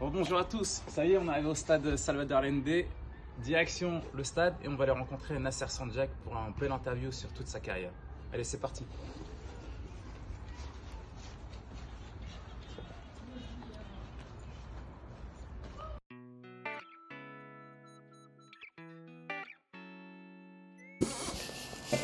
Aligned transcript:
bonjour 0.00 0.38
à 0.38 0.44
tous, 0.44 0.82
ça 0.86 1.04
y 1.04 1.12
est, 1.12 1.18
on 1.18 1.26
arrive 1.28 1.48
au 1.48 1.54
stade 1.54 1.96
Salvador 1.96 2.38
Allende. 2.38 2.84
Direction 3.42 4.00
le 4.14 4.24
stade 4.24 4.54
et 4.64 4.68
on 4.68 4.74
va 4.74 4.84
aller 4.84 4.92
rencontrer 4.92 5.38
Nasser 5.38 5.68
Sanjak 5.68 6.10
pour 6.24 6.36
un 6.36 6.52
bel 6.58 6.72
interview 6.72 7.12
sur 7.12 7.28
toute 7.30 7.46
sa 7.46 7.60
carrière. 7.60 7.92
Allez, 8.32 8.42
c'est 8.42 8.58
parti. 8.58 8.84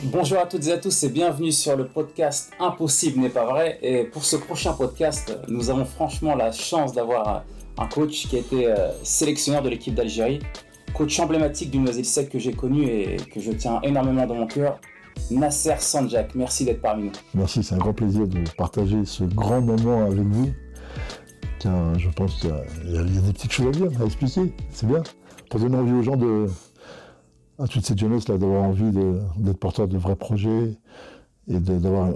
Bonjour 0.04 0.38
à 0.38 0.46
toutes 0.46 0.66
et 0.68 0.72
à 0.72 0.78
tous 0.78 1.02
et 1.02 1.08
bienvenue 1.08 1.50
sur 1.50 1.76
le 1.76 1.88
podcast 1.88 2.52
Impossible 2.60 3.20
n'est 3.20 3.28
pas 3.28 3.44
vrai. 3.44 3.78
Et 3.82 4.04
pour 4.04 4.24
ce 4.24 4.36
prochain 4.36 4.72
podcast, 4.72 5.36
nous 5.48 5.70
avons 5.70 5.84
franchement 5.84 6.36
la 6.36 6.52
chance 6.52 6.92
d'avoir 6.92 7.42
un 7.78 7.86
coach 7.86 8.28
qui 8.28 8.36
a 8.36 8.38
été 8.38 8.66
euh, 8.66 8.90
sélectionneur 9.02 9.62
de 9.62 9.68
l'équipe 9.68 9.94
d'Algérie, 9.94 10.40
coach 10.94 11.18
emblématique 11.20 11.70
du 11.70 11.78
Noisy 11.78 12.04
Sec 12.04 12.30
que 12.30 12.38
j'ai 12.38 12.52
connu 12.52 12.84
et 12.84 13.16
que 13.16 13.40
je 13.40 13.52
tiens 13.52 13.80
énormément 13.82 14.26
dans 14.26 14.34
mon 14.34 14.46
cœur, 14.46 14.80
Nasser 15.30 15.76
Sanjak. 15.78 16.34
Merci 16.34 16.64
d'être 16.64 16.80
parmi 16.80 17.04
nous. 17.04 17.12
Merci, 17.34 17.62
c'est 17.62 17.74
un 17.74 17.78
grand 17.78 17.92
plaisir 17.92 18.26
de 18.26 18.40
partager 18.56 19.04
ce 19.04 19.24
grand 19.24 19.60
moment 19.60 20.04
avec 20.04 20.26
vous. 20.26 20.52
Je 21.64 22.08
pense 22.10 22.34
qu'il 22.40 22.50
y, 22.50 22.98
a 22.98 23.02
des 23.02 23.32
petites 23.32 23.52
choses 23.52 23.68
à 23.68 23.70
dire, 23.70 24.02
à 24.02 24.04
expliquer. 24.04 24.52
C'est 24.70 24.86
bien. 24.86 25.02
Pour 25.48 25.60
donner 25.60 25.78
envie 25.78 25.92
aux 25.92 26.02
gens 26.02 26.16
de, 26.16 26.46
à 27.58 27.66
toute 27.68 27.84
cette 27.84 27.98
jeunesse 27.98 28.28
là 28.28 28.38
d'avoir 28.38 28.62
envie 28.62 28.90
d'être 28.90 29.58
porteur 29.58 29.88
de 29.88 29.96
vrais 29.96 30.16
projets 30.16 30.76
et 31.48 31.60
d'avoir 31.60 32.10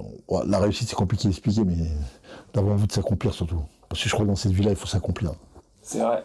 la 0.47 0.59
réussite 0.59 0.89
c'est 0.89 0.97
compliqué 0.97 1.29
à 1.29 1.31
expliquer 1.31 1.65
mais 1.65 1.77
d'avoir 2.55 2.75
envie 2.75 2.87
de 2.87 2.93
s'accomplir 2.93 3.33
surtout 3.33 3.63
parce 3.89 4.03
que 4.03 4.09
je 4.09 4.15
crois 4.15 4.25
que 4.25 4.31
dans 4.31 4.37
cette 4.37 4.53
vie 4.53 4.65
là 4.65 4.71
il 4.71 4.77
faut 4.77 4.87
s'accomplir 4.87 5.33
c'est 5.89 6.01
vrai 6.01 6.23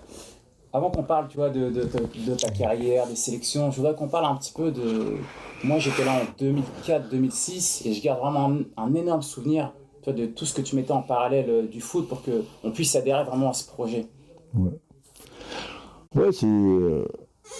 avant 0.74 0.90
qu'on 0.90 1.04
parle 1.04 1.30
tu 1.30 1.38
vois 1.38 1.50
de, 1.50 1.70
de, 1.70 2.36
ta 2.36 2.50
carrière 2.50 3.08
des 3.08 3.16
sélections 3.16 3.72
je 3.72 3.78
voudrais 3.78 3.96
qu'on 3.96 4.10
parle 4.10 4.26
un 4.26 4.36
petit 4.36 4.52
peu 4.52 4.72
de 4.72 5.16
moi 5.64 5.80
j'étais 5.80 6.04
là 6.04 6.22
en 6.22 6.26
2004 6.38 7.10
2006 7.10 7.84
et 7.86 7.94
je 7.94 8.04
garde 8.04 8.20
vraiment 8.20 8.60
un, 8.76 8.94
énorme 8.94 9.22
souvenir 9.22 9.72
de 10.06 10.26
tout 10.26 10.46
ce 10.46 10.54
que 10.54 10.62
tu 10.62 10.76
mettais 10.76 10.92
en 10.92 11.02
parallèle 11.02 11.50
euh, 11.50 11.66
du 11.66 11.80
foot 11.80 12.10
pour 12.10 12.22
que 12.24 12.44
on 12.66 12.72
puisse 12.72 12.94
adhérer 12.98 13.24
vraiment 13.24 13.52
à 13.52 13.54
ce 13.54 13.66
projet 13.66 14.06
ouais 14.54 14.72
ouais 16.16 16.32
c'est 16.34 16.46
euh, 16.46 17.06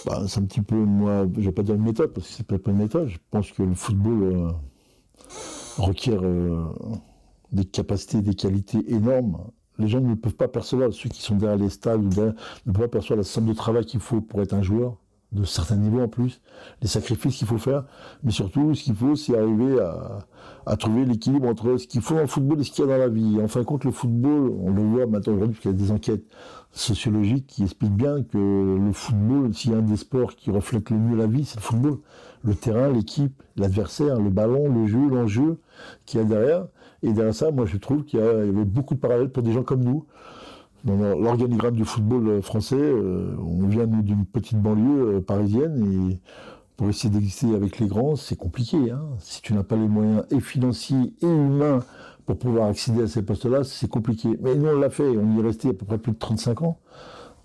bah, 0.04 0.24
c'est 0.28 0.40
un 0.40 0.44
petit 0.44 0.60
peu, 0.60 0.76
moi, 0.76 1.26
je 1.36 1.42
vais 1.42 1.52
pas 1.52 1.62
dire 1.62 1.74
une 1.74 1.82
méthode, 1.82 2.12
parce 2.12 2.26
que 2.26 2.32
c'est 2.32 2.46
pas 2.46 2.70
une 2.70 2.78
méthode. 2.78 3.08
Je 3.08 3.18
pense 3.30 3.52
que 3.52 3.62
le 3.62 3.74
football 3.74 4.22
euh, 4.22 4.48
requiert 5.76 6.22
des 7.52 7.64
capacités, 7.66 8.22
des 8.22 8.34
qualités 8.34 8.78
énormes. 8.88 9.38
Les 9.78 9.88
gens 9.88 10.00
ne 10.00 10.14
peuvent 10.14 10.34
pas 10.34 10.48
percevoir, 10.48 10.92
ceux 10.92 11.08
qui 11.08 11.22
sont 11.22 11.36
derrière 11.36 11.58
les 11.58 11.70
stades, 11.70 12.02
ne 12.02 12.72
peuvent 12.72 12.82
pas 12.82 12.88
percevoir 12.88 13.18
la 13.18 13.24
somme 13.24 13.46
de 13.46 13.54
travail 13.54 13.84
qu'il 13.84 14.00
faut 14.00 14.20
pour 14.20 14.40
être 14.40 14.54
un 14.54 14.62
joueur 14.62 14.96
de 15.34 15.44
certains 15.44 15.76
niveaux 15.76 16.00
en 16.00 16.08
plus, 16.08 16.40
les 16.80 16.88
sacrifices 16.88 17.36
qu'il 17.36 17.46
faut 17.46 17.58
faire, 17.58 17.84
mais 18.22 18.30
surtout 18.30 18.74
ce 18.74 18.84
qu'il 18.84 18.94
faut, 18.94 19.16
c'est 19.16 19.36
arriver 19.36 19.78
à, 19.80 20.76
trouver 20.76 21.04
l'équilibre 21.04 21.48
entre 21.48 21.76
ce 21.76 21.86
qu'il 21.86 22.00
faut 22.00 22.16
en 22.16 22.26
football 22.26 22.60
et 22.60 22.64
ce 22.64 22.70
qu'il 22.70 22.84
y 22.84 22.88
a 22.88 22.90
dans 22.90 22.98
la 22.98 23.08
vie. 23.08 23.38
En 23.42 23.48
fin 23.48 23.60
de 23.60 23.64
compte, 23.64 23.84
le 23.84 23.90
football, 23.90 24.52
on 24.60 24.70
le 24.70 24.82
voit 24.82 25.06
maintenant 25.06 25.34
aujourd'hui, 25.34 25.58
qu'il 25.60 25.70
y 25.70 25.74
a 25.74 25.76
des 25.76 25.90
enquêtes 25.90 26.24
sociologiques 26.72 27.46
qui 27.46 27.64
expliquent 27.64 27.96
bien 27.96 28.22
que 28.22 28.78
le 28.78 28.92
football, 28.92 29.52
s'il 29.54 29.72
y 29.72 29.74
a 29.74 29.78
un 29.78 29.82
des 29.82 29.96
sports 29.96 30.34
qui 30.34 30.50
reflète 30.50 30.90
le 30.90 30.98
mieux 30.98 31.16
la 31.16 31.26
vie, 31.26 31.44
c'est 31.44 31.56
le 31.56 31.62
football. 31.62 31.98
Le 32.42 32.54
terrain, 32.54 32.90
l'équipe, 32.90 33.42
l'adversaire, 33.56 34.20
le 34.20 34.30
ballon, 34.30 34.68
le 34.68 34.86
jeu, 34.86 35.08
l'enjeu 35.08 35.58
qu'il 36.06 36.20
y 36.20 36.22
a 36.22 36.26
derrière. 36.26 36.66
Et 37.02 37.12
derrière 37.12 37.34
ça, 37.34 37.50
moi 37.50 37.66
je 37.66 37.76
trouve 37.76 38.04
qu'il 38.04 38.20
y, 38.20 38.22
avait 38.22 38.64
beaucoup 38.64 38.94
de 38.94 39.00
parallèles 39.00 39.30
pour 39.30 39.42
des 39.42 39.52
gens 39.52 39.62
comme 39.62 39.82
nous 39.82 40.06
dans 40.84 40.96
l'organigramme 40.96 41.74
du 41.74 41.84
football 41.84 42.42
français, 42.42 42.76
euh, 42.76 43.34
on 43.38 43.66
vient 43.66 43.86
d'une 43.86 44.26
petite 44.26 44.60
banlieue 44.60 45.16
euh, 45.16 45.20
parisienne 45.20 46.10
et 46.10 46.20
pour 46.76 46.88
essayer 46.88 47.08
d'exister 47.08 47.54
avec 47.54 47.78
les 47.78 47.86
grands, 47.86 48.16
c'est 48.16 48.36
compliqué. 48.36 48.90
Hein. 48.90 49.02
Si 49.18 49.40
tu 49.40 49.54
n'as 49.54 49.62
pas 49.62 49.76
les 49.76 49.88
moyens 49.88 50.24
et 50.30 50.40
financiers 50.40 51.14
et 51.22 51.26
humains 51.26 51.80
pour 52.26 52.36
pouvoir 52.36 52.68
accéder 52.68 53.02
à 53.02 53.06
ces 53.06 53.22
postes-là, 53.22 53.64
c'est 53.64 53.88
compliqué. 53.88 54.36
Mais 54.42 54.56
nous, 54.56 54.68
on 54.68 54.78
l'a 54.78 54.90
fait. 54.90 55.06
On 55.06 55.36
y 55.36 55.40
est 55.40 55.42
resté 55.42 55.68
à 55.68 55.72
peu 55.72 55.86
près 55.86 55.98
plus 55.98 56.12
de 56.12 56.18
35 56.18 56.62
ans 56.62 56.78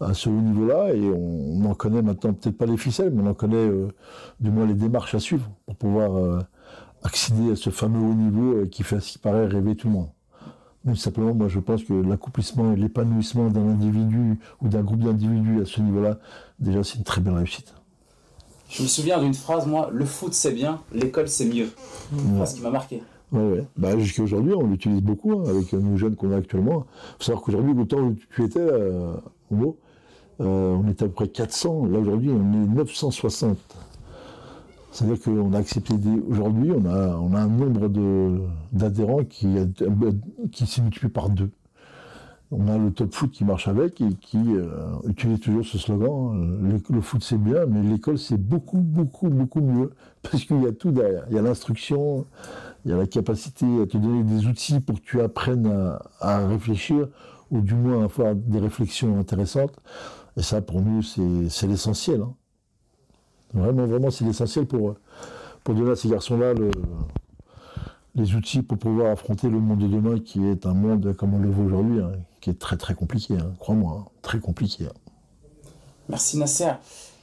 à 0.02 0.14
ce 0.14 0.30
niveau-là 0.30 0.94
et 0.94 1.10
on, 1.10 1.64
en 1.66 1.76
connaît 1.76 2.02
maintenant 2.02 2.34
peut-être 2.34 2.58
pas 2.58 2.66
les 2.66 2.78
ficelles, 2.78 3.12
mais 3.12 3.22
on 3.22 3.28
en 3.28 3.34
connaît 3.34 3.58
euh, 3.58 3.90
du 4.40 4.50
moins 4.50 4.66
les 4.66 4.74
démarches 4.74 5.14
à 5.14 5.20
suivre 5.20 5.50
pour 5.66 5.76
pouvoir 5.76 6.42
accéder 7.04 7.52
à 7.52 7.56
ce 7.56 7.70
fameux 7.70 8.00
haut 8.00 8.14
niveau 8.14 8.66
qui 8.68 8.84
fait, 8.84 9.00
qui 9.00 9.18
paraît, 9.18 9.46
rêver 9.46 9.76
tout 9.76 9.88
le 9.88 9.94
monde. 9.94 10.10
Mais 10.86 10.96
simplement, 10.96 11.34
moi, 11.34 11.48
je 11.48 11.60
pense 11.60 11.84
que 11.84 11.94
l'accomplissement 11.94 12.72
et 12.72 12.76
l'épanouissement 12.76 13.50
d'un 13.50 13.68
individu 13.68 14.40
ou 14.62 14.70
d'un 14.70 14.82
groupe 14.82 15.00
d'individus 15.00 15.62
à 15.62 15.66
ce 15.66 15.82
niveau-là, 15.82 16.20
déjà, 16.60 16.84
c'est 16.84 16.98
une 16.98 17.04
très 17.04 17.22
belle 17.22 17.34
réussite. 17.34 17.74
Je 18.70 18.84
me 18.84 18.88
souviens 18.88 19.20
d'une 19.20 19.34
phrase, 19.34 19.66
moi, 19.66 19.90
le 19.92 20.06
foot 20.06 20.34
c'est 20.34 20.52
bien, 20.52 20.80
l'école 20.94 21.28
c'est 21.28 21.46
mieux. 21.46 21.70
Une 22.14 22.36
phrase 22.36 22.54
qui 22.54 22.62
m'a 22.62 22.70
marqué. 22.70 23.02
Ouais, 23.32 23.42
ouais. 23.42 23.68
Bah, 23.78 23.98
jusqu'à 23.98 24.24
aujourd'hui, 24.24 24.54
on 24.54 24.68
l'utilise 24.68 25.02
beaucoup 25.02 25.34
hein, 25.34 25.44
avec 25.50 25.74
nos 25.74 25.98
jeunes 25.98 26.16
qu'on 26.16 26.32
a 26.32 26.38
actuellement. 26.38 26.86
Il 26.86 27.18
faut 27.18 27.24
savoir 27.24 27.44
qu'aujourd'hui, 27.44 27.74
le 27.74 27.86
temps 27.86 28.00
où 28.00 28.16
tu 28.34 28.44
étais, 28.44 28.60
euh, 28.60 29.14
au 29.52 29.78
euh, 30.42 30.76
on 30.76 30.88
était 30.88 31.04
à 31.04 31.08
peu 31.08 31.14
près 31.14 31.28
400. 31.28 31.88
Là, 31.88 32.00
aujourd'hui, 32.00 32.32
on 32.32 32.54
est 32.54 32.68
960. 32.68 33.58
C'est-à-dire 34.92 35.22
qu'on 35.22 35.54
a 35.54 35.58
accepté 35.58 35.94
aujourd'hui, 36.28 36.72
on 36.72 36.86
a, 36.86 37.42
un 37.42 37.48
nombre 37.48 37.88
d'adhérents 38.72 39.24
qui, 39.24 39.48
qui 40.52 40.66
s'est 40.66 40.82
multiplié 40.82 41.12
par 41.12 41.30
deux. 41.30 41.52
On 42.52 42.68
a 42.68 42.80
le 42.80 42.92
top 42.92 43.14
foot 43.14 43.30
qui 43.30 43.46
marche 43.46 43.68
avec 43.68 44.02
et 44.02 44.10
qui 44.20 44.40
euh, 44.40 44.96
utilise 45.08 45.40
toujours 45.40 45.64
ce 45.64 45.78
slogan 45.78 46.60
hein. 46.64 46.80
le, 46.90 47.02
foot 47.02 47.24
c'est 47.24 47.38
bien, 47.38 47.68
mais 47.68 47.84
l'école 47.84 48.18
c'est 48.18 48.42
beaucoup, 48.42 48.80
beaucoup, 48.80 49.30
beaucoup 49.30 49.62
mieux. 49.62 49.92
Parce 50.24 50.46
qu'il 50.46 50.64
y 50.64 50.66
a 50.66 50.72
tout 50.72 50.92
derrière. 50.92 51.26
Il 51.30 51.36
y 51.36 51.40
a 51.40 51.44
l'instruction, 51.44 52.26
il 52.86 52.92
y 52.92 52.94
a 52.94 52.98
la 52.98 53.06
capacité 53.06 53.66
à 53.84 53.86
te 53.86 53.98
donner 53.98 54.24
des 54.24 54.48
outils 54.48 54.80
pour 54.80 54.96
que 54.96 55.06
tu 55.06 55.22
apprennes 55.22 55.72
à, 56.20 56.48
réfléchir, 56.48 57.08
ou 57.52 57.62
du 57.62 57.76
moins 57.76 58.06
à 58.06 58.10
faire 58.10 58.36
des 58.36 58.60
réflexions 58.60 59.20
intéressantes. 59.20 59.80
Et 60.36 60.42
ça, 60.42 60.62
pour 60.62 60.82
nous, 60.82 61.04
c'est 61.04 61.68
l'essentiel. 61.68 62.22
Hein. 62.22 62.34
Vraiment, 63.54 63.86
vraiment, 63.86 64.12
c'est 64.12 64.26
l'essentiel 64.26 64.66
pour, 64.66 64.96
pour 65.64 65.76
donner 65.76 65.92
à 65.92 65.96
ces 65.96 66.10
garçons-là 66.10 66.54
les 68.16 68.36
outils 68.36 68.62
pour 68.62 68.78
pouvoir 68.78 69.12
affronter 69.12 69.50
le 69.50 69.60
monde 69.60 69.80
de 69.80 69.88
demain, 69.88 70.20
qui 70.20 70.46
est 70.46 70.66
un 70.66 70.74
monde, 70.74 71.16
comme 71.16 71.34
on 71.34 71.40
le 71.40 71.50
voit 71.50 71.66
aujourd'hui, 71.66 72.02
hein, 72.02 72.12
qui 72.42 72.50
est 72.50 72.60
très 72.60 72.78
très 72.78 72.94
compliqué, 72.94 73.36
hein, 73.36 73.54
crois-moi, 73.60 73.98
hein, 74.00 74.10
très 74.22 74.40
compliqué. 74.40 74.88
Merci 76.08 76.38
Nasser. 76.38 76.72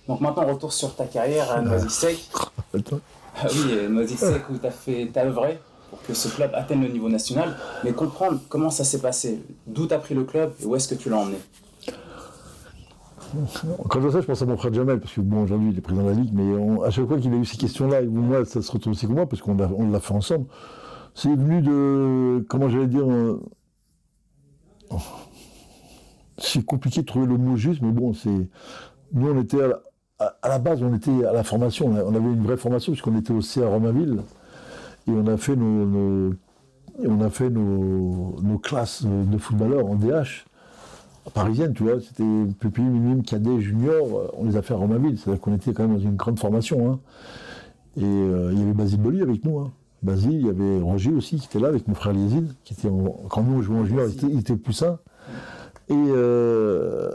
Donc 0.09 0.21
maintenant, 0.21 0.47
retour 0.47 0.73
sur 0.73 0.95
ta 0.95 1.05
carrière 1.07 1.51
à 1.51 1.61
Noisy 1.61 1.91
Sec. 1.91 2.29
ah 2.75 3.47
oui, 3.51 3.89
Noisy 3.89 4.17
Sec, 4.17 4.43
où 4.51 4.59
tu 4.59 4.67
as 4.67 4.71
fait, 4.71 5.07
ta 5.13 5.25
œuvré 5.27 5.61
pour 5.91 6.03
que 6.03 6.15
ce 6.15 6.29
club 6.29 6.51
atteigne 6.55 6.83
le 6.83 6.89
niveau 6.89 7.09
national, 7.09 7.57
mais 7.85 7.93
comprendre 7.93 8.41
comment 8.49 8.71
ça 8.71 8.85
s'est 8.85 9.01
passé, 9.01 9.43
d'où 9.67 9.87
tu 9.87 9.95
as 9.95 9.99
pris 9.99 10.15
le 10.15 10.25
club 10.25 10.53
et 10.61 10.65
où 10.65 10.75
est-ce 10.75 10.89
que 10.89 10.95
tu 10.95 11.11
l'as 11.11 11.19
emmené? 11.19 11.39
Quand 13.89 14.01
je 14.01 14.01
vois 14.01 14.13
ça, 14.13 14.21
je 14.21 14.27
pense 14.27 14.43
à 14.43 14.47
mon 14.47 14.57
frère 14.57 14.73
Jamel, 14.73 15.01
parce 15.01 15.13
que 15.13 15.21
bon, 15.21 15.43
aujourd'hui, 15.43 15.71
il 15.73 15.79
est 15.79 15.81
président 15.81 16.05
de 16.05 16.11
la 16.11 16.15
Ligue, 16.15 16.31
mais 16.33 16.85
à 16.85 16.91
chaque 16.91 17.07
fois 17.07 17.19
qu'il 17.19 17.33
a 17.33 17.37
eu 17.37 17.45
ces 17.45 17.57
questions-là, 17.57 18.03
et 18.03 18.07
moi, 18.07 18.45
ça 18.45 18.63
se 18.63 18.73
retrouve 18.73 18.93
aussi 18.93 19.07
avec 19.07 19.17
moi, 19.17 19.29
parce 19.29 19.43
qu'on 19.43 19.55
l'a 19.55 20.01
fait 20.01 20.15
ensemble, 20.15 20.47
c'est 21.15 21.35
venu 21.35 21.63
de, 21.63 22.45
comment 22.49 22.69
j'allais 22.69 22.87
dire, 22.87 23.11
euh, 23.11 23.43
c'est 26.39 26.65
compliqué 26.65 27.01
de 27.01 27.07
trouver 27.07 27.27
le 27.27 27.39
mot 27.39 27.57
juste, 27.57 27.81
mais 27.83 27.93
bon, 27.93 28.13
c'est, 28.13 28.49
nous, 29.13 29.31
on 29.31 29.41
était 29.41 29.63
à 30.19 30.49
la, 30.49 30.59
base, 30.59 30.83
on 30.83 30.95
était 30.95 31.25
à 31.25 31.33
la 31.33 31.45
formation, 31.45 31.87
on 31.87 32.15
avait 32.15 32.19
une 32.19 32.43
vraie 32.43 32.57
formation, 32.57 32.93
puisqu'on 32.93 33.17
était 33.17 33.33
au 33.33 33.41
CA 33.41 33.69
Romainville, 33.69 34.23
et 35.09 35.13
on 35.13 35.27
a 35.27 35.37
fait 35.37 35.57
nos 35.57 36.33
classes 38.63 39.05
de 39.05 39.39
footballeurs 39.39 39.87
en 39.87 39.95
DH 39.95 40.45
parisienne, 41.33 41.73
tu 41.75 41.85
vois, 41.85 42.01
c'était 42.01 42.25
pupille, 42.59 42.85
minime, 42.85 43.23
cadet, 43.23 43.61
junior, 43.61 44.19
euh, 44.19 44.31
on 44.37 44.45
les 44.45 44.57
a 44.57 44.63
fait 44.63 44.75
à 44.75 44.77
Romainville, 44.77 45.19
c'est-à-dire 45.19 45.41
qu'on 45.41 45.55
était 45.55 45.73
quand 45.73 45.87
même 45.87 45.97
dans 45.97 46.03
une 46.03 46.17
grande 46.17 46.39
formation. 46.39 46.93
Hein. 46.93 46.99
Et 47.97 48.05
euh, 48.05 48.51
il 48.53 48.59
y 48.59 48.63
avait 48.63 48.73
Basile 48.73 49.01
Bolly 49.01 49.23
avec 49.23 49.45
nous. 49.45 49.59
Hein. 49.59 49.73
Basile, 50.03 50.33
il 50.33 50.47
y 50.47 50.51
avait 50.51 50.81
Roger 50.81 51.13
aussi 51.13 51.39
qui 51.39 51.47
était 51.47 51.59
là 51.59 51.69
avec 51.69 51.89
mon 51.89 51.95
frère 51.95 52.13
Lézine, 52.13 52.55
qui 52.65 52.75
était 52.75 52.89
quand 53.29 53.43
nous 53.43 53.59
on 53.59 53.63
jouait 53.63 53.79
en 53.79 53.85
junior, 53.85 54.07
il 54.23 54.39
était, 54.39 54.57
plus 54.57 54.75
sain. 54.75 54.99
Et 55.89 55.95
euh, 55.95 57.11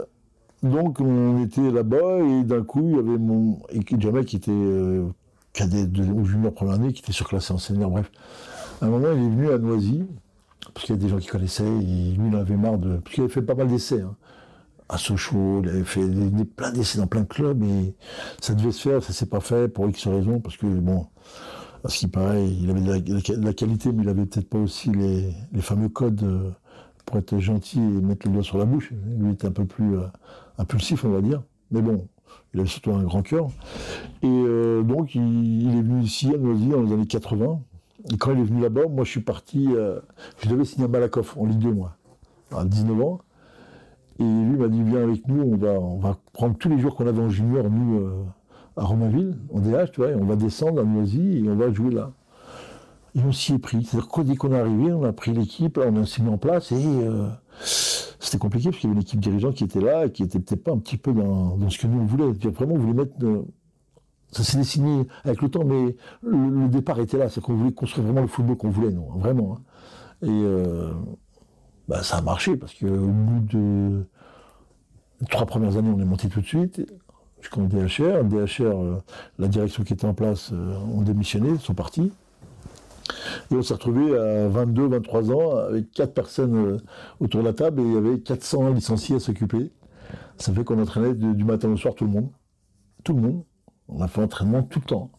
donc 0.62 1.00
on 1.00 1.42
était 1.42 1.70
là-bas 1.70 2.18
et 2.20 2.42
d'un 2.42 2.62
coup 2.62 2.82
il 2.84 2.96
y 2.96 2.98
avait 2.98 3.18
mon 3.18 3.58
et 3.70 3.82
Jamel 3.98 4.24
qui 4.24 4.36
était 4.36 4.52
cadet 5.52 5.86
de, 5.86 6.02
junior 6.24 6.52
première 6.52 6.74
année, 6.74 6.92
qui 6.92 7.02
était 7.02 7.12
surclassé 7.12 7.52
en 7.52 7.58
senior, 7.58 7.90
bref. 7.90 8.10
À 8.80 8.86
un 8.86 8.88
moment 8.88 9.08
il 9.14 9.22
est 9.22 9.28
venu 9.28 9.50
à 9.50 9.58
Noisy 9.58 10.04
parce 10.74 10.86
qu'il 10.86 10.94
y 10.94 10.98
a 10.98 11.00
des 11.00 11.08
gens 11.08 11.18
qui 11.18 11.28
connaissaient, 11.28 11.64
lui, 11.64 12.28
il 12.28 12.36
avait 12.36 12.56
marre 12.56 12.78
de. 12.78 12.96
Parce 12.96 13.14
qu'il 13.14 13.24
avait 13.24 13.32
fait 13.32 13.42
pas 13.42 13.54
mal 13.54 13.68
d'essais. 13.68 14.00
Hein. 14.00 14.14
À 14.88 14.98
Sochaux, 14.98 15.60
il 15.62 15.68
avait 15.70 15.84
fait 15.84 16.06
plein 16.56 16.70
d'essais 16.70 16.98
dans 16.98 17.06
plein 17.06 17.22
de 17.22 17.26
clubs, 17.26 17.62
et 17.62 17.94
ça 18.40 18.54
devait 18.54 18.72
se 18.72 18.88
faire, 18.88 19.02
ça 19.02 19.12
s'est 19.12 19.26
pas 19.26 19.40
fait 19.40 19.68
pour 19.68 19.88
X 19.88 20.06
raisons, 20.06 20.40
parce 20.40 20.56
que, 20.56 20.66
bon, 20.66 21.06
à 21.84 21.88
ce 21.88 21.98
qui 21.98 22.08
paraît, 22.08 22.46
il 22.46 22.70
avait 22.70 22.80
de 23.00 23.44
la, 23.44 23.52
qualité, 23.54 23.90
mais 23.92 24.02
il 24.02 24.08
avait 24.08 24.26
peut-être 24.26 24.48
pas 24.48 24.58
aussi 24.58 24.90
les, 24.90 25.34
fameux 25.62 25.88
codes 25.88 26.54
pour 27.06 27.16
être 27.16 27.38
gentil 27.38 27.78
et 27.78 27.82
mettre 27.82 28.26
le 28.26 28.34
doigt 28.34 28.42
sur 28.42 28.58
la 28.58 28.66
bouche. 28.66 28.92
Lui 29.18 29.32
était 29.32 29.46
un 29.46 29.52
peu 29.52 29.64
plus 29.64 29.96
impulsif, 30.58 31.04
on 31.04 31.10
va 31.10 31.22
dire. 31.22 31.42
Mais 31.70 31.80
bon, 31.80 32.06
il 32.52 32.60
avait 32.60 32.68
surtout 32.68 32.92
un 32.92 33.02
grand 33.02 33.22
cœur. 33.22 33.48
Et 34.22 34.44
donc, 34.84 35.14
il, 35.14 35.68
est 35.68 35.82
venu 35.82 36.02
ici 36.02 36.32
à 36.32 36.36
Noisy 36.36 36.68
dans 36.68 36.82
les 36.82 36.92
années 36.92 37.06
80. 37.06 37.60
Et 38.10 38.16
quand 38.16 38.32
il 38.32 38.40
est 38.40 38.44
venu 38.44 38.62
là-bas, 38.62 38.88
moi 38.88 39.04
je 39.04 39.10
suis 39.10 39.20
parti, 39.20 39.68
je 40.38 40.48
devais 40.48 40.64
signer 40.64 40.86
à 40.86 40.88
Malakoff 40.88 41.36
en 41.36 41.46
Ligue 41.46 41.60
2, 41.60 41.72
moi, 41.72 41.96
à 42.50 42.64
19 42.64 43.00
ans. 43.00 43.20
Et 44.18 44.24
lui 44.24 44.56
m'a 44.56 44.68
dit, 44.68 44.82
viens 44.82 45.02
avec 45.02 45.26
nous, 45.26 45.42
on 45.42 45.56
va, 45.56 45.72
on 45.72 45.98
va 45.98 46.16
prendre 46.32 46.56
tous 46.56 46.68
les 46.68 46.78
jours 46.78 46.94
qu'on 46.94 47.06
avait 47.06 47.22
en 47.22 47.30
junior, 47.30 47.68
nous, 47.70 47.98
euh, 47.98 48.24
à 48.76 48.84
Romainville, 48.84 49.36
en 49.52 49.60
DH, 49.60 49.90
tu 49.92 50.00
vois, 50.00 50.10
et 50.10 50.14
on 50.14 50.24
va 50.24 50.36
descendre 50.36 50.80
à 50.80 50.84
Noisy 50.84 51.44
et 51.44 51.50
on 51.50 51.56
va 51.56 51.72
jouer 51.72 51.90
là. 51.90 52.12
Et 53.14 53.20
on 53.26 53.32
s'y 53.32 53.54
est 53.54 53.58
pris. 53.58 53.84
C'est-à-dire 53.84 54.08
que 54.08 54.20
dès 54.22 54.36
qu'on 54.36 54.52
est 54.52 54.58
arrivé, 54.58 54.92
on 54.92 55.04
a 55.04 55.12
pris 55.12 55.32
l'équipe, 55.32 55.78
on 55.78 56.04
s'est 56.04 56.22
mis 56.22 56.30
en 56.30 56.38
place 56.38 56.72
et 56.72 56.76
euh, 56.76 57.26
c'était 57.64 58.38
compliqué 58.38 58.70
parce 58.70 58.80
qu'il 58.80 58.88
y 58.88 58.92
avait 58.92 59.00
une 59.00 59.02
équipe 59.02 59.20
dirigeante 59.20 59.54
qui 59.54 59.64
était 59.64 59.80
là 59.80 60.06
et 60.06 60.12
qui 60.12 60.22
était 60.22 60.38
peut-être 60.38 60.64
pas 60.64 60.72
un 60.72 60.78
petit 60.78 60.96
peu 60.96 61.12
dans, 61.12 61.68
ce 61.68 61.78
que 61.78 61.86
nous 61.86 62.00
on 62.00 62.06
voulait. 62.06 62.32
Vraiment, 62.32 62.74
on 62.74 62.78
voulait 62.78 62.94
mettre. 62.94 63.12
Euh, 63.22 63.42
ça 64.32 64.42
s'est 64.42 64.56
dessiné 64.56 65.06
avec 65.24 65.42
le 65.42 65.48
temps, 65.48 65.64
mais 65.64 65.94
le, 66.22 66.68
départ 66.68 66.98
était 67.00 67.18
là. 67.18 67.28
C'est 67.28 67.40
qu'on 67.40 67.54
voulait 67.54 67.72
construire 67.72 68.06
vraiment 68.06 68.22
le 68.22 68.26
football 68.26 68.56
qu'on 68.56 68.70
voulait, 68.70 68.94
hein, 68.94 69.02
vraiment. 69.16 69.58
Hein. 69.58 70.26
Et 70.26 70.44
bah, 71.88 72.02
ça 72.02 72.18
a 72.18 72.22
marché 72.22 72.56
parce 72.56 72.74
qu'au 72.74 72.86
bout 72.86 73.40
de 73.40 74.06
trois 75.28 75.46
premières 75.46 75.76
années, 75.76 75.92
on 75.94 76.00
est 76.00 76.04
monté 76.04 76.28
tout 76.28 76.40
de 76.40 76.46
suite 76.46 76.82
jusqu'en 77.40 77.64
DHR. 77.64 78.24
DHR, 78.24 78.62
euh, 78.62 79.02
la 79.38 79.48
direction 79.48 79.82
qui 79.82 79.92
était 79.92 80.06
en 80.06 80.14
place 80.14 80.50
euh, 80.52 80.76
ont 80.76 81.02
démissionné, 81.02 81.58
sont 81.58 81.74
partis. 81.74 82.12
Et 83.50 83.54
on 83.54 83.62
s'est 83.62 83.74
retrouvé 83.74 84.16
à 84.16 84.48
22, 84.48 84.88
23 84.88 85.32
ans 85.32 85.56
avec 85.56 85.90
quatre 85.90 86.14
personnes 86.14 86.56
euh, 86.56 86.78
autour 87.20 87.40
de 87.42 87.46
la 87.46 87.52
table 87.52 87.80
et 87.80 87.84
il 87.84 87.92
y 87.92 87.96
avait 87.96 88.20
400 88.20 88.70
licenciés 88.70 89.16
à 89.16 89.20
s'occuper. 89.20 89.72
Ça 90.38 90.52
fait 90.52 90.64
qu'on 90.64 90.80
entraînait 90.80 91.14
du 91.14 91.44
matin 91.44 91.68
au 91.68 91.76
soir 91.76 91.94
tout 91.94 92.04
le 92.04 92.10
monde. 92.10 92.30
Tout 93.04 93.14
le 93.14 93.20
monde. 93.20 93.42
On 93.94 94.02
a 94.02 94.08
fait 94.08 94.22
entraînement 94.22 94.62
tout 94.62 94.80
le 94.80 94.86
temps. 94.86 95.10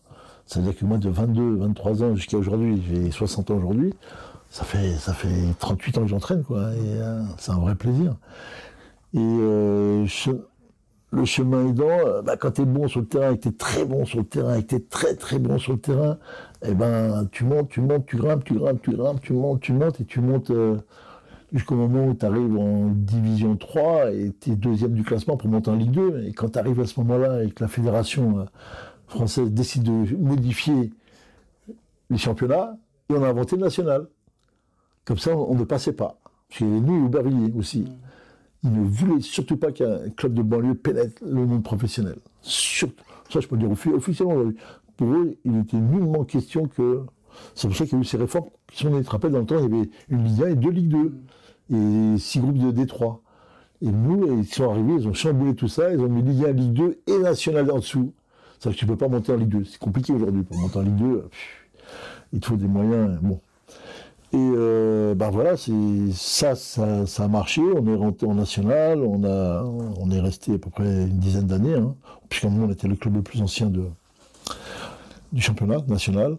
Ça 0.45 0.59
veut 0.59 0.65
dire 0.65 0.77
que 0.77 0.85
moi, 0.85 0.97
de 0.97 1.09
22, 1.09 1.55
23 1.57 2.03
ans 2.03 2.15
jusqu'à 2.15 2.37
aujourd'hui, 2.37 2.83
j'ai 2.87 3.11
60 3.11 3.51
ans 3.51 3.55
aujourd'hui, 3.55 3.93
ça 4.49 4.63
fait, 4.63 4.93
ça 4.93 5.13
fait 5.13 5.53
38 5.59 5.97
ans 5.97 6.01
que 6.01 6.07
j'entraîne, 6.07 6.43
quoi. 6.43 6.71
Et 6.73 6.99
c'est 7.37 7.51
un 7.51 7.59
vrai 7.59 7.75
plaisir. 7.75 8.15
Et 9.13 9.19
euh, 9.19 10.05
le 11.13 11.25
chemin 11.25 11.67
aidant, 11.67 11.85
euh, 11.87 12.21
bah, 12.23 12.37
quand 12.37 12.51
tu 12.51 12.61
es 12.63 12.65
bon 12.65 12.87
sur 12.87 13.01
le 13.01 13.05
terrain, 13.05 13.31
et 13.31 13.37
que 13.37 13.43
tu 13.43 13.49
es 13.49 13.51
très 13.51 13.85
bon 13.85 14.05
sur 14.05 14.19
le 14.19 14.25
terrain, 14.25 14.55
et 14.55 14.63
que 14.63 14.69
tu 14.69 14.75
es 14.75 14.79
très 14.79 15.15
très 15.15 15.37
bon 15.37 15.59
sur 15.59 15.73
le 15.73 15.79
terrain, 15.79 16.17
eh 16.65 16.73
ben, 16.73 17.27
tu 17.31 17.43
montes, 17.45 17.69
tu 17.69 17.81
montes, 17.81 18.05
tu 18.07 18.17
grimpes, 18.17 18.43
tu 18.43 18.55
grimpes, 18.55 18.81
tu 18.81 18.95
grimpes, 18.95 19.21
tu 19.21 19.33
montes, 19.33 19.61
tu 19.61 19.73
montes, 19.73 20.01
et 20.01 20.05
tu 20.05 20.21
montes 20.21 20.49
euh, 20.49 20.77
jusqu'au 21.53 21.75
moment 21.75 22.07
où 22.07 22.13
tu 22.13 22.25
arrives 22.25 22.57
en 22.57 22.87
division 22.89 23.55
3 23.55 24.11
et 24.11 24.33
tu 24.39 24.51
es 24.51 24.55
deuxième 24.55 24.93
du 24.93 25.03
classement 25.03 25.37
pour 25.37 25.49
monter 25.49 25.69
en 25.69 25.75
Ligue 25.75 25.91
2. 25.91 26.25
Et 26.27 26.33
quand 26.33 26.49
tu 26.49 26.59
arrives 26.59 26.79
à 26.79 26.87
ce 26.87 26.99
moment-là 27.01 27.43
et 27.43 27.51
que 27.51 27.63
la 27.63 27.69
fédération 27.69 28.47
française 29.07 29.51
décide 29.51 29.83
de 29.83 30.15
modifier 30.15 30.91
les 32.09 32.17
championnats, 32.17 32.77
et 33.09 33.13
on 33.13 33.23
a 33.23 33.27
inventé 33.27 33.55
le 33.55 33.61
national. 33.61 34.07
Comme 35.05 35.17
ça, 35.17 35.35
on 35.35 35.55
ne 35.55 35.63
passait 35.63 35.93
pas. 35.93 36.17
Parce 36.47 36.57
qu'il 36.57 36.67
y 36.67 36.71
avait 36.71 36.79
nous 36.79 37.05
Aubervilliers 37.05 37.53
aussi 37.57 37.87
il 38.63 38.71
ne 38.71 38.83
voulait 38.83 39.21
surtout 39.21 39.57
pas 39.57 39.71
qu'un 39.71 40.09
club 40.15 40.33
de 40.33 40.41
banlieue 40.41 40.75
pénètre 40.75 41.21
le 41.23 41.45
monde 41.45 41.63
professionnel. 41.63 42.15
Surtout. 42.41 43.03
Ça, 43.29 43.39
je 43.39 43.47
peux 43.47 43.55
le 43.55 43.67
dire 43.67 43.93
officiellement. 43.93 44.51
Pour 44.95 45.07
eux, 45.13 45.37
il 45.43 45.59
était 45.59 45.77
nullement 45.77 46.23
question 46.23 46.67
que. 46.67 47.01
C'est 47.55 47.67
pour 47.67 47.75
ça 47.75 47.85
qu'il 47.85 47.95
y 47.95 47.97
a 47.97 48.01
eu 48.01 48.05
ces 48.05 48.17
réformes. 48.17 48.49
On 48.85 49.01
te 49.01 49.09
rappelle, 49.09 49.31
dans 49.31 49.39
le 49.39 49.45
temps, 49.45 49.57
il 49.57 49.63
y 49.63 49.65
avait 49.65 49.89
une 50.09 50.23
Ligue 50.23 50.43
1 50.43 50.47
et 50.49 50.55
deux 50.55 50.69
Ligue 50.69 50.89
2. 50.89 51.13
Et 51.71 52.17
six 52.17 52.39
groupes 52.39 52.57
de 52.57 52.71
D3. 52.71 53.19
Et 53.81 53.91
nous, 53.91 54.39
ils 54.39 54.47
sont 54.47 54.69
arrivés, 54.69 54.93
ils 54.93 55.07
ont 55.07 55.13
chamboulé 55.13 55.55
tout 55.55 55.67
ça, 55.67 55.91
ils 55.91 55.99
ont 55.99 56.09
mis 56.09 56.21
Ligue 56.21 56.45
1, 56.45 56.51
Ligue 56.53 56.73
2 56.73 56.99
et 57.07 57.17
National 57.19 57.69
en 57.71 57.77
dessous. 57.79 58.13
C'est-à-dire 58.59 58.75
que 58.75 58.79
tu 58.79 58.85
ne 58.85 58.91
peux 58.91 58.97
pas 58.97 59.09
monter 59.09 59.33
en 59.33 59.37
Ligue 59.37 59.49
2. 59.49 59.65
C'est 59.65 59.79
compliqué 59.79 60.13
aujourd'hui. 60.13 60.43
Pour 60.43 60.57
monter 60.57 60.79
en 60.79 60.83
Ligue 60.83 60.95
2, 60.95 61.29
il 62.31 62.39
te 62.39 62.45
faut 62.47 62.55
des 62.55 62.67
moyens. 62.67 63.19
Bon. 63.21 63.41
Et 64.31 65.15
ben 65.15 65.29
voilà, 65.29 65.55
ça, 65.57 66.55
ça, 66.55 67.05
ça, 67.05 67.23
a 67.23 67.27
marché. 67.27 67.61
On 67.61 67.85
est 67.85 67.95
rentré 67.95 68.25
en 68.25 68.33
national, 68.33 69.03
on, 69.03 69.23
a, 69.25 69.63
on 69.63 70.09
est 70.09 70.19
resté 70.19 70.55
à 70.55 70.57
peu 70.57 70.71
près 70.71 71.03
une 71.03 71.19
dizaine 71.19 71.45
d'années, 71.45 71.75
hein, 71.75 71.95
puisqu'en 72.29 72.49
nous, 72.49 72.65
on 72.65 72.71
était 72.71 72.87
le 72.87 72.95
club 72.95 73.15
le 73.15 73.21
plus 73.21 73.41
ancien 73.41 73.67
de, 73.67 73.83
du 75.31 75.41
championnat 75.41 75.77
national. 75.87 76.37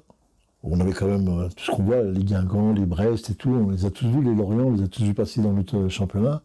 On 0.67 0.81
avait 0.81 0.93
quand 0.93 1.07
même 1.07 1.29
euh, 1.29 1.49
tout 1.49 1.65
ce 1.65 1.71
qu'on 1.71 1.83
voit, 1.83 2.03
les 2.03 2.25
Guingamp, 2.25 2.73
les 2.73 2.87
Brest 2.87 3.29
et 3.29 3.35
tout, 3.35 3.51
on 3.51 3.71
les 3.71 3.85
a 3.85 3.91
tous 3.91 4.09
vus, 4.09 4.23
les 4.23 4.35
Lorient, 4.35 4.65
on 4.65 4.73
les 4.73 4.83
a 4.83 4.89
tous 4.89 5.03
vus 5.03 5.13
passer 5.13 5.43
dans 5.43 5.53
notre 5.53 5.89
championnat. 5.89 6.43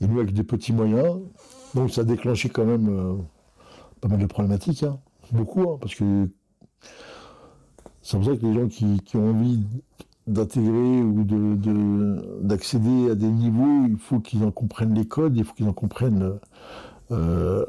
Et 0.00 0.06
nous, 0.06 0.18
avec 0.18 0.32
des 0.32 0.42
petits 0.42 0.72
moyens, 0.72 1.18
donc 1.74 1.90
ça 1.90 2.00
a 2.00 2.04
déclenché 2.04 2.48
quand 2.48 2.64
même 2.64 2.88
euh, 2.88 3.14
pas 4.00 4.08
mal 4.08 4.18
de 4.18 4.26
problématiques, 4.26 4.82
hein. 4.84 4.98
beaucoup, 5.32 5.62
hein, 5.62 5.76
parce 5.80 5.94
que 5.94 6.30
c'est 8.00 8.16
pour 8.16 8.26
ça 8.26 8.36
que 8.36 8.46
les 8.46 8.54
gens 8.54 8.68
qui, 8.68 9.16
ont 9.16 9.30
envie 9.30 9.64
d'intégrer 10.26 11.02
ou 11.02 11.24
d'accéder 12.42 13.06
de, 13.06 13.10
à 13.10 13.14
des 13.14 13.28
niveaux, 13.28 13.86
il 13.86 13.98
faut 13.98 14.20
qu'ils 14.20 14.44
en 14.44 14.50
comprennent 14.50 14.94
les 14.94 15.06
codes, 15.06 15.36
il 15.36 15.44
faut 15.44 15.54
qu'ils 15.54 15.68
en 15.68 15.74
comprennent 15.74 16.38
euh, 17.10 17.66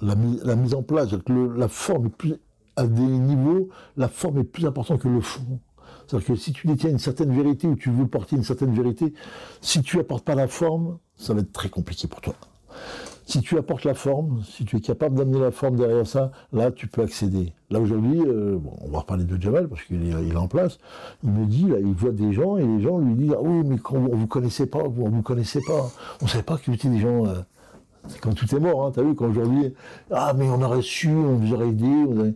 la, 0.00 0.14
mise 0.14 0.74
en 0.74 0.82
place. 0.82 1.08
la 1.56 1.68
forme 1.68 2.08
plus, 2.08 2.34
à 2.78 2.86
des 2.86 3.02
niveaux, 3.02 3.68
la 3.96 4.08
forme 4.08 4.38
est 4.38 4.44
plus 4.44 4.64
importante 4.64 5.00
que 5.00 5.08
le 5.08 5.20
fond. 5.20 5.58
C'est-à-dire 6.06 6.28
que 6.28 6.36
si 6.36 6.52
tu 6.52 6.68
détiens 6.68 6.90
une 6.90 6.98
certaine 6.98 7.34
vérité 7.34 7.66
ou 7.66 7.74
tu 7.74 7.90
veux 7.90 8.06
porter 8.06 8.36
une 8.36 8.44
certaine 8.44 8.72
vérité, 8.72 9.12
si 9.60 9.82
tu 9.82 9.98
apportes 9.98 10.24
pas 10.24 10.36
la 10.36 10.46
forme, 10.46 10.98
ça 11.16 11.34
va 11.34 11.40
être 11.40 11.52
très 11.52 11.68
compliqué 11.68 12.06
pour 12.06 12.20
toi. 12.20 12.34
Si 13.26 13.40
tu 13.42 13.58
apportes 13.58 13.84
la 13.84 13.94
forme, 13.94 14.42
si 14.44 14.64
tu 14.64 14.76
es 14.76 14.80
capable 14.80 15.16
d'amener 15.16 15.40
la 15.40 15.50
forme 15.50 15.76
derrière 15.76 16.06
ça, 16.06 16.30
là, 16.52 16.70
tu 16.70 16.86
peux 16.86 17.02
accéder. 17.02 17.52
Là, 17.68 17.80
aujourd'hui, 17.80 18.22
euh, 18.24 18.58
on 18.80 18.88
va 18.88 19.00
reparler 19.00 19.24
de 19.24 19.42
Jamal 19.42 19.68
parce 19.68 19.82
qu'il 19.82 20.08
est, 20.08 20.36
en 20.36 20.48
place. 20.48 20.78
Il 21.24 21.30
me 21.30 21.44
dit, 21.44 21.66
il 21.66 21.92
voit 21.92 22.12
des 22.12 22.32
gens 22.32 22.56
et 22.56 22.64
les 22.64 22.80
gens 22.80 22.98
lui 22.98 23.14
disent, 23.16 23.34
ah 23.36 23.42
oui, 23.42 23.62
mais 23.66 23.76
on 23.90 24.00
ne 24.00 24.14
vous 24.14 24.28
connaissait 24.28 24.66
pas, 24.66 24.78
on 24.78 25.10
ne 25.10 25.16
vous 25.16 25.22
connaissait 25.22 25.60
pas. 25.66 25.90
On 26.22 26.24
ne 26.24 26.30
savait 26.30 26.44
pas 26.44 26.56
que 26.56 26.70
étiez 26.70 26.90
des 26.90 27.00
gens... 27.00 27.26
Euh, 27.26 27.34
quand 28.22 28.32
tout 28.32 28.54
est 28.54 28.60
mort, 28.60 28.86
hein, 28.86 28.92
as 28.96 29.02
vu, 29.02 29.14
quand 29.14 29.26
aujourd'hui, 29.26 29.74
ah, 30.10 30.32
mais 30.34 30.48
on 30.48 30.62
aurait 30.62 30.80
su, 30.80 31.10
on 31.10 31.34
vous 31.34 31.52
aurait 31.52 31.68
aidé. 31.68 31.86
On 31.86 32.32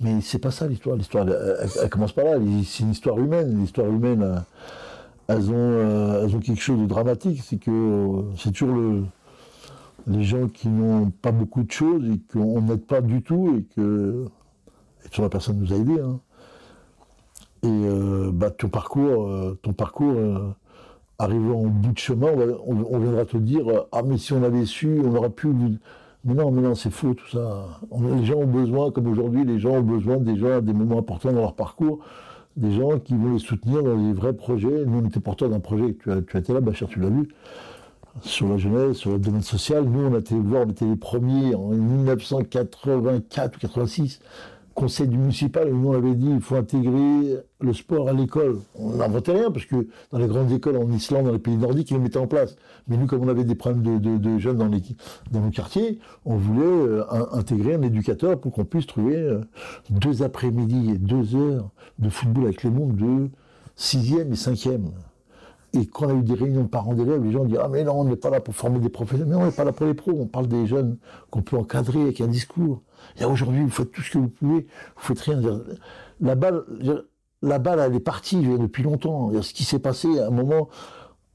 Mais 0.00 0.20
c'est 0.20 0.38
pas 0.38 0.50
ça 0.50 0.66
l'histoire. 0.66 0.96
L'histoire, 0.96 1.26
elle, 1.28 1.90
commence 1.90 2.12
pas 2.12 2.24
là. 2.24 2.38
C'est 2.64 2.84
une 2.84 2.90
histoire 2.90 3.18
humaine. 3.18 3.60
L'histoire 3.60 3.88
humaine, 3.88 4.22
euh, 4.22 4.38
elles 5.26 5.50
ont, 5.50 6.22
elles 6.24 6.36
ont 6.36 6.40
quelque 6.40 6.62
chose 6.62 6.80
de 6.80 6.86
dramatique. 6.86 7.42
C'est 7.44 7.58
que 7.58 8.24
c'est 8.36 8.52
toujours 8.52 8.76
le 8.76 9.04
les 10.08 10.24
gens 10.24 10.48
qui 10.48 10.68
n'ont 10.68 11.10
pas 11.10 11.32
beaucoup 11.32 11.62
de 11.62 11.70
choses 11.70 12.08
et 12.08 12.20
qu'on 12.32 12.62
n'aide 12.62 12.84
pas 12.84 13.00
du 13.00 13.22
tout 13.22 13.56
et 13.58 13.62
que 13.74 14.26
et 15.04 15.22
la 15.22 15.28
personne 15.28 15.58
nous 15.58 15.72
a 15.72 15.76
aidés. 15.76 16.00
Hein. 16.00 16.20
Et 17.62 17.66
euh, 17.68 18.30
bah, 18.32 18.50
ton 18.50 18.68
parcours, 18.68 19.28
euh, 19.28 19.58
ton 19.62 19.72
parcours 19.72 20.14
euh, 20.14 20.54
arrivant 21.18 21.60
au 21.60 21.68
bout 21.68 21.92
de 21.92 21.98
chemin, 21.98 22.28
on, 22.66 22.98
viendra 22.98 23.24
te 23.24 23.36
dire 23.36 23.64
ah 23.92 24.02
mais 24.02 24.18
si 24.18 24.32
on 24.32 24.42
avait 24.42 24.64
su, 24.64 25.00
on 25.04 25.14
aurait 25.14 25.30
pu. 25.30 25.48
Mais 26.24 26.34
non, 26.34 26.50
mais 26.50 26.62
non, 26.62 26.74
c'est 26.74 26.90
faux 26.90 27.14
tout 27.14 27.28
ça. 27.28 27.80
les 28.00 28.24
gens 28.24 28.38
ont 28.38 28.46
besoin, 28.46 28.90
comme 28.90 29.06
aujourd'hui, 29.06 29.44
les 29.44 29.58
gens 29.58 29.76
ont 29.76 29.82
besoin 29.82 30.16
déjà 30.18 30.56
à 30.56 30.60
des 30.60 30.72
moments 30.72 30.98
importants 30.98 31.32
dans 31.32 31.40
leur 31.40 31.54
parcours, 31.54 32.00
des 32.56 32.72
gens 32.72 32.98
qui 32.98 33.14
vont 33.14 33.34
les 33.34 33.38
soutenir 33.38 33.82
dans 33.82 33.96
des 33.96 34.12
vrais 34.12 34.32
projets. 34.32 34.84
Nous, 34.84 34.98
on 34.98 35.06
était 35.06 35.20
porteurs 35.20 35.48
d'un 35.48 35.60
projet. 35.60 35.96
Tu 36.02 36.10
as, 36.10 36.22
tu 36.22 36.36
as 36.36 36.40
été 36.40 36.52
là, 36.52 36.60
Bachir, 36.60 36.88
tu 36.88 36.98
l'as 37.00 37.10
vu 37.10 37.28
sur 38.22 38.48
la 38.48 38.56
jeunesse, 38.56 38.96
sur 38.96 39.12
le 39.12 39.18
domaine 39.18 39.42
social. 39.42 39.84
Nous, 39.84 40.00
on 40.00 40.14
a 40.14 40.18
été 40.18 40.34
on 40.34 40.68
était 40.68 40.84
les 40.84 40.96
premiers 40.96 41.54
en 41.54 41.68
1984 41.68 43.56
ou 43.56 43.60
86, 43.60 44.20
conseil 44.78 45.08
municipal, 45.08 45.68
nous 45.72 45.88
on 45.88 45.92
avait 45.92 46.14
dit 46.14 46.30
il 46.30 46.40
faut 46.40 46.54
intégrer 46.54 47.36
le 47.60 47.72
sport 47.72 48.08
à 48.08 48.12
l'école. 48.12 48.60
On 48.78 48.90
n'inventait 48.90 49.32
rien, 49.32 49.50
parce 49.50 49.66
que 49.66 49.88
dans 50.12 50.18
les 50.18 50.28
grandes 50.28 50.52
écoles 50.52 50.76
en 50.76 50.88
Islande, 50.92 51.26
dans 51.26 51.32
les 51.32 51.40
pays 51.40 51.56
nordiques, 51.56 51.90
ils 51.90 51.94
le 51.94 52.00
mettaient 52.00 52.18
en 52.18 52.28
place. 52.28 52.54
Mais 52.86 52.96
nous, 52.96 53.06
comme 53.06 53.22
on 53.22 53.28
avait 53.28 53.42
des 53.42 53.56
problèmes 53.56 54.00
de, 54.00 54.38
jeunes 54.38 54.58
dans, 54.58 54.68
nos 54.68 55.50
quartiers, 55.50 55.98
on 56.24 56.36
voulait 56.36 56.64
euh, 56.64 57.02
intégrer 57.32 57.74
un 57.74 57.82
éducateur 57.82 58.38
pour 58.38 58.52
qu'on 58.52 58.64
puisse 58.64 58.86
trouver 58.86 59.16
euh, 59.16 59.40
deux 59.90 60.22
après-midi 60.22 60.92
et 60.92 60.98
deux 60.98 61.34
heures 61.34 61.70
de 61.98 62.08
football 62.08 62.44
avec 62.44 62.62
les 62.62 62.70
mondes 62.70 62.94
de 62.94 63.30
sixième 63.74 64.32
et 64.32 64.36
cinquième. 64.36 64.92
Et 65.72 65.86
quand 65.86 66.06
on 66.06 66.10
a 66.10 66.14
eu 66.14 66.22
des 66.22 66.34
réunions 66.34 66.62
de 66.62 66.68
parents 66.68 66.94
d'élèves, 66.94 67.24
les 67.24 67.32
gens 67.32 67.44
disent 67.44 67.58
Ah, 67.60 67.68
mais 67.68 67.82
non, 67.82 67.94
on 68.00 68.04
n'est 68.04 68.14
pas 68.14 68.30
là 68.30 68.40
pour 68.40 68.54
former 68.54 68.78
des 68.78 68.90
professionnels. 68.90 69.34
Mais 69.34 69.42
on 69.42 69.46
n'est 69.46 69.52
pas 69.52 69.64
là 69.64 69.72
pour 69.72 69.86
les 69.86 69.94
pros. 69.94 70.12
On 70.12 70.26
parle 70.26 70.46
des 70.46 70.66
jeunes 70.66 70.98
qu'on 71.30 71.42
peut 71.42 71.56
encadrer 71.56 72.00
avec 72.00 72.20
un 72.20 72.28
discours. 72.28 72.80
Aujourd'hui, 73.24 73.62
vous 73.62 73.70
faites 73.70 73.90
tout 73.90 74.02
ce 74.02 74.12
que 74.12 74.18
vous 74.18 74.28
pouvez, 74.28 74.66
vous 74.96 75.02
faites 75.02 75.20
rien. 75.20 75.40
La 76.20 76.34
balle, 76.34 76.64
la 77.42 77.58
balle, 77.58 77.80
elle 77.80 77.94
est 77.94 78.00
partie 78.00 78.42
depuis 78.42 78.82
longtemps. 78.82 79.30
Ce 79.42 79.52
qui 79.52 79.64
s'est 79.64 79.78
passé, 79.78 80.18
à 80.18 80.26
un 80.26 80.30
moment, 80.30 80.68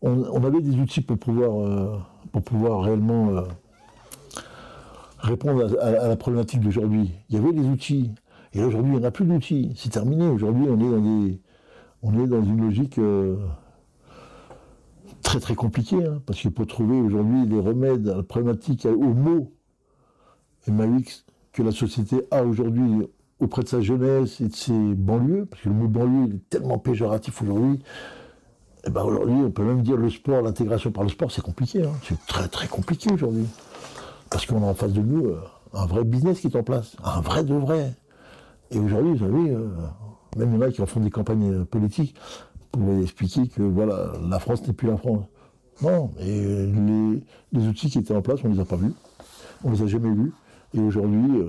on, 0.02 0.44
avait 0.44 0.62
des 0.62 0.78
outils 0.78 1.02
pour 1.02 1.18
pouvoir, 1.18 1.62
euh, 1.62 1.98
pour 2.32 2.44
pouvoir 2.44 2.82
réellement 2.82 3.30
euh, 3.30 3.42
répondre 5.20 5.78
à, 5.80 6.08
la 6.08 6.16
problématique 6.16 6.60
d'aujourd'hui. 6.60 7.12
Il 7.30 7.36
y 7.36 7.40
avait 7.40 7.54
des 7.54 7.68
outils. 7.68 8.12
Et 8.54 8.64
aujourd'hui, 8.64 8.92
il 8.94 9.00
n'y 9.00 9.06
en 9.06 9.08
a 9.08 9.12
plus 9.12 9.26
d'outils. 9.26 9.74
C'est 9.78 9.92
terminé. 9.92 10.28
Aujourd'hui, 10.28 10.66
on 10.70 10.80
est 10.80 10.92
dans 10.92 11.00
des, 11.00 11.42
on 12.02 12.24
est 12.24 12.28
dans 12.28 12.44
une 12.44 12.62
logique. 12.62 12.98
Euh, 13.00 13.38
très 15.24 15.40
très 15.40 15.56
compliqué, 15.56 15.96
hein, 16.06 16.22
parce 16.26 16.40
qu'il 16.40 16.52
faut 16.52 16.66
trouver 16.66 17.00
aujourd'hui 17.00 17.48
les 17.48 17.60
remèdes 17.60 18.08
à 18.08 18.18
la 18.18 18.24
problématique, 18.24 18.86
aux 18.86 19.14
mots 19.14 19.52
MAX 20.68 21.26
que 21.54 21.62
la 21.62 21.72
société 21.72 22.18
a 22.32 22.44
aujourd'hui 22.44 23.08
auprès 23.40 23.64
de 23.64 23.68
sa 23.68 23.82
jeunesse 23.82 24.42
et 24.42 24.48
de 24.48 24.56
ses 24.56 24.74
banlieues, 24.74 25.46
parce 25.46 25.62
que 25.62 25.70
le 25.70 25.76
mot 25.76 25.88
banlieue 25.88 26.34
est 26.34 26.50
tellement 26.50 26.80
péjoratif 26.80 27.42
aujourd'hui. 27.42 27.80
Eh 28.86 28.90
ben 28.90 29.04
aujourd'hui, 29.04 29.36
on 29.36 29.52
peut 29.52 29.64
même 29.64 29.82
dire 29.82 29.96
le 29.96 30.10
sport, 30.10 30.42
l'intégration 30.42 30.92
par 30.92 31.04
le 31.04 31.10
sport, 31.10 31.32
c'est 31.32 31.42
compliqué. 31.42 31.84
Hein. 31.84 31.94
C'est 32.04 32.20
très 32.26 32.48
très 32.48 32.68
compliqué 32.68 33.12
aujourd'hui. 33.12 33.46
Parce 34.30 34.46
qu'on 34.46 34.64
a 34.64 34.66
en 34.66 34.74
face 34.74 34.92
de 34.92 35.02
nous 35.02 35.28
euh, 35.28 35.40
un 35.74 35.86
vrai 35.86 36.04
business 36.04 36.42
qui 36.42 36.48
est 36.48 36.56
en 36.56 36.64
place, 36.64 36.96
un 37.04 37.22
vrai 37.22 37.44
de 37.44 37.54
vrai. 37.54 37.94
Et 38.72 38.80
aujourd'hui, 38.80 39.14
vous 39.14 39.26
savez, 39.26 39.52
euh, 39.52 39.70
même 40.38 40.60
il 40.60 40.70
y 40.70 40.74
qui 40.74 40.82
en 40.82 40.86
font 40.86 41.00
des 41.00 41.12
campagnes 41.12 41.54
euh, 41.54 41.66
politiques 41.66 42.16
pour 42.72 43.02
expliquer 43.02 43.48
que 43.48 43.62
voilà, 43.62 44.14
la 44.28 44.40
France 44.40 44.66
n'est 44.68 44.74
plus 44.74 44.88
la 44.88 44.98
France. 44.98 45.26
Non, 45.82 46.12
et 46.20 46.68
les, 47.52 47.68
outils 47.68 47.90
qui 47.90 48.00
étaient 48.00 48.16
en 48.16 48.22
place, 48.22 48.40
on 48.44 48.50
ne 48.50 48.56
les 48.56 48.60
a 48.60 48.66
pas 48.66 48.76
vus. 48.76 48.94
On 49.64 49.70
ne 49.70 49.76
les 49.76 49.84
a 49.84 49.88
jamais 49.88 50.10
vus. 50.10 50.32
Et 50.74 50.80
aujourd'hui, 50.80 51.44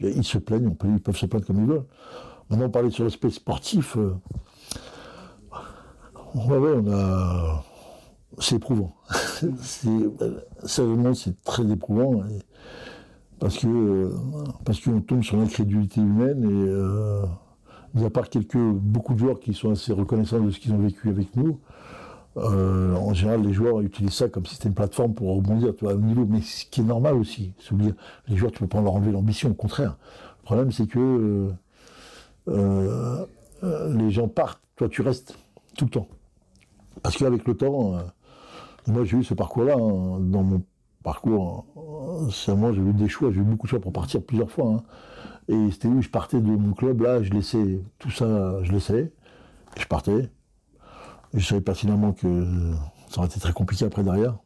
ils 0.00 0.24
se 0.24 0.38
plaignent, 0.38 0.74
ils 0.84 1.00
peuvent 1.00 1.16
se 1.16 1.26
plaindre 1.26 1.46
comme 1.46 1.60
ils 1.60 1.66
veulent. 1.66 1.86
Maintenant, 2.50 2.66
on 2.66 2.70
parlait 2.70 2.90
sur 2.90 3.04
l'aspect 3.04 3.30
sportif. 3.30 3.96
Euh, 3.96 4.14
ouais, 6.34 6.74
on 6.76 6.92
a. 6.92 7.64
C'est 8.38 8.56
éprouvant. 8.56 8.94
Sérieusement, 10.64 11.14
c'est 11.14 11.42
très 11.44 11.70
éprouvant. 11.70 12.22
parce 13.38 13.58
que 13.58 14.12
parce 14.64 14.80
qu'on 14.80 15.00
tombe 15.00 15.22
sur 15.22 15.36
l'incrédulité 15.36 16.00
humaine 16.00 16.44
et 16.44 16.68
euh, 16.68 17.24
mis 17.94 18.04
à 18.04 18.10
part 18.10 18.28
quelques 18.28 18.58
beaucoup 18.58 19.14
de 19.14 19.18
joueurs 19.18 19.40
qui 19.40 19.54
sont 19.54 19.70
assez 19.70 19.92
reconnaissants 19.92 20.40
de 20.40 20.50
ce 20.50 20.58
qu'ils 20.58 20.72
ont 20.72 20.78
vécu 20.78 21.08
avec 21.08 21.34
nous, 21.36 21.58
euh, 22.36 22.94
en 22.94 23.12
général, 23.12 23.42
les 23.42 23.52
joueurs 23.52 23.80
utilisent 23.80 24.14
ça 24.14 24.28
comme 24.28 24.46
si 24.46 24.54
c'était 24.54 24.68
une 24.68 24.74
plateforme 24.74 25.14
pour 25.14 25.36
rebondir 25.36 25.74
tu 25.76 25.84
vois, 25.84 25.94
au 25.94 25.98
niveau, 26.00 26.24
mais 26.26 26.40
ce 26.40 26.64
qui 26.66 26.80
est 26.80 26.84
normal 26.84 27.14
aussi. 27.14 27.52
Les 28.28 28.36
joueurs, 28.36 28.52
tu 28.52 28.60
peux 28.60 28.66
pas 28.66 28.80
leur 28.80 28.94
enlever 28.94 29.12
l'ambition, 29.12 29.50
au 29.50 29.54
contraire. 29.54 29.96
Le 30.40 30.44
problème, 30.44 30.72
c'est 30.72 30.86
que 30.86 31.50
euh, 32.48 33.26
euh, 33.62 33.94
les 33.94 34.10
gens 34.10 34.28
partent, 34.28 34.62
toi, 34.76 34.88
tu 34.88 35.02
restes 35.02 35.36
tout 35.76 35.84
le 35.84 35.90
temps. 35.90 36.08
Parce 37.02 37.16
qu'avec 37.16 37.46
le 37.46 37.56
temps, 37.56 37.98
moi, 38.86 39.04
j'ai 39.04 39.18
eu 39.18 39.24
ce 39.24 39.34
parcours-là 39.34 39.74
hein, 39.74 40.18
dans 40.20 40.42
mon 40.42 40.62
parcours. 41.02 41.66
moi, 41.76 42.72
j'ai 42.72 42.80
eu 42.80 42.92
des 42.92 43.08
choix, 43.08 43.30
j'ai 43.30 43.40
eu 43.40 43.44
beaucoup 43.44 43.66
de 43.66 43.70
choix 43.70 43.80
pour 43.80 43.92
partir 43.92 44.22
plusieurs 44.22 44.50
fois. 44.50 44.68
Hein. 44.68 44.82
Et 45.48 45.70
c'était 45.70 45.88
où 45.88 46.00
je 46.00 46.08
partais 46.08 46.40
de 46.40 46.50
mon 46.50 46.72
club, 46.72 47.02
là, 47.02 47.22
je 47.22 47.30
laissais 47.30 47.82
tout 47.98 48.10
ça, 48.10 48.62
je 48.62 48.72
laissais, 48.72 49.12
je 49.76 49.86
partais. 49.86 50.30
Je 51.34 51.44
savais 51.46 51.60
pertinemment 51.60 52.12
que 52.12 52.46
ça 53.08 53.18
aurait 53.18 53.28
été 53.28 53.40
très 53.40 53.52
compliqué 53.52 53.84
après 53.84 54.02
derrière. 54.02 54.36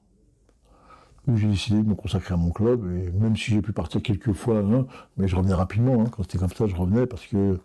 J'ai 1.35 1.49
décidé 1.49 1.83
de 1.83 1.89
me 1.89 1.97
consacrer 1.97 2.35
à 2.35 2.37
mon 2.37 2.51
club, 2.51 2.87
et 2.93 3.11
même 3.11 3.37
si 3.37 3.51
j'ai 3.51 3.61
pu 3.61 3.73
partir 3.73 4.01
quelques 4.01 4.33
fois, 4.33 4.59
hein, 4.59 4.87
mais 5.17 5.27
je 5.27 5.35
revenais 5.35 5.55
rapidement. 5.55 6.01
Hein. 6.01 6.07
quand 6.13 6.23
c'était 6.23 6.39
comme 6.39 6.51
ça, 6.51 6.69
je 6.69 6.77
revenais 6.77 7.07
parce 7.07 7.27
que 7.27 7.59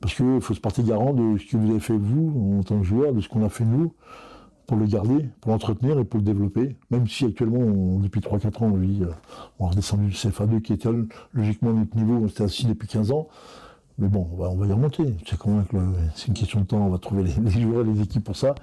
parce 0.00 0.14
qu'il 0.14 0.40
faut 0.40 0.54
se 0.54 0.60
porter 0.60 0.84
garant 0.84 1.12
de 1.12 1.36
ce 1.36 1.44
que 1.44 1.56
vous 1.56 1.70
avez 1.70 1.80
fait 1.80 1.96
vous 1.96 2.58
en 2.60 2.62
tant 2.62 2.78
que 2.78 2.84
joueur, 2.84 3.12
de 3.12 3.20
ce 3.20 3.28
qu'on 3.28 3.44
a 3.44 3.48
fait 3.48 3.64
nous, 3.64 3.94
pour 4.68 4.76
le 4.76 4.86
garder, 4.86 5.28
pour 5.40 5.50
l'entretenir 5.50 5.98
et 5.98 6.04
pour 6.04 6.18
le 6.18 6.24
développer. 6.24 6.76
Même 6.92 7.08
si 7.08 7.24
actuellement, 7.24 7.98
depuis 7.98 8.20
3-4 8.20 8.62
ans, 8.62 8.70
on 8.72 8.76
vit, 8.76 9.02
euh, 9.02 9.10
on 9.58 9.66
a 9.66 9.70
redescendu 9.70 10.06
du 10.06 10.14
CFA2 10.14 10.62
qui 10.62 10.72
était 10.72 10.90
logiquement 11.32 11.72
notre 11.72 11.96
niveau, 11.96 12.20
on 12.22 12.28
était 12.28 12.44
assis 12.44 12.66
depuis 12.66 12.86
15 12.86 13.10
ans. 13.10 13.26
Mais 13.98 14.08
bon, 14.08 14.26
on 14.32 14.54
va, 14.56 14.66
y 14.66 14.72
remonter. 14.72 15.14
C'est 15.26 15.36
c'est 16.14 16.28
une 16.28 16.34
question 16.34 16.60
de 16.60 16.66
temps. 16.66 16.78
On 16.78 16.88
va 16.88 16.98
trouver 16.98 17.22
les, 17.44 17.50
joueurs 17.60 17.86
et 17.86 17.92
les 17.92 18.00
équipes 18.02 18.24
pour 18.24 18.36
ça. 18.36 18.54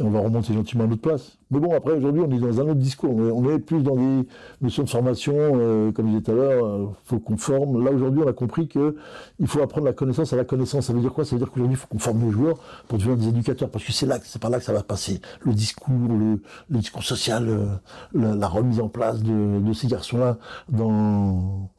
Et 0.00 0.02
on 0.02 0.10
va 0.10 0.20
remonter 0.20 0.52
gentiment 0.52 0.84
à 0.84 0.86
notre 0.88 1.02
place. 1.02 1.38
Mais 1.50 1.60
bon, 1.60 1.72
après, 1.74 1.92
aujourd'hui, 1.92 2.22
on 2.26 2.30
est 2.30 2.40
dans 2.40 2.60
un 2.60 2.64
autre 2.64 2.74
discours. 2.80 3.14
On 3.14 3.48
est, 3.50 3.58
plus 3.60 3.82
dans 3.82 3.94
des 3.94 4.26
notions 4.60 4.82
de 4.82 4.88
formation, 4.88 5.34
euh, 5.36 5.92
comme 5.92 6.06
je 6.06 6.10
disais 6.12 6.22
tout 6.22 6.30
à 6.32 6.34
l'heure, 6.34 6.78
il 6.78 6.82
euh, 6.82 6.86
faut 7.04 7.18
qu'on 7.20 7.36
forme. 7.36 7.84
Là, 7.84 7.92
aujourd'hui, 7.92 8.22
on 8.24 8.28
a 8.28 8.32
compris 8.32 8.66
qu'il 8.66 9.46
faut 9.46 9.62
apprendre 9.62 9.86
la 9.86 9.92
connaissance 9.92 10.32
à 10.32 10.36
la 10.36 10.44
connaissance. 10.44 10.86
Ça 10.86 10.92
veut 10.92 11.00
dire 11.00 11.12
quoi? 11.12 11.24
Ça 11.24 11.36
veut 11.36 11.40
dire 11.40 11.50
qu'aujourd'hui, 11.52 11.74
il 11.74 11.78
faut 11.78 11.86
qu'on 11.86 11.98
forme 11.98 12.18
nos 12.18 12.32
joueurs 12.32 12.58
pour 12.88 12.98
devenir 12.98 13.16
des 13.16 13.28
éducateurs. 13.28 13.70
Parce 13.70 13.84
que 13.84 13.92
c'est 13.92 14.06
là, 14.06 14.18
c'est 14.24 14.40
par 14.40 14.50
là 14.50 14.58
que 14.58 14.64
ça 14.64 14.72
va 14.72 14.82
passer. 14.82 15.20
Le 15.42 15.52
discours, 15.52 15.94
le, 15.94 16.40
discours 16.78 17.04
social, 17.04 17.48
euh, 17.48 18.34
la, 18.34 18.48
remise 18.48 18.80
en 18.80 18.88
place 18.88 19.22
de, 19.22 19.60
de 19.60 19.72
ces 19.72 19.86
garçons-là 19.86 20.38
dans, 20.68 21.70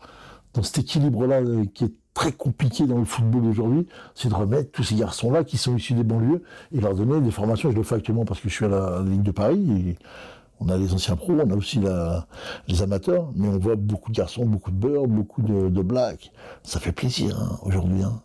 dans 0.54 0.64
cet 0.64 0.78
équilibre-là 0.80 1.42
qui 1.74 1.86
est 1.86 1.94
très 2.14 2.32
compliqué 2.32 2.86
dans 2.88 2.98
le 2.98 3.06
football 3.06 3.44
d'aujourd'hui, 3.44 3.88
c'est 4.16 4.30
de 4.30 4.34
remettre 4.34 4.72
tous 4.72 4.84
ces 4.84 4.96
garçons-là 4.96 5.44
qui 5.44 5.58
sont 5.58 5.76
issus 5.76 5.94
des 5.94 6.04
banlieues 6.04 6.44
et 6.72 6.82
leur 6.82 6.94
donner 6.94 7.22
des 7.22 7.32
formations. 7.32 7.72
Je 7.72 7.76
le 7.76 7.84
fais 7.84 7.96
actuellement 7.96 8.26
parce 8.26 8.40
que 8.40 8.50
je 8.50 8.54
suis 8.54 8.66
à 8.66 8.70
la 8.70 9.02
Ligue 9.04 9.24
de 9.24 9.32
Paris. 9.32 9.98
On 10.60 10.70
a 10.70 10.78
les 10.78 10.94
anciens 10.94 11.16
pros, 11.16 11.34
on 11.34 11.50
a 11.50 11.56
aussi 11.56 11.82
les 12.68 12.82
amateurs, 12.84 13.32
mais 13.36 13.48
on 13.48 13.58
voit 13.58 13.76
beaucoup 13.76 14.12
de 14.12 14.18
garçons, 14.18 14.46
beaucoup 14.46 14.72
de 14.72 14.76
beurre, 14.76 15.08
beaucoup 15.08 15.42
de, 15.42 15.82
blacks. 15.82 16.32
Ça 16.64 16.80
fait 16.80 16.92
plaisir 16.92 17.40
hein, 17.40 17.58
aujourd'hui. 17.64 18.04
Hein. 18.04 18.22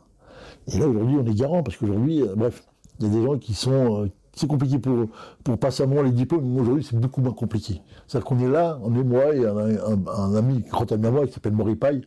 Et 0.68 0.78
là, 0.78 0.88
aujourd'hui, 0.88 1.16
on 1.16 1.24
est 1.24 1.34
garant 1.34 1.62
parce 1.62 1.76
qu'aujourd'hui, 1.76 2.22
euh, 2.22 2.34
bref, 2.36 2.64
il 2.98 3.06
y 3.06 3.08
a 3.08 3.12
des 3.12 3.24
gens 3.24 3.38
qui 3.38 3.54
sont. 3.54 4.02
Euh, 4.02 4.10
c'est 4.34 4.46
compliqué 4.46 4.78
pour, 4.78 5.06
pour 5.44 5.56
passer 5.56 5.84
à 5.84 5.86
moi 5.86 6.02
les 6.02 6.10
diplômes, 6.10 6.44
mais 6.44 6.60
aujourd'hui, 6.60 6.84
c'est 6.84 6.98
beaucoup 6.98 7.22
moins 7.22 7.32
compliqué. 7.32 7.80
C'est-à-dire 8.06 8.26
qu'on 8.26 8.38
est 8.40 8.50
là, 8.50 8.78
on 8.82 8.94
est 8.94 9.02
moi 9.02 9.34
et 9.34 9.46
un, 9.46 9.56
un, 9.56 10.06
un 10.06 10.34
ami, 10.34 10.62
grand 10.68 10.90
ami 10.92 11.06
à 11.06 11.10
moi, 11.10 11.26
qui 11.26 11.32
s'appelle 11.32 11.54
Maurice 11.54 11.78
Paille, 11.78 12.02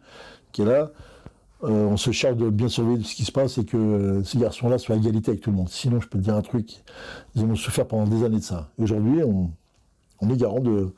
qui 0.51 0.61
est 0.61 0.65
là. 0.65 0.91
Euh, 1.63 1.87
on 1.87 1.97
se 1.97 2.11
charge 2.11 2.37
de 2.37 2.49
bien 2.49 2.67
de 2.67 2.71
ce 2.71 3.15
qui 3.15 3.25
se 3.25 3.31
passe 3.33 3.57
et 3.57 3.65
que 3.65 3.75
euh, 3.75 4.23
ces 4.23 4.37
garçons-là 4.37 4.77
soient 4.77 4.95
à 4.95 4.97
égalité 4.97 5.31
avec 5.31 5.41
tout 5.41 5.51
le 5.51 5.57
monde. 5.57 5.67
Sinon, 5.69 5.99
je 5.99 6.07
peux 6.07 6.17
te 6.17 6.23
dire 6.23 6.35
un 6.35 6.41
truc, 6.41 6.83
ils 7.35 7.43
ont 7.43 7.55
souffert 7.55 7.85
pendant 7.85 8.07
des 8.07 8.23
années 8.23 8.39
de 8.39 8.43
ça. 8.43 8.69
Aujourd'hui, 8.77 9.21
on, 9.23 10.29
est 10.29 10.37
garant 10.37 10.61
de, 10.61 10.93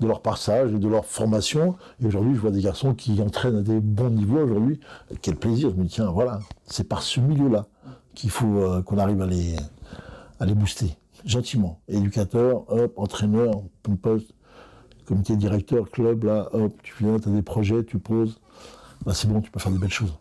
leur 0.00 0.22
passage 0.22 0.72
et 0.72 0.78
de 0.78 0.88
leur 0.88 1.06
formation. 1.06 1.76
Et 2.00 2.06
aujourd'hui, 2.06 2.36
je 2.36 2.40
vois 2.40 2.52
des 2.52 2.62
garçons 2.62 2.94
qui 2.94 3.20
entraînent 3.20 3.56
à 3.56 3.62
des 3.62 3.80
bons 3.80 4.10
niveaux 4.10 4.38
aujourd'hui. 4.38 4.78
Quel 5.22 5.34
plaisir, 5.34 5.70
je 5.70 5.74
me 5.74 5.84
dis, 5.84 5.94
tiens, 5.94 6.10
voilà, 6.12 6.38
c'est 6.66 6.84
par 6.84 7.02
ce 7.02 7.18
milieu-là 7.18 7.66
qu'il 8.14 8.30
faut 8.30 8.58
euh, 8.58 8.82
qu'on 8.82 8.98
arrive 8.98 9.20
à 9.22 9.26
les, 9.26 9.56
à 10.38 10.46
les 10.46 10.54
booster, 10.54 10.96
gentiment. 11.24 11.80
Éducateur, 11.88 12.64
hop, 12.70 12.92
entraîneur, 12.96 13.62
poste, 14.00 14.34
comité 15.04 15.34
directeur, 15.36 15.90
club, 15.90 16.24
là, 16.24 16.48
hop, 16.52 16.72
tu 16.84 16.94
viens, 17.00 17.18
tu 17.18 17.28
as 17.28 17.32
des 17.32 17.42
projets, 17.42 17.82
tu 17.84 17.98
poses. 17.98 18.38
Bah, 19.06 19.12
c'est 19.14 19.28
bon, 19.28 19.40
tu 19.40 19.52
peux 19.52 19.60
faire 19.60 19.70
des 19.70 19.78
belles 19.78 19.88
choses. 19.88 20.12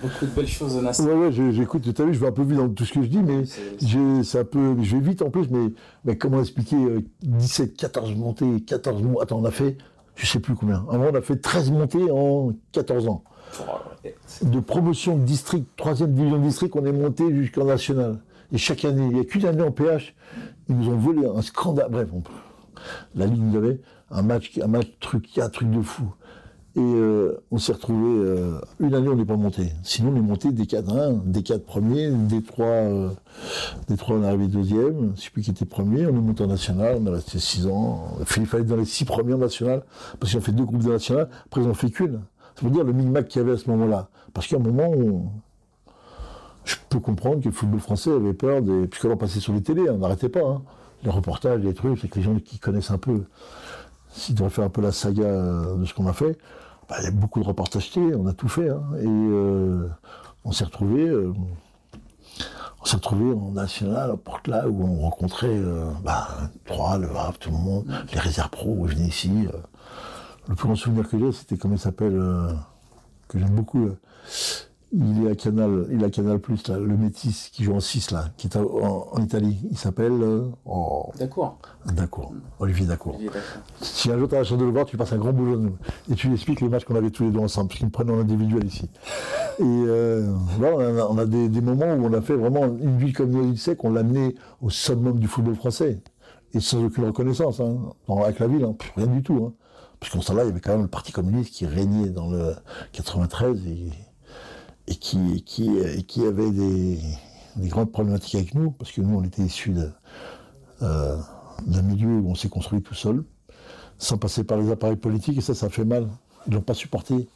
Beaucoup 0.00 0.24
de 0.24 0.30
belles 0.30 0.48
choses, 0.48 0.76
Nasser. 0.76 1.02
Ouais, 1.02 1.12
ouais, 1.12 1.52
j'écoute, 1.52 1.82
tu 1.94 2.02
as 2.02 2.04
vu, 2.06 2.14
je 2.14 2.20
vais 2.20 2.28
un 2.28 2.32
peu 2.32 2.42
vite 2.42 2.56
dans 2.56 2.68
tout 2.70 2.86
ce 2.86 2.92
que 2.94 3.02
je 3.02 3.08
dis, 3.08 3.22
mais 3.22 3.44
c'est 4.24 4.38
un 4.38 4.44
peu, 4.44 4.76
je 4.80 4.96
vais 4.96 5.02
vite 5.02 5.20
en 5.20 5.28
plus, 5.28 5.50
mais, 5.50 5.72
mais 6.04 6.16
comment 6.16 6.40
expliquer 6.40 6.76
17, 7.22 7.70
euh, 7.70 7.74
14 7.76 8.14
montées, 8.14 8.62
14 8.66 9.02
montées, 9.02 9.22
attends, 9.22 9.40
on 9.40 9.44
a 9.44 9.50
fait, 9.50 9.76
je 10.14 10.24
sais 10.24 10.40
plus 10.40 10.54
combien, 10.54 10.80
moment 10.80 11.10
on 11.12 11.14
a 11.14 11.20
fait 11.20 11.36
13 11.36 11.72
montées 11.72 12.10
en 12.10 12.52
14 12.70 13.08
ans. 13.08 13.24
De 14.42 14.60
promotion 14.60 15.18
de 15.18 15.24
district, 15.24 15.66
troisième 15.76 16.14
division 16.14 16.38
de 16.38 16.44
district, 16.44 16.74
on 16.76 16.86
est 16.86 16.92
monté 16.92 17.30
jusqu'en 17.34 17.66
national. 17.66 18.22
Et 18.52 18.58
chaque 18.58 18.84
année, 18.86 19.06
il 19.10 19.14
n'y 19.14 19.20
a 19.20 19.24
qu'une 19.24 19.44
année 19.44 19.62
en 19.62 19.72
PH, 19.72 20.14
ils 20.68 20.76
nous 20.76 20.88
ont 20.88 20.96
volé 20.96 21.26
un 21.26 21.42
scandale, 21.42 21.88
bref, 21.90 22.08
la 23.14 23.26
ligne 23.26 23.50
nous 23.50 23.58
avait 23.58 23.80
un 24.10 24.22
match, 24.22 24.58
un 24.62 24.66
match 24.66 24.86
truc, 25.00 25.26
un 25.38 25.48
truc 25.48 25.70
de 25.70 25.82
fou. 25.82 26.04
Et 26.74 26.80
euh, 26.80 27.38
on 27.50 27.58
s'est 27.58 27.74
retrouvé 27.74 28.24
euh, 28.24 28.58
une 28.80 28.94
année 28.94 29.08
on 29.08 29.16
n'est 29.16 29.26
pas 29.26 29.36
monté. 29.36 29.72
Sinon 29.82 30.12
on 30.12 30.16
est 30.16 30.22
monté 30.22 30.52
des 30.52 30.64
4 30.64 30.96
1, 30.96 31.12
des 31.26 31.42
4 31.42 31.64
premiers, 31.66 32.10
des 32.10 32.42
3 32.42 32.64
euh, 32.66 33.10
des 33.88 33.96
3 33.98 34.16
on 34.16 34.22
est 34.22 34.26
arrivé 34.26 34.46
deuxième, 34.46 35.12
je 35.16 35.20
sais 35.20 35.30
plus 35.30 35.42
qui 35.42 35.50
était 35.50 35.66
premier, 35.66 36.06
on 36.06 36.10
est 36.10 36.12
monté 36.12 36.42
en 36.42 36.46
national, 36.46 36.96
on 36.98 37.06
est 37.06 37.14
resté 37.14 37.38
6 37.38 37.66
ans. 37.66 38.16
Il 38.38 38.46
fallait 38.46 38.62
être 38.62 38.70
dans 38.70 38.76
les 38.76 38.86
6 38.86 39.04
premiers 39.04 39.34
en 39.34 39.38
national, 39.38 39.82
parce 40.18 40.32
qu'on 40.32 40.40
fait 40.40 40.52
deux 40.52 40.64
groupes 40.64 40.82
de 40.82 40.92
national, 40.92 41.28
après 41.44 41.62
ils 41.62 41.74
fait 41.74 41.90
qu'une. 41.90 42.22
Ça 42.54 42.66
veut 42.66 42.70
dire 42.70 42.84
le 42.84 42.92
minimac 42.94 43.28
qu'il 43.28 43.42
y 43.42 43.44
avait 43.44 43.52
à 43.52 43.58
ce 43.58 43.68
moment-là. 43.68 44.08
Parce 44.32 44.46
qu'à 44.46 44.56
un 44.56 44.60
moment, 44.60 44.88
on... 44.88 45.24
je 46.64 46.76
peux 46.88 47.00
comprendre 47.00 47.40
que 47.40 47.46
le 47.46 47.52
football 47.52 47.80
français 47.80 48.12
avait 48.12 48.34
peur 48.34 48.62
des. 48.62 48.86
Puisqu'on 48.86 49.16
passait 49.16 49.40
sur 49.40 49.52
les 49.52 49.62
télés, 49.62 49.88
on 49.90 49.98
n'arrêtait 49.98 50.28
pas. 50.28 50.46
Hein. 50.46 50.62
Les 51.04 51.10
reportages, 51.10 51.60
les 51.60 51.74
trucs, 51.74 51.98
c'est 51.98 52.08
que 52.08 52.16
les 52.16 52.22
gens 52.22 52.38
qui 52.38 52.58
connaissent 52.58 52.90
un 52.90 52.98
peu 52.98 53.24
s'il 54.12 54.34
devrait 54.34 54.50
faire 54.50 54.64
un 54.64 54.68
peu 54.68 54.82
la 54.82 54.92
saga 54.92 55.24
de 55.76 55.84
ce 55.84 55.94
qu'on 55.94 56.06
a 56.06 56.12
fait, 56.12 56.36
bah, 56.92 56.98
il 57.00 57.04
y 57.04 57.08
a 57.08 57.10
beaucoup 57.10 57.40
de 57.40 57.46
reportages 57.46 57.90
télé, 57.90 58.14
on 58.14 58.26
a 58.26 58.34
tout 58.34 58.48
fait. 58.48 58.68
Hein. 58.68 58.82
et 58.98 59.06
euh, 59.06 59.88
on 60.44 60.52
s'est 60.52 60.64
retrouvé 60.64 61.08
euh, 61.08 61.32
on 62.82 62.84
s'est 62.84 62.96
retrouvé 62.96 63.32
en 63.32 63.52
national 63.52 64.10
à 64.10 64.16
Porte 64.18 64.46
là 64.46 64.68
où 64.68 64.84
on 64.84 65.00
rencontrait 65.00 65.46
euh, 65.48 65.90
bah, 66.04 66.28
Troyes, 66.66 66.98
le 66.98 67.08
Havre, 67.08 67.38
tout 67.38 67.50
le 67.50 67.56
monde, 67.56 67.86
les 68.12 68.18
réserves 68.18 68.50
pro 68.50 68.74
où 68.76 68.84
venaient 68.84 69.08
ici. 69.08 69.30
le 70.48 70.54
plus 70.54 70.66
grand 70.66 70.76
souvenir 70.76 71.08
que 71.08 71.18
j'ai, 71.18 71.32
c'était 71.32 71.56
comment 71.56 71.76
il 71.76 71.80
s'appelle, 71.80 72.20
que 73.28 73.38
j'aime 73.38 73.54
beaucoup. 73.54 73.88
Il 74.92 75.26
est 75.26 75.30
à 75.30 75.34
Canal, 75.34 75.86
il 75.90 76.04
à 76.04 76.10
Canal 76.10 76.38
Plus, 76.38 76.68
là, 76.68 76.78
le 76.78 76.96
métis 76.96 77.48
qui 77.50 77.64
joue 77.64 77.74
en 77.74 77.80
6 77.80 78.10
là, 78.10 78.26
qui 78.36 78.46
est 78.46 78.56
en, 78.56 79.18
Italie. 79.18 79.58
Il 79.70 79.78
s'appelle. 79.78 80.12
D'accord. 81.18 81.58
D'accord. 81.86 82.32
Olivier 82.58 82.86
D'accord. 82.86 83.18
Si 83.80 84.10
un 84.10 84.18
jour 84.18 84.28
tu 84.28 84.34
as 84.34 84.38
la 84.38 84.44
chance 84.44 84.58
de 84.58 84.64
le 84.64 84.70
voir, 84.70 84.84
tu 84.84 84.96
passes 84.98 85.12
un 85.12 85.18
grand 85.18 85.32
boulot. 85.32 85.70
Et 86.10 86.14
tu 86.14 86.26
lui 86.26 86.34
expliques 86.34 86.60
les 86.60 86.68
matchs 86.68 86.84
qu'on 86.84 86.94
avait 86.94 87.10
tous 87.10 87.24
les 87.24 87.30
deux 87.30 87.40
ensemble, 87.40 87.68
parce 87.68 87.78
qu'ils 87.78 87.86
me 87.86 87.92
prennent 87.92 88.10
en 88.10 88.18
individuel 88.18 88.66
ici. 88.66 88.90
Et 89.58 89.62
euh, 89.62 90.30
on 90.60 91.18
a, 91.18 91.24
des, 91.24 91.60
moments 91.60 91.94
où 91.94 92.06
on 92.06 92.12
a 92.12 92.20
fait 92.20 92.36
vraiment 92.36 92.66
une 92.66 92.98
ville 92.98 93.14
comme 93.14 93.30
Noisy-le-Sec, 93.30 93.82
on 93.84 93.92
l'a 93.92 94.00
amené 94.00 94.34
au 94.60 94.68
summum 94.68 95.18
du 95.18 95.26
football 95.26 95.54
français. 95.54 96.02
Et 96.52 96.60
sans 96.60 96.84
aucune 96.84 97.06
reconnaissance, 97.06 97.60
hein, 97.60 97.78
avec 98.08 98.38
la 98.40 98.46
ville, 98.46 98.64
hein, 98.64 98.76
rien 98.96 99.06
du 99.06 99.22
tout. 99.22 99.42
Hein. 99.46 99.52
Parce 99.98 100.12
qu'en 100.12 100.20
ce 100.20 100.26
temps-là, 100.26 100.42
il 100.44 100.48
y 100.48 100.50
avait 100.50 100.60
quand 100.60 100.72
même 100.72 100.82
le 100.82 100.88
Parti 100.88 101.12
communiste 101.12 101.54
qui 101.54 101.64
régnait 101.64 102.10
dans 102.10 102.28
le 102.28 102.54
93 102.92 103.66
et, 103.66 103.90
qui, 104.86 105.42
qui, 105.44 106.24
avait 106.24 106.50
des, 106.50 106.98
grandes 107.68 107.92
problématiques 107.92 108.34
avec 108.34 108.54
nous, 108.54 108.70
parce 108.72 108.92
que 108.92 109.00
nous, 109.00 109.18
on 109.18 109.24
était 109.24 109.42
issus 109.42 109.74
euh, 110.82 111.16
d'un 111.66 111.82
milieu 111.82 112.08
où 112.08 112.30
on 112.30 112.34
s'est 112.34 112.48
construit 112.48 112.82
tout 112.82 112.94
seul, 112.94 113.24
sans 113.98 114.18
passer 114.18 114.44
par 114.44 114.58
les 114.58 114.70
appareils 114.70 114.96
politiques, 114.96 115.38
et 115.38 115.40
ça, 115.40 115.54
ça 115.54 115.68
fait 115.68 115.84
mal. 115.84 116.08
Ils 116.46 116.54
l'ont 116.54 116.60
pas 116.60 116.74
supporté. 116.74 117.28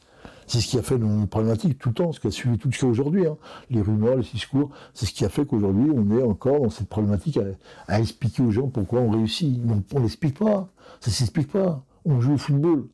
C'est 0.46 0.60
ce 0.60 0.68
qui 0.68 0.78
a 0.78 0.82
fait 0.82 0.98
nos 0.98 1.26
problématiques 1.26 1.78
tout 1.78 1.88
le 1.88 1.94
temps, 1.94 2.12
ce 2.12 2.20
qui 2.20 2.28
a 2.28 2.30
suivi 2.30 2.56
tout 2.56 2.70
jusqu'à 2.70 2.86
aujourd'hui. 2.86 3.26
Hein. 3.26 3.36
Les 3.70 3.80
rumeurs, 3.80 4.16
les 4.16 4.22
discours, 4.22 4.70
c'est 4.94 5.06
ce 5.06 5.12
qui 5.12 5.24
a 5.24 5.28
fait 5.28 5.44
qu'aujourd'hui, 5.44 5.90
on 5.92 6.16
est 6.16 6.22
encore 6.22 6.60
dans 6.60 6.70
cette 6.70 6.88
problématique 6.88 7.38
à, 7.88 8.00
expliquer 8.00 8.42
aux 8.42 8.50
gens 8.50 8.68
pourquoi 8.68 9.00
on 9.00 9.10
réussit. 9.10 9.60
on 9.92 10.00
n'explique 10.00 10.38
pas. 10.38 10.68
Ça 11.00 11.10
s'explique 11.10 11.50
pas. 11.50 11.84
On 12.04 12.20
joue 12.20 12.34
au 12.34 12.38
football. 12.38 12.86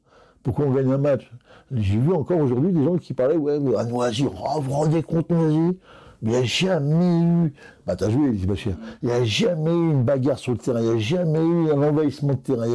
Pourquoi 0.43 0.65
on 0.65 0.73
gagne 0.73 0.91
un 0.93 0.99
match? 0.99 1.31
J'ai 1.73 1.99
vu 1.99 2.13
encore 2.13 2.39
aujourd'hui 2.39 2.73
des 2.73 2.85
gens 2.85 2.99
qui 2.99 3.15
parlaient, 3.15 3.37
ouais, 3.37 3.59
à 3.77 3.85
Noisy, 3.85 4.27
oh, 4.27 4.61
vous 4.61 4.73
rendez 4.73 5.03
compte, 5.03 5.31
Noisy 5.31 5.79
il 6.23 6.29
n'y 6.29 6.37
a 6.37 6.45
jamais 6.45 7.21
eu, 7.21 7.53
bah 7.85 7.97
t'as 7.97 8.09
joué, 8.09 8.31
il 8.31 8.77
n'y 9.03 9.11
a 9.13 9.25
jamais 9.25 9.73
eu 9.73 9.91
une 9.91 10.05
bagarre 10.05 10.39
sur 10.39 10.53
le 10.53 10.59
terrain, 10.59 10.81
il 10.81 10.89
n'y 10.89 10.95
a 10.95 10.99
jamais 10.99 11.41
eu 11.41 11.73
un 11.73 11.83
envahissement 11.83 12.35
de 12.35 12.39
terrain, 12.39 12.67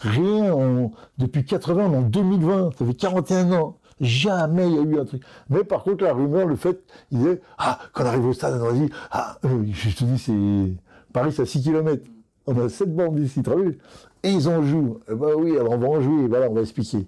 rien 0.00 0.90
depuis 1.18 1.44
80, 1.44 1.84
en 1.84 2.00
2020, 2.00 2.70
ça 2.78 2.86
fait 2.86 2.94
41 2.94 3.52
ans. 3.52 3.76
Jamais 3.98 4.68
il 4.68 4.74
y 4.74 4.78
a 4.78 4.82
eu 4.82 5.00
un 5.00 5.06
truc. 5.06 5.22
Mais 5.48 5.64
par 5.64 5.82
contre, 5.82 6.04
la 6.04 6.12
rumeur, 6.12 6.46
le 6.46 6.56
fait, 6.56 6.78
il 7.10 7.18
disait, 7.18 7.40
ah, 7.56 7.78
quand 7.94 8.04
on 8.04 8.06
arrive 8.06 8.26
au 8.26 8.32
stade, 8.34 8.60
on 8.60 8.68
a 8.68 8.72
dit, 8.72 8.90
ah, 9.10 9.38
euh, 9.46 9.64
je 9.72 9.96
te 9.96 10.04
dis, 10.04 10.18
c'est, 10.18 11.12
Paris, 11.14 11.32
c'est 11.32 11.42
à 11.42 11.46
6 11.46 11.62
km. 11.62 12.04
On 12.46 12.58
a 12.62 12.68
7 12.68 12.94
bandes 12.94 13.18
ici, 13.18 13.42
tu 13.42 13.50
as 13.50 13.56
vu 13.56 13.78
Et 14.22 14.32
ils 14.32 14.48
en 14.50 14.62
jouent. 14.62 14.98
Eh 15.10 15.14
ben 15.14 15.30
oui, 15.38 15.56
alors 15.58 15.72
on 15.72 15.78
va 15.78 15.88
en 15.88 16.00
jouer, 16.02 16.28
voilà, 16.28 16.50
on 16.50 16.54
va 16.54 16.60
expliquer. 16.60 17.06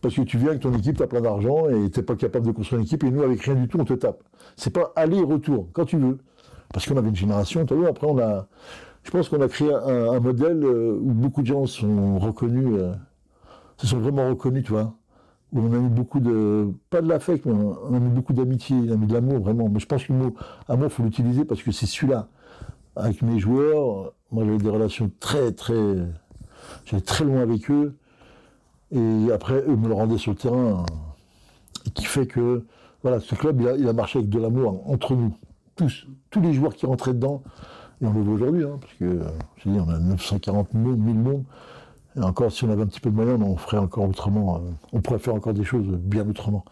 Parce 0.00 0.14
que 0.14 0.22
tu 0.22 0.38
viens 0.38 0.50
avec 0.50 0.60
ton 0.60 0.72
équipe, 0.74 0.96
tu 0.96 1.02
as 1.02 1.06
plein 1.06 1.20
d'argent 1.20 1.68
et 1.68 1.90
tu 1.90 1.98
n'es 1.98 2.04
pas 2.04 2.14
capable 2.16 2.46
de 2.46 2.52
construire 2.52 2.80
une 2.80 2.86
équipe, 2.86 3.02
et 3.04 3.10
nous, 3.10 3.22
avec 3.22 3.40
rien 3.42 3.54
du 3.54 3.68
tout, 3.68 3.78
on 3.80 3.84
te 3.84 3.94
tape. 3.94 4.22
C'est 4.56 4.72
pas 4.72 4.92
aller-retour, 4.96 5.68
quand 5.72 5.84
tu 5.84 5.96
veux. 5.96 6.18
Parce 6.72 6.86
qu'on 6.86 6.96
avait 6.96 7.08
une 7.08 7.16
génération, 7.16 7.64
tu 7.64 7.74
as 7.74 7.76
vu, 7.76 7.86
après, 7.86 8.06
on 8.06 8.18
a. 8.18 8.46
Je 9.02 9.10
pense 9.10 9.28
qu'on 9.28 9.40
a 9.40 9.48
créé 9.48 9.72
un, 9.72 10.20
modèle 10.20 10.62
euh, 10.64 10.98
où 11.00 11.12
beaucoup 11.12 11.40
de 11.40 11.46
gens 11.46 11.64
sont 11.66 12.18
reconnus, 12.18 12.68
euh, 12.78 12.92
se 13.78 13.86
sont 13.86 13.98
vraiment 13.98 14.28
reconnus, 14.28 14.64
tu 14.64 14.72
vois 14.72 14.92
où 15.52 15.60
on 15.60 15.72
a 15.72 15.78
mis 15.78 15.88
beaucoup 15.88 16.20
de, 16.20 16.68
pas 16.90 17.00
de 17.00 17.08
l'affect, 17.08 17.46
mais 17.46 17.52
on 17.52 17.94
a 17.94 17.98
mis 17.98 18.10
beaucoup 18.10 18.32
d'amitié, 18.32 18.76
on 18.88 18.92
a 18.92 18.96
mis 18.96 19.06
de 19.06 19.14
l'amour, 19.14 19.40
vraiment. 19.40 19.68
Mais 19.68 19.80
je 19.80 19.86
pense 19.86 20.04
que 20.04 20.12
le 20.12 20.18
mot 20.18 20.34
amour, 20.68 20.86
il 20.86 20.90
faut 20.90 21.02
l'utiliser 21.02 21.44
parce 21.44 21.62
que 21.62 21.72
c'est 21.72 21.86
celui-là. 21.86 22.28
Avec 22.96 23.22
mes 23.22 23.38
joueurs, 23.38 24.12
moi 24.30 24.44
j'avais 24.44 24.58
des 24.58 24.68
relations 24.68 25.10
très, 25.20 25.52
très, 25.52 25.96
j'allais 26.84 27.02
très 27.02 27.24
loin 27.24 27.40
avec 27.40 27.70
eux. 27.70 27.96
Et 28.92 29.32
après, 29.32 29.62
eux 29.66 29.76
me 29.76 29.88
le 29.88 29.94
rendaient 29.94 30.18
sur 30.18 30.32
le 30.32 30.36
terrain. 30.38 30.84
Et 31.86 31.90
qui 31.90 32.04
fait 32.04 32.26
que, 32.26 32.64
voilà, 33.02 33.20
ce 33.20 33.34
club, 33.34 33.60
il 33.78 33.88
a, 33.88 33.92
marché 33.92 34.18
avec 34.18 34.30
de 34.30 34.38
l'amour 34.38 34.82
entre 34.86 35.14
nous. 35.14 35.36
Tous, 35.76 36.06
tous 36.30 36.40
les 36.40 36.52
joueurs 36.52 36.74
qui 36.74 36.86
rentraient 36.86 37.14
dedans. 37.14 37.42
Et 38.00 38.06
on 38.06 38.12
le 38.12 38.20
voit 38.22 38.34
aujourd'hui, 38.34 38.64
hein, 38.64 38.78
parce 38.80 38.94
que, 38.94 39.20
je 39.56 39.70
dis, 39.70 39.78
on 39.78 39.88
a 39.88 39.98
940 39.98 40.68
000, 40.72 40.84
1000 40.96 41.18
membres. 41.18 41.44
Et 42.16 42.22
encore, 42.22 42.50
si 42.50 42.64
on 42.64 42.70
avait 42.70 42.82
un 42.82 42.86
petit 42.86 43.00
peu 43.00 43.10
de 43.10 43.14
moyens, 43.14 43.40
on 43.42 43.56
ferait 43.56 43.78
encore 43.78 44.08
autrement. 44.08 44.56
Euh, 44.56 44.60
on 44.92 45.00
pourrait 45.00 45.18
faire 45.18 45.34
encore 45.34 45.54
des 45.54 45.64
choses 45.64 45.86
bien 45.86 46.28
autrement. 46.28 46.64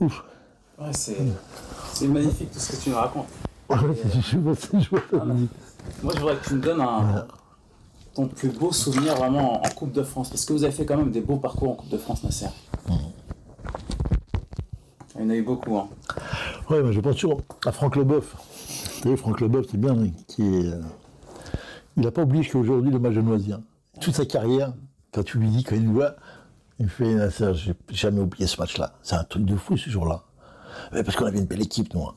Ouf. 0.00 0.24
Ouais, 0.80 0.92
c'est 0.92 2.08
magnifique 2.08 2.50
tout 2.50 2.58
ce 2.58 2.72
que 2.72 2.82
tu 2.82 2.90
nous 2.90 2.96
racontes. 2.96 3.28
Ouais, 3.68 3.78
Moi, 6.02 6.12
je 6.14 6.20
voudrais 6.20 6.36
que 6.36 6.46
tu 6.46 6.54
me 6.54 6.60
donnes 6.60 6.82
ton 8.14 8.26
plus 8.26 8.50
beau 8.50 8.72
souvenir 8.72 9.16
vraiment 9.16 9.62
en 9.64 9.68
Coupe 9.70 9.92
de 9.92 10.02
France. 10.02 10.30
Parce 10.30 10.44
que 10.44 10.52
vous 10.52 10.64
avez 10.64 10.72
fait 10.72 10.84
quand 10.84 10.96
même 10.96 11.10
des 11.10 11.20
beaux 11.20 11.36
parcours 11.36 11.70
en 11.70 11.74
Coupe 11.74 11.90
de 11.90 11.98
France, 11.98 12.22
Nasser. 12.24 12.48
Mmh. 12.88 12.92
Il 15.14 15.22
y 15.22 15.24
en 15.24 15.30
a 15.30 15.34
eu 15.34 15.42
beaucoup. 15.42 15.76
Hein. 15.76 15.88
Ouais, 16.70 16.82
mais 16.82 16.92
je 16.92 17.00
pense 17.00 17.16
toujours 17.16 17.40
à 17.66 17.72
Franck 17.72 17.96
Leboeuf. 17.96 18.34
Vous 18.34 19.02
savez, 19.02 19.16
Franck 19.16 19.40
Leboeuf, 19.40 19.66
c'est 19.70 19.78
bien, 19.78 19.96
qui 20.26 20.42
est. 20.42 20.66
Euh, 20.66 20.80
il 21.96 22.04
n'a 22.04 22.10
pas 22.10 22.22
oublié 22.22 22.46
qu'aujourd'hui, 22.48 22.90
le 22.90 22.98
match 22.98 23.14
de 23.14 23.20
Noisy, 23.20 23.52
toute 24.00 24.14
sa 24.14 24.24
carrière, 24.24 24.72
quand 25.12 25.22
tu 25.22 25.38
lui 25.38 25.48
dis, 25.48 25.62
quand 25.62 25.76
il 25.76 25.84
nous 25.84 25.92
voit, 25.92 26.14
il 26.78 26.88
fait, 26.88 27.16
j'ai 27.52 27.74
jamais 27.90 28.20
oublié 28.20 28.46
ce 28.46 28.58
match-là. 28.58 28.94
C'est 29.02 29.14
un 29.14 29.24
truc 29.24 29.44
de 29.44 29.56
fou 29.56 29.76
ce 29.76 29.90
jour-là. 29.90 30.22
Parce 30.90 31.14
qu'on 31.16 31.26
avait 31.26 31.38
une 31.38 31.44
belle 31.44 31.60
équipe, 31.60 31.92
nous. 31.92 32.04
Hein. 32.04 32.14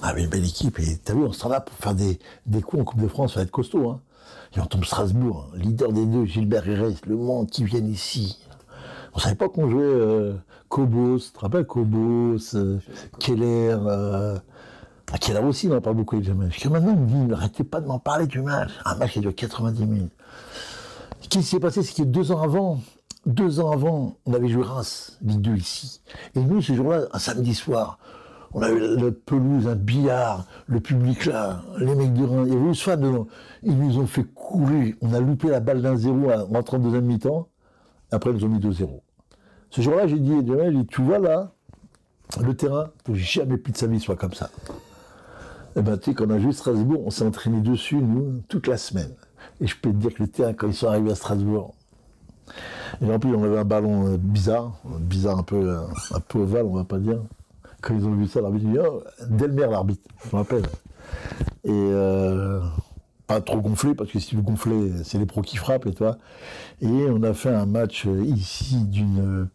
On 0.00 0.04
avait 0.04 0.22
une 0.24 0.30
belle 0.30 0.46
équipe, 0.46 0.78
et 0.78 0.96
t'as 0.96 1.12
vu, 1.12 1.24
on 1.24 1.32
sera 1.32 1.50
là 1.50 1.60
pour 1.60 1.76
faire 1.76 1.94
des, 1.94 2.18
des 2.46 2.62
coups 2.62 2.82
en 2.82 2.84
Coupe 2.84 3.02
de 3.02 3.08
France, 3.08 3.34
ça 3.34 3.40
va 3.40 3.44
être 3.44 3.50
costaud. 3.50 3.90
Hein. 3.90 4.00
Et 4.56 4.60
on 4.60 4.66
tombe 4.66 4.84
Strasbourg, 4.84 5.50
hein. 5.52 5.58
leader 5.58 5.92
des 5.92 6.06
deux, 6.06 6.24
Gilbert 6.24 6.68
Herrès, 6.68 6.94
Le 7.06 7.16
Monde, 7.16 7.50
qui 7.50 7.64
viennent 7.64 7.88
ici. 7.88 8.38
On 9.14 9.18
savait 9.18 9.34
pas 9.34 9.48
qu'on 9.48 9.68
jouait 9.68 9.82
euh, 9.82 10.34
Cobos, 10.68 11.18
tu 11.18 11.30
te 11.32 11.40
rappelles 11.40 11.66
Cobos, 11.66 12.54
euh, 12.54 12.78
Keller, 13.18 13.76
euh, 13.86 14.38
Keller 15.20 15.40
aussi, 15.40 15.68
on 15.68 15.74
n'en 15.74 15.80
parle 15.80 15.96
beaucoup 15.96 16.16
avec 16.16 16.26
Jamel. 16.26 16.52
Jusqu'à 16.52 16.70
maintenant, 16.70 16.92
il 16.92 17.00
me 17.00 17.26
dit, 17.26 17.32
arrêtez 17.32 17.64
pas 17.64 17.80
de 17.80 17.86
m'en 17.86 17.98
parler 17.98 18.26
du 18.26 18.42
match. 18.42 18.70
Un 18.84 18.94
match 18.96 19.12
qui 19.12 19.20
dure 19.20 19.34
90 19.34 19.86
minutes. 19.86 20.12
Ce 21.20 21.28
qui 21.28 21.42
s'est 21.42 21.60
passé, 21.60 21.82
c'est 21.82 21.94
que 21.94 22.08
deux 22.08 22.32
ans 22.32 22.40
avant, 22.42 22.80
deux 23.26 23.60
ans 23.60 23.70
avant, 23.70 24.16
on 24.26 24.34
avait 24.34 24.48
joué 24.48 24.62
Reims, 24.62 25.18
Ligue 25.22 25.40
2 25.40 25.56
ici. 25.56 26.00
Et 26.34 26.40
nous, 26.40 26.62
ce 26.62 26.74
jour-là, 26.74 27.06
un 27.12 27.18
samedi 27.18 27.54
soir, 27.54 27.98
on 28.54 28.62
avait 28.62 28.80
la 28.80 29.10
pelouse, 29.12 29.68
un 29.68 29.74
billard, 29.74 30.46
le 30.66 30.80
public 30.80 31.26
là, 31.26 31.62
les 31.78 31.94
mecs 31.94 32.14
de 32.14 32.24
Reims, 32.24 32.48
il 32.48 32.54
y 32.54 33.06
eu. 33.06 33.24
Ils 33.62 33.78
nous 33.78 33.98
ont 33.98 34.06
fait 34.06 34.24
courir. 34.24 34.94
On 35.02 35.12
a 35.12 35.20
loupé 35.20 35.48
la 35.48 35.60
balle 35.60 35.82
d'un 35.82 35.96
zéro 35.96 36.30
en 36.30 36.44
rentrant 36.46 36.78
deuxième 36.78 37.04
mi-temps. 37.04 37.48
Après, 38.10 38.30
ils 38.30 38.36
nous 38.36 38.44
ont 38.44 38.48
mis 38.48 38.58
2-0. 38.58 39.00
Ce 39.70 39.82
jour-là, 39.82 40.06
j'ai 40.06 40.18
dit, 40.18 40.32
tu 40.88 41.02
vois 41.02 41.18
là, 41.18 41.52
le 42.42 42.54
terrain, 42.54 42.90
faut 43.06 43.14
jamais 43.14 43.58
plus 43.58 43.72
de 43.72 43.76
sa 43.76 43.86
vie 43.86 44.00
soit 44.00 44.16
comme 44.16 44.32
ça. 44.32 44.50
Eh 45.76 45.82
ben, 45.82 45.98
tu 45.98 46.10
sais, 46.10 46.14
quand 46.14 46.26
on 46.26 46.30
a 46.30 46.38
joué 46.38 46.52
Strasbourg, 46.52 47.02
on 47.04 47.10
s'est 47.10 47.26
entraîné 47.26 47.60
dessus, 47.60 47.96
nous, 47.96 48.42
toute 48.48 48.66
la 48.66 48.78
semaine. 48.78 49.14
Et 49.60 49.66
je 49.66 49.76
peux 49.76 49.90
te 49.90 49.96
dire 49.96 50.14
que 50.14 50.22
le 50.22 50.28
terrain, 50.28 50.54
quand 50.54 50.68
ils 50.68 50.74
sont 50.74 50.88
arrivés 50.88 51.10
à 51.10 51.14
Strasbourg, 51.14 51.74
et 53.02 53.12
en 53.12 53.18
plus, 53.18 53.34
on 53.34 53.44
avait 53.44 53.58
un 53.58 53.64
ballon 53.64 54.06
euh, 54.06 54.16
bizarre, 54.16 54.80
bizarre 55.00 55.38
un 55.38 55.42
peu, 55.42 55.56
euh, 55.56 55.82
un 56.12 56.20
peu 56.20 56.38
ovale, 56.38 56.64
on 56.64 56.74
va 56.74 56.84
pas 56.84 56.98
dire. 56.98 57.20
Quand 57.80 57.94
ils 57.94 58.04
ont 58.06 58.14
vu 58.14 58.26
ça, 58.26 58.40
l'arbitre 58.40 58.66
dit 58.66 58.78
oh, 58.78 59.02
Delmer, 59.28 59.68
l'arbitre, 59.70 60.02
je 60.24 60.28
me 60.36 60.40
rappelle. 60.42 60.64
Et 61.64 61.70
euh, 61.70 62.60
pas 63.26 63.40
trop 63.40 63.60
gonflé, 63.60 63.94
parce 63.94 64.10
que 64.10 64.18
si 64.18 64.34
vous 64.34 64.42
gonflez, 64.42 64.92
c'est 65.04 65.18
les 65.18 65.26
pros 65.26 65.42
qui 65.42 65.56
frappent, 65.56 65.86
et 65.86 65.94
toi. 65.94 66.18
Et 66.80 66.86
on 66.86 67.22
a 67.22 67.34
fait 67.34 67.50
un 67.50 67.66
match 67.66 68.06
ici 68.06 68.76
d'une. 68.84 69.48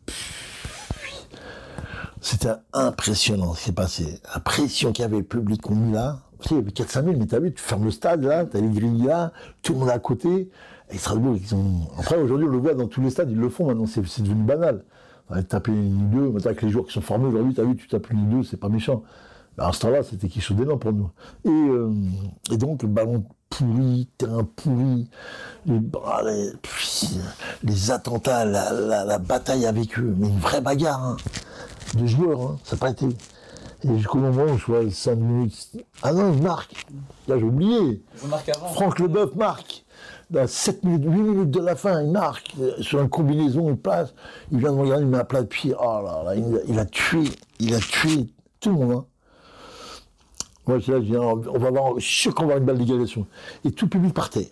C'était 2.21 2.53
impressionnant 2.71 3.53
ce 3.53 3.59
qui 3.59 3.65
s'est 3.65 3.71
passé. 3.73 4.21
La 4.33 4.39
pression 4.39 4.93
qu'il 4.93 5.03
y 5.03 5.05
avait 5.05 5.17
le 5.17 5.23
public 5.23 5.61
qu'on 5.61 5.75
mis 5.75 5.91
là. 5.91 6.19
Tu 6.39 6.49
sais, 6.49 6.55
il 6.55 6.57
y 6.59 6.61
avait 6.61 6.71
4-5 6.71 7.03
000, 7.03 7.17
mais 7.17 7.25
t'as 7.25 7.39
vu, 7.39 7.53
tu 7.53 7.61
fermes 7.61 7.83
le 7.85 7.91
stade 7.91 8.23
là, 8.23 8.45
t'as 8.45 8.59
les 8.59 8.69
grilles 8.69 9.03
là, 9.03 9.31
tout 9.61 9.73
le 9.73 9.79
monde 9.79 9.89
à 9.89 9.99
côté. 9.99 10.49
Et 10.91 10.97
Strasbourg, 10.97 11.35
ils 11.35 11.55
ont... 11.55 11.87
Après, 11.97 12.17
aujourd'hui, 12.17 12.47
on 12.47 12.51
le 12.51 12.57
voit 12.57 12.75
dans 12.75 12.87
tous 12.87 13.01
les 13.01 13.09
stades, 13.09 13.31
ils 13.31 13.37
le 13.37 13.49
font 13.49 13.65
maintenant, 13.65 13.85
c'est 13.87 14.21
devenu 14.21 14.43
banal. 14.43 14.83
On 15.29 15.35
va 15.35 15.43
taper 15.43 15.71
une 15.71 15.97
Ligue 15.97 16.09
2, 16.09 16.19
maintenant 16.19 16.45
avec 16.45 16.61
les 16.61 16.69
joueurs 16.69 16.85
qui 16.85 16.93
sont 16.93 17.01
formés 17.01 17.27
aujourd'hui, 17.27 17.53
t'as 17.53 17.63
vu, 17.63 17.75
tu 17.75 17.87
tapes 17.87 18.09
une 18.11 18.29
Ligue 18.29 18.41
2, 18.41 18.43
c'est 18.43 18.57
pas 18.57 18.69
méchant. 18.69 19.03
Mais 19.57 19.63
à 19.63 19.71
ce 19.71 19.79
temps-là, 19.81 20.03
c'était 20.03 20.27
quelque 20.27 20.43
chose 20.43 20.57
d'énorme 20.57 20.79
pour 20.79 20.93
nous. 20.93 21.09
Et, 21.45 21.49
euh, 21.49 21.93
et, 22.51 22.57
donc, 22.57 22.81
le 22.81 22.89
ballon 22.89 23.23
pourri, 23.49 24.09
terrain 24.17 24.47
pourri, 24.55 25.09
les, 25.65 25.79
les, 25.79 26.51
les 27.63 27.91
attentats, 27.91 28.45
la, 28.45 28.71
la, 28.71 29.05
la, 29.05 29.17
bataille 29.19 29.65
avec 29.65 29.99
eux, 29.99 30.15
mais 30.17 30.27
une 30.27 30.39
vraie 30.39 30.61
bagarre. 30.61 31.03
Hein 31.03 31.17
de 31.95 32.07
joueurs, 32.07 32.41
hein. 32.41 32.59
ça 32.63 32.75
n'a 32.75 32.79
pas 32.79 32.89
été. 32.89 33.07
Et 33.83 33.97
jusqu'au 33.97 34.17
moment 34.17 34.43
où 34.43 34.57
je 34.57 34.65
vois 34.65 34.89
5 34.89 35.15
minutes. 35.15 35.83
Ah 36.01 36.13
non, 36.13 36.33
il 36.33 36.41
marque. 36.41 36.85
Là, 37.27 37.37
j'ai 37.37 37.43
oublié. 37.43 38.01
Franck 38.73 38.99
Leboeuf 38.99 39.35
marque. 39.35 39.82
Dans 40.33 40.47
7 40.47 40.83
minutes, 40.83 41.03
8 41.05 41.21
minutes 41.21 41.51
de 41.51 41.59
la 41.59 41.75
fin, 41.75 42.01
il 42.01 42.09
marque. 42.09 42.55
Sur 42.81 43.01
une 43.01 43.09
combinaison, 43.09 43.69
il 43.69 43.77
passe. 43.77 44.15
Il 44.51 44.57
vient 44.57 44.71
de 44.73 44.79
regarder, 44.79 45.03
il 45.03 45.09
met 45.09 45.19
un 45.19 45.23
plat 45.23 45.43
de 45.43 45.47
pied. 45.47 45.75
Oh 45.79 46.01
là 46.03 46.23
là, 46.25 46.35
il, 46.35 46.79
a 46.79 46.85
tué. 46.85 47.25
Il 47.59 47.75
a 47.75 47.79
tué 47.79 48.25
tout 48.59 48.69
le 48.69 48.75
monde. 48.75 48.91
Hein. 48.93 49.05
Moi, 50.65 50.79
je 50.79 50.97
dis, 50.97 51.15
on 51.15 51.35
va 51.35 51.67
avoir, 51.67 51.99
je 51.99 52.05
suis 52.05 52.21
sûr 52.23 52.33
qu'on 52.33 52.47
va 52.47 52.53
avoir 52.53 52.57
une 52.57 52.65
balle 52.65 52.79
d'égalisation. 52.79 53.27
Et 53.63 53.71
tout 53.71 53.85
le 53.85 53.89
public 53.91 54.15
partait. 54.15 54.51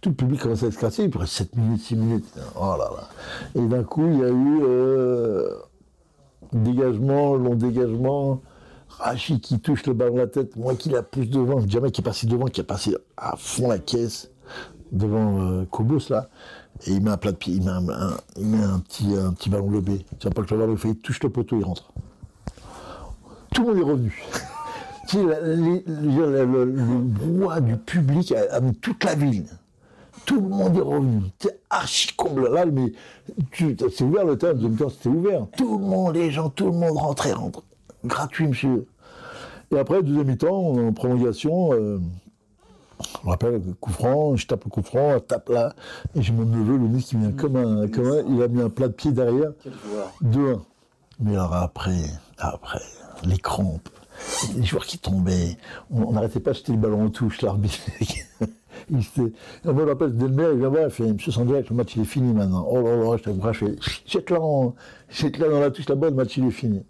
Tout 0.00 0.08
le 0.08 0.14
public 0.14 0.40
commençait 0.40 0.68
à 0.68 0.70
se 0.70 0.78
casser, 0.78 1.04
il 1.04 1.18
reste 1.18 1.34
7 1.34 1.56
minutes, 1.56 1.82
6 1.82 1.96
minutes. 1.96 2.34
Oh 2.56 2.74
là 2.78 2.90
là. 2.90 3.08
Et 3.56 3.66
d'un 3.66 3.84
coup, 3.84 4.06
il 4.06 4.18
y 4.20 4.24
a 4.24 4.30
eu. 4.30 4.60
Euh, 4.62 5.50
dégagement, 6.54 7.34
long 7.34 7.56
dégagement. 7.56 8.40
Rachid 8.88 9.42
qui 9.42 9.60
touche 9.60 9.84
le 9.86 9.92
ballon 9.92 10.14
de 10.14 10.20
la 10.20 10.26
tête, 10.28 10.56
moi 10.56 10.74
qui 10.74 10.88
la 10.88 11.02
pousse 11.02 11.28
devant, 11.28 11.60
jamais 11.68 11.90
qui 11.90 12.00
est 12.00 12.04
passé 12.04 12.26
devant, 12.26 12.46
qui 12.46 12.62
est 12.62 12.64
passé 12.64 12.96
à 13.18 13.36
fond 13.36 13.68
la 13.68 13.78
caisse. 13.78 14.30
Devant 14.92 15.40
euh, 15.40 15.64
Cobos, 15.70 16.08
là, 16.10 16.28
et 16.86 16.92
il 16.92 17.02
met 17.02 17.10
un 17.10 17.16
plat 17.16 17.32
de 17.32 17.36
pied, 17.36 17.54
il 17.54 17.64
met 17.64 17.70
un, 17.72 18.78
petit, 18.80 19.14
un 19.16 19.32
petit 19.32 19.50
ballon 19.50 19.70
lobé. 19.70 20.04
Tu 20.18 20.28
vois 20.28 20.44
pas 20.44 20.56
le 20.56 20.70
il 20.70 20.78
fait, 20.78 20.90
il 20.90 20.96
touche 20.96 21.22
le 21.22 21.30
poteau, 21.30 21.58
il 21.58 21.64
rentre. 21.64 21.92
Tout 23.54 23.62
le 23.62 23.68
monde 23.68 23.78
est 23.78 23.90
revenu. 23.90 24.24
tu 25.08 25.16
sais, 25.16 25.22
le, 25.24 25.82
le, 25.86 27.60
du 27.60 27.76
public 27.76 28.32
a, 28.32 28.60
mis 28.60 28.74
toute 28.74 29.04
la 29.04 29.14
ville. 29.14 29.46
Tout 30.24 30.40
le 30.40 30.48
monde 30.48 30.76
est 30.76 30.80
revenu. 30.80 31.22
C'est 31.38 31.60
archi 31.70 32.14
comble 32.14 32.52
là, 32.52 32.66
mais 32.66 32.92
c'est 33.52 34.02
ouvert 34.02 34.24
le 34.24 34.36
terrain, 34.36 34.54
c'était 34.90 35.08
ouvert. 35.08 35.46
Tout 35.56 35.78
le 35.78 35.84
monde, 35.84 36.14
les 36.14 36.30
gens, 36.30 36.50
tout 36.50 36.66
le 36.66 36.72
monde 36.72 36.96
rentrait, 36.96 37.32
rentre. 37.32 37.62
Gratuit, 38.04 38.46
monsieur. 38.46 38.86
Et 39.74 39.78
après, 39.78 40.02
deuxième 40.02 40.28
mi-temps, 40.28 40.76
en 40.76 40.92
prolongation, 40.92 41.72
euh, 41.72 41.98
je 43.00 43.26
me 43.26 43.30
rappelle, 43.30 43.60
coup 43.80 43.92
franc, 43.92 44.36
je 44.36 44.46
tape 44.46 44.64
le 44.64 44.70
coup 44.70 44.82
franc, 44.82 45.20
tape 45.20 45.48
là, 45.48 45.74
et 46.14 46.22
j'ai 46.22 46.32
mon 46.32 46.44
neveu, 46.44 46.76
le 46.76 46.88
nez 46.88 47.00
qui 47.00 47.16
vient 47.16 47.32
comme 47.32 47.56
un, 47.56 47.88
comme 47.88 48.06
un, 48.06 48.22
il 48.28 48.42
a 48.42 48.48
mis 48.48 48.60
un 48.60 48.70
plat 48.70 48.88
de 48.88 48.92
pied 48.92 49.12
derrière. 49.12 49.52
2-1. 50.22 50.60
Mais 51.20 51.32
alors 51.32 51.54
après, 51.54 52.04
après, 52.38 52.82
les 53.24 53.38
crampes, 53.38 53.88
les 54.56 54.64
joueurs 54.64 54.86
qui 54.86 54.98
tombaient, 54.98 55.56
on 55.90 56.12
n'arrêtait 56.12 56.40
pas 56.40 56.50
de 56.50 56.56
jeter 56.56 56.72
le 56.72 56.78
ballon 56.78 57.06
en 57.06 57.10
touche, 57.10 57.42
l'arbitre. 57.42 57.78
il 58.90 59.02
on 59.64 59.72
me 59.72 59.84
rappelle, 59.84 60.16
Delmer, 60.16 60.48
il 60.52 60.58
vient 60.58 60.68
voir, 60.68 60.84
il 60.84 60.90
fait, 60.90 61.12
Monsieur 61.12 61.32
le 61.44 61.74
match 61.74 61.96
il 61.96 62.02
est 62.02 62.06
fini 62.06 62.32
maintenant. 62.32 62.66
Oh 62.68 62.82
là 62.82 62.96
là, 62.96 63.16
je 63.16 63.30
te 63.30 63.30
je 63.30 63.52
fais, 63.52 63.76
jette-la 64.06 64.38
jette-la 65.08 65.48
dans 65.48 65.60
la 65.60 65.70
touche 65.70 65.88
là-bas, 65.88 66.10
le 66.10 66.16
match 66.16 66.36
il 66.36 66.46
est 66.46 66.52
fini. 66.52 66.84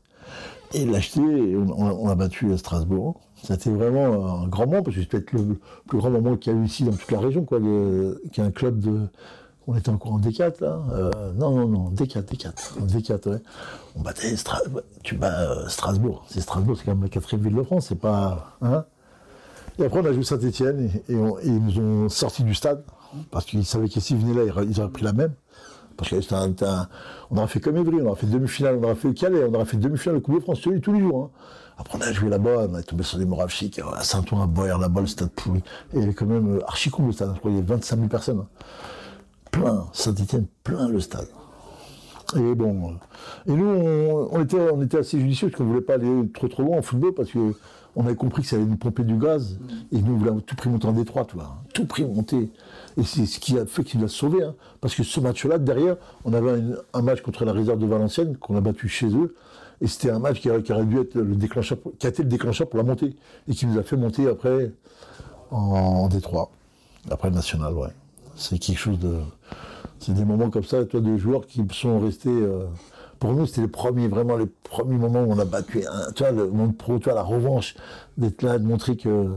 Et 0.74 0.82
il 0.82 0.90
l'a 0.90 0.98
acheté, 0.98 1.20
et 1.20 1.56
on, 1.56 2.08
a 2.08 2.14
battu 2.14 2.52
à 2.52 2.58
Strasbourg. 2.58 3.20
C'était 3.42 3.70
vraiment 3.70 4.42
un 4.42 4.48
grand 4.48 4.66
moment, 4.66 4.82
parce 4.82 4.96
que 4.96 5.02
c'est 5.02 5.08
peut-être 5.08 5.32
le, 5.32 5.58
plus 5.86 5.98
grand 5.98 6.10
moment 6.10 6.36
qu'il 6.36 6.52
y 6.52 6.56
a 6.56 6.58
eu 6.58 6.64
ici 6.64 6.84
dans 6.84 6.92
toute 6.92 7.10
la 7.10 7.20
région, 7.20 7.44
quoi, 7.44 7.60
qui 8.32 8.40
est 8.40 8.44
un 8.44 8.50
club 8.50 8.80
de. 8.80 9.06
On 9.66 9.76
était 9.76 9.90
encore 9.90 10.12
en 10.12 10.20
D4, 10.20 10.62
là 10.62 10.80
euh, 10.92 11.10
Non, 11.34 11.50
non, 11.50 11.68
non, 11.68 11.90
D4, 11.90 12.22
D4. 12.24 12.80
En 12.80 12.86
D4, 12.86 13.28
ouais. 13.28 13.42
On 13.96 14.00
battait 14.00 14.34
Strasbourg. 14.34 14.82
Tu 15.02 15.14
bats 15.14 15.40
euh, 15.40 15.68
Strasbourg. 15.68 16.24
C'est 16.28 16.40
Strasbourg, 16.40 16.76
c'est 16.78 16.86
quand 16.86 16.92
même 16.92 17.02
la 17.02 17.10
quatrième 17.10 17.44
ville 17.44 17.54
de 17.54 17.62
France, 17.62 17.86
c'est 17.88 18.00
pas. 18.00 18.56
Hein 18.62 18.86
et 19.78 19.84
après, 19.84 20.00
on 20.00 20.06
a 20.06 20.12
joué 20.12 20.24
Saint-Etienne, 20.24 20.90
et, 21.08 21.12
ils 21.44 21.64
nous 21.64 21.78
ont 21.78 22.08
sorti 22.08 22.44
du 22.44 22.54
stade, 22.54 22.82
parce 23.30 23.44
qu'ils 23.44 23.66
savaient 23.66 23.88
que 23.88 24.00
s'ils 24.00 24.16
venaient 24.16 24.46
là, 24.46 24.62
ils 24.62 24.80
auraient 24.80 24.90
pris 24.90 25.04
la 25.04 25.12
même. 25.12 25.34
Parce 25.98 26.10
que 26.10 26.16
on 27.30 27.36
aurait 27.36 27.48
fait 27.48 27.60
comme 27.60 27.76
Evry, 27.76 28.00
on 28.00 28.06
aurait 28.06 28.20
fait 28.20 28.28
demi-finale, 28.28 28.78
on 28.80 28.84
aurait 28.84 28.94
fait 28.94 29.12
Calais, 29.12 29.44
on 29.44 29.52
aurait 29.52 29.64
fait 29.64 29.76
demi-finale 29.76 30.20
de 30.20 30.24
Coupe 30.24 30.36
de 30.36 30.40
France 30.40 30.60
tous 30.60 30.92
les 30.92 31.00
jours. 31.00 31.24
Hein. 31.24 31.38
Après, 31.78 31.96
on 31.98 32.00
a 32.00 32.12
joué 32.12 32.28
là-bas, 32.28 32.66
on 32.70 32.78
est 32.78 32.82
tombé 32.82 33.04
sur 33.04 33.18
des 33.18 33.24
morales 33.24 33.48
chics, 33.48 33.80
à 33.96 34.02
Saint-Ouen, 34.02 34.42
à 34.42 34.46
Boyer, 34.46 34.74
là-bas, 34.80 35.00
le 35.00 35.06
stade 35.06 35.30
pourri. 35.30 35.62
Et 35.94 36.00
il 36.00 36.08
est 36.08 36.14
quand 36.14 36.26
même 36.26 36.56
euh, 36.56 36.66
archi 36.66 36.90
cool 36.90 37.06
le 37.06 37.12
stade, 37.12 37.32
je 37.34 37.38
crois 37.38 37.50
y 37.52 37.58
a 37.58 37.62
25 37.62 37.96
000 37.96 38.08
personnes. 38.08 38.44
Plein, 39.50 39.86
Saint-Etienne, 39.92 40.46
plein 40.64 40.88
le 40.88 41.00
stade. 41.00 41.28
Et 42.36 42.54
bon, 42.54 42.90
euh, 42.90 43.52
et 43.52 43.56
nous, 43.56 43.66
on, 43.66 44.42
était, 44.82 44.98
assez 44.98 45.18
judicieux 45.18 45.48
parce 45.48 45.58
qu'on 45.58 45.64
ne 45.64 45.68
voulait 45.70 45.80
pas 45.80 45.94
aller 45.94 46.28
trop 46.34 46.48
trop 46.48 46.62
loin 46.62 46.78
en 46.78 46.82
football 46.82 47.14
parce 47.14 47.30
que 47.30 47.54
on 47.96 48.04
avait 48.04 48.14
compris 48.14 48.42
que 48.42 48.48
ça 48.48 48.56
allait 48.56 48.64
nous 48.64 48.76
pomper 48.76 49.02
du 49.02 49.16
gaz, 49.16 49.58
et 49.90 50.00
nous, 50.00 50.14
on 50.14 50.16
voulait 50.18 50.40
tout 50.42 50.54
prix 50.54 50.70
monter 50.70 50.86
en 50.86 50.92
Détroit. 50.92 51.26
Tout 51.74 51.84
prix 51.84 52.04
monter. 52.04 52.50
Et 52.96 53.02
c'est 53.02 53.26
ce 53.26 53.40
qui 53.40 53.58
a 53.58 53.66
fait 53.66 53.82
qu'il 53.82 53.98
nous 53.98 54.06
a 54.06 54.08
sauvés, 54.08 54.44
hein. 54.44 54.54
parce 54.80 54.94
que 54.94 55.02
ce 55.02 55.18
match-là, 55.18 55.58
derrière, 55.58 55.96
on 56.24 56.32
avait 56.32 56.62
un, 56.92 57.02
match 57.02 57.22
contre 57.22 57.44
la 57.44 57.52
réserve 57.52 57.80
de 57.80 57.86
Valenciennes, 57.86 58.36
qu'on 58.36 58.56
a 58.56 58.60
battu 58.60 58.88
chez 58.88 59.08
eux, 59.08 59.34
et 59.80 59.86
c'était 59.86 60.10
un 60.10 60.18
match 60.18 60.40
qui, 60.40 60.50
aurait 60.50 60.84
dû 60.84 61.00
être 61.00 61.14
le 61.14 61.36
déclencheur, 61.36 61.78
qui 61.98 62.06
a 62.06 62.10
été 62.10 62.22
le 62.22 62.28
déclencheur 62.28 62.68
pour 62.68 62.78
la 62.78 62.84
montée, 62.84 63.14
et 63.48 63.54
qui 63.54 63.66
nous 63.66 63.78
a 63.78 63.82
fait 63.82 63.96
monter 63.96 64.28
après 64.28 64.72
en, 65.50 66.08
Détroit, 66.08 66.50
après 67.10 67.30
le 67.30 67.36
national, 67.36 67.72
ouais. 67.74 67.88
C'est 68.34 68.58
quelque 68.58 68.78
chose 68.78 68.98
de. 68.98 69.18
C'est 69.98 70.12
des 70.12 70.24
moments 70.24 70.50
comme 70.50 70.64
ça, 70.64 70.84
toi, 70.84 71.00
de 71.00 71.16
joueurs 71.16 71.46
qui 71.46 71.64
sont 71.72 71.98
restés. 71.98 72.28
Euh, 72.28 72.66
pour 73.18 73.32
nous, 73.32 73.46
c'était 73.46 73.62
le 73.62 73.68
premier, 73.68 74.06
vraiment 74.06 74.36
les 74.36 74.46
premiers 74.46 74.96
moments 74.96 75.22
où 75.22 75.32
on 75.32 75.38
a 75.40 75.44
battu, 75.44 75.84
un, 75.86 76.12
tu 76.12 76.22
vois, 76.22 76.30
le 76.30 76.72
pro, 76.72 76.98
tu 76.98 77.04
vois, 77.04 77.14
la 77.14 77.22
revanche, 77.22 77.74
d'être 78.16 78.42
là, 78.42 78.58
de 78.58 78.64
montrer 78.64 78.96
que. 78.96 79.28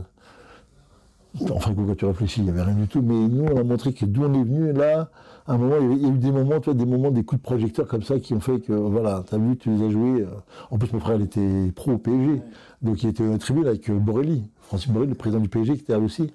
Enfin, 1.40 1.74
quand 1.74 1.96
tu 1.96 2.04
réfléchis, 2.04 2.40
il 2.40 2.44
n'y 2.44 2.50
avait 2.50 2.62
rien 2.62 2.74
du 2.74 2.88
tout, 2.88 3.00
mais 3.02 3.14
nous, 3.14 3.44
on 3.44 3.56
a 3.56 3.62
montré 3.62 3.92
que 3.92 4.04
d'où 4.04 4.24
on 4.24 4.34
est 4.34 4.44
venu, 4.44 4.72
là, 4.72 5.08
à 5.46 5.54
un 5.54 5.58
moment, 5.58 5.76
il 5.80 6.02
y, 6.02 6.04
a 6.04 6.08
eu 6.08 6.18
des 6.18 6.30
moments, 6.30 6.60
tu 6.60 6.66
vois, 6.66 6.74
des 6.74 6.84
moments, 6.84 7.10
des 7.10 7.24
coups 7.24 7.40
de 7.40 7.44
projecteur 7.44 7.86
comme 7.86 8.02
ça 8.02 8.18
qui 8.18 8.34
ont 8.34 8.40
fait 8.40 8.60
que, 8.60 8.72
voilà, 8.72 9.24
tu 9.26 9.34
as 9.34 9.38
vu, 9.38 9.56
tu 9.56 9.70
les 9.70 9.86
as 9.86 9.90
joués. 9.90 10.22
Euh, 10.22 10.26
en 10.70 10.78
plus, 10.78 10.92
mon 10.92 11.00
frère, 11.00 11.16
il 11.16 11.22
était 11.22 11.72
pro 11.74 11.92
au 11.92 11.98
PSG, 11.98 12.42
donc 12.82 13.02
il 13.02 13.08
était 13.08 13.26
la 13.26 13.38
tribune 13.38 13.66
avec 13.66 13.88
euh, 13.88 13.98
Borelli, 13.98 14.50
Francis 14.60 14.88
Borelli, 14.88 15.10
le 15.10 15.14
président 15.16 15.40
du 15.40 15.48
PSG, 15.48 15.74
qui 15.76 15.82
était 15.82 15.94
là 15.94 16.00
aussi. 16.00 16.32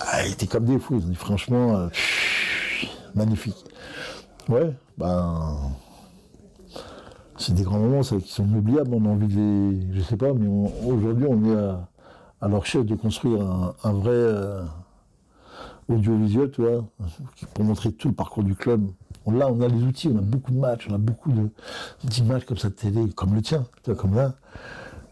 Ah, 0.00 0.26
il 0.26 0.32
était 0.32 0.46
comme 0.46 0.64
des 0.64 0.78
fous, 0.78 0.96
ils 0.98 1.06
ont 1.06 1.08
dit, 1.08 1.14
franchement, 1.14 1.76
euh, 1.76 1.88
magnifique. 3.14 3.64
Ouais, 4.48 4.74
ben 4.98 5.56
c'est 7.38 7.54
des 7.54 7.62
grands 7.62 7.78
moments 7.78 8.00
qui 8.02 8.20
sont 8.28 8.44
inoubliables. 8.44 8.90
On 8.92 9.04
a 9.04 9.08
envie 9.08 9.26
de 9.26 9.36
les. 9.36 9.94
Je 9.94 10.00
sais 10.00 10.16
pas, 10.16 10.32
mais 10.32 10.48
aujourd'hui, 10.86 11.26
on 11.28 11.44
est 11.44 11.56
à, 11.56 11.88
à, 12.42 12.48
leur 12.48 12.66
chef 12.66 12.84
de 12.84 12.94
construire 12.94 13.40
un, 13.84 13.92
vrai 13.92 14.10
euh, 14.10 14.62
audiovisuel, 15.88 16.50
tu 16.50 16.62
vois, 16.62 16.84
pour 17.54 17.64
montrer 17.64 17.92
tout 17.92 18.08
le 18.08 18.14
parcours 18.14 18.42
du 18.42 18.54
club. 18.54 18.86
là, 19.26 19.48
on 19.50 19.60
a 19.60 19.68
les 19.68 19.82
outils, 19.82 20.08
on 20.12 20.18
a 20.18 20.22
beaucoup 20.22 20.50
de 20.50 20.58
matchs, 20.58 20.88
on 20.90 20.94
a 20.94 20.98
beaucoup 20.98 21.32
d'images 22.04 22.44
comme 22.44 22.58
ça 22.58 22.68
de 22.68 22.74
télé, 22.74 23.08
comme 23.10 23.34
le 23.34 23.42
tien, 23.42 23.64
tu 23.82 23.92
vois, 23.92 24.00
comme 24.00 24.14
là. 24.14 24.34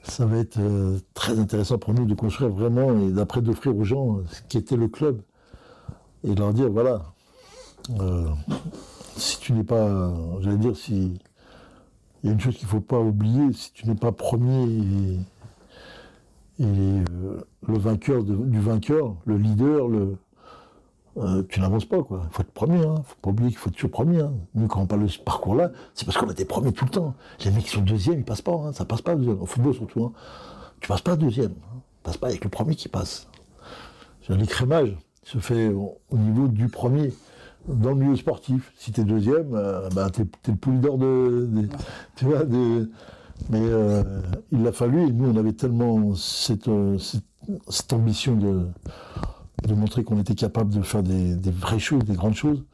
Ça 0.03 0.25
va 0.25 0.39
être 0.39 0.59
euh, 0.59 0.99
très 1.15 1.39
intéressant 1.39 1.79
pour 1.79 1.95
nous 1.95 2.07
de 2.07 2.15
construire 2.15 2.51
vraiment 2.51 2.99
et 2.99 3.11
d'après 3.11 3.43
d'offrir 3.43 3.77
aux 3.77 3.85
gens 3.85 4.19
ce 4.31 4.41
qui 4.49 4.57
était 4.57 4.77
le 4.77 4.89
club 4.89 5.21
et 6.25 6.35
leur 6.35 6.55
dire 6.55 6.71
voilà, 6.71 7.03
euh, 8.01 8.27
si 9.17 9.39
tu 9.41 9.53
n'es 9.53 9.63
pas, 9.63 10.11
j'allais 10.41 10.57
dire, 10.57 10.75
si 10.75 11.19
il 12.23 12.27
y 12.27 12.31
a 12.31 12.33
une 12.33 12.41
chose 12.41 12.57
qu'il 12.57 12.67
ne 12.67 12.71
faut 12.71 12.81
pas 12.81 12.99
oublier, 12.99 13.53
si 13.53 13.73
tu 13.73 13.87
n'es 13.87 13.95
pas 13.95 14.13
premier 14.13 15.19
euh, 16.61 17.41
le 17.67 17.79
vainqueur 17.79 18.25
du 18.25 18.61
vainqueur, 18.61 19.17
le 19.25 19.37
leader, 19.37 19.89
le, 19.89 20.17
euh, 21.17 21.43
tu 21.49 21.61
n'avances 21.61 21.85
pas. 21.85 21.97
Il 21.99 22.17
faut 22.31 22.43
être 22.43 22.53
premier. 22.53 22.79
Il 22.79 22.85
hein. 22.85 23.03
faut 23.05 23.17
pas 23.23 23.31
oublier 23.31 23.51
qu'il 23.51 23.59
faut 23.59 23.69
être 23.69 23.77
toujours 23.77 23.91
premier. 23.91 24.21
Hein. 24.21 24.33
Nous, 24.55 24.67
quand 24.69 24.81
on 24.81 24.87
parle 24.87 25.03
de 25.03 25.09
ce 25.09 25.19
parcours-là, 25.19 25.71
c'est 25.95 26.05
parce 26.05 26.17
qu'on 26.17 26.31
été 26.31 26.45
premier 26.45 26.73
tout 26.73 26.85
le 26.85 26.91
temps. 26.91 27.15
Les 27.45 27.51
mecs 27.51 27.65
qui 27.65 27.71
sont 27.71 27.83
deuxième, 27.83 28.19
ils 28.19 28.25
passent 28.25 28.43
pas. 28.43 28.53
Hein. 28.53 28.73
Ça 28.73 28.85
passe 28.85 29.03
pas 29.03 29.15
deuxième. 29.15 29.41
Au 29.41 29.47
football 29.47 29.75
surtout. 29.75 30.05
Hein. 30.05 30.13
Tu 30.81 30.89
passes 30.89 31.03
pas 31.03 31.17
deuxième. 31.17 31.53
Hein. 31.53 31.81
passe 32.03 32.17
pas 32.17 32.29
avec 32.29 32.45
le 32.45 32.51
premier 32.51 32.75
qui 32.75 32.89
passe. 32.89 33.27
L'écrémage 34.29 34.97
se 35.25 35.39
fait 35.39 35.69
au 35.71 36.17
niveau 36.17 36.47
du 36.47 36.69
premier 36.69 37.13
dans 37.67 37.91
le 37.91 37.97
milieu 37.97 38.17
sportif. 38.17 38.73
Si 38.77 38.93
tu 38.93 39.01
es 39.01 39.05
deuxième, 39.05 39.55
euh, 39.55 39.89
bah, 39.95 40.09
tu 40.11 40.23
le 40.47 40.57
poule 40.57 40.81
d'or 40.81 40.99
de, 40.99 41.49
Tu 42.17 42.27
vois, 42.27 42.45
mais 43.49 43.61
euh, 43.61 44.03
il 44.53 44.67
a 44.67 44.73
fallu, 44.73 45.09
et 45.09 45.13
nous 45.13 45.31
on 45.31 45.37
avait 45.37 45.53
tellement 45.53 46.15
cette, 46.15 46.69
euh, 46.69 46.99
ambition 47.93 48.37
de, 48.37 48.67
montrer 49.75 50.05
qu'on 50.05 50.19
était 50.19 50.35
capable 50.35 50.75
de 50.75 50.83
faire 50.83 51.03
des, 51.03 51.37
vraies 51.51 51.79
choses, 51.79 52.05
des 52.05 52.15
grandes 52.15 52.35
choses. 52.35 52.65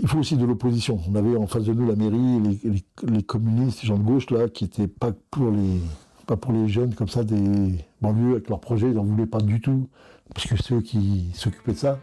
Il 0.00 0.08
faut 0.08 0.18
aussi 0.18 0.36
de 0.36 0.46
l'opposition. 0.46 0.98
On 1.10 1.14
avait 1.14 1.36
en 1.36 1.46
face 1.46 1.64
de 1.64 1.74
nous 1.74 1.86
la 1.86 1.96
mairie, 1.96 2.40
les, 2.64 2.84
les, 3.12 3.22
communistes, 3.22 3.82
les 3.82 3.88
gens 3.88 3.98
de 3.98 4.02
gauche, 4.02 4.30
là, 4.30 4.48
qui 4.48 4.64
n'étaient 4.64 4.88
pas 4.88 5.12
pour 5.30 5.50
les, 5.50 6.68
jeunes 6.68 6.94
comme 6.94 7.08
ça 7.08 7.24
des 7.24 7.74
banlieues 8.00 8.32
avec 8.32 8.48
leurs 8.48 8.60
projets, 8.60 8.88
ils 8.88 8.94
n'en 8.94 9.04
voulaient 9.04 9.26
pas 9.26 9.40
du 9.40 9.60
tout, 9.60 9.88
parce 10.32 10.46
que 10.46 10.56
c'est 10.56 10.74
eux 10.74 10.80
qui 10.80 11.30
s'occupaient 11.34 11.72
de 11.72 11.78
ça. 11.78 11.98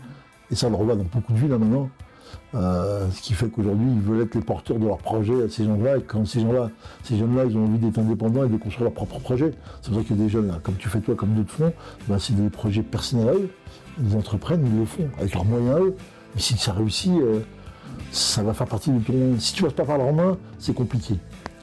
Et 0.52 0.56
ça, 0.56 0.68
on 0.68 0.72
le 0.72 0.76
revoit 0.76 0.96
dans 0.96 1.06
beaucoup 1.06 1.34
de 1.34 1.38
villes 1.38 1.50
là 1.50 1.58
maintenant. 1.58 1.90
Euh, 2.56 3.10
ce 3.12 3.22
qui 3.22 3.34
fait 3.34 3.50
qu'aujourd'hui, 3.50 3.88
ils 3.92 4.02
veulent 4.02 4.22
être 4.22 4.36
les 4.36 4.42
porteurs 4.42 4.80
de 4.80 4.86
leurs 4.86 4.98
projets 4.98 5.44
à 5.44 5.50
ces 5.50 5.66
gens-là. 5.66 5.98
Et 5.98 6.02
quand 6.02 6.26
ces 6.26 6.42
gens-là, 6.42 6.70
ces 7.04 7.18
jeunes-là, 7.18 7.46
ils 7.46 7.58
ont 7.58 7.66
envie 7.66 7.78
d'être 7.78 8.00
indépendants 8.00 8.46
et 8.46 8.50
de 8.50 8.58
construire 8.58 8.86
leurs 8.86 8.94
propres 8.94 9.20
projets. 9.20 9.52
C'est 9.82 9.92
pour 9.92 10.02
ça 10.02 10.08
que 10.08 10.14
des 10.14 10.30
jeunes, 10.30 10.60
comme 10.64 10.76
tu 10.76 10.90
fais 10.90 11.00
toi, 11.00 11.16
comme 11.16 11.34
d'autres 11.34 11.52
font, 11.52 11.74
ben, 12.08 12.20
c'est 12.20 12.36
des 12.36 12.50
projets 12.50 12.84
personnels 12.84 13.30
à 13.30 13.34
eux. 13.34 13.50
Ils 14.02 14.16
entreprennent, 14.16 14.66
ils 14.66 14.80
le 14.80 14.86
font, 14.86 15.10
avec 15.20 15.34
leurs 15.34 15.46
moyens 15.46 15.76
à 15.76 15.80
eux. 15.80 15.96
Mais 16.36 16.42
si 16.42 16.58
ça 16.58 16.72
réussit, 16.72 17.12
euh, 17.12 17.40
ça 18.12 18.44
va 18.44 18.54
faire 18.54 18.68
partie 18.68 18.92
de 18.92 19.00
ton. 19.00 19.40
Si 19.40 19.54
tu 19.54 19.64
passes 19.64 19.74
pas 19.74 19.86
par 19.86 19.98
leurs 19.98 20.14
mains, 20.14 20.38
c'est 20.60 20.74
compliqué. 20.74 21.16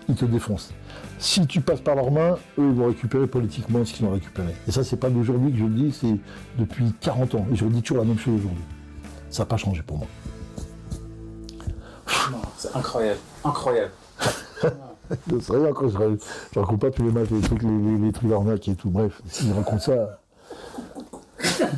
Ils 0.08 0.14
te 0.14 0.24
défoncent. 0.24 0.72
Si 1.18 1.46
tu 1.46 1.60
passes 1.60 1.80
par 1.80 1.94
leurs 1.94 2.10
mains, 2.10 2.36
eux 2.58 2.70
vont 2.70 2.88
récupérer 2.88 3.26
politiquement 3.26 3.84
ce 3.84 3.94
qu'ils 3.94 4.04
ont 4.04 4.10
récupéré. 4.10 4.54
Et 4.68 4.72
ça, 4.72 4.84
c'est 4.84 4.98
pas 4.98 5.08
d'aujourd'hui 5.08 5.52
que 5.52 5.58
je 5.58 5.64
le 5.64 5.70
dis, 5.70 5.92
c'est 5.92 6.16
depuis 6.58 6.92
40 7.00 7.36
ans. 7.36 7.46
Et 7.50 7.56
je 7.56 7.64
redis 7.64 7.80
toujours 7.80 8.02
la 8.02 8.08
même 8.08 8.18
chose 8.18 8.40
aujourd'hui. 8.40 8.64
Ça 9.30 9.42
n'a 9.42 9.46
pas 9.46 9.56
changé 9.56 9.82
pour 9.82 9.98
moi. 9.98 10.06
C'est 12.58 12.74
incroyable, 12.76 13.20
incroyable. 13.44 13.92
c'est 15.40 15.52
rien 15.52 15.72
quand 15.72 15.88
je, 15.88 15.98
je 16.52 16.58
raconte 16.58 16.80
pas 16.80 16.90
tous 16.90 17.04
les 17.04 17.10
matchs, 17.12 17.30
les 17.30 17.40
trucs, 17.40 17.62
les, 17.62 17.98
les, 17.98 18.12
trucs 18.12 18.28
d'arnaque 18.28 18.68
et 18.68 18.74
tout. 18.74 18.90
Bref, 18.90 19.20
s'ils 19.28 19.52
racontent 19.52 19.78
ça. 19.78 20.20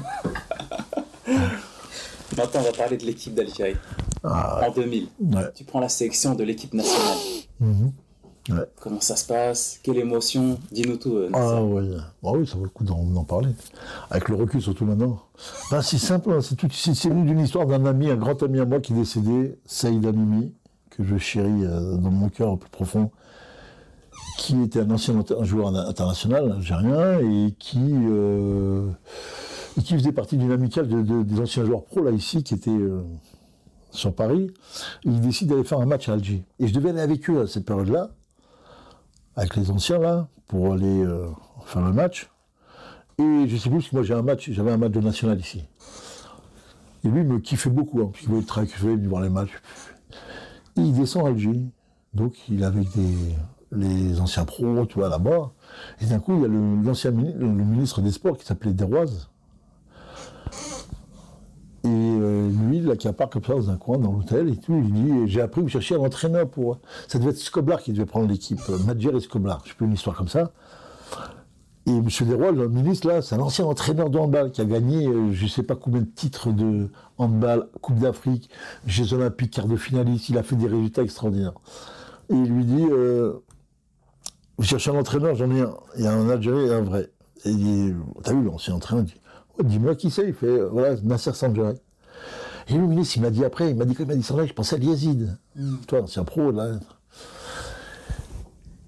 Maintenant, 2.37 2.61
on 2.61 2.64
va 2.64 2.72
parler 2.72 2.96
de 2.96 3.04
l'équipe 3.04 3.35
d'Algérie. 3.35 3.76
Ah, 4.22 4.68
en 4.68 4.70
2000. 4.70 5.09
Tu 5.54 5.64
prends 5.64 5.80
la 5.80 5.88
sélection 5.88 6.35
de 6.35 6.44
l'équipe 6.44 6.74
nationale. 6.74 7.16
Comment 8.80 9.00
ça 9.00 9.16
se 9.16 9.26
passe? 9.26 9.80
Quelle 9.82 9.98
émotion? 9.98 10.59
Dis-nous 10.70 10.96
tout. 10.96 11.16
Euh, 11.16 11.30
ah, 11.32 11.62
ouais. 11.62 11.82
ah 12.24 12.32
oui, 12.32 12.46
ça 12.46 12.56
vaut 12.56 12.64
le 12.64 12.70
coup 12.70 12.85
d'en 12.85 13.24
parler. 13.24 13.48
Avec 14.11 14.28
le 14.28 14.37
recul, 14.37 14.62
surtout 14.62 14.85
maintenant. 14.85 15.20
Ben, 15.70 15.82
c'est 15.82 15.98
simple, 15.98 16.30
hein, 16.32 16.40
c'est 16.40 17.09
venu 17.09 17.24
d'une 17.24 17.40
histoire 17.40 17.66
d'un 17.66 17.85
ami, 17.85 18.11
un 18.11 18.16
grand 18.16 18.42
ami 18.42 18.61
à 18.61 18.64
moi 18.64 18.80
qui 18.80 18.92
est 18.92 18.96
décédé, 18.96 19.59
Saïd 19.64 20.06
Amimi, 20.06 20.52
que 20.90 21.04
je 21.04 21.16
chéris 21.16 21.64
euh, 21.64 21.96
dans 21.96 22.11
mon 22.11 22.28
cœur 22.28 22.52
au 22.52 22.56
plus 22.56 22.70
profond, 22.70 23.11
qui 24.38 24.62
était 24.62 24.80
un 24.80 24.90
ancien 24.90 25.14
joueur 25.42 25.74
international 25.74 26.52
algérien 26.52 27.18
et 27.20 27.54
qui, 27.59 27.90
euh, 27.92 28.88
qui 29.82 29.94
faisait 29.94 30.12
partie 30.12 30.37
d'une 30.37 30.52
amicale 30.52 30.88
des 30.88 31.40
anciens 31.40 31.64
joueurs 31.64 31.85
pro 31.85 32.02
là 32.02 32.11
ici 32.11 32.42
qui 32.42 32.54
étaient 32.54 32.70
sur 33.90 34.14
Paris. 34.14 34.50
il 35.04 35.20
décide 35.20 35.48
d'aller 35.48 35.64
faire 35.64 35.80
un 35.80 35.87
match 35.87 36.09
à 36.09 36.12
Alger. 36.12 36.44
Et 36.61 36.68
je 36.68 36.74
devais 36.74 36.90
aller 36.90 37.00
avec 37.00 37.28
eux 37.30 37.42
à 37.42 37.46
cette 37.46 37.64
période-là 37.64 38.11
avec 39.37 39.57
les 39.57 39.70
anciens 39.70 39.99
là, 39.99 40.29
pour 40.49 40.72
aller 40.72 41.03
euh, 41.03 41.29
faire 41.66 41.83
le 41.83 41.92
match. 41.92 42.31
Et 43.18 43.49
je 43.49 43.57
sais 43.57 43.70
plus, 43.70 43.79
parce 43.79 44.07
que 44.07 44.12
moi 44.12 44.18
un 44.18 44.22
match, 44.22 44.51
j'avais 44.51 44.72
un 44.72 44.77
match 44.77 44.92
de 44.92 45.01
national 45.01 45.40
ici. 45.40 45.64
Et 47.05 47.09
lui 47.09 47.20
il 47.20 47.27
me 47.27 47.38
kiffait 47.38 47.70
beaucoup, 47.70 48.01
hein, 48.01 48.11
puisqu'il 48.12 48.31
voyait 48.31 48.42
le 48.42 48.46
travail 48.46 49.07
voir 49.07 49.22
les 49.22 49.29
matchs. 49.29 49.53
il 50.77 50.92
descend 50.92 51.27
à 51.27 51.29
Alger, 51.29 51.61
donc 52.14 52.35
il 52.49 52.62
est 52.62 52.66
avec 52.66 52.88
les 53.72 54.20
anciens 54.20 54.44
pros, 54.44 54.85
tu 54.87 54.99
vois, 54.99 55.09
là-bas. 55.09 55.53
Et 56.01 56.07
d'un 56.07 56.18
coup, 56.18 56.35
il 56.37 56.42
y 56.42 56.44
a 56.44 56.49
l'ancien 56.49 57.11
le, 57.11 57.33
le, 57.33 57.46
ministre 57.46 58.01
des 58.01 58.11
Sports 58.11 58.38
qui 58.38 58.44
s'appelait 58.44 58.72
Deroise, 58.72 59.31
et 61.85 61.88
euh, 62.87 62.92
lui, 62.92 62.99
il 62.99 63.09
accapare 63.09 63.31
comme 63.31 63.44
ça 63.44 63.55
dans 63.55 63.70
un 63.70 63.77
coin, 63.77 63.99
dans 63.99 64.12
l'hôtel, 64.12 64.49
et 64.49 64.57
tout. 64.57 64.77
Il 64.77 64.92
dit 64.92 65.12
J'ai 65.27 65.40
appris 65.40 65.61
vous 65.61 65.68
cherchiez 65.68 65.96
un 65.96 66.01
entraîneur 66.01 66.49
pour. 66.49 66.79
Ça 67.09 67.18
devait 67.18 67.31
être 67.31 67.38
Scoblar 67.38 67.83
qui 67.83 67.92
devait 67.92 68.07
prendre 68.07 68.29
l'équipe, 68.29 68.61
euh, 68.68 68.79
Madjer 68.87 69.14
et 69.16 69.20
Scoblar. 69.20 69.61
Je 69.64 69.70
sais 69.70 69.77
plus 69.77 69.87
une 69.87 69.92
histoire 69.92 70.16
comme 70.16 70.29
ça. 70.29 70.53
Et 71.87 71.92
M. 71.92 72.05
Desrois, 72.05 72.51
le 72.51 72.68
ministre, 72.68 73.07
là, 73.07 73.22
c'est 73.22 73.37
un 73.37 73.40
ancien 73.40 73.64
entraîneur 73.64 74.11
de 74.11 74.18
handball 74.18 74.51
qui 74.51 74.61
a 74.61 74.64
gagné 74.64 75.07
euh, 75.07 75.33
je 75.33 75.44
ne 75.44 75.49
sais 75.49 75.62
pas 75.62 75.77
combien 75.77 76.01
de 76.01 76.07
titres 76.07 76.51
de 76.51 76.90
handball, 77.16 77.68
Coupe 77.81 77.99
d'Afrique, 77.99 78.51
Jeux 78.87 79.14
Olympiques, 79.14 79.53
quart 79.53 79.68
de 79.68 79.77
finaliste. 79.77 80.29
Il 80.29 80.38
a 80.38 80.42
fait 80.42 80.57
des 80.57 80.66
résultats 80.66 81.03
extraordinaires. 81.03 81.55
Et 82.29 82.35
il 82.35 82.53
lui 82.53 82.64
dit 82.64 82.87
Vous 84.59 84.64
cherchez 84.64 84.90
un 84.90 84.96
entraîneur 84.96 85.37
J'en 85.37 85.51
ai 85.51 85.61
un. 85.61 85.75
Il 85.96 86.05
y 86.05 86.07
a 86.09 86.12
un 86.12 86.29
Algérien 86.29 86.66
et 86.66 86.75
un 86.75 86.83
vrai. 86.83 87.11
Et 87.44 87.51
il 87.51 87.59
dit 87.59 87.94
T'as 88.25 88.33
vu 88.33 88.42
l'ancien 88.42 88.75
entraîneur 88.75 89.07
il 89.59 89.64
dit, 89.64 89.79
dis-moi 89.79 89.94
qui 89.94 90.11
c'est. 90.11 90.29
Il 90.29 90.35
fait, 90.35 90.46
euh, 90.46 90.68
voilà, 90.70 90.96
Nasser 91.03 91.33
Sanjari. 91.33 91.77
Et 92.68 92.74
le 92.74 92.87
ministre, 92.87 93.16
il 93.16 93.22
m'a 93.22 93.31
dit 93.31 93.44
après, 93.44 93.70
il 93.70 93.76
m'a 93.76 93.85
dit 93.85 93.94
quand 93.94 94.02
il 94.05 94.09
m'a 94.09 94.16
dit 94.16 94.22
ça, 94.22 94.44
je 94.44 94.52
pensais 94.52 94.76
à 94.76 94.79
Liazid. 94.79 95.37
Mm. 95.55 95.76
Toi, 95.87 96.05
c'est 96.09 96.20
un 96.20 96.24
pro, 96.24 96.50
là. 96.50 96.79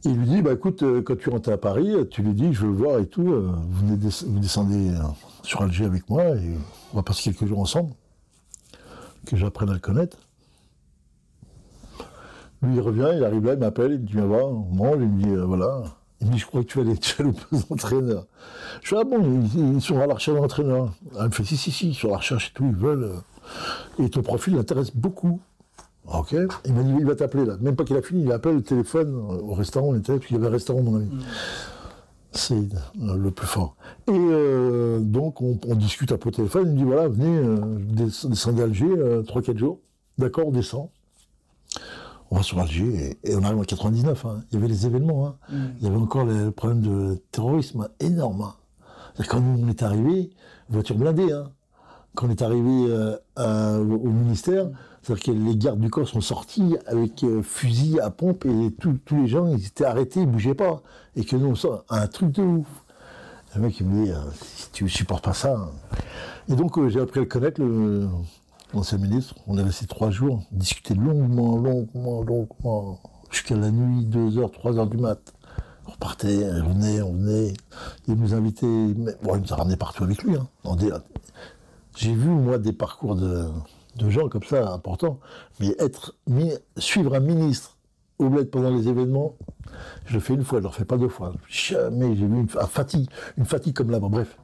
Il 0.04 0.16
lui 0.16 0.26
dit, 0.26 0.42
bah 0.42 0.52
écoute, 0.52 0.82
euh, 0.82 1.02
quand 1.02 1.16
tu 1.16 1.28
rentres 1.28 1.50
à 1.50 1.58
Paris, 1.58 1.92
tu 2.10 2.22
lui 2.22 2.32
dis, 2.32 2.52
je 2.52 2.62
veux 2.62 2.68
le 2.68 2.74
voir 2.74 2.98
et 2.98 3.06
tout, 3.06 3.32
euh, 3.32 3.52
vous, 3.68 3.96
descendez 3.96 4.92
sur 5.42 5.62
Alger 5.62 5.84
avec 5.84 6.08
moi 6.08 6.24
et 6.24 6.54
on 6.92 6.96
va 6.96 7.02
passer 7.02 7.24
quelques 7.24 7.46
jours 7.46 7.60
ensemble, 7.60 7.92
que 9.26 9.36
j'apprenne 9.36 9.70
à 9.70 9.74
le 9.74 9.80
connaître. 9.80 10.16
Lui, 12.62 12.76
il 12.76 12.80
revient, 12.80 13.10
il 13.16 13.24
arrive 13.24 13.44
là, 13.44 13.54
il 13.54 13.58
m'appelle, 13.58 13.92
il 13.92 14.00
me 14.00 14.06
dit, 14.06 14.12
viens 14.14 14.26
voir, 14.26 14.46
on 14.46 14.74
mange, 14.74 14.96
il 15.00 15.08
me 15.08 15.22
dit, 15.22 15.34
voilà, 15.46 15.82
il 16.20 16.28
me 16.28 16.32
dit, 16.32 16.38
je 16.38 16.46
crois 16.46 16.62
que 16.62 16.66
tu 16.66 16.78
vas 16.78 16.88
aller, 16.88 16.98
tu 16.98 17.22
vas 17.22 17.32
poste 17.32 17.68
d'entraîneur. 17.68 18.26
Je 18.82 18.94
dis, 18.94 19.00
ah 19.00 19.04
bon, 19.04 19.42
ils, 19.54 19.80
sont 19.80 20.00
à 20.00 20.06
la 20.06 20.14
recherche 20.14 20.38
d'entraîneur. 20.38 20.94
Elle 21.18 21.26
me 21.26 21.30
fait, 21.30 21.44
si, 21.44 21.56
si, 21.56 21.70
si, 21.70 21.88
ils 21.90 21.94
sont 21.94 22.08
à 22.08 22.12
la 22.12 22.16
recherche 22.18 22.48
et 22.48 22.52
tout, 22.54 22.66
ils 22.66 22.76
veulent. 22.76 23.12
Euh. 23.98 24.04
Et 24.04 24.10
ton 24.10 24.22
profil 24.22 24.56
l'intéresse 24.56 24.94
beaucoup. 24.94 25.40
Ok. 26.12 26.34
Il 26.64 26.72
m'a 26.72 26.82
dit, 26.82 26.94
il 26.98 27.04
va 27.04 27.14
t'appeler 27.14 27.44
là. 27.44 27.56
Même 27.60 27.76
pas 27.76 27.84
qu'il 27.84 27.96
a 27.96 28.02
fini, 28.02 28.22
il 28.22 28.32
appelle 28.32 28.56
le 28.56 28.62
téléphone 28.62 29.14
euh, 29.14 29.42
au 29.42 29.54
restaurant, 29.54 29.88
on 29.88 29.94
était, 29.94 30.18
puis 30.18 30.30
il 30.30 30.36
y 30.36 30.38
avait 30.38 30.48
un 30.48 30.52
restaurant, 30.52 30.82
mon 30.82 30.96
ami. 30.96 31.06
Mm. 31.06 31.20
C'est 32.32 32.54
euh, 32.54 33.16
le 33.16 33.30
plus 33.30 33.46
fort. 33.46 33.76
Et 34.06 35.00
donc, 35.00 35.40
on, 35.40 35.58
discute 35.74 36.12
un 36.12 36.18
peu 36.18 36.28
au 36.28 36.32
téléphone. 36.32 36.68
Il 36.68 36.72
me 36.72 36.76
dit, 36.76 36.84
voilà, 36.84 37.08
venez, 37.08 37.40
descendez 38.28 38.62
à 38.62 38.64
Alger, 38.64 38.86
3-4 38.86 39.56
jours. 39.56 39.80
D'accord, 40.18 40.48
on 40.48 40.52
descend 40.52 40.88
on 42.30 42.36
va 42.36 42.42
sur 42.42 42.58
Alger 42.58 43.16
et, 43.24 43.36
on 43.36 43.42
arrive 43.42 43.58
en 43.58 43.64
99. 43.64 44.24
Hein. 44.24 44.42
Il 44.50 44.54
y 44.54 44.58
avait 44.58 44.68
les 44.68 44.86
événements. 44.86 45.26
Hein. 45.26 45.36
Mm. 45.50 45.56
Il 45.78 45.84
y 45.84 45.90
avait 45.90 45.96
encore 45.96 46.24
le 46.24 46.50
problème 46.50 46.80
de 46.80 47.22
terrorisme 47.32 47.88
énorme. 48.00 48.42
Hein. 48.42 49.24
Quand 49.28 49.40
nous, 49.40 49.64
on 49.64 49.68
est 49.68 49.82
arrivé, 49.82 50.30
voiture 50.68 50.96
blindée. 50.96 51.32
Quand 52.18 52.26
on 52.26 52.30
est 52.30 52.42
arrivé 52.42 52.86
euh, 53.38 53.78
au 53.78 54.10
ministère, 54.10 54.66
c'est-à-dire 55.02 55.24
que 55.24 55.30
les 55.30 55.56
gardes 55.56 55.78
du 55.78 55.88
corps 55.88 56.08
sont 56.08 56.20
sortis 56.20 56.76
avec 56.88 57.22
euh, 57.22 57.42
fusil 57.42 58.00
à 58.00 58.10
pompe 58.10 58.44
et 58.44 58.72
tous 58.72 58.98
les 59.12 59.28
gens, 59.28 59.46
ils 59.46 59.64
étaient 59.64 59.84
arrêtés, 59.84 60.22
ils 60.22 60.26
bougeaient 60.26 60.56
pas. 60.56 60.82
Et 61.14 61.24
que 61.24 61.36
nous, 61.36 61.46
on 61.46 61.54
sort 61.54 61.84
un 61.88 62.08
truc 62.08 62.32
de 62.32 62.42
ouf. 62.42 62.66
Le 63.54 63.60
mec, 63.60 63.78
il 63.78 63.86
me 63.86 64.04
dit, 64.04 64.10
euh, 64.10 64.16
si 64.32 64.68
tu 64.72 64.88
supportes 64.88 65.24
pas 65.24 65.32
ça. 65.32 65.70
Et 66.48 66.56
donc, 66.56 66.88
j'ai 66.88 66.98
appris 66.98 67.20
à 67.20 67.22
le 67.22 67.28
connaître, 67.28 67.62
l'ancien 68.74 68.98
ministre. 68.98 69.36
On 69.46 69.56
est 69.56 69.62
resté 69.62 69.86
trois 69.86 70.10
jours, 70.10 70.42
discuté 70.50 70.94
longuement, 70.94 71.56
longuement, 71.56 72.22
longuement, 72.22 72.98
jusqu'à 73.30 73.54
la 73.54 73.70
nuit, 73.70 74.04
2 74.06 74.38
heures, 74.38 74.50
3 74.50 74.76
heures 74.76 74.88
du 74.88 74.96
mat. 74.96 75.20
On 75.86 75.92
repartait, 75.92 76.50
on 76.50 76.70
venait, 76.70 77.00
on 77.00 77.12
venait. 77.12 77.52
Il 78.08 78.14
nous 78.14 78.34
invitait, 78.34 78.66
bon, 79.22 79.36
il 79.36 79.42
nous 79.42 79.52
a 79.52 79.56
ramené 79.56 79.76
partout 79.76 80.02
avec 80.02 80.20
lui. 80.24 80.34
Hein. 80.34 80.48
J'ai 81.96 82.14
vu, 82.14 82.28
moi, 82.28 82.58
des 82.58 82.72
parcours 82.72 83.16
de, 83.16 83.48
gens 84.08 84.28
comme 84.28 84.44
ça, 84.44 84.72
importants, 84.72 85.18
mais 85.60 85.74
être, 85.78 86.14
suivre 86.76 87.14
un 87.14 87.20
ministre 87.20 87.76
au 88.18 88.28
bled 88.28 88.50
pendant 88.50 88.70
les 88.70 88.88
événements, 88.88 89.36
je 90.06 90.14
le 90.14 90.20
fais 90.20 90.34
une 90.34 90.44
fois, 90.44 90.58
je 90.58 90.62
ne 90.62 90.64
le 90.64 90.68
refais 90.68 90.84
pas 90.84 90.96
deux 90.96 91.08
fois. 91.08 91.32
Jamais 91.48 92.16
j'ai 92.16 92.26
vu 92.26 92.40
une, 92.40 92.48
fatigue, 92.48 93.08
une 93.36 93.44
fatigue 93.44 93.74
comme 93.74 93.90
là. 93.90 94.00
bref, 94.00 94.38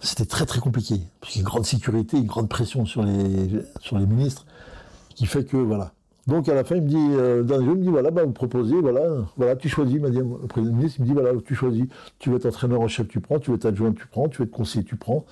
c'était 0.00 0.26
très 0.26 0.44
très 0.44 0.60
compliqué. 0.60 1.00
Parce 1.20 1.32
qu'il 1.32 1.40
y 1.40 1.42
a 1.42 1.44
une 1.44 1.48
grande 1.48 1.64
sécurité, 1.64 2.18
une 2.18 2.26
grande 2.26 2.48
pression 2.48 2.84
sur 2.84 3.02
les, 3.02 3.48
sur 3.80 3.98
les 3.98 4.06
ministres, 4.06 4.46
qui 5.14 5.26
fait 5.26 5.44
que 5.44 5.56
voilà. 5.56 5.92
Donc 6.26 6.48
à 6.48 6.54
la 6.54 6.64
fin, 6.64 6.74
il 6.74 6.82
me 6.82 6.88
dit, 6.88 6.96
euh, 6.96 7.44
dans 7.44 7.60
il 7.60 7.68
me 7.68 7.76
dit 7.76 7.88
voilà, 7.88 8.10
bah, 8.10 8.24
vous 8.24 8.32
proposez, 8.32 8.80
voilà, 8.80 9.02
voilà, 9.36 9.54
tu 9.54 9.68
choisis, 9.68 10.00
m'a 10.00 10.10
dit 10.10 10.18
le 10.18 10.48
président 10.48 10.74
ministre, 10.74 10.98
il 10.98 11.02
me 11.02 11.06
dit 11.06 11.14
voilà, 11.14 11.40
tu 11.40 11.54
choisis, 11.54 11.84
tu 12.18 12.30
veux 12.30 12.36
être 12.36 12.46
entraîneur 12.46 12.80
en 12.80 12.88
chef, 12.88 13.06
tu 13.06 13.20
prends, 13.20 13.38
tu 13.38 13.50
veux 13.50 13.56
être 13.56 13.66
adjoint, 13.66 13.92
tu 13.92 14.06
prends, 14.08 14.28
tu 14.28 14.38
veux 14.38 14.44
être 14.44 14.50
conseiller, 14.50 14.84
tu 14.84 14.96
prends, 14.96 15.24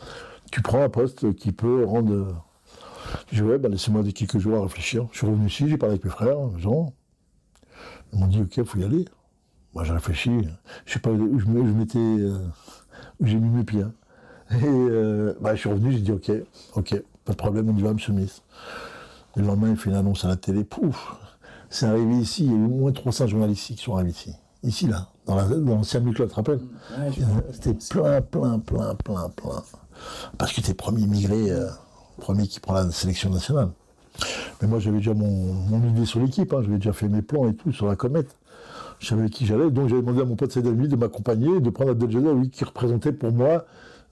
tu 0.54 0.62
prends 0.62 0.84
un 0.84 0.88
poste 0.88 1.34
qui 1.34 1.50
peut 1.50 1.84
rendre. 1.84 2.44
Je 3.32 3.42
dis 3.42 3.42
ouais, 3.42 3.58
bah, 3.58 3.68
laissez-moi 3.68 4.04
quelques 4.14 4.38
jours 4.38 4.56
à 4.56 4.62
réfléchir. 4.62 5.08
Je 5.10 5.18
suis 5.18 5.26
revenu 5.26 5.48
ici, 5.48 5.68
j'ai 5.68 5.76
parlé 5.76 5.94
avec 5.94 6.04
mes 6.04 6.12
frères, 6.12 6.38
Jean. 6.58 6.92
Ils 8.12 8.20
m'ont 8.20 8.28
dit 8.28 8.40
ok, 8.40 8.58
il 8.58 8.64
faut 8.64 8.78
y 8.78 8.84
aller. 8.84 9.04
Moi 9.74 9.82
j'ai 9.82 9.94
réfléchi, 9.94 10.30
je 10.86 10.92
sais 10.92 11.00
pas 11.00 11.10
où 11.10 11.40
je, 11.40 11.46
m'étais, 11.46 11.98
euh, 11.98 12.38
où 13.18 13.26
j'ai 13.26 13.40
mis 13.40 13.48
mes 13.48 13.64
pieds. 13.64 13.82
Hein. 13.82 13.92
Et 14.52 14.64
euh, 14.64 15.34
bah, 15.40 15.56
je 15.56 15.60
suis 15.60 15.68
revenu, 15.68 15.90
j'ai 15.90 15.98
dit 15.98 16.12
ok, 16.12 16.30
ok, 16.76 17.02
pas 17.24 17.32
de 17.32 17.36
problème, 17.36 17.68
on 17.68 17.76
y 17.76 17.82
va, 17.82 17.92
monsieur 17.92 18.12
le 18.12 18.18
ministre. 18.18 18.44
le 19.34 19.42
lendemain, 19.42 19.70
il 19.70 19.76
fait 19.76 19.90
une 19.90 19.96
annonce 19.96 20.24
à 20.24 20.28
la 20.28 20.36
télé, 20.36 20.62
pouf, 20.62 21.16
c'est 21.68 21.86
arrivé 21.86 22.14
ici, 22.14 22.44
il 22.44 22.52
y 22.52 22.54
a 22.54 22.56
eu 22.56 22.64
au 22.64 22.68
moins 22.68 22.92
300 22.92 23.26
journalistes 23.26 23.62
ici 23.62 23.74
qui 23.74 23.82
sont 23.82 23.96
arrivés 23.96 24.10
ici. 24.10 24.32
Ici, 24.62 24.86
là, 24.86 25.08
dans 25.26 25.34
l'ancien 25.36 26.00
la, 26.00 26.14
tu 26.14 26.30
te 26.30 26.34
rappelles? 26.36 26.60
C'était 27.50 27.74
plein, 27.74 28.20
plein, 28.20 28.60
plein, 28.60 28.94
plein, 28.94 29.28
plein. 29.30 29.62
Parce 30.38 30.52
que 30.52 30.60
t'es 30.60 30.74
premier 30.74 31.02
immigré, 31.02 31.50
euh, 31.50 31.68
premier 32.18 32.46
qui 32.46 32.60
prend 32.60 32.74
la 32.74 32.90
sélection 32.90 33.30
nationale. 33.30 33.70
Mais 34.60 34.68
moi, 34.68 34.78
j'avais 34.78 34.98
déjà 34.98 35.14
mon, 35.14 35.88
idée 35.88 36.06
sur 36.06 36.20
l'équipe, 36.20 36.52
hein. 36.52 36.60
j'avais 36.62 36.76
déjà 36.76 36.92
fait 36.92 37.08
mes 37.08 37.22
plans 37.22 37.48
et 37.48 37.54
tout 37.54 37.72
sur 37.72 37.86
la 37.86 37.96
comète. 37.96 38.36
Je 39.00 39.08
savais 39.08 39.28
qui 39.28 39.44
j'allais, 39.44 39.70
donc 39.70 39.88
j'avais 39.88 40.02
demandé 40.02 40.22
à 40.22 40.24
mon 40.24 40.36
pote 40.36 40.52
Saïd 40.52 40.66
de 40.66 40.96
m'accompagner, 40.96 41.60
de 41.60 41.70
prendre 41.70 41.90
Abdel 41.90 42.16
oui, 42.28 42.48
qui 42.50 42.64
représentait 42.64 43.12
pour 43.12 43.32
moi 43.32 43.64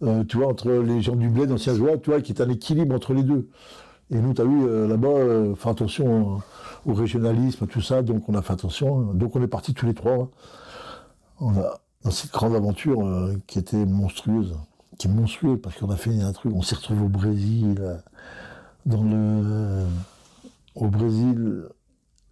euh, 0.02 0.24
tu 0.24 0.36
vois, 0.36 0.48
entre 0.48 0.68
les 0.68 1.00
gens 1.00 1.14
du 1.14 1.28
bled, 1.28 1.52
anciens 1.52 1.74
joueurs, 1.74 2.00
tu 2.00 2.10
vois, 2.10 2.20
qui 2.20 2.32
est 2.32 2.40
un 2.40 2.48
équilibre 2.48 2.94
entre 2.94 3.14
les 3.14 3.22
deux. 3.22 3.48
Et 4.10 4.16
nous, 4.16 4.34
tu 4.34 4.42
as 4.42 4.44
vu, 4.44 4.66
euh, 4.66 4.88
là-bas, 4.88 5.54
fait 5.56 5.68
attention 5.68 6.42
au 6.84 6.94
régionalisme, 6.94 7.66
tout 7.66 7.80
ça, 7.80 8.02
donc 8.02 8.28
on 8.28 8.34
a 8.34 8.42
fait 8.42 8.52
attention. 8.52 9.12
Donc 9.14 9.36
on 9.36 9.42
est 9.42 9.46
partis 9.46 9.74
tous 9.74 9.86
les 9.86 9.94
trois. 9.94 10.28
Dans 11.40 12.10
cette 12.10 12.32
grande 12.32 12.54
aventure 12.54 13.00
qui 13.46 13.58
était 13.58 13.86
monstrueuse, 13.86 14.56
monstrueuse, 15.08 15.60
parce 15.62 15.76
qu'on 15.76 15.90
a 15.90 15.96
fait 15.96 16.20
un 16.20 16.32
truc, 16.32 16.52
on 16.54 16.62
s'est 16.62 16.76
retrouvé 16.76 17.02
au 17.02 17.08
Brésil, 17.08 18.00
dans 18.86 19.02
le. 19.02 19.84
Au 20.74 20.88
Brésil, 20.88 21.68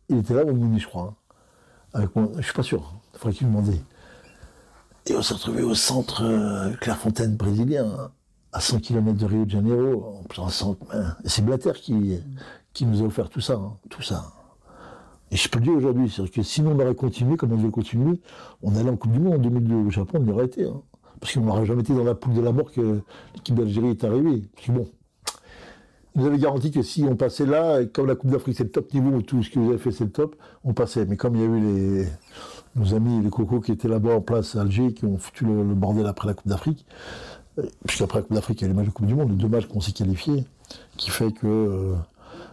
il 0.08 0.18
était 0.18 0.34
là, 0.34 0.44
au 0.44 0.52
Muni, 0.52 0.80
je 0.80 0.86
crois. 0.86 1.14
Hein. 1.14 1.14
avec 1.92 2.16
moi, 2.16 2.28
je 2.38 2.42
suis 2.42 2.52
pas 2.52 2.62
sûr, 2.62 2.94
il 3.14 3.18
faudrait 3.18 3.36
qu'il 3.36 3.46
me 3.46 3.52
demande. 3.52 3.74
Et 5.06 5.16
on 5.16 5.22
s'est 5.22 5.34
retrouvé 5.34 5.62
au 5.62 5.74
centre 5.74 6.24
euh, 6.24 6.72
Clairefontaine 6.76 7.36
brésilien, 7.36 7.86
hein, 7.86 8.10
à 8.52 8.60
100 8.60 8.80
km 8.80 9.18
de 9.18 9.26
Rio 9.26 9.44
de 9.44 9.50
Janeiro, 9.50 10.20
en 10.20 10.22
plein 10.24 10.48
centre. 10.48 10.80
Et 11.24 11.28
c'est 11.28 11.42
Blatter 11.42 11.72
qui, 11.74 12.18
qui 12.72 12.86
nous 12.86 13.02
a 13.02 13.06
offert 13.06 13.28
tout 13.28 13.40
ça, 13.40 13.54
hein, 13.54 13.76
tout 13.88 14.02
ça. 14.02 14.32
Et 15.30 15.36
je 15.36 15.48
peux 15.48 15.58
le 15.58 15.64
dire 15.64 15.74
aujourd'hui, 15.74 16.10
c'est 16.10 16.28
que 16.28 16.42
sinon 16.42 16.72
on 16.72 16.80
aurait 16.80 16.94
continué, 16.94 17.36
comme 17.36 17.52
on 17.52 17.56
devait 17.56 17.70
continuer, 17.70 18.20
on 18.62 18.74
allait 18.74 18.90
en 18.90 18.96
Coupe 18.96 19.12
du 19.12 19.20
Monde 19.20 19.34
en 19.34 19.38
2002 19.38 19.74
au 19.74 19.90
Japon, 19.90 20.18
on 20.20 20.26
y 20.26 20.30
aurait 20.30 20.46
été. 20.46 20.64
Hein. 20.66 20.82
Parce 21.20 21.34
qu'on 21.34 21.42
n'aurait 21.42 21.66
jamais 21.66 21.82
été 21.82 21.94
dans 21.94 22.04
la 22.04 22.14
poule 22.14 22.34
de 22.34 22.40
la 22.40 22.52
mort 22.52 22.72
que 22.72 23.00
l'équipe 23.34 23.54
d'Algérie 23.54 23.90
est 23.90 24.04
arrivée. 24.04 24.42
Puis 24.56 24.72
bon, 24.72 24.88
vous 26.14 26.26
avez 26.26 26.38
garanti 26.38 26.70
que 26.70 26.82
si 26.82 27.04
on 27.04 27.14
passait 27.14 27.46
là, 27.46 27.84
comme 27.84 28.06
la 28.06 28.16
Coupe 28.16 28.30
d'Afrique 28.30 28.56
c'est 28.56 28.64
le 28.64 28.70
top 28.70 28.92
niveau, 28.94 29.20
tout 29.22 29.42
ce 29.42 29.50
que 29.50 29.58
vous 29.58 29.70
avez 29.70 29.78
fait 29.78 29.92
c'est 29.92 30.04
le 30.04 30.10
top, 30.10 30.36
on 30.64 30.72
passait. 30.72 31.04
Mais 31.04 31.16
comme 31.16 31.36
il 31.36 31.42
y 31.42 31.44
a 31.44 31.46
eu 31.46 31.60
les, 31.60 32.06
nos 32.76 32.94
amis, 32.94 33.22
les 33.22 33.30
cocos 33.30 33.60
qui 33.60 33.72
étaient 33.72 33.88
là-bas 33.88 34.16
en 34.16 34.20
place 34.20 34.56
à 34.56 34.62
Alger, 34.62 34.94
qui 34.94 35.04
ont 35.04 35.18
foutu 35.18 35.44
le, 35.44 35.62
bordel 35.74 36.06
après 36.06 36.26
la 36.26 36.34
Coupe 36.34 36.48
d'Afrique. 36.48 36.86
Euh, 37.58 37.62
puisqu'après 37.86 38.20
la 38.20 38.22
Coupe 38.24 38.34
d'Afrique, 38.34 38.60
il 38.60 38.64
y 38.64 38.64
a 38.64 38.68
les 38.68 38.74
matchs 38.74 38.86
de 38.86 38.92
Coupe 38.92 39.06
du 39.06 39.14
Monde, 39.14 39.30
les 39.30 39.36
deux 39.36 39.48
matchs 39.48 39.66
qu'on 39.66 39.80
s'est 39.80 39.92
qualifiés, 39.92 40.44
qui 40.96 41.10
fait 41.10 41.32
que. 41.32 41.46
Euh, 41.46 41.94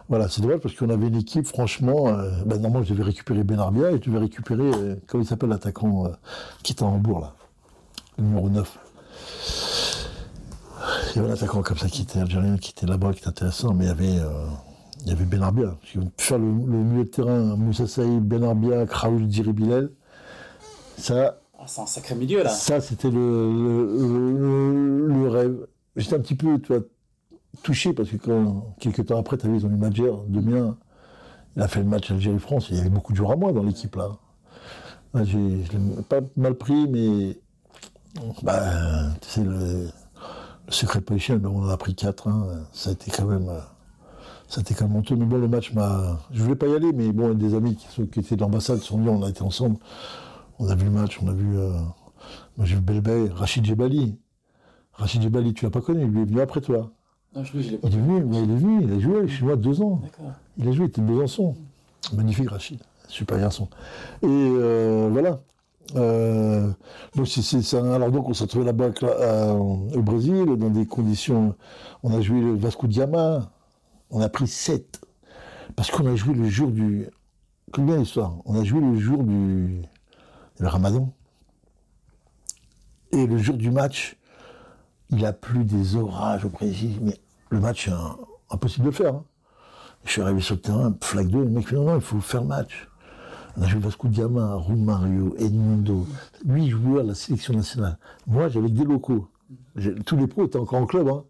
voilà, 0.08 0.28
c'est 0.28 0.40
dommage 0.40 0.60
parce 0.60 0.74
qu'on 0.74 0.88
avait 0.88 1.08
une 1.08 1.16
équipe, 1.16 1.46
franchement. 1.46 2.04
Ben, 2.46 2.58
normalement, 2.58 2.82
je 2.82 2.94
devais 2.94 3.02
récupérer 3.04 3.44
Benarbia 3.44 3.90
et 3.90 3.96
je 3.96 4.08
devais 4.08 4.20
récupérer. 4.20 4.70
comment 5.06 5.22
il 5.22 5.26
s'appelle 5.26 5.50
l'attaquant 5.50 6.10
qui 6.62 6.72
est 6.72 6.82
en 6.82 6.94
Hambourg, 6.94 7.20
là 7.20 7.34
numéro 8.18 8.48
9. 8.48 8.78
Il 11.10 11.16
y 11.16 11.18
avait 11.20 11.30
un 11.30 11.34
attaquant 11.34 11.62
comme 11.62 11.78
ça 11.78 11.88
qui 11.88 12.02
était 12.02 12.20
algérien, 12.20 12.56
qui 12.56 12.70
était 12.70 12.86
là-bas, 12.86 13.12
qui 13.12 13.20
était 13.20 13.28
intéressant, 13.28 13.74
mais 13.74 13.84
il 13.84 13.88
y 13.88 13.90
avait. 13.90 14.20
il 15.02 15.08
y 15.08 15.12
avait 15.12 15.24
Benarbia. 15.24 15.76
Faire 16.18 16.38
le, 16.38 16.46
le, 16.46 16.52
milieu 16.52 17.04
de 17.04 17.08
terrain, 17.08 17.56
Moussa 17.56 17.86
Saïd, 17.86 18.22
Benarbia, 18.22 18.86
Kraoul, 18.86 19.26
Diribilel, 19.26 19.90
ça. 20.98 21.40
Ah, 21.58 21.64
c'est 21.66 21.80
un 21.80 21.86
sacré 21.86 22.14
milieu 22.14 22.42
là. 22.42 22.50
Ça, 22.50 22.80
c'était 22.80 23.10
le, 23.10 25.06
le, 25.08 25.28
rêve. 25.28 25.66
J'étais 25.96 26.14
un 26.14 26.20
petit 26.20 26.36
peu 26.36 26.60
touché 27.62 27.92
parce 27.92 28.10
que 28.10 28.16
quand, 28.16 28.74
quelques 28.78 29.06
temps 29.06 29.18
après, 29.18 29.36
tu 29.38 29.46
avais 29.46 29.60
son 29.60 29.68
manager 29.68 30.22
de 30.28 30.40
mien. 30.40 30.76
Il 31.56 31.62
a 31.62 31.68
fait 31.68 31.80
le 31.80 31.86
match 31.86 32.10
Algérie-France. 32.10 32.68
Il 32.70 32.76
y 32.76 32.80
avait 32.80 32.90
beaucoup 32.90 33.12
de 33.12 33.16
joueurs 33.16 33.32
à 33.32 33.36
moi 33.36 33.52
dans 33.52 33.64
l'équipe 33.64 33.96
là. 33.96 34.10
Ah, 35.14 35.24
je 35.24 35.38
l'ai 35.38 36.02
pas 36.08 36.20
mal 36.36 36.54
pris, 36.54 36.86
mais 36.86 37.40
bah, 38.42 38.60
c'est 39.22 39.44
le, 39.44 39.88
secret 40.68 41.00
de 41.00 41.46
on 41.46 41.64
en 41.64 41.68
a 41.68 41.76
pris 41.76 41.94
4. 41.94 42.28
Hein. 42.28 42.46
Ça 42.72 42.90
a 42.90 42.92
été 42.92 43.10
quand 43.10 43.26
même. 43.26 43.50
Ça 44.48 44.60
a 44.60 44.62
été 44.62 44.74
quand 44.74 44.86
même 44.86 44.96
honteux. 44.96 45.16
Mais 45.16 45.26
bon, 45.26 45.38
le 45.38 45.48
match 45.48 45.72
m'a. 45.72 46.18
Je 46.32 46.42
voulais 46.42 46.56
pas 46.56 46.66
y 46.66 46.74
aller, 46.74 46.92
mais 46.92 47.12
bon, 47.12 47.34
des 47.34 47.54
amis 47.54 47.76
qui, 47.76 48.08
qui 48.08 48.20
étaient 48.20 48.36
de 48.36 48.40
l'ambassade 48.40 48.78
sont 48.78 48.98
venus, 48.98 49.10
on 49.10 49.22
a 49.22 49.28
été 49.30 49.42
ensemble. 49.42 49.76
On 50.58 50.68
a 50.68 50.74
vu 50.74 50.84
le 50.84 50.90
match, 50.90 51.18
on 51.22 51.28
a 51.28 51.32
vu. 51.32 51.58
Euh, 51.58 51.70
moi 52.56 52.66
j'ai 52.66 52.74
vu 52.74 52.80
Belbey, 52.80 53.30
Rachid 53.32 53.64
Djebali. 53.64 54.18
Rachid 54.92 55.22
Djebali, 55.22 55.54
tu 55.54 55.64
l'as 55.64 55.70
pas 55.70 55.80
connu, 55.80 56.06
lui 56.06 56.22
est 56.22 56.24
venu 56.24 56.40
après 56.40 56.60
toi. 56.60 56.90
Non, 57.34 57.44
je, 57.44 57.60
je 57.60 57.70
l'ai 57.70 57.78
pas 57.78 57.88
il 57.88 57.94
est 57.94 58.00
venu, 58.00 58.24
il 58.32 58.50
est 58.50 58.56
venu, 58.56 58.84
il 58.84 58.92
a 58.92 58.98
joué 58.98 59.28
chez 59.28 59.44
moi 59.44 59.56
deux 59.56 59.80
ans. 59.80 60.02
Il 60.56 60.66
a 60.68 60.72
joué, 60.72 60.86
il 60.86 60.88
était 60.88 61.00
de 61.00 61.06
Besançon. 61.06 61.54
Magnifique 62.14 62.50
Rachid, 62.50 62.80
super 63.06 63.38
garçon. 63.38 63.68
Et 64.22 64.26
euh, 64.26 65.08
voilà. 65.12 65.40
Euh, 65.96 66.70
donc 67.16 67.26
alors 67.72 68.10
donc 68.10 68.28
on 68.28 68.34
s'est 68.34 68.44
retrouvé 68.44 68.66
là-bas 68.66 68.90
au 69.94 70.02
Brésil 70.02 70.44
dans 70.56 70.70
des 70.70 70.86
conditions. 70.86 71.54
On 72.02 72.16
a 72.16 72.20
joué 72.20 72.40
le 72.40 72.54
Vasco 72.54 72.86
de 72.86 73.00
on 74.10 74.20
a 74.20 74.28
pris 74.28 74.46
7 74.46 75.00
parce 75.76 75.90
qu'on 75.90 76.06
a 76.06 76.14
joué 76.14 76.34
le 76.34 76.48
jour 76.48 76.70
du. 76.70 77.08
Combien 77.72 77.96
l'histoire? 77.96 78.36
On 78.46 78.58
a 78.58 78.64
joué 78.64 78.80
le 78.80 78.98
jour 78.98 79.22
du 79.22 79.82
le 80.58 80.68
ramadan. 80.68 81.12
Et 83.12 83.26
le 83.26 83.38
jour 83.38 83.56
du 83.56 83.70
match, 83.70 84.16
il 85.10 85.24
a 85.24 85.32
plu 85.32 85.64
des 85.64 85.96
orages 85.96 86.44
au 86.44 86.50
Brésil, 86.50 86.98
mais 87.00 87.18
le 87.50 87.60
match, 87.60 87.88
impossible 88.50 88.86
de 88.86 88.90
faire. 88.90 89.14
Hein. 89.14 89.24
Je 90.04 90.12
suis 90.12 90.22
arrivé 90.22 90.40
sur 90.40 90.56
le 90.56 90.60
terrain, 90.60 90.94
flaque 91.00 91.28
d'eau, 91.28 91.40
le 91.40 91.48
mec 91.48 91.68
fait 91.68 91.76
non, 91.76 91.84
non, 91.84 91.94
il 91.96 92.00
faut 92.00 92.20
faire 92.20 92.42
le 92.42 92.48
match. 92.48 92.87
On 93.58 93.62
a 93.62 93.66
joué 93.66 93.80
Vasco 93.80 94.06
Diama, 94.06 94.54
Romario, 94.54 95.34
Edmundo, 95.36 96.06
huit 96.46 96.70
joueurs 96.70 97.02
de 97.02 97.08
la 97.08 97.14
sélection 97.14 97.54
nationale. 97.54 97.98
Moi, 98.28 98.48
j'avais 98.48 98.68
des 98.68 98.84
locaux. 98.84 99.26
Tous 100.06 100.16
les 100.16 100.28
pros 100.28 100.44
étaient 100.44 100.58
encore 100.58 100.80
en 100.80 100.86
club, 100.86 101.08
hein. 101.08 101.24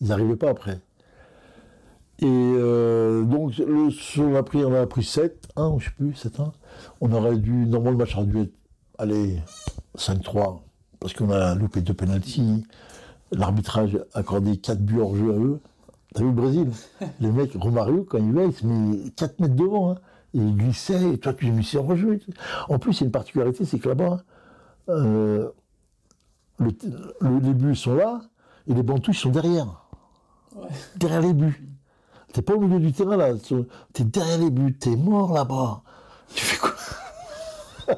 ils 0.00 0.08
n'arrivaient 0.08 0.36
pas 0.36 0.48
après. 0.48 0.80
Et 2.20 2.24
euh, 2.26 3.24
donc, 3.24 3.58
le, 3.58 3.88
on, 4.22 4.34
a 4.34 4.42
pris, 4.42 4.64
on 4.64 4.72
a 4.72 4.86
pris 4.86 5.04
7, 5.04 5.48
1, 5.56 5.70
je 5.70 5.74
ne 5.74 5.80
sais 5.80 5.90
plus, 5.96 6.14
7, 6.14 6.40
1. 6.40 6.52
On 7.02 7.12
aurait 7.12 7.36
dû, 7.36 7.52
normalement, 7.52 7.90
le 7.90 7.96
match 7.98 8.16
aurait 8.16 8.26
dû 8.26 8.40
être 8.40 8.54
allez, 8.98 9.38
5-3, 9.98 10.60
parce 11.00 11.12
qu'on 11.12 11.30
a 11.30 11.54
loupé 11.54 11.82
deux 11.82 11.92
penalties. 11.92 12.64
L'arbitrage 13.30 13.98
a 14.14 14.20
accordé 14.20 14.56
4 14.56 14.80
buts 14.80 15.00
hors 15.00 15.16
jeu 15.16 15.34
à 15.34 15.36
eux. 15.36 15.60
T'as 16.14 16.22
vu 16.22 16.28
le 16.28 16.34
Brésil? 16.34 16.70
Les 17.20 17.30
mecs, 17.30 17.52
Romario, 17.54 18.06
quand 18.08 18.18
il 18.18 18.32
va, 18.32 18.44
il 18.44 18.54
se 18.54 18.64
met 18.64 19.10
4 19.16 19.40
mètres 19.40 19.56
devant. 19.56 19.90
Hein. 19.90 19.98
Il 20.34 20.56
glissait, 20.56 21.14
et 21.14 21.18
toi, 21.18 21.32
tu 21.32 21.50
mis 21.50 21.70
hors 21.76 21.96
jeu. 21.96 22.18
En 22.68 22.78
plus, 22.78 22.98
il 22.98 23.00
y 23.00 23.04
a 23.04 23.06
une 23.06 23.12
particularité, 23.12 23.64
c'est 23.64 23.78
que 23.78 23.88
là-bas, 23.88 24.22
euh, 24.88 25.48
les 26.60 27.54
buts 27.54 27.76
sont 27.76 27.94
là, 27.94 28.20
et 28.68 28.74
les 28.74 28.82
bantouches 28.82 29.20
sont 29.20 29.30
derrière. 29.30 29.86
Derrière 30.96 31.22
les 31.22 31.32
buts. 31.32 31.68
T'es 32.32 32.42
pas 32.42 32.54
au 32.54 32.60
milieu 32.60 32.80
du 32.80 32.92
terrain, 32.92 33.16
là. 33.16 33.32
T'es 33.92 34.04
derrière 34.04 34.38
les 34.38 34.50
buts, 34.50 34.76
t'es 34.76 34.96
mort 34.96 35.32
là-bas. 35.32 35.82
Tu 36.34 36.44
fais 36.44 36.58
quoi? 36.58 36.74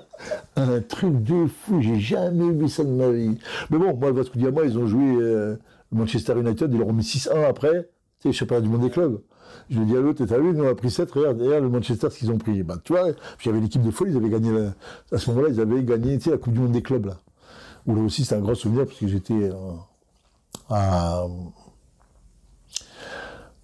Un 0.57 0.81
truc 0.83 1.23
de 1.23 1.47
fou, 1.47 1.81
j'ai 1.81 1.99
jamais 1.99 2.51
vu 2.51 2.69
ça 2.69 2.85
de 2.85 2.91
ma 2.91 3.11
vie. 3.11 3.39
Mais 3.71 3.79
bon, 3.79 3.97
moi, 3.97 4.11
le 4.11 4.17
Vasco 4.17 4.39
Diama, 4.39 4.63
ils 4.65 4.79
ont 4.79 4.87
joué 4.87 5.17
euh, 5.17 5.57
Manchester 5.91 6.39
United, 6.39 6.71
ils 6.71 6.79
leur 6.79 6.89
ont 6.89 6.93
mis 6.93 7.03
6-1 7.03 7.49
après, 7.49 7.89
tu 8.21 8.33
sais, 8.33 8.47
pas, 8.47 8.61
du 8.61 8.69
monde 8.69 8.83
des 8.83 8.91
clubs. 8.91 9.21
Je 9.71 9.77
lui 9.77 9.83
ai 9.83 9.87
dit 9.87 9.97
à 9.97 10.01
l'autre, 10.01 10.25
t'as 10.25 10.39
vu, 10.39 10.53
nous 10.53 10.65
on 10.65 10.69
a 10.69 10.75
pris 10.75 10.91
7, 10.91 11.11
regarde, 11.13 11.41
regarde 11.41 11.63
le 11.63 11.71
Manchester, 11.71 12.11
ce 12.11 12.19
qu'ils 12.19 12.31
ont 12.31 12.39
pris. 12.39 12.63
Bah, 12.63 12.77
tu 12.83 12.93
vois, 12.93 13.09
j'avais 13.39 13.61
l'équipe 13.61 13.83
de 13.83 13.91
folie, 13.91 14.13
ils 14.13 14.17
avaient 14.17 14.29
gagné, 14.29 14.71
à 15.13 15.19
ce 15.19 15.31
moment-là, 15.31 15.49
ils 15.51 15.61
avaient 15.61 15.83
gagné, 15.83 16.19
tu 16.19 16.25
sais, 16.25 16.31
la 16.31 16.39
Coupe 16.39 16.53
du 16.53 16.61
Monde 16.61 16.73
des 16.73 16.83
clubs, 16.83 17.07
là. 17.07 17.19
Où 17.87 17.95
là 17.95 18.03
aussi, 18.03 18.25
c'est 18.25 18.35
un 18.35 18.41
grand 18.41 18.55
souvenir, 18.55 18.87
parce 18.87 18.99
que 18.99 19.07
j'étais 19.07 19.51
euh, 20.71 21.29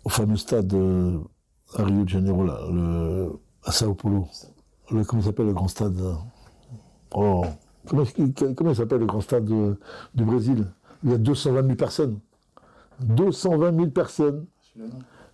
au 0.05 0.09
fameux 0.09 0.37
stade 0.37 0.72
euh, 0.74 1.18
à 1.76 1.85
Rio 1.85 2.05
de 2.05 2.09
Janeiro, 2.09 2.44
là, 2.44 2.61
le, 2.70 3.33
à 3.64 3.72
Sao 3.72 3.94
Paulo. 3.94 4.28
Le, 4.90 5.05
comment 5.05 5.22
s'appelle 5.22 5.46
le 5.46 5.55
grand 5.55 5.68
stade 5.68 6.00
Oh, 7.14 7.44
comment, 7.87 8.05
comment 8.57 8.74
s'appelle 8.74 9.00
le 9.00 9.07
grand 9.07 9.20
stade 9.20 9.44
du 9.44 10.24
Brésil? 10.24 10.66
Il 11.05 11.11
y 11.11 11.14
a 11.14 11.18
220 11.18 11.62
000 11.62 11.74
personnes. 11.74 12.20
220 13.00 13.76
000 13.76 13.87
personnes. 13.88 14.46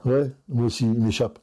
Ouais, 0.04 0.30
moi 0.48 0.66
aussi, 0.66 0.84
il 0.84 1.00
m'échappe. 1.00 1.38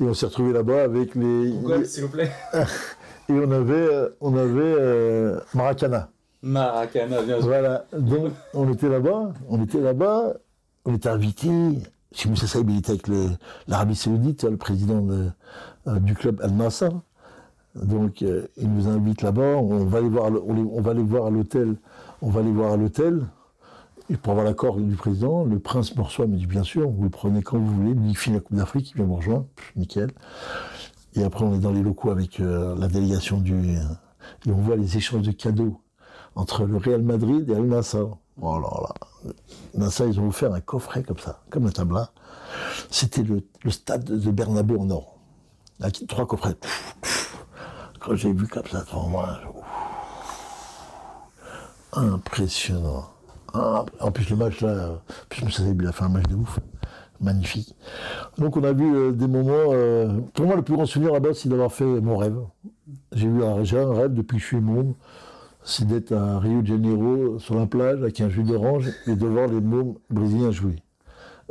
Et 0.00 0.04
on 0.04 0.14
s'est 0.14 0.26
retrouvé 0.26 0.52
là-bas 0.52 0.84
avec 0.84 1.14
les. 1.14 1.50
Google, 1.50 1.86
s'il 1.86 2.04
vous 2.04 2.10
plaît. 2.10 2.30
Et 3.28 3.32
on 3.32 3.50
avait, 3.50 3.88
on 4.20 4.36
avait 4.36 4.60
euh, 4.60 5.40
Maracana. 5.54 6.10
Maracana, 6.42 7.22
bien 7.22 7.36
sûr. 7.38 7.46
Voilà. 7.46 7.86
Donc, 7.96 8.32
on 8.52 8.70
était 8.70 8.88
là-bas, 8.88 9.32
on 9.48 9.64
était 9.64 9.80
là-bas, 9.80 10.34
on 10.84 10.94
était 10.94 11.08
invités. 11.08 11.78
Chez 12.12 12.28
Moussa 12.28 12.46
Saïb, 12.46 12.70
il 12.70 12.78
était 12.78 12.92
avec 12.92 13.08
l'Arabie 13.66 13.96
Saoudite, 13.96 14.44
le 14.44 14.56
président 14.56 15.04
euh, 15.08 15.98
du 16.00 16.14
club 16.14 16.40
Al-Nassr. 16.42 16.90
Donc, 17.74 18.22
euh, 18.22 18.46
il 18.56 18.72
nous 18.72 18.88
invite 18.88 19.22
là-bas. 19.22 19.56
On 19.56 19.84
va 19.84 19.98
aller 19.98 20.08
voir, 20.08 20.30
on, 20.30 20.80
va 20.80 20.90
aller 20.92 21.02
voir 21.02 21.26
à 21.26 21.30
l'hôtel. 21.30 21.76
On 22.22 22.28
va 22.28 22.40
aller 22.40 22.52
voir 22.52 22.72
à 22.72 22.76
l'hôtel. 22.76 23.22
Et 24.10 24.16
pour 24.16 24.32
avoir 24.32 24.44
l'accord 24.44 24.76
du 24.76 24.96
président, 24.96 25.44
le 25.44 25.58
prince 25.58 25.92
reçoit, 25.96 26.26
me 26.26 26.36
dit 26.36 26.46
bien 26.46 26.62
sûr, 26.62 26.88
vous 26.90 27.04
le 27.04 27.10
prenez 27.10 27.42
quand 27.42 27.58
vous 27.58 27.74
voulez. 27.74 27.94
Il 28.06 28.16
finit 28.16 28.36
la 28.36 28.40
Coupe 28.42 28.56
d'Afrique, 28.56 28.90
il 28.90 28.96
vient 28.96 29.06
me 29.06 29.14
rejoindre, 29.14 29.46
nickel. 29.76 30.10
Et 31.14 31.24
après, 31.24 31.44
on 31.44 31.54
est 31.54 31.60
dans 31.60 31.72
les 31.72 31.82
locaux 31.82 32.10
avec 32.10 32.40
euh, 32.40 32.76
la 32.76 32.88
délégation 32.88 33.38
du. 33.38 33.54
Et 34.46 34.50
on 34.50 34.60
voit 34.60 34.76
les 34.76 34.96
échanges 34.96 35.22
de 35.22 35.32
cadeaux 35.32 35.80
entre 36.34 36.64
le 36.64 36.76
Real 36.76 37.02
Madrid 37.02 37.48
et 37.48 37.54
Al 37.54 37.66
Nassr. 37.66 38.18
Oh 38.40 38.58
là 38.58 38.68
là. 38.82 39.32
Nassr, 39.74 40.06
ils 40.06 40.20
ont 40.20 40.28
offert 40.28 40.52
un 40.52 40.60
coffret 40.60 41.02
comme 41.02 41.18
ça, 41.18 41.42
comme 41.50 41.66
un 41.66 41.70
tableau. 41.70 42.00
C'était 42.90 43.22
le, 43.22 43.42
stade 43.70 44.04
de 44.04 44.30
Bernabeu 44.30 44.78
en 44.78 44.90
or. 44.90 45.18
trois 46.08 46.26
coffrets 46.26 46.56
quand 48.04 48.16
j'ai 48.16 48.32
vu 48.32 48.46
comme 48.46 48.66
ça 48.66 48.84
devant 48.84 49.08
moi, 49.08 49.40
impressionnant. 51.94 53.13
En 53.54 54.10
plus, 54.10 54.28
le 54.30 54.36
match 54.36 54.60
là, 54.60 55.00
savais 55.50 55.74
il 55.78 55.86
a 55.86 55.92
fait 55.92 56.04
un 56.04 56.08
match 56.08 56.26
de 56.28 56.34
ouf. 56.34 56.58
Magnifique. 57.20 57.74
Donc, 58.38 58.56
on 58.56 58.64
a 58.64 58.72
vu 58.72 58.92
euh, 58.94 59.12
des 59.12 59.28
moments. 59.28 59.52
Euh, 59.72 60.20
pour 60.34 60.46
moi, 60.46 60.56
le 60.56 60.62
plus 60.62 60.74
grand 60.74 60.84
souvenir 60.84 61.12
là-bas, 61.12 61.30
c'est 61.32 61.48
d'avoir 61.48 61.72
fait 61.72 61.84
mon 61.84 62.16
rêve. 62.16 62.36
J'ai 63.12 63.28
eu 63.28 63.44
un, 63.44 63.58
un 63.58 63.94
rêve 63.94 64.14
depuis 64.14 64.36
que 64.36 64.42
je 64.42 64.46
suis 64.48 64.60
môme. 64.60 64.94
C'est 65.62 65.86
d'être 65.86 66.12
à 66.12 66.40
Rio 66.40 66.60
de 66.60 66.66
Janeiro, 66.66 67.38
sur 67.38 67.54
la 67.54 67.66
plage, 67.66 68.00
avec 68.02 68.20
un 68.20 68.28
jus 68.28 68.42
d'orange 68.42 68.90
et 69.06 69.14
de 69.14 69.26
voir 69.26 69.46
les 69.46 69.60
mômes 69.60 69.94
brésiliens 70.10 70.50
jouer. 70.50 70.76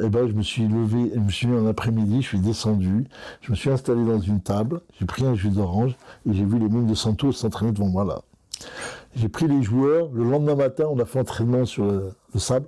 Et 0.02 0.06
eh 0.06 0.10
ben, 0.10 0.28
je 0.28 0.34
me 0.34 0.42
suis 0.42 0.68
levé, 0.68 1.12
je 1.14 1.20
me 1.20 1.30
suis 1.30 1.48
mis 1.48 1.58
en 1.58 1.68
après-midi, 1.68 2.24
je 2.24 2.28
suis 2.28 2.40
descendu, 2.40 3.06
je 3.42 3.52
me 3.52 3.56
suis 3.56 3.70
installé 3.70 4.04
dans 4.04 4.20
une 4.20 4.42
table, 4.42 4.82
j'ai 5.00 5.06
pris 5.06 5.24
un 5.24 5.36
jus 5.36 5.50
d'orange 5.50 5.96
et 6.28 6.34
j'ai 6.34 6.46
vu 6.46 6.58
les 6.58 6.68
mômes 6.68 6.88
de 6.88 6.96
Santos 6.96 7.32
s'entraîner 7.32 7.72
devant 7.72 7.90
moi 7.90 8.04
là. 8.04 8.22
J'ai 9.16 9.30
pris 9.30 9.48
les 9.48 9.62
joueurs, 9.62 10.10
le 10.12 10.24
lendemain 10.24 10.56
matin, 10.56 10.86
on 10.90 11.00
a 11.00 11.06
fait 11.06 11.20
entraînement 11.20 11.66
sur 11.66 11.86
le, 11.86 12.14
sable. 12.40 12.68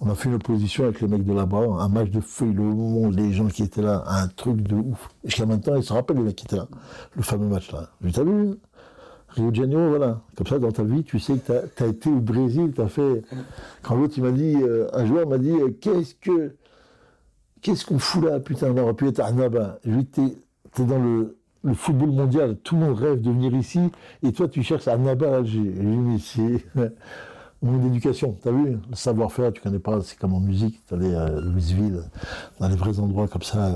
On 0.00 0.10
a 0.10 0.14
fait 0.14 0.28
une 0.28 0.34
opposition 0.34 0.84
avec 0.84 1.00
les 1.00 1.08
mecs 1.08 1.24
de 1.24 1.32
là-bas, 1.32 1.58
un 1.58 1.88
match 1.88 2.10
de 2.10 2.20
feu, 2.20 2.46
le 2.46 2.62
monde, 2.62 3.14
les 3.14 3.32
gens 3.32 3.46
qui 3.46 3.62
étaient 3.62 3.82
là, 3.82 4.04
un 4.06 4.28
truc 4.28 4.60
de 4.60 4.74
ouf. 4.74 5.08
Jusqu'à 5.24 5.46
maintenant, 5.46 5.76
ils 5.76 5.84
se 5.84 5.92
rappellent 5.92 6.18
les 6.18 6.24
mecs 6.24 6.36
qui 6.36 6.44
étaient 6.44 6.56
là, 6.56 6.68
le 7.14 7.22
fameux 7.22 7.46
match 7.46 7.72
là. 7.72 7.88
T'as 8.12 8.24
vu 8.24 8.56
Rio 9.34 9.50
de 9.50 9.56
Janeiro, 9.56 9.88
voilà. 9.88 10.20
Comme 10.36 10.46
ça, 10.46 10.58
dans 10.58 10.72
ta 10.72 10.82
vie, 10.82 11.04
tu 11.04 11.18
sais 11.18 11.38
que 11.38 11.66
tu 11.74 11.82
as, 11.82 11.86
été 11.86 12.10
au 12.10 12.20
Brésil, 12.20 12.72
tu 12.74 12.80
as 12.82 12.88
fait. 12.88 13.22
Quand 13.82 13.96
l'autre, 13.96 14.14
il 14.16 14.24
m'a 14.24 14.30
dit, 14.30 14.56
euh, 14.56 14.88
un 14.92 15.06
joueur 15.06 15.26
m'a 15.26 15.38
dit, 15.38 15.52
euh, 15.52 15.70
qu'est-ce 15.80 16.14
que. 16.14 16.54
Qu'est-ce 17.62 17.86
qu'on 17.86 17.98
fout 17.98 18.24
là, 18.24 18.40
putain, 18.40 18.72
on 18.72 18.78
aurait 18.78 18.94
pu 18.94 19.06
être 19.06 19.20
à 19.20 19.26
Arnaba. 19.26 19.78
Je 19.84 19.90
lui 19.90 20.04
t'es, 20.04 20.36
dans 20.78 20.98
le. 20.98 21.38
Le 21.64 21.74
football 21.74 22.10
mondial, 22.10 22.56
tout 22.56 22.76
le 22.76 22.86
monde 22.86 22.98
rêve 22.98 23.20
de 23.20 23.30
venir 23.30 23.54
ici, 23.54 23.80
et 24.22 24.32
toi 24.32 24.48
tu 24.48 24.62
cherches 24.62 24.88
à 24.88 24.96
Naba 24.96 25.42
mon 27.62 27.86
éducation, 27.86 28.36
t'as 28.42 28.50
vu 28.50 28.78
Le 28.90 28.96
savoir-faire, 28.96 29.52
tu 29.52 29.62
connais 29.62 29.78
pas, 29.78 30.00
c'est 30.02 30.18
comme 30.18 30.34
en 30.34 30.40
musique, 30.40 30.84
t'allais 30.86 31.14
à 31.14 31.28
Louisville, 31.28 32.02
dans 32.58 32.68
les 32.68 32.74
vrais 32.74 32.98
endroits 32.98 33.28
comme 33.28 33.42
ça. 33.42 33.72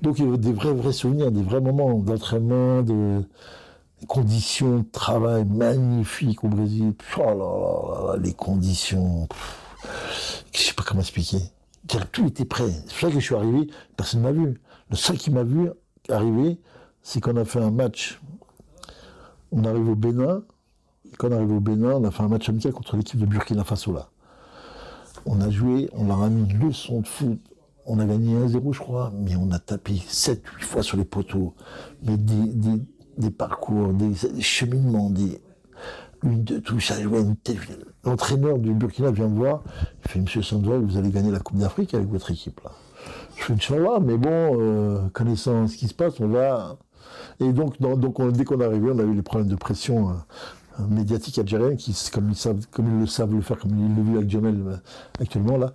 Donc 0.00 0.18
il 0.18 0.30
y 0.30 0.32
a 0.32 0.36
des 0.38 0.52
vrais, 0.52 0.72
vrais 0.72 0.92
souvenirs, 0.92 1.30
des 1.30 1.42
vrais 1.42 1.60
moments 1.60 1.92
d'entraînement, 1.98 2.82
de 2.82 3.22
conditions 4.08 4.78
de 4.78 4.84
travail 4.90 5.44
magnifiques 5.44 6.42
au 6.42 6.48
Brésil. 6.48 6.94
Oh 7.18 7.20
là 7.20 7.34
là 7.34 8.12
là, 8.12 8.16
les 8.18 8.32
conditions, 8.32 9.28
je 10.52 10.58
sais 10.58 10.74
pas 10.74 10.82
comment 10.82 11.00
expliquer. 11.00 11.38
Tout 12.12 12.26
était 12.26 12.46
prêt. 12.46 12.70
C'est 12.86 12.98
pour 12.98 13.10
que 13.10 13.20
je 13.20 13.24
suis 13.24 13.34
arrivé, 13.34 13.66
personne 13.96 14.22
ne 14.22 14.26
m'a 14.26 14.32
vu. 14.32 14.60
Le 14.90 14.96
seul 14.96 15.18
qui 15.18 15.30
m'a 15.30 15.42
vu 15.42 15.68
arriver, 16.08 16.58
c'est 17.02 17.20
qu'on 17.20 17.36
a 17.36 17.44
fait 17.44 17.60
un 17.60 17.70
match. 17.70 18.20
On 19.50 19.64
arrive 19.64 19.88
au 19.88 19.94
Bénin. 19.94 20.42
quand 21.18 21.28
on 21.28 21.36
arrive 21.36 21.52
au 21.52 21.60
Bénin, 21.60 21.92
on 21.92 22.04
a 22.04 22.10
fait 22.10 22.22
un 22.22 22.28
match 22.28 22.48
amical 22.48 22.72
contre 22.72 22.96
l'équipe 22.96 23.18
de 23.18 23.26
Burkina 23.26 23.64
Faso 23.64 23.92
là. 23.92 24.08
On 25.26 25.40
a 25.40 25.50
joué, 25.50 25.88
on 25.92 26.06
leur 26.06 26.22
a 26.22 26.28
mis 26.28 26.50
une 26.50 26.58
leçon 26.58 27.00
de 27.00 27.06
foot. 27.06 27.38
On 27.84 27.98
a 27.98 28.04
gagné 28.04 28.34
1-0, 28.34 28.72
je 28.72 28.78
crois, 28.78 29.12
mais 29.14 29.34
on 29.36 29.50
a 29.50 29.58
tapé 29.58 29.94
7-8 29.94 30.40
fois 30.60 30.82
sur 30.82 30.96
les 30.96 31.04
poteaux. 31.04 31.54
Mais 32.04 32.16
des, 32.16 33.30
parcours, 33.30 33.92
des, 33.92 34.14
cheminements, 34.40 35.10
des, 35.10 35.40
une 36.22 36.44
de 36.44 36.58
touche, 36.58 36.92
L'entraîneur 38.04 38.58
du 38.58 38.72
Burkina 38.72 39.10
vient 39.10 39.28
me 39.28 39.36
voir, 39.36 39.62
il 40.04 40.10
fait 40.10 40.20
Monsieur 40.20 40.42
Sandoval, 40.42 40.80
vous 40.80 40.96
allez 40.96 41.10
gagner 41.10 41.30
la 41.30 41.38
Coupe 41.40 41.58
d'Afrique 41.58 41.94
avec 41.94 42.08
votre 42.08 42.30
équipe 42.30 42.60
là. 42.64 42.72
Je 43.36 43.44
fais 43.44 43.52
Inch'Allah, 43.52 43.98
mais 44.00 44.16
bon, 44.16 44.30
euh, 44.30 45.08
connaissant 45.12 45.66
ce 45.66 45.76
qui 45.76 45.88
se 45.88 45.94
passe, 45.94 46.20
on 46.20 46.28
va. 46.28 46.78
Et 47.40 47.52
donc, 47.52 47.76
dès 47.80 48.44
qu'on 48.44 48.60
est 48.60 48.64
arrivé, 48.64 48.90
on 48.92 48.98
a 48.98 49.02
eu 49.02 49.14
les 49.14 49.22
problèmes 49.22 49.48
de 49.48 49.56
pression 49.56 50.10
euh, 50.10 50.86
médiatique 50.88 51.38
algérienne, 51.38 51.76
qui, 51.76 51.96
comme 52.10 52.30
ils, 52.30 53.00
le 53.00 53.06
savent 53.06 53.34
le 53.34 53.42
faire, 53.42 53.58
comme 53.58 53.78
ils 53.78 53.94
le 53.94 54.02
vu 54.02 54.16
avec 54.16 54.30
Jamel 54.30 54.62
euh, 54.66 54.76
actuellement 55.20 55.56
là. 55.56 55.72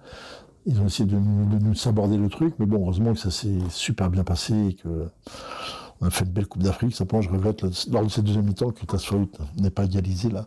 Ils 0.65 0.81
ont 0.81 0.85
essayé 0.85 1.07
de, 1.07 1.15
nous 1.15 1.75
saborder 1.75 2.17
le 2.17 2.27
truc, 2.27 2.55
mais 2.59 2.65
bon, 2.65 2.81
heureusement 2.81 3.13
que 3.13 3.19
ça 3.19 3.31
s'est 3.31 3.59
super 3.69 4.09
bien 4.09 4.25
passé 4.25 4.53
et 4.69 4.73
que 4.73 5.07
on 6.01 6.07
a 6.07 6.09
fait 6.09 6.25
une 6.25 6.31
belle 6.31 6.45
Coupe 6.45 6.61
d'Afrique. 6.61 6.93
Simplement, 6.93 7.21
je 7.21 7.29
regrette 7.29 7.63
lors 7.89 8.03
de 8.03 8.09
cette 8.09 8.25
deuxième 8.25 8.45
mi-temps 8.45 8.71
que 8.71 8.85
Tasfaout 8.85 9.29
n'ait 9.57 9.69
pas 9.69 9.85
égalisé 9.85 10.29
là, 10.29 10.45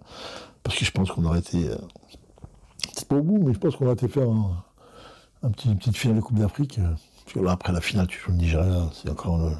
parce 0.63 0.77
que 0.77 0.85
je 0.85 0.91
pense 0.91 1.11
qu'on 1.11 1.25
aurait 1.25 1.39
été, 1.39 1.65
peut-être 1.65 3.07
pas 3.07 3.17
au 3.17 3.23
bout, 3.23 3.39
mais 3.39 3.55
je 3.55 3.59
pense 3.59 3.77
qu'on 3.77 3.87
aurait 3.87 3.95
été 3.95 4.09
faire 4.09 4.29
une 5.43 5.77
petite 5.77 5.97
finale 5.97 6.19
de 6.19 6.23
Coupe 6.23 6.39
d'Afrique. 6.39 6.79
Après 7.49 7.73
la 7.73 7.81
finale, 7.81 8.07
tu 8.07 8.19
joues 8.21 8.33
le 8.33 8.37
Nigeria, 8.37 8.91
c'est 8.93 9.09
encore. 9.09 9.51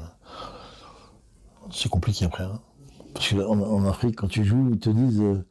C'est 1.71 1.89
compliqué 1.89 2.25
après. 2.25 2.43
Hein. 2.43 2.59
Parce 3.13 3.33
qu'en 3.33 3.59
en 3.59 3.85
Afrique, 3.85 4.17
quand 4.17 4.27
tu 4.27 4.43
joues, 4.43 4.69
ils 4.71 4.79
te 4.79 4.89
disent. 4.89 5.21
Euh, 5.21 5.45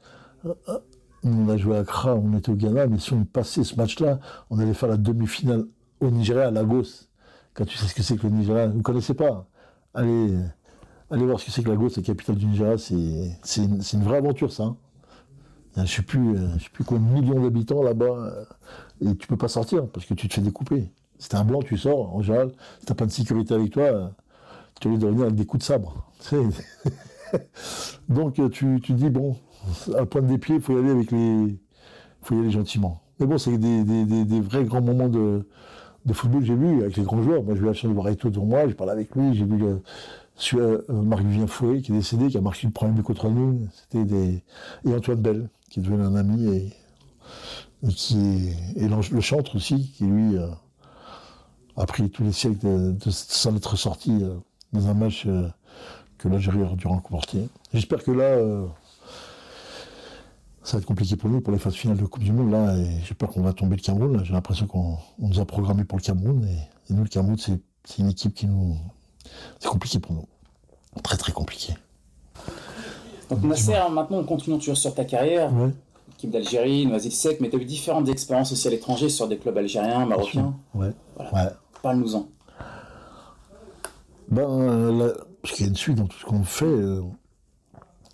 euh, 0.69 0.79
on 1.23 1.49
a 1.51 1.57
joué 1.59 1.77
à 1.77 1.81
Accra, 1.81 2.15
on 2.15 2.37
était 2.37 2.51
au 2.51 2.55
Ghana, 2.55 2.87
mais 2.87 2.99
si 2.99 3.13
on 3.13 3.25
passait 3.25 3.63
ce 3.63 3.77
match-là, 3.77 4.21
on 4.49 4.59
allait 4.59 4.73
faire 4.73 4.89
la 4.89 4.97
demi-finale 4.97 5.67
au 6.01 6.11
Nigeria, 6.11 6.49
à 6.49 6.51
Lagos. 6.51 7.09
Quand 7.53 7.67
tu 7.67 7.77
sais 7.77 7.87
ce 7.87 7.95
que 7.95 8.03
c'est 8.03 8.17
que 8.17 8.27
le 8.27 8.33
Nigeria, 8.33 8.69
vous 8.69 8.79
ne 8.79 8.83
connaissez 8.83 9.13
pas. 9.13 9.47
Allez, 9.93 10.35
allez 11.11 11.27
voir 11.27 11.39
ce 11.39 11.45
que 11.45 11.51
c'est 11.51 11.63
que 11.63 11.69
Lagos, 11.69 11.91
la 11.97 12.03
capitale 12.03 12.37
du 12.37 12.47
Nigeria, 12.47 12.79
c'est 12.79 13.63
une, 13.63 14.03
vraie 14.03 14.17
aventure, 14.17 14.51
ça. 14.51 14.65
Hein. 14.65 14.77
Je 15.77 15.83
ne 15.83 15.87
sais 15.87 16.03
plus, 16.03 16.37
euh, 16.37 16.49
combien 16.87 17.07
de 17.07 17.21
millions 17.21 17.43
d'habitants 17.43 17.83
là-bas, 17.83 18.33
et 19.03 19.15
tu 19.15 19.27
peux 19.27 19.37
pas 19.37 19.49
sortir 19.49 19.87
parce 19.89 20.07
que 20.07 20.15
tu 20.15 20.27
te 20.27 20.35
fais 20.35 20.41
découper. 20.41 20.91
C'est 21.19 21.35
un 21.35 21.45
blanc, 21.45 21.61
tu 21.61 21.77
sors, 21.77 22.17
en 22.17 22.23
général, 22.23 22.53
si 22.81 22.87
t'as 22.87 22.95
pas 22.95 23.05
de 23.05 23.11
sécurité 23.11 23.53
avec 23.53 23.73
toi, 23.73 24.13
tu 24.81 24.89
risques 24.89 25.01
de 25.01 25.07
revenir 25.07 25.27
avec 25.27 25.37
des 25.37 25.47
coups 25.47 25.61
de 25.61 25.67
sabre. 25.67 26.11
Donc 28.09 28.35
tu, 28.51 28.81
tu 28.83 28.93
dis, 28.93 29.11
bon, 29.11 29.37
à 29.97 30.07
pointe 30.07 30.27
des 30.27 30.39
pieds, 30.39 30.57
il 30.57 30.61
faut 30.61 30.77
y 30.77 30.79
aller 30.81 30.91
avec 30.91 31.13
les. 31.13 31.59
faut 32.23 32.35
y 32.35 32.41
aller 32.41 32.51
gentiment. 32.51 33.03
Mais 33.19 33.27
bon, 33.27 33.39
c'est 33.39 33.59
des, 33.59 34.41
vrais 34.41 34.65
grands 34.65 34.81
moments 34.81 35.09
de, 35.09 35.45
football 36.13 36.41
que 36.41 36.47
j'ai 36.47 36.55
vu 36.55 36.83
avec 36.83 36.97
les 36.97 37.05
grands 37.05 37.23
joueurs. 37.23 37.43
Moi, 37.43 37.55
j'ai 37.55 37.61
eu 37.61 37.67
la 37.67 37.75
chance 37.75 37.91
de 37.91 37.95
voir 37.95 38.09
Eto 38.09 38.31
devant 38.31 38.47
moi, 38.47 38.67
j'ai 38.67 38.75
parlé 38.75 38.93
avec 38.93 39.15
lui, 39.15 39.35
j'ai 39.35 39.45
vu 39.45 39.59
le, 39.59 39.83
euh, 40.55 40.83
Marc-Vivien 40.89 41.47
Fouet 41.47 41.83
qui 41.83 41.93
est 41.93 41.97
décédé, 41.97 42.29
qui 42.29 42.39
a 42.39 42.41
marqué 42.41 42.67
le 42.67 42.73
premier 42.73 42.93
but 42.93 43.03
contre 43.03 43.29
nous. 43.29 43.69
C'était 43.75 44.05
des. 44.05 44.43
Et 44.87 44.95
Antoine 44.95 45.21
Bell, 45.21 45.51
qui 45.69 45.81
est 45.81 45.83
devenu 45.83 46.03
un 46.03 46.17
ami 46.17 46.49
et, 46.49 46.73
qui 47.91 48.19
est. 48.77 48.85
Et 48.85 48.89
le 48.89 49.21
chantre 49.21 49.57
aussi, 49.57 49.93
qui 49.93 50.05
lui. 50.05 50.37
Euh, 50.37 50.49
a 51.77 51.87
pris 51.87 52.11
tous 52.11 52.25
les 52.25 52.33
siècles 52.33 52.59
de, 52.59 52.93
de, 52.93 53.11
sans 53.11 53.57
être 53.57 53.77
sorti 53.77 54.11
euh, 54.23 54.35
dans 54.73 54.89
un 54.89 54.95
match 54.95 55.25
euh, 55.27 55.49
que 56.19 56.29
l'Algérie 56.29 56.63
aurait 56.63 56.77
dû 56.77 56.87
remporter. 56.87 57.49
J'espère 57.73 58.03
que 58.03 58.11
là, 58.11 58.25
euh, 58.25 58.67
ça 60.63 60.77
va 60.77 60.81
être 60.81 60.87
compliqué 60.87 61.17
pour 61.17 61.31
nous 61.31 61.41
pour 61.41 61.53
les 61.53 61.59
phases 61.59 61.75
finales 61.75 61.97
de 61.97 62.05
Coupe 62.05 62.23
du 62.23 62.33
Monde. 62.33 62.51
Là, 62.51 62.77
j'ai 63.05 63.15
peur 63.15 63.31
qu'on 63.31 63.43
va 63.43 63.53
tomber 63.53 63.77
le 63.77 63.83
Cameroun. 63.83 64.23
J'ai 64.25 64.33
l'impression 64.33 64.67
qu'on 64.67 64.99
nous 65.19 65.41
a 65.41 65.45
programmé 65.45 65.85
pour 65.85 65.99
le 65.99 66.03
Cameroun. 66.03 66.47
Et, 66.47 66.93
nous, 66.93 67.03
le 67.03 67.09
Cameroun, 67.09 67.37
c'est 67.39 67.59
une 67.99 68.09
équipe 68.09 68.35
qui 68.35 68.47
nous. 68.47 68.77
C'est 69.59 69.69
compliqué 69.69 69.99
pour 69.99 70.13
nous. 70.13 70.27
Très, 71.03 71.17
très 71.17 71.33
compliqué. 71.33 71.75
Donc, 73.31 73.45
Nasser, 73.45 73.79
maintenant, 73.91 74.19
on 74.19 74.25
continue 74.25 74.61
sur 74.61 74.95
ta 74.95 75.05
carrière. 75.05 75.53
Ouais. 75.55 75.71
Équipe 76.19 76.31
d'Algérie, 76.33 76.85
Noisy 76.85 77.11
Sec, 77.11 77.41
mais 77.41 77.49
tu 77.49 77.57
as 77.57 77.61
eu 77.61 77.65
différentes 77.65 78.09
expériences 78.09 78.53
aussi 78.53 78.67
à 78.67 78.71
l'étranger 78.71 79.09
sur 79.09 79.29
des 79.29 79.39
clubs 79.39 79.57
algériens, 79.57 80.05
marocains. 80.05 80.55
Ouais. 80.75 80.91
ouais. 81.19 81.49
Parle-nous-en. 81.83 82.29
Ben, 84.31 85.13
ce 85.45 85.53
qui 85.53 85.65
est 85.65 85.77
suite 85.77 85.97
dans 85.97 86.07
tout 86.07 86.19
ce 86.19 86.25
qu'on 86.25 86.45
fait, 86.45 86.65
euh, 86.65 87.03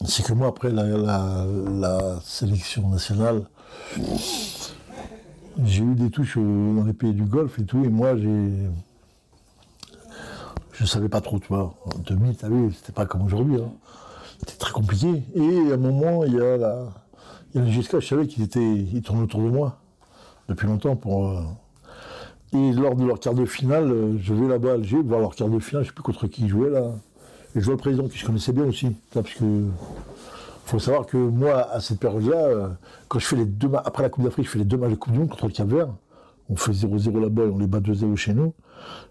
c'est 0.06 0.24
que 0.24 0.32
moi, 0.32 0.48
après 0.48 0.70
la, 0.70 2.20
sélection 2.24 2.88
nationale, 2.88 3.46
j'ai 5.64 5.82
eu 5.82 5.94
des 5.94 6.10
touches 6.10 6.38
dans 6.38 6.84
les 6.84 6.94
pays 6.94 7.12
du 7.12 7.24
Golfe 7.24 7.58
et 7.58 7.64
tout, 7.64 7.84
et 7.84 7.88
moi, 7.88 8.16
j'ai. 8.16 8.50
Je 10.72 10.84
savais 10.84 11.08
pas 11.08 11.20
trop, 11.20 11.38
tu 11.38 11.48
vois. 11.48 11.74
En 11.84 11.98
2000, 11.98 12.36
tu 12.36 12.46
vu, 12.48 12.72
c'était 12.72 12.92
pas 12.92 13.06
comme 13.06 13.22
aujourd'hui. 13.22 13.56
Hein. 13.56 13.72
C'était 14.38 14.58
très 14.58 14.72
compliqué. 14.72 15.22
Et 15.34 15.70
à 15.70 15.74
un 15.74 15.78
moment, 15.78 16.24
il 16.24 16.34
y 16.34 16.40
a 16.40 16.56
la. 16.56 16.84
Il 17.54 17.60
y 17.60 17.62
a 17.62 17.66
le 17.66 17.70
GSK, 17.70 18.00
je 18.00 18.06
savais 18.06 18.26
qu'ils 18.26 18.42
étaient. 18.42 18.74
Ils 18.74 19.02
tournent 19.02 19.22
autour 19.22 19.40
de 19.40 19.48
moi 19.48 19.80
depuis 20.48 20.66
longtemps 20.66 20.96
pour. 20.96 21.28
Euh, 21.28 21.42
et 22.52 22.72
lors 22.72 22.94
de 22.94 23.04
leur 23.04 23.18
quart 23.18 23.34
de 23.34 23.44
finale, 23.44 23.90
euh, 23.90 24.16
je 24.20 24.32
vais 24.32 24.46
là-bas 24.46 24.70
à 24.70 24.74
Alger 24.74 25.02
voir 25.02 25.20
leur 25.20 25.34
quart 25.34 25.48
de 25.48 25.58
finale, 25.58 25.82
je 25.82 25.88
ne 25.88 25.90
sais 25.90 25.94
plus 25.94 26.02
contre 26.02 26.26
qui 26.26 26.42
ils 26.42 26.48
jouaient 26.48 26.70
là. 26.70 26.92
Et 27.54 27.60
je 27.60 27.64
vois 27.64 27.74
le 27.74 27.78
président 27.78 28.06
qui 28.08 28.18
je 28.18 28.26
connaissais 28.26 28.52
bien 28.52 28.64
aussi. 28.64 28.96
Parce 29.12 29.32
que 29.34 29.44
faut 30.66 30.78
savoir 30.78 31.06
que 31.06 31.16
moi, 31.16 31.70
à 31.70 31.80
cette 31.80 32.00
période-là, 32.00 32.36
euh, 32.36 32.68
quand 33.08 33.18
je 33.18 33.26
fais 33.26 33.36
les 33.36 33.46
deux 33.46 33.70
après 33.84 34.02
la 34.02 34.10
Coupe 34.10 34.24
d'Afrique, 34.24 34.46
je 34.46 34.50
fais 34.50 34.58
les 34.58 34.64
deux 34.64 34.76
matchs 34.76 34.90
de 34.90 34.96
Coupe 34.96 35.12
du 35.12 35.18
Monde 35.20 35.30
contre 35.30 35.46
le 35.46 35.52
Cap 35.52 35.68
Vert. 35.68 35.88
On 36.48 36.56
fait 36.56 36.72
0-0 36.72 37.20
là-bas 37.20 37.44
et 37.44 37.48
on 37.48 37.58
les 37.58 37.66
bat 37.66 37.80
2-0 37.80 38.16
chez 38.16 38.34
nous. 38.34 38.52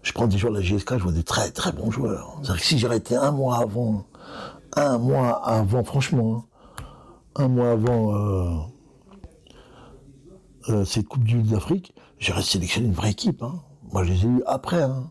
Je 0.02 0.12
prends 0.12 0.26
des 0.26 0.38
joueurs 0.38 0.52
de 0.52 0.58
la 0.58 0.64
GSK, 0.64 0.98
je 0.98 1.02
vois 1.02 1.12
des 1.12 1.22
très 1.22 1.50
très 1.50 1.72
bons 1.72 1.90
joueurs. 1.90 2.40
Que 2.42 2.58
si 2.58 2.78
j'aurais 2.78 2.98
été 2.98 3.16
un 3.16 3.30
mois 3.30 3.58
avant, 3.58 4.06
un 4.74 4.98
mois 4.98 5.32
avant, 5.46 5.84
franchement, 5.84 6.46
hein, 6.78 7.44
un 7.44 7.48
mois 7.48 7.72
avant 7.72 8.14
euh, 10.68 10.84
cette 10.84 11.08
Coupe 11.08 11.24
du 11.24 11.36
Monde 11.36 11.48
d'Afrique, 11.48 11.94
j'ai 12.18 12.32
sélectionné 12.42 12.88
une 12.88 12.94
vraie 12.94 13.10
équipe. 13.10 13.42
Hein. 13.42 13.60
Moi, 13.92 14.04
je 14.04 14.12
les 14.12 14.24
ai 14.24 14.28
eus 14.28 14.42
après. 14.46 14.82
Hein. 14.82 15.10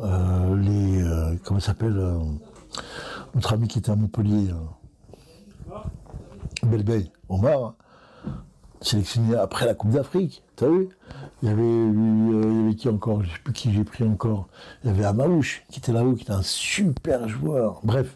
Euh, 0.00 0.56
les, 0.56 1.02
euh, 1.02 1.36
comment 1.44 1.60
s'appelle 1.60 1.96
euh, 1.96 2.18
Notre 3.34 3.52
ami 3.52 3.68
qui 3.68 3.78
était 3.78 3.90
à 3.90 3.96
Montpellier, 3.96 4.50
Belbey, 6.62 7.10
Omar, 7.28 7.74
sélectionné 8.80 9.36
après 9.36 9.66
la 9.66 9.74
Coupe 9.74 9.90
d'Afrique. 9.90 10.42
T'as 10.56 10.68
vu? 10.68 10.88
Il 11.42 11.48
y, 11.48 11.52
avait, 11.52 12.74
qui 12.74 12.88
encore? 12.88 13.22
Je 13.22 13.30
sais 13.30 13.38
plus 13.42 13.52
qui 13.52 13.72
j'ai 13.72 13.84
pris 13.84 14.04
encore. 14.04 14.48
Il 14.84 14.88
y 14.88 14.90
avait 14.90 15.04
Amaouche 15.04 15.64
qui 15.70 15.80
était 15.80 15.92
là-haut, 15.92 16.14
qui 16.14 16.22
était 16.22 16.32
un 16.32 16.42
super 16.42 17.28
joueur. 17.28 17.80
Bref. 17.82 18.14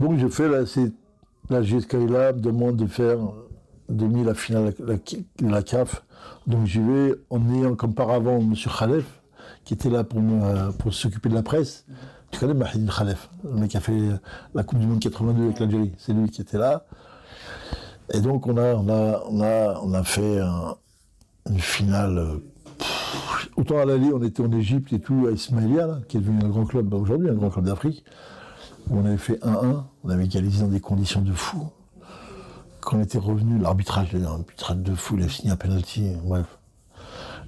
Donc, 0.00 0.18
je 0.18 0.28
fais 0.28 0.48
là, 0.48 0.66
c'est 0.66 0.90
la 1.50 1.62
GSK 1.62 1.94
Lab 2.08 2.40
demande 2.40 2.76
de 2.76 2.86
faire 2.86 3.18
demi 3.88 4.24
la 4.24 4.34
finale 4.34 4.74
la, 4.78 4.94
la 5.40 5.62
CAF 5.62 6.02
donc 6.46 6.66
j'y 6.66 6.80
vais 6.80 7.14
en 7.30 7.48
ayant 7.52 7.74
comme 7.74 7.94
par 7.94 8.10
avant 8.10 8.38
M. 8.38 8.54
Khalef, 8.54 9.04
qui 9.64 9.74
était 9.74 9.90
là 9.90 10.04
pour, 10.04 10.20
pour 10.78 10.92
s'occuper 10.92 11.28
de 11.28 11.34
la 11.34 11.42
presse. 11.42 11.86
Tu 12.30 12.40
connais 12.40 12.54
Mahid 12.54 12.90
Khalef, 12.90 13.30
le 13.44 13.60
mec 13.60 13.70
qui 13.70 13.76
a 13.76 13.80
fait 13.80 13.98
la 14.54 14.62
Coupe 14.62 14.78
du 14.78 14.86
Monde 14.86 15.00
82 15.00 15.44
avec 15.44 15.60
l'Algérie. 15.60 15.92
C'est 15.98 16.12
lui 16.12 16.28
qui 16.28 16.42
était 16.42 16.58
là. 16.58 16.84
Et 18.12 18.20
donc 18.20 18.46
on 18.46 18.56
a, 18.56 18.74
on 18.74 18.88
a, 18.88 19.22
on 19.30 19.40
a, 19.40 19.80
on 19.82 19.94
a 19.94 20.04
fait 20.04 20.40
une 21.48 21.58
finale. 21.58 22.40
autant 23.56 23.78
à 23.78 23.84
l'Ali, 23.84 24.10
on 24.12 24.22
était 24.22 24.42
en 24.42 24.52
Égypte 24.52 24.92
et 24.92 25.00
tout, 25.00 25.26
à 25.28 25.32
Ismaïlia, 25.32 26.00
qui 26.08 26.16
est 26.16 26.20
devenu 26.20 26.44
un 26.44 26.48
grand 26.48 26.66
club 26.66 26.92
aujourd'hui, 26.92 27.30
un 27.30 27.34
grand 27.34 27.50
club 27.50 27.64
d'Afrique, 27.64 28.04
où 28.90 28.98
on 28.98 29.04
avait 29.06 29.16
fait 29.16 29.38
1-1, 29.42 29.84
on 30.02 30.08
avait 30.10 30.24
égalisé 30.24 30.62
dans 30.62 30.68
des 30.70 30.80
conditions 30.80 31.22
de 31.22 31.32
fou 31.32 31.70
quand 32.84 32.98
on 32.98 33.02
était 33.02 33.18
revenu, 33.18 33.58
l'arbitrage, 33.58 34.12
l'arbitrage 34.12 34.76
de 34.76 34.94
fou, 34.94 35.16
il 35.16 35.24
a 35.24 35.28
signé 35.28 35.52
un 35.52 35.56
penalty, 35.56 36.12
bref. 36.24 36.58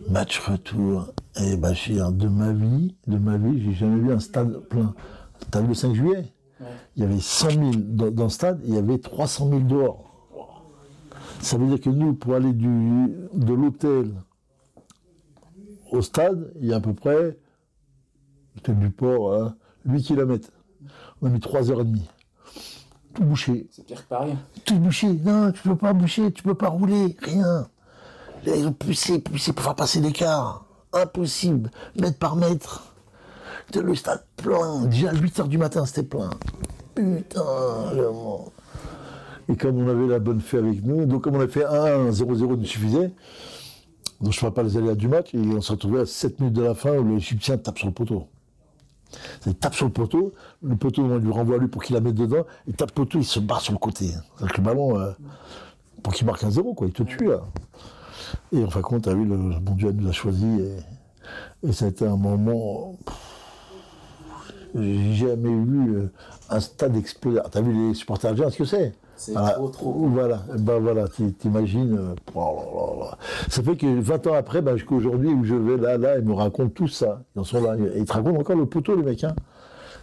Match 0.08 0.38
retour. 0.40 1.08
Et 1.40 1.56
bah, 1.56 1.72
de 1.72 2.28
ma 2.28 2.52
vie, 2.52 2.94
de 3.06 3.18
ma 3.18 3.36
vie, 3.36 3.62
j'ai 3.62 3.72
jamais 3.72 4.00
vu 4.00 4.12
un 4.12 4.20
stade 4.20 4.58
plein. 4.68 4.94
T'as 5.50 5.60
vu 5.60 5.68
le 5.68 5.74
5 5.74 5.94
juillet? 5.94 6.32
Il 6.96 7.02
y 7.02 7.04
avait 7.04 7.20
100 7.20 7.50
000 7.50 7.70
dans, 7.76 8.10
dans 8.10 8.24
le 8.24 8.30
stade, 8.30 8.60
il 8.64 8.74
y 8.74 8.78
avait 8.78 8.98
300 8.98 9.48
000 9.50 9.60
dehors. 9.60 10.04
Ça 11.40 11.58
veut 11.58 11.66
dire 11.66 11.80
que 11.80 11.90
nous, 11.90 12.14
pour 12.14 12.34
aller 12.34 12.54
du, 12.54 13.12
de 13.34 13.52
l'hôtel 13.52 14.14
au 15.92 16.00
stade, 16.00 16.52
il 16.60 16.68
y 16.68 16.72
a 16.72 16.76
à 16.76 16.80
peu 16.80 16.94
près, 16.94 17.38
l'hôtel 18.54 18.78
du 18.78 18.90
port, 18.90 19.34
hein, 19.34 19.56
8 19.84 20.02
km. 20.02 20.50
On 21.20 21.26
a 21.26 21.30
mis 21.30 21.38
3h30. 21.38 21.98
Tout 23.16 23.24
bouché. 23.24 23.66
C'est 23.70 23.86
pire 23.86 24.02
que 24.02 24.08
Paris. 24.08 24.36
Tout 24.66 24.78
bouché. 24.78 25.08
Non, 25.08 25.50
tu 25.50 25.62
peux 25.62 25.76
pas 25.76 25.94
boucher, 25.94 26.30
tu 26.32 26.42
peux 26.42 26.54
pas 26.54 26.68
rouler, 26.68 27.16
rien. 27.22 27.66
Là, 28.44 28.56
ils 28.56 28.66
ont 28.66 28.72
poussé, 28.72 29.18
poussé 29.18 29.54
pour 29.54 29.64
faire 29.64 29.74
passer 29.74 30.00
l'écart. 30.00 30.66
Impossible, 30.92 31.70
mètre 31.98 32.18
par 32.18 32.36
mètre. 32.36 32.92
De 33.72 33.80
le 33.80 33.94
stade 33.94 34.22
plein. 34.36 34.84
Déjà 34.84 35.10
à 35.10 35.14
8h 35.14 35.48
du 35.48 35.56
matin, 35.56 35.86
c'était 35.86 36.02
plein. 36.02 36.30
Putain, 36.94 37.92
le 37.94 38.10
monde. 38.10 38.50
Et 39.48 39.56
comme 39.56 39.78
on 39.78 39.88
avait 39.88 40.06
la 40.06 40.18
bonne 40.18 40.40
fée 40.40 40.58
avec 40.58 40.84
nous, 40.84 41.06
donc 41.06 41.22
comme 41.24 41.36
on 41.36 41.40
a 41.40 41.48
fait 41.48 41.64
1 41.64 42.10
0-0 42.10 42.56
nous 42.56 42.64
suffisait, 42.64 43.12
donc 44.20 44.32
je 44.32 44.36
ne 44.36 44.40
ferai 44.40 44.50
pas 44.52 44.62
les 44.62 44.76
aléas 44.76 44.94
du 44.94 45.08
match, 45.08 45.34
et 45.34 45.38
on 45.38 45.60
s'est 45.60 45.72
retrouvé 45.72 46.00
à 46.00 46.06
7 46.06 46.40
minutes 46.40 46.54
de 46.54 46.62
la 46.62 46.74
fin 46.74 46.96
où 46.96 47.02
le 47.02 47.16
Égyptien 47.16 47.56
tape 47.56 47.78
sur 47.78 47.86
le 47.86 47.92
poteau. 47.92 48.28
Il 49.46 49.54
tape 49.54 49.74
sur 49.74 49.86
le 49.86 49.92
poteau, 49.92 50.34
le 50.62 50.76
poteau 50.76 51.04
on 51.04 51.18
lui 51.18 51.30
renvoie 51.30 51.56
à 51.56 51.58
lui 51.58 51.68
pour 51.68 51.82
qu'il 51.82 51.94
la 51.94 52.00
mette 52.00 52.14
dedans, 52.14 52.44
il 52.66 52.74
tape 52.74 52.90
le 52.90 52.94
poteau, 52.94 53.18
il 53.18 53.24
se 53.24 53.40
barre 53.40 53.60
sur 53.60 53.72
le 53.72 53.78
côté. 53.78 54.10
Avec 54.40 54.56
le 54.56 54.62
ballon, 54.62 54.98
euh, 54.98 55.12
pour 56.02 56.12
qu'il 56.12 56.26
marque 56.26 56.44
un 56.44 56.50
zéro, 56.50 56.74
quoi, 56.74 56.86
il 56.86 56.92
te 56.92 57.02
tue. 57.02 57.30
Et 58.52 58.64
en 58.64 58.70
fin 58.70 58.80
de 58.80 58.84
compte, 58.84 59.08
vu, 59.08 59.24
le, 59.24 59.58
bon 59.60 59.74
Dieu 59.74 59.92
nous 59.92 60.08
a 60.08 60.12
choisi 60.12 60.46
et, 61.62 61.72
ça 61.72 61.86
a 61.86 61.88
été 61.88 62.06
un 62.06 62.16
moment. 62.16 62.96
J'ai 64.74 65.14
jamais 65.14 65.54
vu 65.54 65.96
euh, 65.96 66.12
un 66.50 66.60
stade 66.60 66.96
exploser. 66.96 67.40
T'as 67.50 67.60
vu 67.60 67.72
les 67.72 67.94
supporters 67.94 68.30
algériens, 68.30 68.50
ce 68.50 68.58
que 68.58 68.64
c'est? 68.64 68.94
C'est 69.16 69.32
Voilà. 69.32 69.50
trop, 69.50 69.68
trop. 69.68 69.92
Voilà, 70.08 70.42
ben 70.58 70.78
voilà, 70.78 71.06
t'imagines. 71.38 71.96
euh, 71.98 72.14
oh. 72.34 73.04
Ça 73.48 73.62
fait 73.62 73.76
que 73.76 73.86
20 74.00 74.26
ans 74.26 74.34
après, 74.34 74.60
ben, 74.62 74.76
jusqu'à 74.76 74.94
aujourd'hui 74.94 75.28
où 75.30 75.44
je 75.44 75.54
vais 75.54 75.76
là, 75.76 75.96
là, 75.98 76.18
ils 76.18 76.24
me 76.24 76.34
racontent 76.34 76.70
tout 76.70 76.88
ça. 76.88 77.22
Ils 77.34 77.40
en 77.40 77.44
sont 77.44 77.62
là. 77.62 77.76
Et 77.94 77.98
ils 78.00 78.04
te 78.04 78.12
racontent 78.12 78.38
encore 78.40 78.56
le 78.56 78.66
poteau, 78.66 78.94
les 78.96 79.02
mecs. 79.02 79.24
Hein. 79.24 79.34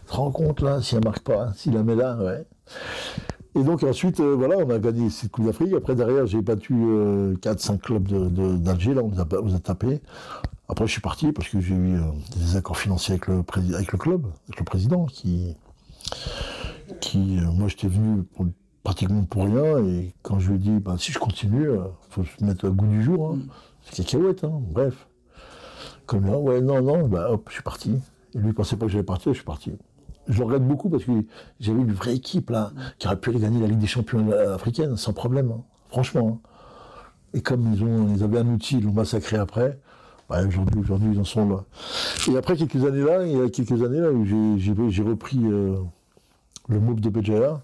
Tu 0.06 0.12
te 0.12 0.16
rends 0.16 0.32
compte 0.32 0.62
là, 0.62 0.82
s'il 0.82 1.00
ne 1.00 1.04
marque 1.06 1.20
pas, 1.22 1.44
hein, 1.44 1.54
s'il 1.56 1.74
la 1.74 1.84
met 1.84 1.96
là, 1.96 2.18
ouais. 2.18 2.46
Et 3.56 3.64
donc 3.64 3.84
ensuite, 3.84 4.20
euh, 4.20 4.34
voilà, 4.36 4.58
on 4.58 4.70
a 4.72 4.80
gagné 4.80 5.10
cette 5.12 5.32
Coupe 5.32 5.46
d'Afrique. 5.46 5.74
Après, 5.74 5.96
derrière, 5.96 6.26
j'ai 6.26 6.42
battu 6.42 6.74
4-5 7.40 7.78
clubs 7.80 8.08
de- 8.08 8.28
de- 8.30 8.58
d'Alger, 8.58 8.96
là, 8.96 9.02
on 9.04 9.10
nous 9.10 9.22
a, 9.22 9.26
on 9.40 9.44
nous 9.46 9.56
a 9.56 9.60
tapé. 9.60 10.02
Après, 10.68 10.88
je 10.88 10.92
suis 10.92 11.02
parti 11.02 11.32
parce 11.32 11.48
que 11.50 11.60
j'ai 11.62 11.76
eu 11.76 11.96
euh, 11.98 12.00
des 12.36 12.56
accords 12.56 12.78
financiers 12.78 13.14
avec 13.14 13.28
le, 13.28 13.44
avec 13.76 13.92
le 13.92 13.98
club, 14.00 14.26
avec 14.48 14.60
le 14.60 14.66
président, 14.66 15.06
qui, 15.06 15.56
qui 17.00 17.38
euh, 17.40 17.52
moi, 17.52 17.68
j'étais 17.68 17.88
venu 17.88 18.24
pour- 18.24 18.48
pratiquement 18.84 19.24
pour 19.24 19.46
rien. 19.46 19.80
Et 19.86 20.14
quand 20.22 20.40
je 20.40 20.50
lui 20.50 20.56
ai 20.56 20.60
dit, 20.60 20.80
bah, 20.80 20.96
si 20.98 21.12
je 21.12 21.20
continue, 21.20 21.70
il 21.72 21.80
faut 22.10 22.24
se 22.24 22.44
mettre 22.44 22.68
au 22.68 22.72
goût 22.72 22.88
du 22.88 23.04
jour. 23.04 23.34
Hein. 23.34 23.40
C'est 23.84 24.04
cacahuète, 24.04 24.44
hein. 24.44 24.62
bref. 24.72 25.08
Comme 26.06 26.26
là, 26.26 26.38
ouais, 26.38 26.62
non, 26.62 26.82
non, 26.82 27.08
bah, 27.08 27.32
hop, 27.32 27.46
je 27.50 27.54
suis 27.56 27.64
parti. 27.64 27.96
Et 28.36 28.38
lui, 28.38 28.50
il 28.50 28.54
pensait 28.54 28.76
pas 28.76 28.86
que 28.86 28.92
j'allais 28.92 29.04
partir, 29.04 29.32
je 29.32 29.38
suis 29.38 29.46
parti. 29.46 29.72
Je 30.28 30.38
le 30.40 30.46
regrette 30.46 30.66
beaucoup 30.68 30.90
parce 30.90 31.04
que 31.04 31.12
j'avais 31.60 31.82
une 31.82 31.92
vraie 31.92 32.16
équipe 32.16 32.50
là, 32.50 32.72
qui 32.98 33.08
aurait 33.08 33.20
pu 33.20 33.32
gagner 33.32 33.60
la 33.60 33.68
Ligue 33.68 33.80
des 33.80 33.88
Champions 33.88 34.32
africaine 34.32 34.96
sans 34.96 35.14
problème, 35.14 35.52
hein. 35.52 35.62
franchement. 35.90 36.42
hein. 36.44 36.50
Et 37.34 37.42
comme 37.42 37.74
ils, 37.74 37.84
ont, 37.84 38.14
ils 38.16 38.24
avaient 38.24 38.40
un 38.40 38.48
outil, 38.48 38.78
ils 38.78 38.86
l'ont 38.86 38.94
massacré 38.94 39.38
après, 39.38 39.80
bah, 40.30 40.46
aujourd'hui, 40.48 40.80
aujourd'hui, 40.80 41.10
ils 41.14 41.20
en 41.20 41.24
sont 41.26 41.50
là. 41.50 41.64
Et 42.32 42.38
après 42.38 42.56
quelques 42.56 42.86
années 42.86 43.02
là, 43.04 43.26
il 43.26 43.38
y 43.38 43.42
a 43.42 43.50
quelques 43.50 43.84
années 43.84 44.00
là 44.00 44.12
où 44.12 44.24
j'ai 44.26 45.04
repris 45.04 45.40
euh, 45.44 45.76
le 46.70 46.80
MOOC 46.80 47.00
de 47.02 47.10
Béjaïa, 47.10 47.62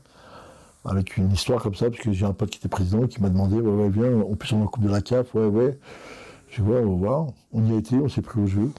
avec 0.85 1.17
une 1.17 1.31
histoire 1.31 1.61
comme 1.61 1.75
ça, 1.75 1.89
parce 1.89 2.01
que 2.01 2.11
j'ai 2.11 2.25
un 2.25 2.33
pote 2.33 2.49
qui 2.49 2.57
était 2.57 2.69
président 2.69 3.05
qui 3.07 3.21
m'a 3.21 3.29
demandé, 3.29 3.55
ouais, 3.55 3.83
ouais, 3.83 3.89
viens, 3.89 4.21
en 4.21 4.35
plus 4.35 4.53
on 4.53 4.65
Coupe 4.65 4.83
de 4.83 4.89
la 4.89 5.01
CAF, 5.01 5.33
ouais, 5.35 5.45
ouais. 5.45 5.77
Je 6.49 6.63
ouais, 6.63 6.81
on 6.83 6.95
va 6.95 7.07
voir. 7.07 7.27
On 7.53 7.65
y 7.65 7.75
a 7.75 7.77
été, 7.77 7.95
on 7.95 8.09
s'est 8.09 8.21
pris 8.21 8.39
au 8.41 8.47
jeu. 8.47 8.71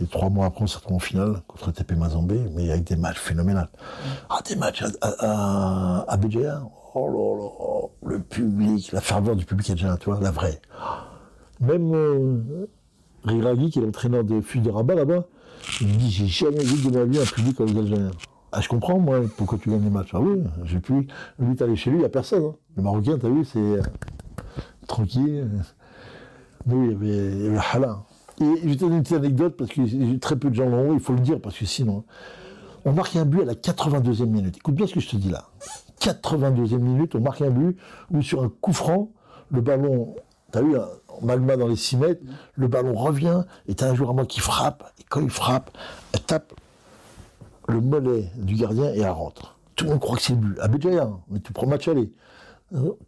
Et 0.00 0.06
trois 0.06 0.30
mois 0.30 0.46
après, 0.46 0.62
on 0.62 0.66
s'est 0.66 0.76
retrouvé 0.76 0.96
en 0.96 1.00
finale 1.00 1.42
contre 1.46 1.72
TP 1.72 1.92
Mazambé, 1.92 2.40
mais 2.54 2.70
avec 2.70 2.84
des 2.84 2.96
matchs 2.96 3.18
phénoménaux. 3.18 3.60
Ah, 4.30 4.40
des 4.48 4.56
matchs 4.56 4.82
à, 4.82 4.86
à, 5.02 6.04
à, 6.08 6.14
à. 6.14 6.62
Oh 6.94 7.08
là 7.08 8.08
là, 8.08 8.14
le 8.14 8.20
public, 8.20 8.90
la 8.92 9.00
ferveur 9.00 9.36
du 9.36 9.44
public 9.44 9.70
algérien, 9.70 9.96
tu 9.96 10.06
vois, 10.06 10.18
la 10.20 10.30
vraie. 10.30 10.60
Même 11.60 11.94
euh, 11.94 12.68
Riraghi, 13.24 13.70
qui 13.70 13.78
est 13.78 13.82
l'entraîneur 13.82 14.24
de 14.24 14.40
FUS 14.40 14.60
de 14.60 14.70
Rabat 14.70 14.94
là-bas, 14.94 15.24
il 15.80 15.88
me 15.88 15.92
dit 15.94 16.10
J'ai 16.10 16.26
jamais 16.26 16.64
vu 16.64 16.90
de 16.90 16.96
ma 16.96 17.04
vie 17.04 17.18
un 17.18 17.24
public 17.24 17.56
comme 17.56 17.66
les 17.66 17.78
Algériens. 17.78 18.10
Ah, 18.52 18.60
je 18.60 18.68
comprends, 18.68 18.98
moi, 18.98 19.20
pourquoi 19.36 19.58
tu 19.58 19.70
gagnes 19.70 19.84
les 19.84 19.90
matchs. 19.90 20.10
Ah 20.12 20.20
oui, 20.20 20.42
j'ai 20.64 20.80
pu. 20.80 21.06
Lui, 21.38 21.54
t'es 21.56 21.64
allé 21.64 21.76
chez 21.76 21.90
lui, 21.90 21.98
il 21.98 22.00
n'y 22.00 22.06
a 22.06 22.10
personne. 22.10 22.44
hein. 22.44 22.54
Le 22.76 22.82
Marocain, 22.82 23.16
t'as 23.20 23.28
vu, 23.28 23.44
c'est 23.44 23.58
euh, 23.58 23.82
tranquille. 24.86 25.48
Nous, 26.66 26.84
il 26.84 26.90
y 26.90 26.94
avait, 26.94 27.46
avait 27.48 27.58
Hala. 27.72 28.02
Et 28.40 28.44
je 28.62 28.68
vais 28.68 28.74
te 28.74 28.80
donner 28.80 28.96
une 28.96 29.02
petite 29.02 29.16
anecdote, 29.18 29.56
parce 29.56 29.70
que 29.70 30.16
très 30.16 30.36
peu 30.36 30.50
de 30.50 30.54
gens 30.54 30.68
l'ont, 30.68 30.94
il 30.94 31.00
faut 31.00 31.12
le 31.12 31.20
dire, 31.20 31.40
parce 31.40 31.56
que 31.58 31.64
sinon. 31.64 32.04
On 32.84 32.92
marque 32.92 33.14
un 33.16 33.26
but 33.26 33.42
à 33.42 33.44
la 33.44 33.54
82e 33.54 34.24
minute. 34.24 34.56
Écoute 34.56 34.74
bien 34.74 34.86
ce 34.86 34.94
que 34.94 35.00
je 35.00 35.10
te 35.10 35.16
dis 35.16 35.30
là. 35.30 35.44
82e 36.00 36.78
minute, 36.78 37.14
on 37.14 37.20
marque 37.20 37.42
un 37.42 37.50
but 37.50 37.76
où 38.10 38.22
sur 38.22 38.42
un 38.42 38.50
coup 38.60 38.72
franc, 38.72 39.10
le 39.50 39.60
ballon, 39.60 40.16
t'as 40.50 40.62
vu, 40.62 40.76
un 40.76 40.86
magma 41.22 41.56
dans 41.58 41.68
les 41.68 41.76
6 41.76 41.98
mètres, 41.98 42.22
le 42.54 42.68
ballon 42.68 42.94
revient, 42.94 43.42
et 43.68 43.74
t'as 43.74 43.90
un 43.90 43.94
joueur 43.94 44.10
à 44.10 44.12
moi 44.14 44.24
qui 44.24 44.40
frappe, 44.40 44.90
et 44.98 45.04
quand 45.10 45.20
il 45.20 45.28
frappe, 45.28 45.70
elle 46.14 46.22
tape 46.22 46.54
le 47.70 47.80
mollet 47.80 48.30
du 48.36 48.54
gardien 48.54 48.92
et 48.92 49.00
elle 49.00 49.10
rentre. 49.10 49.58
Tout 49.76 49.84
le 49.84 49.90
monde 49.92 50.00
croit 50.00 50.16
que 50.16 50.22
c'est 50.22 50.34
le 50.34 50.40
but. 50.40 50.58
À 50.60 50.68
Béjaïa, 50.68 51.04
hein, 51.04 51.20
mais 51.28 51.40
tu 51.40 51.52
prends 51.52 51.66
le 51.66 51.70
match 51.70 51.88
aller. 51.88 52.12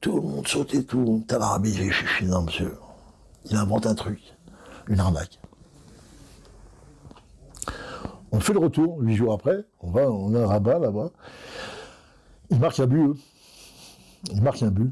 Tout 0.01 0.17
le 0.17 0.23
monde 0.23 0.49
saute 0.49 0.75
et 0.75 0.85
tout. 0.85 1.25
T'as 1.29 1.39
l'Arabie, 1.39 1.73
j'ai 1.73 1.91
dit, 2.21 2.27
non 2.27 2.43
monsieur, 2.43 2.75
il 3.51 3.57
invente 3.57 3.87
un 3.87 3.95
truc, 3.95 4.21
une 4.89 4.99
arnaque. 4.99 5.39
On 8.33 8.41
fait 8.41 8.55
le 8.55 8.61
retour, 8.61 8.99
huit 9.01 9.15
jours 9.15 9.35
après, 9.35 9.65
on 9.81 9.91
va, 9.91 10.11
on 10.11 10.35
a 10.35 10.41
un 10.41 10.47
rabat 10.47 10.79
là-bas. 10.79 11.11
Il 12.51 12.59
marque 12.59 12.81
un 12.81 12.87
but, 12.87 13.03
eux. 13.03 13.15
Il 14.33 14.43
marque 14.43 14.63
un 14.63 14.71
but. 14.71 14.91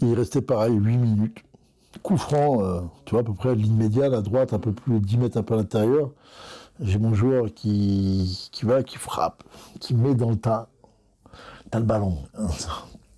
Il 0.00 0.14
restait 0.14 0.42
pareil, 0.42 0.74
8 0.74 0.96
minutes. 0.96 1.38
Coup 2.02 2.16
franc, 2.16 2.62
euh, 2.62 2.82
tu 3.04 3.12
vois, 3.12 3.20
à 3.20 3.24
peu 3.24 3.34
près 3.34 3.54
ligne 3.54 3.74
médiane, 3.74 4.14
à 4.14 4.20
droite, 4.20 4.52
un 4.52 4.58
peu 4.58 4.72
plus, 4.72 5.00
10 5.00 5.18
mètres 5.18 5.38
un 5.38 5.42
peu 5.42 5.54
à 5.54 5.56
l'intérieur. 5.56 6.10
J'ai 6.80 6.98
mon 6.98 7.14
joueur 7.14 7.46
qui, 7.54 8.48
qui 8.52 8.64
va, 8.64 8.82
qui 8.82 8.98
frappe, 8.98 9.42
qui 9.80 9.94
met 9.94 10.14
dans 10.14 10.30
le 10.30 10.36
tas. 10.36 10.68
T'as 11.70 11.80
le 11.80 11.84
ballon. 11.84 12.18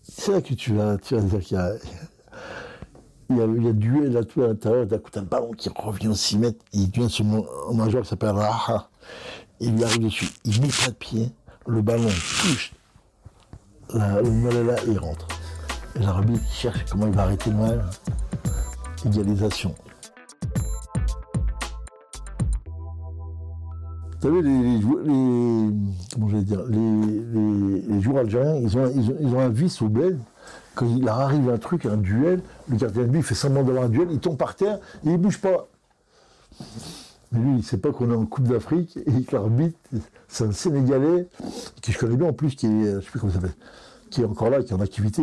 C'est 0.02 0.32
là 0.32 0.40
que 0.40 0.54
tu 0.54 0.74
vas, 0.74 0.96
tu 0.98 1.14
vas 1.14 1.20
dire 1.20 1.40
qu'il 1.40 1.56
y 1.56 1.60
a, 1.60 1.72
il 3.30 3.36
y 3.36 3.68
a, 3.68 3.72
duel 3.72 4.12
là 4.12 4.24
tout 4.24 4.42
à 4.42 4.48
l'intérieur, 4.48 4.86
d'un 4.86 4.98
coup 4.98 5.10
t'as 5.10 5.20
le 5.20 5.26
ballon 5.26 5.52
qui 5.52 5.70
revient 5.74 6.08
aux 6.08 6.14
6 6.14 6.38
mètres, 6.38 6.64
il 6.72 6.90
vient 6.90 7.08
sur 7.08 7.24
mon, 7.24 7.44
joueur 7.88 8.02
qui 8.02 8.08
s'appelle 8.08 8.30
Raha, 8.30 8.88
il 9.60 9.76
lui 9.76 9.84
arrive 9.84 10.02
dessus, 10.02 10.28
il 10.44 10.60
met 10.60 10.68
pas 10.68 10.90
de 10.90 10.96
pied, 10.96 11.32
le 11.66 11.80
ballon 11.80 12.08
touche 12.08 12.72
la, 13.94 14.20
le 14.20 14.30
mollet 14.30 14.64
là 14.64 14.76
et 14.84 14.90
il 14.90 14.98
rentre. 14.98 15.28
Et 15.96 16.00
l'arbitre 16.00 16.44
cherche 16.50 16.84
comment 16.90 17.06
il 17.06 17.12
va 17.12 17.22
arrêter 17.22 17.50
le 17.50 17.56
mal. 17.56 17.90
Égalisation. 19.04 19.74
Savez, 24.20 24.42
les, 24.42 24.62
les, 24.62 24.78
les- 24.78 25.70
comment 26.14 26.26
dire, 26.40 26.62
les, 26.68 27.82
les, 27.88 28.00
joueurs 28.00 28.18
algériens, 28.18 28.56
ils 28.56 28.76
ont, 28.76 28.92
ils, 29.20 29.34
ont, 29.34 29.40
un 29.40 29.48
vice 29.48 29.80
au 29.82 29.88
bled. 29.88 30.18
Quand 30.74 30.86
il 30.86 31.04
leur 31.04 31.20
arrive 31.20 31.48
un 31.50 31.58
truc, 31.58 31.86
un 31.86 31.96
duel, 31.96 32.42
le 32.68 32.76
gardien 32.76 33.02
de 33.02 33.08
but 33.08 33.22
fait 33.22 33.34
semblant 33.34 33.62
d'avoir 33.62 33.84
un 33.84 33.88
duel, 33.88 34.08
il 34.10 34.18
tombe 34.18 34.36
par 34.36 34.54
terre 34.54 34.78
et 35.04 35.10
il 35.10 35.18
bouge 35.18 35.38
pas. 35.40 35.68
Mais 37.32 37.40
lui, 37.40 37.50
il 37.50 37.56
ne 37.58 37.62
sait 37.62 37.78
pas 37.78 37.92
qu'on 37.92 38.10
est 38.10 38.14
en 38.14 38.26
Coupe 38.26 38.48
d'Afrique 38.48 38.98
et 39.06 39.22
que 39.22 39.36
l'arbitre, 39.36 39.78
c'est 40.28 40.44
un 40.44 40.52
Sénégalais, 40.52 41.28
que 41.82 41.92
je 41.92 41.98
connais 41.98 42.16
bien 42.16 42.28
en 42.28 42.32
plus, 42.32 42.54
qui 42.54 42.66
est, 42.66 42.94
je 42.96 43.00
sais 43.00 43.10
plus 43.10 43.20
comment 43.20 43.32
il 43.32 43.34
s'appelle, 43.34 43.54
qui 44.10 44.22
est 44.22 44.24
encore 44.24 44.50
là, 44.50 44.62
qui 44.62 44.72
est 44.72 44.76
en 44.76 44.80
activité. 44.80 45.22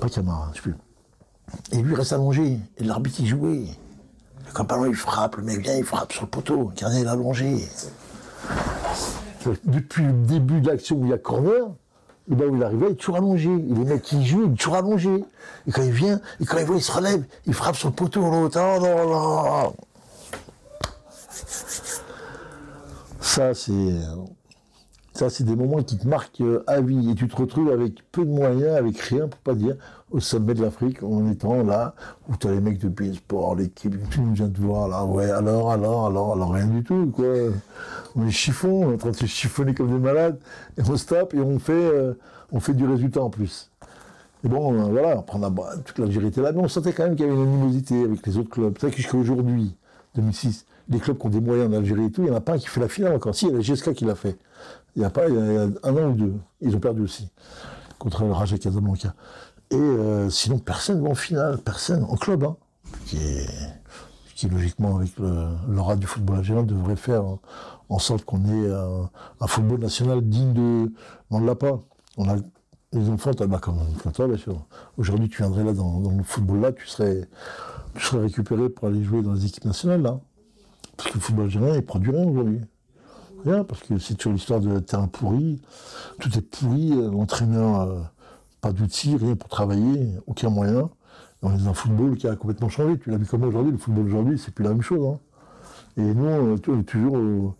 Pas 0.00 0.08
Camara, 0.08 0.50
je 0.52 0.56
sais 0.56 0.62
plus. 0.62 0.74
Et 1.72 1.82
lui 1.82 1.94
reste 1.94 2.12
allongé, 2.12 2.58
et 2.76 2.84
l'arbitre 2.84 3.16
il 3.20 3.26
jouait. 3.26 3.64
Le 4.46 4.64
ballon 4.64 4.86
il 4.86 4.94
frappe, 4.94 5.36
le 5.36 5.42
mec 5.42 5.60
vient, 5.60 5.76
il 5.76 5.84
frappe 5.84 6.12
sur 6.12 6.22
le 6.22 6.28
poteau, 6.28 6.72
il 6.80 7.04
est 7.04 7.06
allongé. 7.06 7.68
Depuis 9.64 10.04
le 10.04 10.12
début 10.12 10.60
de 10.60 10.68
l'action 10.68 10.96
où 10.96 11.04
il 11.04 11.10
y 11.10 11.12
a 11.12 11.18
corner, 11.18 11.68
le 12.28 12.36
ballon 12.36 12.56
il 12.56 12.62
arrivait, 12.64 12.86
il 12.86 12.92
est 12.92 12.96
toujours 12.96 13.16
allongé. 13.16 13.50
Et 13.50 13.74
les 13.74 13.84
mecs 13.84 14.02
qui 14.02 14.24
jouent, 14.26 14.44
il 14.46 14.52
est 14.52 14.56
toujours 14.56 14.76
allongé. 14.76 15.24
Et 15.66 15.70
quand 15.70 15.82
il 15.82 15.92
vient, 15.92 16.20
et 16.40 16.44
quand 16.44 16.58
il 16.58 16.64
voit, 16.64 16.76
il 16.76 16.82
se 16.82 16.92
relève, 16.92 17.24
il 17.46 17.54
frappe 17.54 17.76
sur 17.76 17.88
le 17.88 17.94
poteau, 17.94 18.22
l'autre. 18.22 18.58
Oh 18.60 18.82
là 18.82 19.04
là 19.04 19.72
Ça, 23.20 23.54
c'est. 23.54 23.72
Ça, 25.16 25.30
c'est 25.30 25.44
des 25.44 25.56
moments 25.56 25.82
qui 25.82 25.96
te 25.96 26.06
marquent 26.06 26.42
euh, 26.42 26.62
à 26.66 26.82
vie. 26.82 27.10
Et 27.10 27.14
tu 27.14 27.26
te 27.26 27.34
retrouves 27.34 27.70
avec 27.70 28.02
peu 28.12 28.22
de 28.22 28.30
moyens, 28.30 28.76
avec 28.76 28.98
rien, 28.98 29.28
pour 29.28 29.40
pas 29.40 29.54
dire, 29.54 29.74
au 30.10 30.20
sommet 30.20 30.52
de 30.52 30.60
l'Afrique, 30.60 31.02
en 31.02 31.26
étant 31.30 31.62
là, 31.62 31.94
où 32.28 32.36
tu 32.36 32.46
as 32.46 32.50
les 32.50 32.60
mecs 32.60 32.78
de 32.80 32.90
pays 32.90 33.14
sport, 33.14 33.54
l'équipe, 33.54 33.94
tout 34.10 34.20
le 34.20 34.26
monde 34.26 34.34
vient 34.36 34.50
te 34.50 34.60
voir, 34.60 34.88
là, 34.88 35.06
ouais, 35.06 35.30
alors, 35.30 35.70
alors, 35.70 36.04
alors, 36.04 36.32
alors, 36.34 36.52
rien 36.52 36.66
du 36.66 36.84
tout, 36.84 37.10
quoi. 37.16 37.24
On 38.14 38.26
est 38.26 38.30
chiffon, 38.30 38.88
on 38.88 38.90
est 38.90 38.94
en 38.94 38.98
train 38.98 39.10
de 39.12 39.16
se 39.16 39.24
chiffonner 39.24 39.72
comme 39.72 39.88
des 39.88 39.98
malades, 39.98 40.38
et 40.76 40.82
on 40.82 40.94
se 40.94 41.14
et 41.14 41.40
on 41.40 41.58
fait, 41.58 41.72
euh, 41.72 42.12
on 42.52 42.60
fait 42.60 42.74
du 42.74 42.86
résultat 42.86 43.22
en 43.22 43.30
plus. 43.30 43.70
Et 44.44 44.48
bon, 44.48 44.74
euh, 44.74 44.84
voilà, 44.90 45.24
on 45.32 45.42
a, 45.42 45.48
bah, 45.48 45.70
toute 45.82 45.98
l'Algérie 45.98 46.26
était 46.26 46.42
là, 46.42 46.52
mais 46.52 46.60
on 46.60 46.68
sentait 46.68 46.92
quand 46.92 47.04
même 47.04 47.16
qu'il 47.16 47.24
y 47.24 47.28
avait 47.30 47.38
une 47.38 47.48
animosité 47.48 48.02
avec 48.02 48.26
les 48.26 48.36
autres 48.36 48.50
clubs. 48.50 48.74
C'est 48.78 48.88
vrai 48.88 48.90
que 48.90 49.00
jusqu'à 49.00 49.16
aujourd'hui, 49.16 49.74
2006, 50.14 50.66
les 50.90 50.98
clubs 50.98 51.16
qui 51.16 51.26
ont 51.26 51.30
des 51.30 51.40
moyens 51.40 51.72
en 51.72 51.78
Algérie 51.78 52.04
et 52.04 52.10
tout, 52.10 52.20
il 52.20 52.24
n'y 52.24 52.30
en 52.30 52.36
a 52.36 52.42
pas 52.42 52.52
un 52.52 52.58
qui 52.58 52.66
fait 52.66 52.80
la 52.80 52.88
finale 52.88 53.14
encore. 53.14 53.34
Si, 53.34 53.46
il 53.46 53.52
y 53.52 53.54
a 53.54 53.56
la 53.56 53.62
GSK 53.62 53.94
qui 53.94 54.04
l'a 54.04 54.14
fait. 54.14 54.36
Il 54.96 55.00
n'y 55.00 55.04
a 55.04 55.10
pas, 55.10 55.28
il 55.28 55.34
y 55.34 55.38
a 55.38 55.62
un 55.82 55.96
an 55.96 56.10
ou 56.10 56.14
deux. 56.14 56.34
Ils 56.60 56.74
ont 56.74 56.80
perdu 56.80 57.02
aussi. 57.02 57.28
Contre 57.98 58.24
le 58.24 58.32
Raja 58.32 58.58
Casablanca. 58.58 59.14
Et 59.70 59.76
euh, 59.76 60.30
sinon, 60.30 60.58
personne 60.58 61.02
va 61.02 61.10
en 61.10 61.14
finale. 61.14 61.58
Personne. 61.58 62.04
En 62.04 62.16
club, 62.16 62.44
hein. 62.44 62.56
Qui 64.34 64.48
logiquement, 64.48 64.96
avec 64.96 65.12
l'aura 65.68 65.96
du 65.96 66.06
football 66.06 66.38
algérien, 66.38 66.62
devrait 66.62 66.96
faire 66.96 67.24
en 67.88 67.98
sorte 67.98 68.24
qu'on 68.24 68.44
ait 68.44 68.70
un, 68.70 69.46
football 69.46 69.80
national 69.80 70.22
digne 70.22 70.52
de. 70.52 70.92
On 71.30 71.40
ne 71.40 71.46
l'a 71.46 71.54
pas. 71.54 71.80
On 72.16 72.28
a 72.28 72.36
les 72.92 73.10
enfants, 73.10 73.30
as, 73.38 73.46
bah, 73.46 73.58
comme, 73.60 73.78
toi, 74.14 74.28
bien 74.28 74.36
sûr. 74.36 74.66
Aujourd'hui, 74.96 75.28
tu 75.28 75.38
viendrais 75.38 75.64
là 75.64 75.72
dans, 75.72 76.00
le 76.00 76.22
football 76.22 76.60
là, 76.60 76.72
tu 76.72 76.86
serais, 76.86 77.28
tu 77.94 78.04
serais 78.04 78.22
récupéré 78.22 78.68
pour 78.68 78.88
aller 78.88 79.02
jouer 79.02 79.22
dans 79.22 79.32
les 79.32 79.46
équipes 79.46 79.64
nationales 79.64 80.02
là. 80.02 80.20
Parce 80.96 81.10
que 81.10 81.14
le 81.14 81.20
football 81.20 81.44
algérien, 81.46 81.74
il 81.74 81.84
produit 81.84 82.10
rien 82.10 82.26
aujourd'hui. 82.26 82.60
Parce 83.68 83.82
que 83.82 83.98
c'est 83.98 84.14
toujours 84.14 84.32
l'histoire 84.32 84.60
de 84.60 84.78
terrain 84.80 85.06
pourri. 85.06 85.60
Tout 86.20 86.36
est 86.36 86.40
pourri, 86.40 86.90
l'entraîneur, 86.90 87.80
euh, 87.80 88.00
pas 88.60 88.72
d'outils, 88.72 89.16
rien 89.16 89.36
pour 89.36 89.48
travailler, 89.48 90.10
aucun 90.26 90.50
moyen. 90.50 90.90
On 91.42 91.54
est 91.54 91.58
dans 91.58 91.70
un 91.70 91.74
football 91.74 92.16
qui 92.16 92.26
a 92.26 92.34
complètement 92.34 92.68
changé. 92.68 92.98
Tu 92.98 93.10
l'as 93.10 93.18
vu 93.18 93.26
comment 93.26 93.46
aujourd'hui, 93.46 93.72
le 93.72 93.78
football 93.78 94.06
aujourd'hui, 94.06 94.38
c'est 94.38 94.52
plus 94.52 94.64
la 94.64 94.70
même 94.70 94.82
chose. 94.82 95.14
Hein. 95.14 95.20
Et 95.96 96.14
nous, 96.14 96.26
on 96.26 96.54
est 96.54 96.84
toujours 96.84 97.54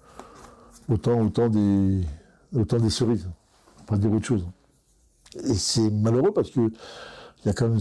autant, 0.89 1.49
des, 1.49 2.91
cerises, 2.91 3.29
pas 3.87 3.97
dire 3.97 4.13
autre 4.13 4.27
chose. 4.27 4.47
Et 5.45 5.55
c'est 5.55 5.91
malheureux 5.91 6.33
parce 6.33 6.51
que 6.51 6.61
il 7.45 7.47
y 7.47 7.51
a 7.51 7.53
quand 7.53 7.69
même 7.69 7.81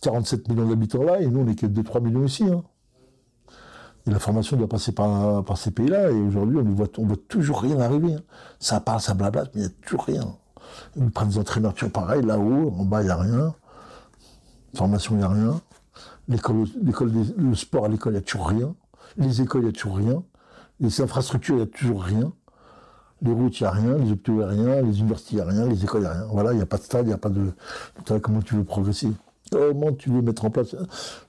47 0.00 0.48
millions 0.48 0.68
d'habitants 0.68 1.02
là, 1.02 1.20
et 1.20 1.26
nous, 1.26 1.40
on 1.40 1.44
n'est 1.44 1.54
que 1.54 1.66
2-3 1.66 2.02
millions 2.02 2.24
ici. 2.24 2.44
Hein. 2.44 2.62
Et 4.06 4.10
la 4.10 4.18
formation 4.18 4.56
doit 4.56 4.68
passer 4.68 4.92
par, 4.92 5.44
ces 5.56 5.70
pays-là, 5.70 6.10
et 6.10 6.20
aujourd'hui, 6.20 6.58
on 6.58 6.64
ne 6.64 6.74
voit, 6.74 6.88
toujours 7.28 7.60
rien 7.60 7.78
arriver. 7.80 8.14
Hein. 8.14 8.22
Ça 8.58 8.80
parle, 8.80 9.00
ça 9.00 9.14
blablate, 9.14 9.52
mais 9.54 9.60
il 9.60 9.64
n'y 9.64 9.70
a 9.70 9.74
toujours 9.86 10.04
rien. 10.04 10.36
Ils 10.96 11.10
prennent 11.10 11.28
des 11.28 11.38
entraîneurs 11.38 11.74
toujours 11.74 11.92
pareil, 11.92 12.24
là-haut, 12.24 12.74
en 12.76 12.84
bas, 12.84 13.02
il 13.02 13.06
n'y 13.06 13.10
a 13.10 13.16
rien. 13.16 13.54
Formation, 14.74 15.14
il 15.14 15.18
n'y 15.18 15.24
a 15.24 15.28
rien. 15.28 15.60
Le 16.28 17.54
sport 17.54 17.84
à 17.84 17.88
l'école, 17.88 18.12
il 18.12 18.16
n'y 18.16 18.22
a 18.22 18.22
toujours 18.22 18.48
rien. 18.48 18.74
Les 19.16 19.40
écoles, 19.40 19.62
il 19.62 19.64
n'y 19.64 19.70
a 19.70 19.72
toujours 19.72 19.96
rien. 19.96 20.22
Les 20.80 21.00
infrastructures, 21.00 21.54
il 21.54 21.58
n'y 21.58 21.64
a 21.64 21.66
toujours 21.66 22.02
rien. 22.02 22.32
Les 23.20 23.30
routes, 23.30 23.60
il 23.60 23.62
n'y 23.62 23.68
a 23.68 23.70
rien. 23.70 23.98
Les 23.98 24.10
hôpitaux, 24.10 24.32
il 24.32 24.38
n'y 24.38 24.42
a 24.42 24.48
rien. 24.48 24.82
Les 24.82 24.98
universités, 24.98 25.32
il 25.32 25.36
n'y 25.36 25.42
a 25.42 25.44
rien. 25.44 25.66
Les 25.66 25.84
écoles, 25.84 26.00
il 26.00 26.04
n'y 26.04 26.10
a 26.10 26.14
rien. 26.14 26.26
Voilà, 26.30 26.52
il 26.52 26.56
n'y 26.56 26.62
a 26.62 26.66
pas 26.66 26.78
de 26.78 26.82
stade, 26.82 27.04
il 27.04 27.08
n'y 27.08 27.14
a 27.14 27.18
pas 27.18 27.28
de. 27.28 27.52
Comment 28.20 28.40
tu 28.40 28.54
veux 28.54 28.64
progresser 28.64 29.12
Comment 29.52 29.92
tu 29.92 30.08
veux 30.08 30.22
mettre 30.22 30.46
en 30.46 30.50
place 30.50 30.74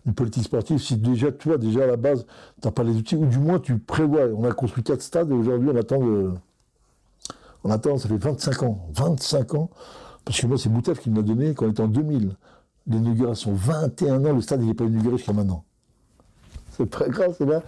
une 0.05 0.13
politique 0.13 0.45
sportive 0.45 0.77
si 0.79 0.95
déjà, 0.95 1.29
toi, 1.33 1.57
déjà 1.57 1.83
à 1.83 1.87
la 1.87 1.97
base, 1.97 2.25
tu 2.61 2.67
n'as 2.67 2.71
pas 2.71 2.83
les 2.83 2.95
outils, 2.95 3.17
ou 3.17 3.25
du 3.25 3.37
moins 3.37 3.59
tu 3.59 3.79
prévois. 3.79 4.27
On 4.33 4.45
a 4.45 4.53
construit 4.53 4.81
quatre 4.81 5.01
stades 5.01 5.29
et 5.29 5.33
aujourd'hui 5.33 5.69
on 5.69 5.75
attend 5.75 5.99
On 7.65 7.69
attend, 7.69 7.97
ça 7.97 8.07
fait 8.07 8.17
25 8.17 8.63
ans. 8.63 8.87
25 8.93 9.55
ans. 9.55 9.69
Parce 10.23 10.39
que 10.39 10.47
moi, 10.47 10.57
c'est 10.57 10.69
Boutef 10.69 10.99
qui 10.99 11.09
me 11.09 11.17
l'a 11.17 11.21
donné 11.21 11.53
quand 11.53 11.65
on 11.65 11.71
était 11.71 11.81
en 11.81 11.89
2000. 11.89 12.37
L'inauguration, 12.87 13.53
21 13.53 14.25
ans, 14.25 14.33
le 14.33 14.41
stade 14.41 14.61
n'est 14.61 14.73
pas 14.73 14.85
inauguré 14.85 15.17
jusqu'à 15.17 15.33
maintenant. 15.33 15.65
C'est 16.71 16.89
très 16.89 17.09
grave, 17.09 17.35
c'est 17.37 17.45
là. 17.45 17.61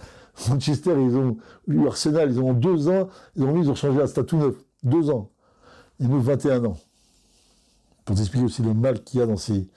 Manchester, 0.48 0.94
ils 0.98 1.16
ont 1.16 1.36
eu 1.68 1.86
Arsenal, 1.86 2.30
ils 2.30 2.40
ont 2.40 2.54
deux 2.54 2.88
ans, 2.88 3.08
ils 3.36 3.44
ont 3.44 3.52
mis, 3.52 3.60
ils 3.60 3.70
ont 3.70 3.74
changé 3.74 4.00
un 4.00 4.06
stade 4.06 4.24
tout 4.24 4.38
neuf. 4.38 4.54
Deux 4.82 5.10
ans. 5.10 5.30
Ils 6.00 6.08
nous 6.08 6.20
21 6.20 6.64
ans. 6.64 6.78
Pour 8.06 8.16
t'expliquer 8.16 8.46
aussi 8.46 8.62
le 8.62 8.72
mal 8.72 9.02
qu'il 9.02 9.20
y 9.20 9.22
a 9.22 9.26
dans 9.26 9.36
ces, 9.36 9.68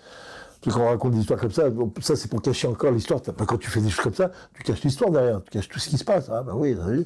parce 0.61 0.75
qu'on 0.75 0.87
raconte 0.87 1.13
des 1.13 1.19
histoires 1.19 1.39
comme 1.39 1.51
ça, 1.51 1.63
ça 2.01 2.15
c'est 2.15 2.29
pour 2.29 2.41
cacher 2.41 2.67
encore 2.67 2.91
l'histoire. 2.91 3.21
Quand 3.47 3.57
tu 3.57 3.69
fais 3.69 3.79
des 3.79 3.89
choses 3.89 4.03
comme 4.03 4.13
ça, 4.13 4.31
tu 4.53 4.63
caches 4.63 4.81
l'histoire 4.83 5.11
derrière, 5.11 5.41
tu 5.43 5.51
caches 5.51 5.69
tout 5.69 5.79
ce 5.79 5.89
qui 5.89 5.97
se 5.97 6.03
passe. 6.03 6.29
Ah 6.29 6.43
bah 6.43 6.53
oui, 6.55 6.73
vu 6.73 7.05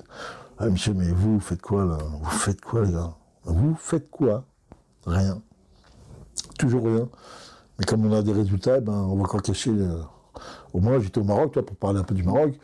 Ah 0.57 0.67
monsieur, 0.67 0.93
mais 0.93 1.11
vous, 1.11 1.39
faites 1.39 1.61
quoi 1.61 1.85
là? 1.85 1.97
Vous 2.21 2.31
faites 2.31 2.61
quoi 2.61 2.83
les 2.83 2.91
gars? 2.91 3.13
Vous 3.45 3.75
faites 3.75 4.09
quoi? 4.09 4.43
Rien. 5.05 5.41
Toujours 6.57 6.85
rien. 6.85 7.07
Mais 7.77 7.85
comme 7.85 8.05
on 8.05 8.13
a 8.13 8.21
des 8.21 8.33
résultats, 8.33 8.79
ben, 8.79 8.93
on 8.93 9.15
va 9.15 9.23
encore 9.23 9.41
cacher. 9.41 9.71
Au 10.73 10.79
moins, 10.79 10.99
j'étais 10.99 11.19
au 11.19 11.23
Maroc, 11.23 11.53
toi, 11.53 11.65
pour 11.65 11.75
parler 11.75 11.99
un 11.99 12.03
peu 12.03 12.15
du 12.15 12.23
Maroc. 12.23 12.55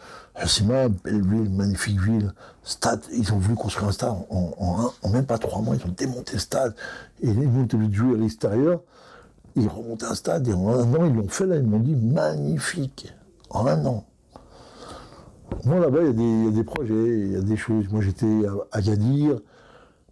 ma 0.66 0.90
belle 0.90 1.22
ville, 1.28 1.50
magnifique 1.52 2.00
ville. 2.00 2.34
Stade, 2.64 3.02
ils 3.12 3.32
ont 3.34 3.38
voulu 3.38 3.56
construire 3.56 3.90
un 3.90 3.92
stade 3.92 4.16
en, 4.30 5.10
même 5.10 5.26
pas 5.26 5.38
trois 5.38 5.62
mois, 5.62 5.76
ils 5.76 5.86
ont 5.86 5.94
démonté 5.96 6.34
le 6.34 6.40
stade. 6.40 6.76
Et 7.22 7.30
ils 7.30 7.48
ont 7.48 7.68
voulu 7.70 7.94
jouer 7.94 8.16
à 8.16 8.18
l'extérieur. 8.18 8.82
Ils 9.56 9.68
remontent 9.68 10.06
un 10.06 10.16
stade 10.16 10.48
et 10.48 10.54
en 10.54 10.70
un 10.70 10.94
an, 10.94 11.06
ils 11.06 11.14
l'ont 11.14 11.28
fait 11.28 11.46
là, 11.46 11.58
ils 11.58 11.66
m'ont 11.66 11.80
dit 11.80 11.96
magnifique. 11.96 13.14
En 13.50 13.66
un 13.66 13.86
an. 13.86 14.06
Moi 15.66 15.80
là-bas, 15.80 16.00
il 16.02 16.46
y, 16.46 16.48
a 16.48 16.52
des 16.52 16.64
projets, 16.64 16.94
il 16.94 17.32
y 17.34 17.36
a 17.36 17.42
des 17.42 17.58
choses. 17.58 17.90
Moi 17.90 18.02
j'étais 18.02 18.46
à 18.46 18.78
Agadir, 18.78 19.40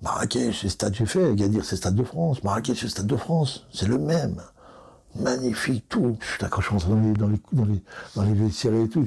Marrakech, 0.02 0.62
c'est 0.62 0.70
stade 0.70 0.96
j'ai 0.96 1.06
fait. 1.06 1.32
Agadir, 1.32 1.64
c'est 1.64 1.76
stade 1.76 1.96
de 1.96 2.04
France. 2.04 2.44
Marrakech, 2.44 2.80
c'est 2.80 2.90
stade 2.90 3.08
de 3.08 3.16
France. 3.16 3.66
C'est 3.72 3.88
le 3.88 3.98
même. 3.98 4.42
Magnifique, 5.16 5.86
tout. 5.90 6.18
Putain, 6.20 6.48
quand 6.48 6.62
je 6.62 6.70
rentre 6.70 6.88
dans 6.88 7.00
les, 7.00 7.14
dans 7.14 8.24
les, 8.26 8.34
les 8.34 8.84
et 8.84 8.90
tout, 8.90 9.06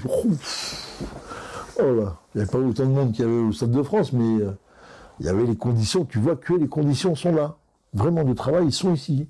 oh 1.79 1.95
là, 1.95 2.17
il 2.35 2.39
n'y 2.39 2.43
avait 2.43 2.51
pas 2.51 2.59
autant 2.59 2.85
de 2.85 2.91
monde 2.91 3.13
qu'il 3.13 3.25
y 3.25 3.29
avait 3.29 3.39
au 3.39 3.53
Stade 3.53 3.71
de 3.71 3.83
France, 3.83 4.13
mais 4.13 4.43
euh, 4.43 4.53
il 5.21 5.27
y 5.27 5.29
avait 5.29 5.45
les 5.45 5.57
conditions. 5.57 6.05
Tu 6.05 6.19
vois 6.19 6.37
que 6.37 6.55
les 6.55 6.69
conditions 6.69 7.15
sont 7.15 7.33
là. 7.33 7.57
Vraiment, 7.93 8.25
de 8.25 8.33
travail, 8.35 8.67
ils 8.67 8.73
sont 8.73 8.95
ici. 8.95 9.29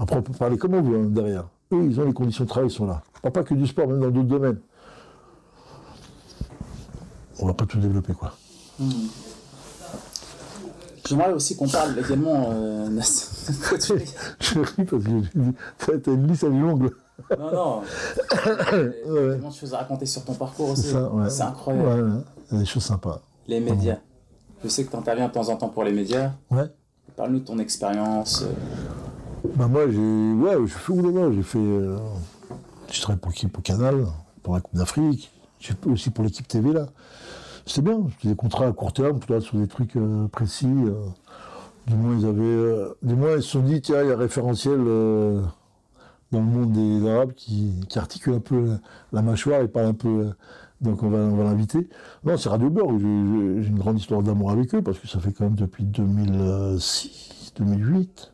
Après, 0.00 0.16
on 0.16 0.22
peut 0.22 0.32
parler 0.32 0.56
comme 0.56 0.74
on 0.74 0.82
veut 0.82 0.98
hein, 0.98 1.08
derrière. 1.10 1.44
Eux, 1.72 1.84
ils 1.84 2.00
ont 2.00 2.04
les 2.04 2.14
conditions 2.14 2.44
de 2.44 2.48
travail, 2.48 2.70
ils 2.70 2.72
sont 2.72 2.86
là. 2.86 3.02
Pas 3.22 3.44
que 3.44 3.54
du 3.54 3.66
sport, 3.66 3.86
même 3.86 4.00
dans 4.00 4.10
d'autres 4.10 4.28
domaines. 4.28 4.58
On 7.38 7.46
va 7.46 7.54
pas 7.54 7.66
tout 7.66 7.78
développer, 7.78 8.14
quoi. 8.14 8.32
Hmm. 8.78 8.90
J'aimerais 11.06 11.32
aussi 11.32 11.54
qu'on 11.54 11.68
parle 11.68 11.98
également. 11.98 12.48
Euh, 12.50 12.88
je 14.40 14.60
ris 14.60 14.84
parce 14.84 15.04
que 15.04 15.96
t'as 15.96 16.12
une 16.12 16.26
liste 16.26 16.44
à 16.44 16.48
longue. 16.48 16.90
Non, 17.38 17.52
non. 17.52 17.82
Il 18.72 18.78
y 18.78 19.18
a 19.18 19.32
tellement 19.32 19.48
de 19.48 19.54
choses 19.54 19.74
à 19.74 19.78
raconter 19.78 20.06
sur 20.06 20.24
ton 20.24 20.34
parcours 20.34 20.70
aussi. 20.70 20.94
C'est 21.28 21.42
incroyable. 21.42 22.24
Il 22.50 22.54
y 22.54 22.56
a 22.56 22.60
des 22.60 22.66
choses 22.66 22.84
sympas. 22.84 23.20
Les 23.48 23.60
médias. 23.60 23.98
Je 24.62 24.68
sais 24.68 24.84
que 24.84 24.90
tu 24.90 24.96
interviens 24.96 25.28
de 25.28 25.32
temps 25.32 25.48
en 25.48 25.56
temps 25.56 25.68
pour 25.68 25.84
les 25.84 25.92
médias. 25.92 26.32
Ouais. 26.50 26.70
Parle-nous 27.16 27.40
de 27.40 27.44
ton 27.44 27.58
expérience. 27.58 28.42
Euh, 28.42 29.09
bah 29.44 29.68
moi 29.68 29.90
j'ai 29.90 29.98
ouais 29.98 30.56
j'ai 30.66 30.68
fait 30.68 31.32
j'ai 31.32 31.42
fait 31.42 31.58
euh, 31.58 31.98
je 32.90 33.12
pour 33.14 33.30
l'équipe 33.30 33.56
au 33.56 33.60
Canal 33.62 34.06
pour 34.42 34.54
la 34.54 34.60
Coupe 34.60 34.76
d'Afrique 34.76 35.30
aussi 35.86 36.10
pour 36.10 36.24
l'équipe 36.24 36.46
TV 36.46 36.72
là 36.72 36.86
c'était 37.64 37.82
bien 37.82 38.00
c'était 38.16 38.28
des 38.28 38.36
contrats 38.36 38.66
à 38.66 38.72
court 38.72 38.92
terme 38.92 39.18
sur 39.40 39.58
des 39.58 39.68
trucs 39.68 39.96
euh, 39.96 40.28
précis 40.28 40.66
euh. 40.66 41.06
du 41.86 41.94
moins 41.94 42.16
ils 42.18 42.26
avaient 42.26 42.88
du 43.02 43.14
moins 43.14 43.36
ils 43.36 43.42
se 43.42 43.50
sont 43.50 43.60
dit 43.60 43.80
tiens 43.80 44.02
il 44.02 44.08
y 44.08 44.10
a 44.10 44.14
un 44.14 44.18
référentiel 44.18 44.78
dans 44.78 46.38
le 46.38 46.44
monde 46.44 46.72
des 46.72 47.08
Arabes 47.08 47.32
qui, 47.32 47.72
qui 47.88 47.98
articule 47.98 48.34
un 48.34 48.40
peu 48.40 48.76
la, 49.12 49.22
mâchoire 49.22 49.62
et 49.62 49.68
parle 49.68 49.86
un 49.86 49.94
peu 49.94 50.30
donc 50.80 51.02
on 51.02 51.10
va, 51.10 51.18
on 51.18 51.36
va 51.36 51.44
l'inviter. 51.44 51.90
Non, 52.24 52.38
c'est 52.38 52.48
Radio 52.48 52.70
Beurre, 52.70 52.98
j'ai 52.98 53.04
une 53.04 53.78
grande 53.78 53.98
histoire 53.98 54.22
d'amour 54.22 54.50
avec 54.50 54.74
eux, 54.74 54.80
parce 54.80 54.98
que 54.98 55.06
ça 55.06 55.20
fait 55.20 55.30
quand 55.30 55.44
même 55.44 55.54
depuis 55.54 55.84
2006, 55.84 57.52
2008, 57.56 58.32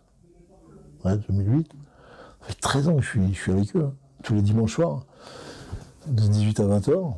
2008. 1.15 1.71
Ça 2.41 2.49
fait 2.49 2.61
13 2.61 2.89
ans 2.89 2.97
que 2.97 3.03
je 3.03 3.33
suis, 3.33 3.53
avec 3.53 3.77
eux, 3.77 3.85
hein. 3.85 3.93
tous 4.23 4.35
les 4.35 4.43
dimanches 4.43 4.75
soirs, 4.75 5.05
de 6.07 6.23
18 6.23 6.61
à 6.61 6.67
20 6.67 6.89
heures. 6.89 7.15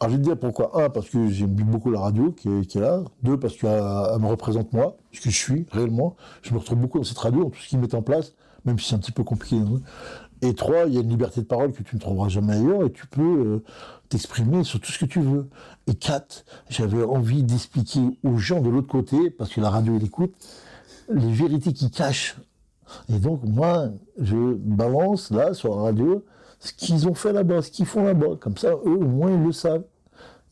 Alors 0.00 0.10
je 0.10 0.16
vais 0.16 0.22
te 0.22 0.28
dire 0.28 0.38
pourquoi. 0.38 0.82
Un, 0.82 0.90
parce 0.90 1.08
que 1.08 1.28
j'aime 1.28 1.50
beaucoup 1.50 1.90
la 1.90 2.00
radio 2.00 2.32
qui 2.32 2.48
est, 2.48 2.74
là. 2.76 3.02
Deux, 3.22 3.38
parce 3.38 3.56
qu'elle 3.56 3.70
me 3.70 4.26
représente 4.26 4.72
moi, 4.72 4.96
ce 5.12 5.20
que 5.20 5.30
je 5.30 5.36
suis 5.36 5.66
réellement. 5.70 6.16
Je 6.42 6.54
me 6.54 6.58
retrouve 6.58 6.78
beaucoup 6.78 6.98
dans 6.98 7.04
cette 7.04 7.18
radio, 7.18 7.44
dans 7.44 7.50
tout 7.50 7.60
ce 7.60 7.68
qu'ils 7.68 7.78
mettent 7.78 7.94
en 7.94 8.02
place, 8.02 8.32
même 8.64 8.78
si 8.78 8.88
c'est 8.88 8.94
un 8.94 8.98
petit 8.98 9.12
peu 9.12 9.24
compliqué. 9.24 9.56
Hein. 9.56 9.80
Et 10.42 10.54
trois, 10.54 10.84
il 10.86 10.94
y 10.94 10.98
a 10.98 11.00
une 11.00 11.08
liberté 11.08 11.40
de 11.40 11.46
parole 11.46 11.72
que 11.72 11.82
tu 11.82 11.96
ne 11.96 12.00
trouveras 12.00 12.28
jamais 12.28 12.54
ailleurs 12.54 12.84
et 12.84 12.92
tu 12.92 13.06
peux 13.06 13.22
euh, 13.22 13.64
t'exprimer 14.08 14.64
sur 14.64 14.80
tout 14.80 14.92
ce 14.92 14.98
que 14.98 15.06
tu 15.06 15.20
veux. 15.20 15.48
Et 15.86 15.94
quatre, 15.94 16.44
j'avais 16.68 17.02
envie 17.02 17.42
d'expliquer 17.42 18.18
aux 18.22 18.36
gens 18.36 18.60
de 18.60 18.68
l'autre 18.68 18.88
côté, 18.88 19.30
parce 19.30 19.50
que 19.50 19.60
la 19.60 19.70
radio, 19.70 19.96
elle 19.96 20.04
écoute, 20.04 20.34
les 21.08 21.32
vérités 21.32 21.72
qui 21.72 21.90
cachent 21.90 22.36
et 23.08 23.18
donc, 23.18 23.40
moi, 23.44 23.88
je 24.20 24.54
balance 24.54 25.30
là, 25.30 25.54
sur 25.54 25.76
la 25.76 25.82
radio, 25.82 26.24
ce 26.60 26.72
qu'ils 26.72 27.08
ont 27.08 27.14
fait 27.14 27.32
là-bas, 27.32 27.62
ce 27.62 27.70
qu'ils 27.70 27.86
font 27.86 28.04
là-bas. 28.04 28.36
Comme 28.40 28.56
ça, 28.56 28.70
eux, 28.70 28.98
au 28.98 29.06
moins, 29.06 29.30
ils 29.30 29.42
le 29.42 29.52
savent. 29.52 29.84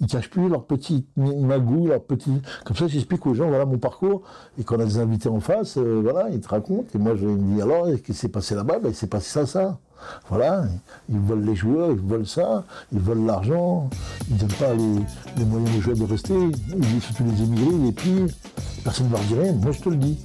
Ils 0.00 0.08
cachent 0.08 0.28
plus 0.28 0.48
leurs 0.48 0.64
petites 0.64 1.06
magouilles, 1.16 1.86
leurs 1.86 2.02
petits. 2.02 2.42
Comme 2.64 2.76
ça, 2.76 2.88
j'explique 2.88 3.24
aux 3.26 3.34
gens, 3.34 3.48
voilà 3.48 3.64
mon 3.64 3.78
parcours. 3.78 4.22
Et 4.58 4.64
quand 4.64 4.76
on 4.76 4.80
a 4.80 4.84
des 4.84 4.98
invités 4.98 5.28
en 5.28 5.40
face, 5.40 5.76
euh, 5.78 6.00
voilà, 6.02 6.30
ils 6.30 6.40
te 6.40 6.48
racontent. 6.48 6.88
Et 6.94 6.98
moi, 6.98 7.14
je 7.14 7.26
me 7.26 7.54
dis, 7.54 7.62
alors, 7.62 7.86
qu'est-ce 7.86 8.02
qui 8.02 8.14
s'est 8.14 8.28
passé 8.28 8.54
là-bas? 8.54 8.80
Ben, 8.80 8.88
Il 8.88 8.94
s'est 8.94 9.06
passé 9.06 9.30
ça, 9.30 9.46
ça. 9.46 9.78
Voilà, 10.28 10.64
ils 11.08 11.18
volent 11.18 11.46
les 11.46 11.54
joueurs, 11.54 11.90
ils 11.90 11.96
volent 11.96 12.24
ça, 12.24 12.64
ils 12.92 12.98
volent 12.98 13.24
l'argent, 13.24 13.88
ils 14.28 14.36
donnent 14.36 14.52
pas 14.58 14.74
les, 14.74 15.44
moyens 15.44 15.78
aux 15.78 15.80
joueurs 15.80 15.96
de 15.96 16.04
rester, 16.04 16.34
ils 16.34 17.00
surtout 17.00 17.24
les 17.24 17.42
émigrés, 17.42 17.78
les 17.86 17.92
pires, 17.92 18.26
personne 18.82 19.06
ne 19.06 19.12
leur 19.12 19.20
dit 19.22 19.34
rien, 19.34 19.52
moi 19.52 19.72
je 19.72 19.80
te 19.80 19.88
le 19.88 19.96
dis. 19.96 20.18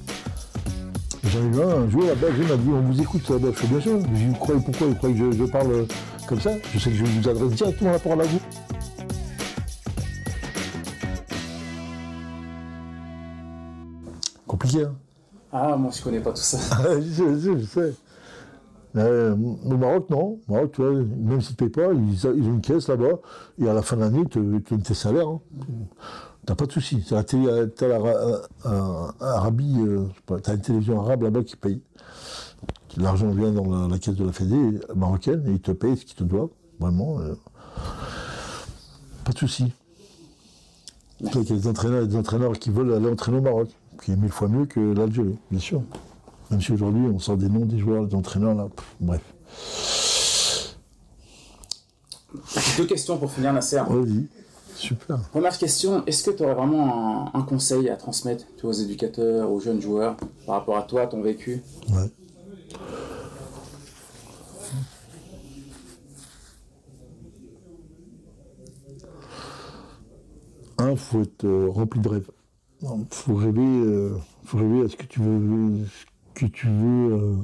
J'en 1.24 1.38
ai 1.40 1.48
vu 1.50 1.62
un, 1.62 1.68
un 1.68 1.88
jour 1.90 2.02
là-bas, 2.04 2.28
il 2.36 2.48
m'a 2.48 2.56
dit 2.56 2.68
on 2.70 2.80
vous 2.80 3.00
écoute, 3.00 3.28
là-bas. 3.28 3.48
je 3.52 3.58
fais 3.58 3.66
bien 3.66 3.80
sûr. 3.80 4.00
Je 4.14 4.24
lui 4.24 4.32
pourquoi 4.32 4.54
Vous 4.86 4.94
croyez 4.94 5.14
que 5.16 5.32
je, 5.32 5.44
parle 5.44 5.86
comme 6.26 6.40
ça? 6.40 6.52
Je 6.72 6.78
sais 6.78 6.90
que 6.90 6.96
je 6.96 7.04
vous 7.04 7.28
adresse 7.28 7.50
directement 7.50 7.92
la 7.92 7.98
parole 7.98 8.22
à 8.22 8.24
vous. 8.24 8.40
Compliqué, 14.46 14.84
hein? 14.84 14.94
Ah, 15.52 15.76
moi 15.76 15.90
je 15.94 16.02
connais 16.02 16.20
pas 16.20 16.30
tout 16.30 16.42
ça. 16.42 16.58
je, 17.00 17.38
sais, 17.38 17.58
je 17.58 17.64
sais. 17.66 17.94
Euh, 18.96 19.36
au 19.36 19.76
Maroc, 19.76 20.10
non. 20.10 20.38
Au 20.48 20.52
Maroc, 20.52 20.72
tu 20.72 20.82
vois, 20.82 20.92
même 20.92 21.40
s'ils 21.40 21.52
ne 21.52 21.56
payent 21.56 21.68
pas, 21.68 21.92
ils, 21.92 22.26
ont 22.26 22.34
une 22.34 22.60
caisse 22.60 22.88
là-bas, 22.88 23.18
et 23.60 23.68
à 23.68 23.74
la 23.74 23.82
fin 23.82 23.96
de 23.96 24.00
l'année, 24.02 24.24
tu 24.30 24.40
donnes 24.40 24.62
tes 24.62 24.94
salaires. 24.94 25.28
Hein. 25.28 25.40
T'as 26.46 26.54
pas 26.54 26.66
de 26.66 26.72
souci. 26.72 27.04
T'as 27.08 27.22
Arabie, 29.20 29.76
euh, 29.78 30.06
t'as 30.42 30.54
une 30.54 30.60
télévision 30.60 31.00
arabe 31.00 31.22
là-bas 31.22 31.42
qui 31.42 31.56
paye. 31.56 31.80
L'argent 32.96 33.30
vient 33.30 33.52
dans 33.52 33.88
la, 33.88 33.98
caisse 33.98 34.16
de 34.16 34.24
la 34.24 34.32
Fédé 34.32 34.80
marocaine 34.94 35.44
et 35.46 35.52
ils 35.52 35.60
te 35.60 35.70
payent 35.70 35.96
ce 35.96 36.04
qu'ils 36.04 36.16
te 36.16 36.24
doivent. 36.24 36.48
Vraiment. 36.80 37.20
Euh, 37.20 37.34
pas 39.24 39.32
de 39.32 39.38
souci. 39.38 39.72
Il 41.20 41.26
y 41.26 41.38
a 41.38 41.42
des 41.42 41.66
entraîneurs, 41.68 42.06
des 42.06 42.16
entraîneurs 42.16 42.52
qui 42.58 42.70
veulent 42.70 42.94
aller 42.94 43.08
entraîner 43.08 43.38
au 43.38 43.42
Maroc, 43.42 43.68
qui 44.02 44.12
est 44.12 44.16
mille 44.16 44.32
fois 44.32 44.48
mieux 44.48 44.64
que 44.64 44.80
l'Algérie, 44.80 45.38
bien 45.50 45.60
sûr. 45.60 45.82
Même 46.50 46.60
si 46.60 46.72
aujourd'hui 46.72 47.02
on 47.06 47.18
sort 47.18 47.36
des 47.36 47.48
noms 47.48 47.66
des 47.66 47.78
joueurs, 47.78 48.06
des 48.06 48.14
entraîneurs 48.14 48.54
là, 48.54 48.68
bref. 49.00 49.20
Deux 52.78 52.86
questions 52.86 53.18
pour 53.18 53.30
finir, 53.30 53.52
Nasser. 53.52 53.82
Vas-y. 53.88 54.26
Super. 54.80 55.18
Première 55.30 55.58
question, 55.58 56.06
est-ce 56.06 56.22
que 56.22 56.30
tu 56.30 56.42
aurais 56.42 56.54
vraiment 56.54 57.30
un, 57.36 57.42
conseil 57.42 57.90
à 57.90 57.96
transmettre 57.96 58.46
aux 58.62 58.72
éducateurs, 58.72 59.52
aux 59.52 59.60
jeunes 59.60 59.82
joueurs, 59.82 60.16
par 60.46 60.54
rapport 60.54 60.78
à 60.78 60.82
toi, 60.84 61.06
ton 61.06 61.20
vécu? 61.20 61.62
Ouais. 61.90 62.10
Un, 70.78 70.96
faut 70.96 71.20
être 71.20 71.44
euh, 71.44 71.68
rempli 71.68 72.00
de 72.00 72.08
rêves. 72.08 72.30
Il 72.80 72.88
faut 73.10 73.34
rêver, 73.34 73.60
euh, 73.60 74.16
faut 74.44 74.56
rêver 74.56 74.84
à 74.86 74.88
ce 74.88 74.96
que 74.96 75.04
tu 75.04 75.20
veux, 75.20 75.84
que 76.32 76.46
tu 76.46 76.68
veux 76.68 77.12
euh, 77.12 77.34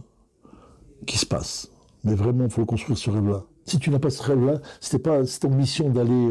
qui 1.05 1.19
se 1.19 1.27
passe. 1.27 1.69
Mais 2.03 2.15
vraiment, 2.15 2.45
il 2.45 2.51
faut 2.51 2.65
construire 2.65 2.97
ce 2.97 3.11
rêve-là. 3.11 3.43
Si 3.67 3.79
tu 3.79 3.91
n'as 3.91 3.99
pas 3.99 4.09
ce 4.09 4.23
rêve-là, 4.23 4.61
si 4.81 4.99
pas 4.99 5.21
ton 5.27 5.51
mission 5.51 5.91
d'aller 5.91 6.31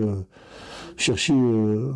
chercher, 0.98 1.34
euh, 1.34 1.92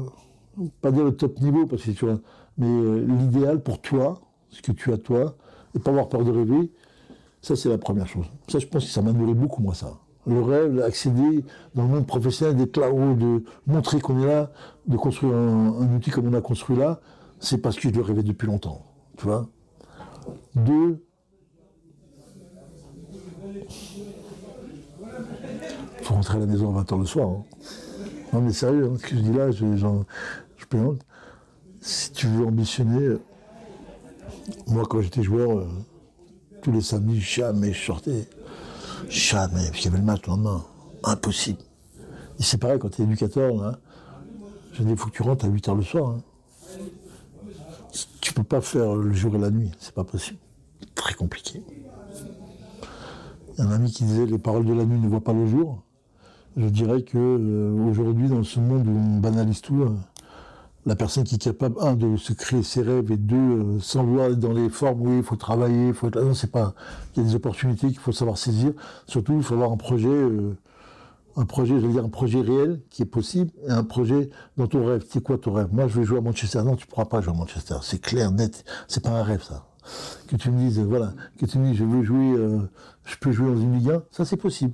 pas 0.81 0.91
dire 0.91 1.03
le 1.03 1.15
top 1.15 1.39
niveau, 1.39 1.65
parce 1.65 1.83
que 1.83 2.19
mais 2.57 2.67
euh, 2.67 3.05
l'idéal 3.05 3.61
pour 3.61 3.79
toi, 3.81 4.21
ce 4.49 4.61
que 4.61 4.71
tu 4.71 4.91
as 4.91 4.97
toi, 4.97 5.35
et 5.75 5.79
pas 5.79 5.91
avoir 5.91 6.09
peur 6.09 6.23
de 6.23 6.31
rêver, 6.31 6.71
ça 7.41 7.55
c'est 7.55 7.69
la 7.69 7.77
première 7.77 8.07
chose. 8.07 8.25
Ça, 8.49 8.59
je 8.59 8.67
pense 8.67 8.85
que 8.85 8.91
ça 8.91 9.01
m'a 9.01 9.13
nourri 9.13 9.33
beaucoup, 9.33 9.61
moi, 9.61 9.73
ça. 9.73 9.97
Le 10.27 10.41
rêve, 10.41 10.75
d'accéder 10.75 11.45
dans 11.73 11.83
le 11.83 11.89
monde 11.89 12.05
professionnel, 12.05 12.57
d'être 12.57 12.77
là-haut, 12.77 13.13
de 13.13 13.43
montrer 13.65 14.01
qu'on 14.01 14.21
est 14.21 14.25
là, 14.25 14.51
de 14.87 14.97
construire 14.97 15.33
un, 15.35 15.95
outil 15.95 16.11
comme 16.11 16.27
on 16.27 16.33
a 16.33 16.41
construit 16.41 16.75
là, 16.75 16.99
c'est 17.39 17.59
parce 17.59 17.77
que 17.77 17.89
je 17.89 17.95
le 17.95 18.01
rêvais 18.01 18.23
depuis 18.23 18.47
longtemps. 18.47 18.85
Tu 19.17 19.25
vois 19.25 19.47
Deux, 20.55 21.01
faut 26.01 26.13
rentrer 26.13 26.37
à 26.37 26.39
la 26.41 26.45
maison 26.45 26.75
à 26.75 26.83
20h 26.83 26.99
le 26.99 27.05
soir. 27.05 27.29
Hein. 27.29 27.43
Non 28.31 28.41
mais 28.41 28.53
sérieux, 28.53 28.91
hein, 28.91 28.97
ce 28.97 29.07
que 29.07 29.15
je 29.15 29.21
dis 29.21 29.33
là, 29.33 29.49
je, 29.51 29.65
plaisante. 30.69 30.99
Si 31.81 32.11
tu 32.11 32.27
veux 32.27 32.45
ambitionner, 32.45 33.17
moi 34.67 34.83
quand 34.87 35.01
j'étais 35.01 35.23
joueur, 35.23 35.59
euh, 35.59 35.67
tous 36.61 36.71
les 36.71 36.81
samedis, 36.81 37.19
jamais 37.19 37.73
je 37.73 37.85
sortais. 37.85 38.29
Jamais, 39.09 39.65
parce 39.65 39.77
qu'il 39.77 39.85
y 39.85 39.87
avait 39.87 39.97
le 39.97 40.03
match 40.03 40.21
le 40.27 40.31
lendemain. 40.31 40.63
Impossible. 41.03 41.59
Et 42.39 42.43
c'est 42.43 42.57
pareil 42.57 42.77
quand 42.79 42.89
tu 42.89 43.01
es 43.01 43.05
éducateur, 43.05 43.77
dis, 44.77 44.91
il 44.91 44.97
faut 44.97 45.09
que 45.09 45.15
tu 45.15 45.23
rentres 45.23 45.45
à 45.45 45.49
8h 45.49 45.75
le 45.75 45.83
soir. 45.83 46.09
Hein. 46.11 46.21
Tu 48.21 48.33
peux 48.33 48.43
pas 48.43 48.61
faire 48.61 48.95
le 48.95 49.13
jour 49.13 49.35
et 49.35 49.39
la 49.39 49.49
nuit, 49.49 49.71
c'est 49.79 49.93
pas 49.93 50.03
possible. 50.03 50.37
Très 50.93 51.15
compliqué. 51.15 51.63
Il 53.57 53.63
y 53.63 53.67
a 53.67 53.69
un 53.69 53.71
ami 53.71 53.91
qui 53.91 54.03
disait 54.03 54.25
les 54.25 54.37
paroles 54.37 54.65
de 54.65 54.73
la 54.73 54.85
nuit 54.85 54.99
ne 54.99 55.07
voient 55.07 55.23
pas 55.23 55.33
le 55.33 55.47
jour 55.47 55.81
je 56.57 56.67
dirais 56.67 57.01
que 57.03 57.17
euh, 57.17 57.89
aujourd'hui, 57.89 58.27
dans 58.27 58.43
ce 58.43 58.59
monde 58.59 58.87
où 58.87 58.91
on 58.91 59.19
banalise 59.19 59.61
tout, 59.61 59.81
euh, 59.81 59.89
la 60.85 60.95
personne 60.95 61.23
qui 61.23 61.35
est 61.35 61.39
capable, 61.39 61.75
un, 61.79 61.93
de 61.93 62.17
se 62.17 62.33
créer 62.33 62.63
ses 62.63 62.81
rêves 62.81 63.11
et 63.11 63.17
deux, 63.17 63.79
euh, 63.95 64.35
dans 64.35 64.53
les 64.53 64.69
formes, 64.69 65.01
oui, 65.01 65.17
il 65.17 65.23
faut 65.23 65.35
travailler, 65.35 65.89
il 65.89 65.93
faut 65.93 66.07
être 66.07 66.15
là. 66.15 66.23
Non, 66.23 66.33
c'est 66.33 66.51
pas. 66.51 66.73
Il 67.15 67.23
y 67.23 67.25
a 67.25 67.29
des 67.29 67.35
opportunités 67.35 67.87
qu'il 67.87 67.99
faut 67.99 68.11
savoir 68.11 68.37
saisir. 68.37 68.73
Surtout, 69.07 69.35
il 69.35 69.43
faut 69.43 69.53
avoir 69.53 69.71
un 69.71 69.77
projet, 69.77 70.09
un 71.35 71.45
projet, 71.45 71.79
je 71.79 71.85
veux 71.85 71.91
dire, 71.91 72.05
un 72.05 72.09
projet 72.09 72.41
réel 72.41 72.81
qui 72.89 73.03
est 73.03 73.05
possible 73.05 73.51
et 73.67 73.71
un 73.71 73.83
projet 73.83 74.29
dans 74.57 74.67
ton 74.67 74.85
rêve. 74.85 75.05
C'est 75.09 75.21
quoi 75.21 75.37
ton 75.37 75.53
rêve? 75.53 75.69
Moi, 75.71 75.87
je 75.87 75.99
veux 75.99 76.05
jouer 76.05 76.17
à 76.17 76.21
Manchester. 76.21 76.63
Non, 76.63 76.75
tu 76.75 76.87
pourras 76.87 77.05
pas 77.05 77.21
jouer 77.21 77.33
à 77.33 77.37
Manchester. 77.37 77.75
C'est 77.83 78.01
clair, 78.01 78.31
net. 78.31 78.63
C'est 78.87 79.03
pas 79.03 79.11
un 79.11 79.23
rêve, 79.23 79.43
ça. 79.43 79.65
Que 80.27 80.35
tu 80.35 80.49
me 80.51 80.57
dises, 80.57 80.79
voilà, 80.79 81.13
que 81.37 81.45
tu 81.45 81.57
me 81.57 81.69
dises, 81.69 81.77
je 81.77 81.83
veux 81.83 82.03
jouer, 82.03 82.35
je 83.05 83.15
peux 83.19 83.31
jouer 83.31 83.47
dans 83.53 83.59
une 83.59 83.73
Ligue 83.73 83.89
1, 83.89 84.03
ça 84.11 84.23
c'est 84.23 84.37
possible 84.37 84.73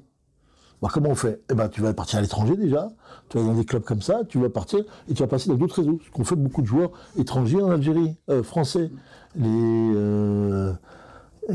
comment 0.91 1.09
on 1.09 1.15
fait? 1.15 1.41
Eh 1.51 1.55
ben, 1.55 1.69
tu 1.69 1.81
vas 1.81 1.93
partir 1.93 2.19
à 2.19 2.21
l'étranger 2.21 2.55
déjà, 2.55 2.89
tu 3.29 3.37
vas 3.37 3.43
dans 3.43 3.53
des 3.53 3.65
clubs 3.65 3.83
comme 3.83 4.01
ça, 4.01 4.21
tu 4.27 4.39
vas 4.39 4.49
partir 4.49 4.79
et 5.09 5.13
tu 5.13 5.23
vas 5.23 5.27
passer 5.27 5.49
dans 5.49 5.55
d'autres 5.55 5.75
réseaux. 5.75 5.99
Ce 6.05 6.11
qu'on 6.11 6.23
fait 6.23 6.35
beaucoup 6.35 6.61
de 6.61 6.67
joueurs 6.67 6.91
étrangers 7.17 7.61
en 7.61 7.71
Algérie, 7.71 8.15
euh, 8.29 8.43
français. 8.43 8.91
Les 9.35 9.47
euh, 9.49 10.73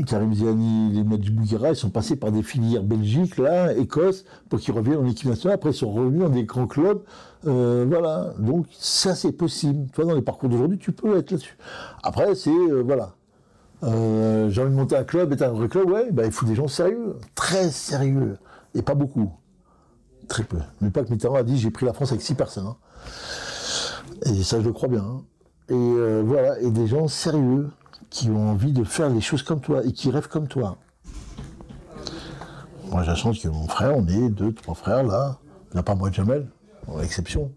Karim 0.05 0.33
Ziani, 0.33 0.93
les 0.93 1.03
Medj 1.03 1.31
Bouguera, 1.31 1.69
ils 1.69 1.75
sont 1.75 1.89
passés 1.89 2.15
par 2.15 2.31
des 2.31 2.43
filières 2.43 2.83
Belgique, 2.83 3.37
là, 3.37 3.73
Écosse, 3.73 4.25
pour 4.49 4.59
qu'ils 4.59 4.73
reviennent 4.73 4.99
en 4.99 5.07
équipe 5.07 5.29
nationale. 5.29 5.55
Après, 5.55 5.71
ils 5.71 5.75
sont 5.75 5.91
revenus 5.91 6.21
dans 6.21 6.29
des 6.29 6.43
grands 6.43 6.67
clubs. 6.67 7.01
Euh, 7.47 7.85
voilà. 7.87 8.33
Donc, 8.37 8.67
ça, 8.71 9.15
c'est 9.15 9.31
possible. 9.31 9.87
Tu 9.91 10.01
vois, 10.01 10.11
dans 10.11 10.15
les 10.15 10.21
parcours 10.21 10.49
d'aujourd'hui, 10.49 10.77
tu 10.77 10.91
peux 10.91 11.17
être 11.17 11.31
là-dessus. 11.31 11.57
Après, 12.03 12.35
c'est, 12.35 12.51
voilà. 12.83 13.15
j'ai 13.81 13.87
envie 14.61 14.71
de 14.71 14.75
monter 14.75 14.95
un 14.95 15.03
club, 15.03 15.33
être 15.33 15.41
un 15.41 15.49
vrai 15.49 15.67
club, 15.67 15.89
ouais, 15.89 16.11
bah, 16.11 16.25
il 16.25 16.31
faut 16.31 16.45
des 16.45 16.55
gens 16.55 16.67
sérieux, 16.67 17.15
très 17.33 17.71
sérieux. 17.71 18.37
Et 18.75 18.81
pas 18.81 18.95
beaucoup. 18.95 19.31
Très 20.27 20.43
peu. 20.43 20.57
Mais 20.79 20.89
pas 20.89 21.03
que 21.03 21.09
Mitterrand 21.09 21.35
a 21.35 21.43
dit 21.43 21.57
j'ai 21.57 21.71
pris 21.71 21.85
la 21.85 21.93
France 21.93 22.11
avec 22.11 22.21
six 22.21 22.35
personnes. 22.35 22.67
Hein. 22.67 22.77
Et 24.25 24.43
ça, 24.43 24.59
je 24.59 24.65
le 24.65 24.73
crois 24.73 24.87
bien. 24.87 25.03
Hein. 25.03 25.21
Et 25.69 25.73
euh, 25.73 26.21
voilà, 26.25 26.59
et 26.59 26.69
des 26.69 26.87
gens 26.87 27.07
sérieux 27.07 27.69
qui 28.09 28.29
ont 28.29 28.49
envie 28.49 28.73
de 28.73 28.83
faire 28.83 29.09
les 29.09 29.21
choses 29.21 29.43
comme 29.43 29.61
toi 29.61 29.83
et 29.85 29.91
qui 29.91 30.11
rêvent 30.11 30.27
comme 30.27 30.47
toi. 30.47 30.77
Moi, 32.89 33.03
j'ai 33.03 33.09
la 33.09 33.15
chance 33.15 33.39
que 33.39 33.47
mon 33.47 33.67
frère, 33.67 33.95
on 33.95 34.05
est 34.07 34.29
deux, 34.29 34.53
trois 34.53 34.75
frères 34.75 35.03
là. 35.03 35.37
A 35.73 35.83
pas 35.83 35.95
moi 35.95 36.09
de 36.09 36.15
Jamel, 36.15 36.47
en 36.87 37.01
exception. 37.01 37.51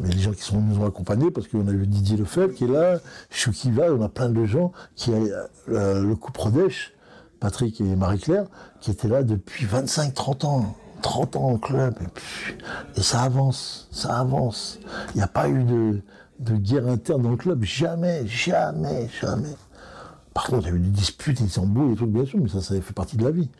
Mais 0.00 0.10
les 0.10 0.18
gens 0.18 0.32
qui 0.32 0.42
sont, 0.42 0.60
nous 0.60 0.80
ont 0.80 0.86
accompagnés, 0.86 1.30
parce 1.30 1.46
qu'on 1.48 1.66
a 1.68 1.70
eu 1.70 1.86
Didier 1.86 2.16
Lefebvre 2.16 2.54
qui 2.54 2.64
est 2.64 2.68
là, 2.68 2.98
Chouki 3.30 3.70
va, 3.70 3.92
on 3.92 4.02
a 4.02 4.08
plein 4.08 4.28
de 4.28 4.44
gens 4.44 4.72
qui 4.96 5.12
euh, 5.12 6.02
le 6.02 6.16
coup 6.16 6.32
Prodèche, 6.32 6.94
Patrick 7.40 7.80
et 7.80 7.96
Marie-Claire, 7.96 8.46
qui 8.80 8.90
étaient 8.90 9.08
là 9.08 9.22
depuis 9.22 9.66
25-30 9.66 10.46
ans. 10.46 10.76
30 11.02 11.36
ans 11.36 11.50
au 11.50 11.58
club. 11.58 11.94
Et, 12.96 13.02
ça 13.02 13.22
avance, 13.22 13.88
ça 13.90 14.18
avance. 14.18 14.80
Il 15.14 15.18
n'y 15.18 15.22
a 15.22 15.28
pas 15.28 15.48
eu 15.48 15.64
de, 15.64 16.02
guerre 16.56 16.88
interne 16.88 17.22
dans 17.22 17.30
le 17.30 17.36
club. 17.36 17.62
Jamais, 17.62 18.26
jamais, 18.26 19.08
jamais. 19.20 19.54
Par 20.34 20.46
contre, 20.46 20.66
il 20.66 20.70
y 20.70 20.72
a 20.72 20.76
eu 20.76 20.80
des 20.80 20.90
disputes, 20.90 21.42
des 21.42 21.58
embrouilles, 21.58 21.90
des 21.90 21.96
trucs, 21.96 22.10
bien 22.10 22.24
sûr, 22.24 22.38
mais 22.40 22.48
ça, 22.48 22.60
ça 22.60 22.80
fait 22.80 22.94
partie 22.94 23.16
de 23.16 23.24
la 23.24 23.30
vie. 23.30 23.50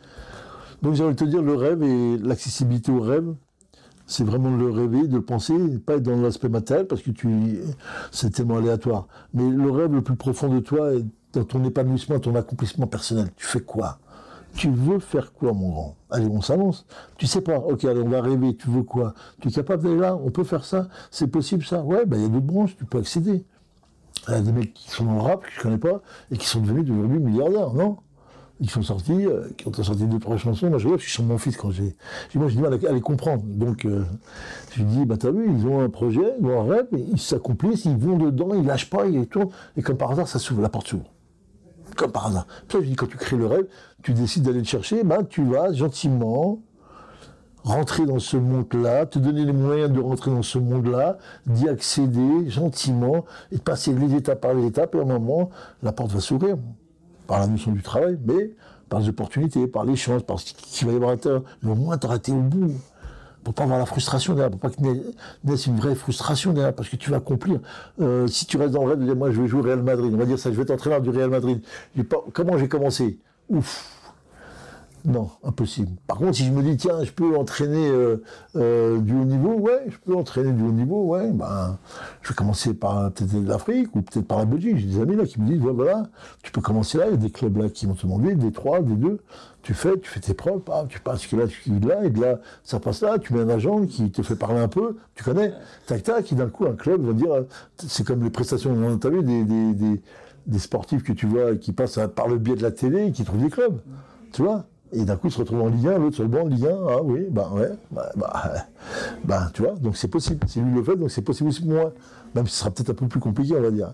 Donc 0.81 0.95
de 0.95 1.11
te 1.13 1.25
dire, 1.25 1.41
le 1.41 1.55
rêve 1.55 1.83
et 1.83 2.17
l'accessibilité 2.17 2.91
au 2.91 3.01
rêve, 3.01 3.33
c'est 4.07 4.23
vraiment 4.23 4.51
de 4.51 4.57
le 4.57 4.71
rêver, 4.71 5.07
de 5.07 5.17
le 5.17 5.21
penser, 5.21 5.53
pas 5.85 5.95
être 5.95 6.03
dans 6.03 6.15
l'aspect 6.15 6.49
matériel, 6.49 6.87
parce 6.87 7.01
que 7.01 7.11
tu, 7.11 7.59
c'est 8.11 8.31
tellement 8.31 8.57
aléatoire. 8.57 9.07
Mais 9.33 9.47
le 9.49 9.69
rêve 9.69 9.93
le 9.93 10.01
plus 10.01 10.15
profond 10.15 10.47
de 10.47 10.59
toi 10.59 10.91
dans 11.33 11.43
ton 11.43 11.63
épanouissement, 11.63 12.19
ton 12.19 12.35
accomplissement 12.35 12.87
personnel, 12.87 13.29
tu 13.35 13.45
fais 13.45 13.61
quoi? 13.61 13.99
Tu 14.55 14.69
veux 14.69 14.99
faire 14.99 15.31
quoi, 15.33 15.53
mon 15.53 15.69
grand? 15.69 15.95
Allez, 16.09 16.25
on 16.25 16.41
s'avance. 16.41 16.85
Tu 17.17 17.27
sais 17.27 17.41
pas, 17.41 17.59
ok, 17.59 17.85
allez, 17.85 18.01
on 18.01 18.09
va 18.09 18.21
rêver, 18.21 18.55
tu 18.55 18.69
veux 18.69 18.83
quoi? 18.83 19.13
Tu 19.41 19.49
es 19.49 19.51
capable 19.51 19.83
d'aller 19.83 19.99
là? 19.99 20.15
On 20.15 20.31
peut 20.31 20.43
faire 20.43 20.65
ça? 20.65 20.87
C'est 21.11 21.27
possible 21.27 21.63
ça? 21.63 21.83
Ouais, 21.83 22.05
ben 22.05 22.17
il 22.17 22.23
y 22.23 22.25
a 22.25 22.29
d'autres 22.29 22.45
branches, 22.45 22.75
tu 22.75 22.85
peux 22.85 22.97
accéder. 22.97 23.45
Il 24.27 24.33
y 24.33 24.37
a 24.37 24.41
des 24.41 24.51
mecs 24.51 24.73
qui 24.73 24.89
sont 24.89 25.05
dans 25.05 25.15
le 25.15 25.21
rap, 25.21 25.43
que 25.43 25.51
je 25.51 25.61
connais 25.61 25.77
pas, 25.77 26.01
et 26.31 26.37
qui 26.37 26.47
sont 26.47 26.61
devenus 26.61 26.89
aujourd'hui 26.89 27.19
milliardaires, 27.19 27.73
non? 27.73 27.97
Ils 28.61 28.69
sont 28.69 28.81
sortis, 28.81 29.25
euh, 29.25 29.47
quand 29.63 29.77
on 29.77 29.81
a 29.81 29.85
sorti 29.85 30.05
deux, 30.05 30.19
trois 30.19 30.35
chansons, 30.35 30.69
moi 30.69 30.79
je 30.79 30.87
vois, 30.87 30.97
je 30.97 31.03
suis 31.03 31.13
sur 31.13 31.23
mon 31.23 31.37
fils 31.37 31.55
quand 31.55 31.71
j'ai. 31.71 31.95
Moi 32.35 32.49
j'ai 32.49 32.57
du 32.57 32.61
mal 32.61 32.73
à, 32.73 32.91
les 32.91 32.99
comprendre. 32.99 33.41
Donc 33.45 33.85
euh, 33.85 34.03
je 34.73 34.83
lui 34.83 34.89
dis, 34.89 35.05
bah 35.05 35.15
t'as 35.17 35.31
vu, 35.31 35.49
ils 35.49 35.65
ont 35.65 35.79
un 35.79 35.89
projet, 35.89 36.33
ils 36.41 36.45
ont 36.45 36.59
un 36.59 36.75
rêve, 36.75 36.87
ils 36.91 37.19
s'accomplissent, 37.19 37.85
ils 37.85 37.95
vont 37.95 38.17
dedans, 38.17 38.53
ils 38.53 38.65
lâchent 38.65 38.89
pas, 38.89 39.05
ils 39.05 39.27
tournent, 39.27 39.51
et 39.77 39.81
comme 39.81 39.95
par 39.95 40.11
hasard, 40.11 40.27
ça 40.27 40.39
s'ouvre, 40.39 40.61
la 40.61 40.69
porte 40.69 40.89
s'ouvre. 40.89 41.09
Comme 41.99 42.13
par 42.13 42.27
hasard. 42.27 42.47
Quand 42.71 43.07
tu 43.07 43.17
crées 43.17 43.35
le 43.35 43.45
rêve, 43.45 43.67
tu 44.03 44.13
décides 44.13 44.43
d'aller 44.43 44.59
le 44.59 44.63
chercher, 44.65 45.03
bah 45.03 45.17
tu 45.29 45.43
vas 45.43 45.73
gentiment 45.73 46.59
rentrer 47.63 48.05
dans 48.05 48.19
ce 48.19 48.37
monde-là, 48.37 49.05
te 49.05 49.19
donner 49.19 49.43
les 49.43 49.51
moyens 49.51 49.91
de 49.91 49.99
rentrer 49.99 50.31
dans 50.31 50.41
ce 50.41 50.59
monde-là, 50.59 51.17
d'y 51.45 51.67
accéder 51.67 52.49
gentiment, 52.49 53.25
et 53.51 53.57
de 53.57 53.61
passer 53.61 53.91
les 53.91 54.15
étapes 54.15 54.39
par 54.39 54.53
les 54.53 54.65
étapes, 54.65 54.95
et 54.95 54.99
à 54.99 55.01
un 55.01 55.05
moment, 55.05 55.49
la 55.83 55.91
porte 55.91 56.11
va 56.11 56.21
s'ouvrir 56.21 56.55
par 57.27 57.41
la 57.41 57.47
notion 57.47 57.73
du 57.73 57.83
travail, 57.83 58.17
mais 58.25 58.51
par 58.87 59.01
les 59.01 59.09
opportunités, 59.09 59.67
par 59.67 59.83
les 59.83 59.97
chances, 59.97 60.23
par 60.23 60.39
ce 60.39 60.53
qu'il 60.53 60.87
va 60.87 60.93
y 60.93 60.95
avoir 60.95 61.11
à 61.11 61.13
l'intérieur. 61.15 61.43
Mais 61.63 61.71
au 61.71 61.75
moins, 61.75 61.97
été 61.97 62.31
au 62.31 62.35
bout. 62.35 62.71
Pour 63.43 63.53
pas 63.53 63.63
avoir 63.63 63.79
la 63.79 63.85
frustration 63.85 64.33
derrière, 64.33 64.51
pour 64.51 64.59
pas 64.59 64.69
que 64.69 64.81
naisse 65.43 65.67
une 65.67 65.77
vraie 65.77 65.95
frustration 65.95 66.53
derrière, 66.53 66.73
parce 66.73 66.89
que 66.89 66.95
tu 66.95 67.09
vas 67.09 67.17
accomplir. 67.17 67.59
Euh, 68.01 68.27
si 68.27 68.45
tu 68.45 68.57
restes 68.57 68.73
dans 68.73 68.83
le 68.83 68.89
rêve 68.89 68.99
de 68.99 69.05
dire, 69.05 69.15
moi, 69.15 69.31
je 69.31 69.41
vais 69.41 69.47
jouer 69.47 69.61
au 69.61 69.63
Real 69.63 69.81
Madrid, 69.81 70.11
on 70.13 70.17
va 70.17 70.25
dire 70.25 70.37
ça, 70.37 70.51
je 70.51 70.55
vais 70.55 70.63
être 70.63 70.71
entraîneur 70.71 71.01
du 71.01 71.09
Real 71.09 71.29
Madrid. 71.29 71.61
comment 72.33 72.57
j'ai 72.57 72.67
commencé? 72.67 73.17
Ouf 73.49 73.98
non, 75.05 75.29
impossible. 75.43 75.91
Par 76.07 76.17
contre, 76.17 76.35
si 76.35 76.45
je 76.45 76.51
me 76.51 76.61
dis, 76.61 76.75
tiens, 76.75 77.03
je 77.03 77.11
peux 77.11 77.37
entraîner 77.37 77.87
euh, 77.87 78.21
euh, 78.57 78.99
du 78.99 79.13
haut 79.15 79.23
niveau, 79.23 79.53
ouais, 79.53 79.85
je 79.87 79.97
peux 79.97 80.15
entraîner 80.15 80.51
du 80.51 80.61
haut 80.61 80.71
niveau, 80.71 81.03
ouais, 81.05 81.31
ben, 81.31 81.77
je 82.21 82.29
vais 82.29 82.35
commencer 82.35 82.73
par 82.73 83.11
peut-être 83.11 83.33
l'Afrique 83.45 83.95
ou 83.95 84.01
peut-être 84.01 84.27
par 84.27 84.39
la 84.39 84.45
Belgique. 84.45 84.77
J'ai 84.77 84.87
des 84.87 84.99
amis 84.99 85.15
là 85.15 85.25
qui 85.25 85.39
me 85.39 85.47
disent, 85.47 85.59
voilà, 85.59 86.03
tu 86.43 86.51
peux 86.51 86.61
commencer 86.61 86.97
là, 86.97 87.05
il 87.07 87.11
y 87.11 87.13
a 87.13 87.17
des 87.17 87.29
clubs 87.29 87.55
là 87.57 87.69
qui 87.69 87.85
vont 87.85 87.93
te 87.93 88.01
demander, 88.01 88.35
des 88.35 88.51
trois, 88.51 88.81
des 88.81 88.95
deux, 88.95 89.19
tu 89.61 89.73
fais, 89.73 89.97
tu 89.99 90.09
fais 90.09 90.19
tes 90.19 90.33
preuves, 90.33 90.61
tu 90.89 90.99
passes 90.99 91.25
que 91.27 91.35
là, 91.35 91.45
tu 91.47 91.69
de 91.69 91.87
là, 91.87 92.03
et 92.03 92.09
de 92.09 92.21
là, 92.21 92.39
ça 92.63 92.79
passe 92.79 93.01
là, 93.01 93.19
tu 93.19 93.33
mets 93.33 93.41
un 93.41 93.49
agent 93.49 93.85
qui 93.85 94.11
te 94.11 94.21
fait 94.21 94.35
parler 94.35 94.59
un 94.59 94.67
peu, 94.67 94.97
tu 95.15 95.23
connais, 95.23 95.53
tac 95.87 96.03
tac, 96.03 96.25
qui 96.25 96.35
d'un 96.35 96.49
coup, 96.49 96.65
un 96.65 96.75
club 96.75 97.01
va 97.01 97.13
dire, 97.13 97.45
c'est 97.77 98.05
comme 98.05 98.23
les 98.23 98.29
prestations, 98.29 98.73
vu, 98.73 99.23
des, 99.23 99.43
des, 99.43 100.01
des, 100.45 100.59
sportifs 100.59 101.03
que 101.03 101.13
tu 101.13 101.25
vois 101.25 101.55
qui 101.55 101.71
passent 101.71 101.99
par 102.15 102.27
le 102.27 102.37
biais 102.37 102.55
de 102.55 102.63
la 102.63 102.71
télé 102.71 103.07
et 103.07 103.11
qui 103.11 103.23
trouvent 103.23 103.41
des 103.41 103.49
clubs, 103.49 103.79
tu 104.33 104.43
vois 104.43 104.65
et 104.91 105.05
d'un 105.05 105.15
coup, 105.15 105.27
il 105.27 105.31
se 105.31 105.37
retrouve 105.37 105.61
en 105.61 105.67
Ligue 105.67 105.87
1, 105.87 105.99
l'autre 105.99 106.15
sur 106.15 106.23
le 106.23 106.29
banc 106.29 106.45
de 106.45 106.49
Ligue 106.49 106.65
1. 106.65 106.77
Ah 106.89 107.01
oui, 107.03 107.27
bah 107.29 107.49
ouais, 107.53 107.69
bah, 107.91 108.11
bah, 108.15 108.53
bah 109.23 109.51
tu 109.53 109.61
vois, 109.61 109.73
donc 109.73 109.95
c'est 109.95 110.07
possible. 110.07 110.39
C'est 110.47 110.61
lui 110.61 110.73
le 110.73 110.83
fait, 110.83 110.95
donc 110.95 111.11
c'est 111.11 111.21
possible 111.21 111.49
aussi 111.49 111.61
pour 111.61 111.71
moi. 111.71 111.93
Même 112.35 112.47
si 112.47 112.53
ce 112.53 112.59
sera 112.59 112.71
peut-être 112.71 112.89
un 112.91 112.93
peu 112.93 113.07
plus 113.07 113.19
compliqué, 113.19 113.55
on 113.55 113.61
va 113.61 113.71
dire. 113.71 113.93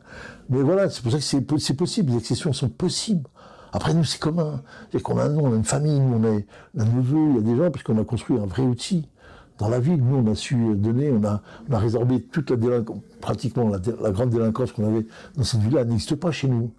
Mais 0.49 0.61
voilà, 0.61 0.89
c'est 0.89 1.01
pour 1.01 1.11
ça 1.11 1.17
que 1.17 1.57
c'est 1.57 1.73
possible. 1.73 2.11
Les 2.11 2.17
accessions 2.17 2.53
sont 2.53 2.69
possibles. 2.69 3.27
Après, 3.73 3.93
nous, 3.93 4.05
c'est 4.05 4.19
commun. 4.19 4.61
C'est 4.91 5.01
qu'on 5.01 5.17
a, 5.17 5.29
on 5.29 5.51
a 5.51 5.55
une 5.55 5.65
famille, 5.65 5.99
nous, 5.99 6.17
on 6.17 6.23
a 6.23 6.81
un 6.81 6.85
neveu, 6.85 7.29
il 7.29 7.35
y 7.35 7.39
a 7.39 7.41
des 7.41 7.57
gens, 7.57 7.71
puisqu'on 7.71 7.99
a 7.99 8.05
construit 8.05 8.37
un 8.37 8.45
vrai 8.45 8.63
outil. 8.63 9.09
Dans 9.57 9.69
la 9.69 9.79
ville, 9.79 10.01
nous, 10.01 10.17
on 10.17 10.31
a 10.31 10.35
su 10.35 10.55
donner, 10.75 11.11
on 11.11 11.23
a, 11.25 11.41
on 11.69 11.73
a 11.73 11.79
résorbé 11.79 12.21
toute 12.21 12.49
la 12.49 12.57
délinquance, 12.57 12.99
pratiquement 13.21 13.69
la, 13.69 13.79
la 14.01 14.11
grande 14.11 14.29
délinquance 14.29 14.73
qu'on 14.73 14.85
avait 14.85 15.05
dans 15.37 15.43
cette 15.43 15.61
ville-là, 15.61 15.85
n'existe 15.85 16.15
pas 16.15 16.31
chez 16.31 16.49
nous. 16.49 16.71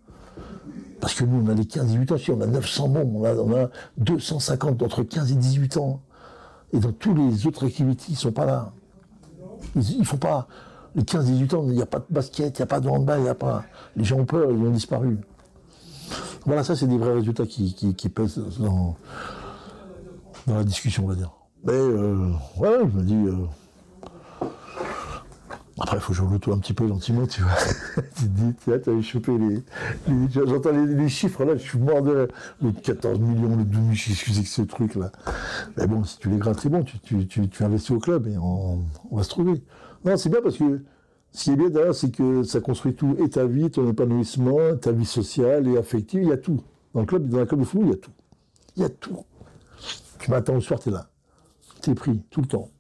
Parce 1.01 1.15
que 1.15 1.25
nous, 1.25 1.45
on 1.45 1.49
a 1.49 1.55
les 1.55 1.65
15-18 1.65 2.13
ans, 2.13 2.37
on 2.39 2.41
a 2.41 2.47
900 2.47 2.89
bombes, 2.89 3.17
on 3.17 3.25
a, 3.25 3.35
on 3.35 3.65
a 3.65 3.69
250 3.99 4.83
entre 4.83 5.03
15 5.03 5.33
et 5.33 5.35
18 5.35 5.77
ans. 5.77 6.01
Et 6.73 6.79
dans 6.79 6.93
tous 6.93 7.15
les 7.15 7.47
autres 7.47 7.67
activités, 7.67 8.07
ils 8.09 8.13
ne 8.13 8.19
sont 8.19 8.33
pas 8.33 8.47
là. 8.47 8.73
Ils 9.75 9.99
ne 9.99 10.05
font 10.05 10.17
pas. 10.17 10.49
Les 10.95 11.03
15-18 11.03 11.55
ans, 11.55 11.65
il 11.69 11.75
n'y 11.75 11.83
a 11.83 11.87
pas 11.87 11.99
de 11.99 12.07
basket, 12.09 12.59
il 12.59 12.61
n'y 12.61 12.65
a 12.65 12.67
pas 12.67 12.81
de 12.81 12.89
handball, 12.89 13.21
il 13.21 13.25
n'y 13.25 13.29
a 13.29 13.35
pas. 13.35 13.65
Les 13.97 14.05
gens 14.05 14.19
ont 14.19 14.25
peur, 14.25 14.51
ils 14.51 14.59
ont 14.59 14.71
disparu. 14.71 15.19
Voilà, 16.47 16.65
ça, 16.65 16.77
c'est 16.77 16.87
des 16.87 16.97
vrais 16.97 17.13
résultats 17.13 17.45
qui, 17.45 17.95
pèsent 18.15 18.41
dans, 18.59 18.97
la 20.47 20.65
discussion, 20.65 21.05
on 21.05 21.09
va 21.09 21.15
dire. 21.15 21.33
Mais 21.65 21.73
euh, 21.73 22.33
voilà, 22.57 22.79
je 22.81 22.99
me 22.99 23.03
dis. 23.03 23.15
Euh, 23.15 23.47
après, 25.79 25.99
il 25.99 26.01
faut 26.01 26.15
jouer 26.15 26.27
le 26.29 26.53
un 26.53 26.59
petit 26.59 26.73
peu 26.73 26.89
gentiment, 26.89 27.27
tu 27.27 27.43
vois. 27.43 27.53
tu 28.17 28.25
te 28.25 28.29
dis, 28.29 28.55
tu 28.65 28.73
as 28.73 29.03
chopé 29.03 29.33
les. 29.37 29.63
J'entends 30.31 30.71
les, 30.71 31.09
chiffres 31.11 31.45
là, 31.45 31.55
je 31.57 31.63
suis 31.63 31.79
mort 31.79 32.01
de. 32.01 32.29
Le 32.63 32.73
14 32.73 33.19
millions, 33.19 33.57
le 33.57 33.65
12 33.65 33.81
millions, 33.81 33.93
excusez 33.93 34.43
que 34.43 34.49
ce 34.49 34.63
truc-là. 34.63 35.13
Mais 35.77 35.87
bon, 35.87 36.03
si 36.05 36.19
tu 36.19 36.31
les 36.31 36.39
grattes, 36.39 36.61
c'est 36.61 36.71
bon, 36.71 36.83
tu, 36.83 37.29
investis 37.61 37.91
au 37.91 37.99
club 37.99 38.27
et 38.27 38.39
on, 38.39 38.81
va 39.13 39.23
se 39.23 39.29
trouver. 39.29 39.63
Non, 40.07 40.17
c'est 40.17 40.31
bien 40.31 40.41
parce 40.43 40.57
que 40.57 40.83
ce 41.33 41.45
qui 41.45 41.51
est 41.51 41.57
bien 41.57 41.69
d'ailleurs, 41.69 41.95
c'est 41.95 42.11
que 42.11 42.43
ça 42.43 42.61
construit 42.61 42.95
tout, 42.95 43.15
et 43.19 43.29
ta 43.29 43.45
vie, 43.45 43.71
ton 43.71 43.87
épanouissement, 43.91 44.77
ta 44.81 44.93
vie 44.93 45.05
sociale 45.05 45.69
et 45.69 45.77
affective, 45.77 46.23
il 46.23 46.29
y 46.29 46.33
a 46.33 46.39
tout. 46.39 46.63
Dans 46.95 47.01
le 47.01 47.07
club, 47.07 47.29
dans 47.29 47.41
la 47.41 47.47
club 47.47 47.61
de 47.61 47.67
football, 47.67 47.89
il 47.89 47.93
y 47.93 47.95
a 47.95 47.99
tout. 47.99 48.13
Il 48.77 48.83
y 48.83 48.85
a 48.87 48.89
tout. 48.89 49.25
Tu 50.21 50.31
m'attends 50.31 50.57
au 50.57 50.61
soir, 50.63 50.81
tu 50.81 50.89
es 50.89 50.93
là. 50.93 51.11
Tu 51.83 51.91
es 51.91 51.95
pris, 51.95 52.23
tout 52.31 52.41
le 52.41 52.47
temps. 52.47 52.71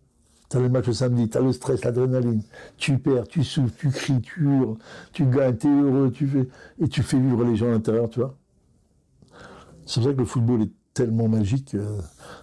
T'as 0.48 0.60
le 0.60 0.68
match 0.68 0.86
le 0.86 0.92
samedi, 0.92 1.28
t'as 1.28 1.40
le 1.40 1.52
stress, 1.52 1.84
l'adrénaline. 1.84 2.42
Tu 2.76 2.98
perds, 2.98 3.26
tu 3.26 3.42
souffres, 3.42 3.74
tu 3.76 3.90
cries, 3.90 4.20
tu 4.20 4.42
hurles, 4.42 4.76
tu 5.12 5.26
gagnes, 5.26 5.56
t'es 5.56 5.68
heureux, 5.68 6.12
tu 6.12 6.28
fais, 6.28 6.48
et 6.80 6.88
tu 6.88 7.02
fais 7.02 7.18
vivre 7.18 7.44
les 7.44 7.56
gens 7.56 7.66
à 7.66 7.70
l'intérieur, 7.70 8.08
tu 8.08 8.20
vois. 8.20 8.36
C'est 9.86 10.00
pour 10.00 10.08
ça 10.08 10.14
que 10.14 10.20
le 10.20 10.24
football 10.24 10.62
est 10.62 10.70
tellement 10.94 11.28
magique. 11.28 11.74
Euh, 11.74 12.00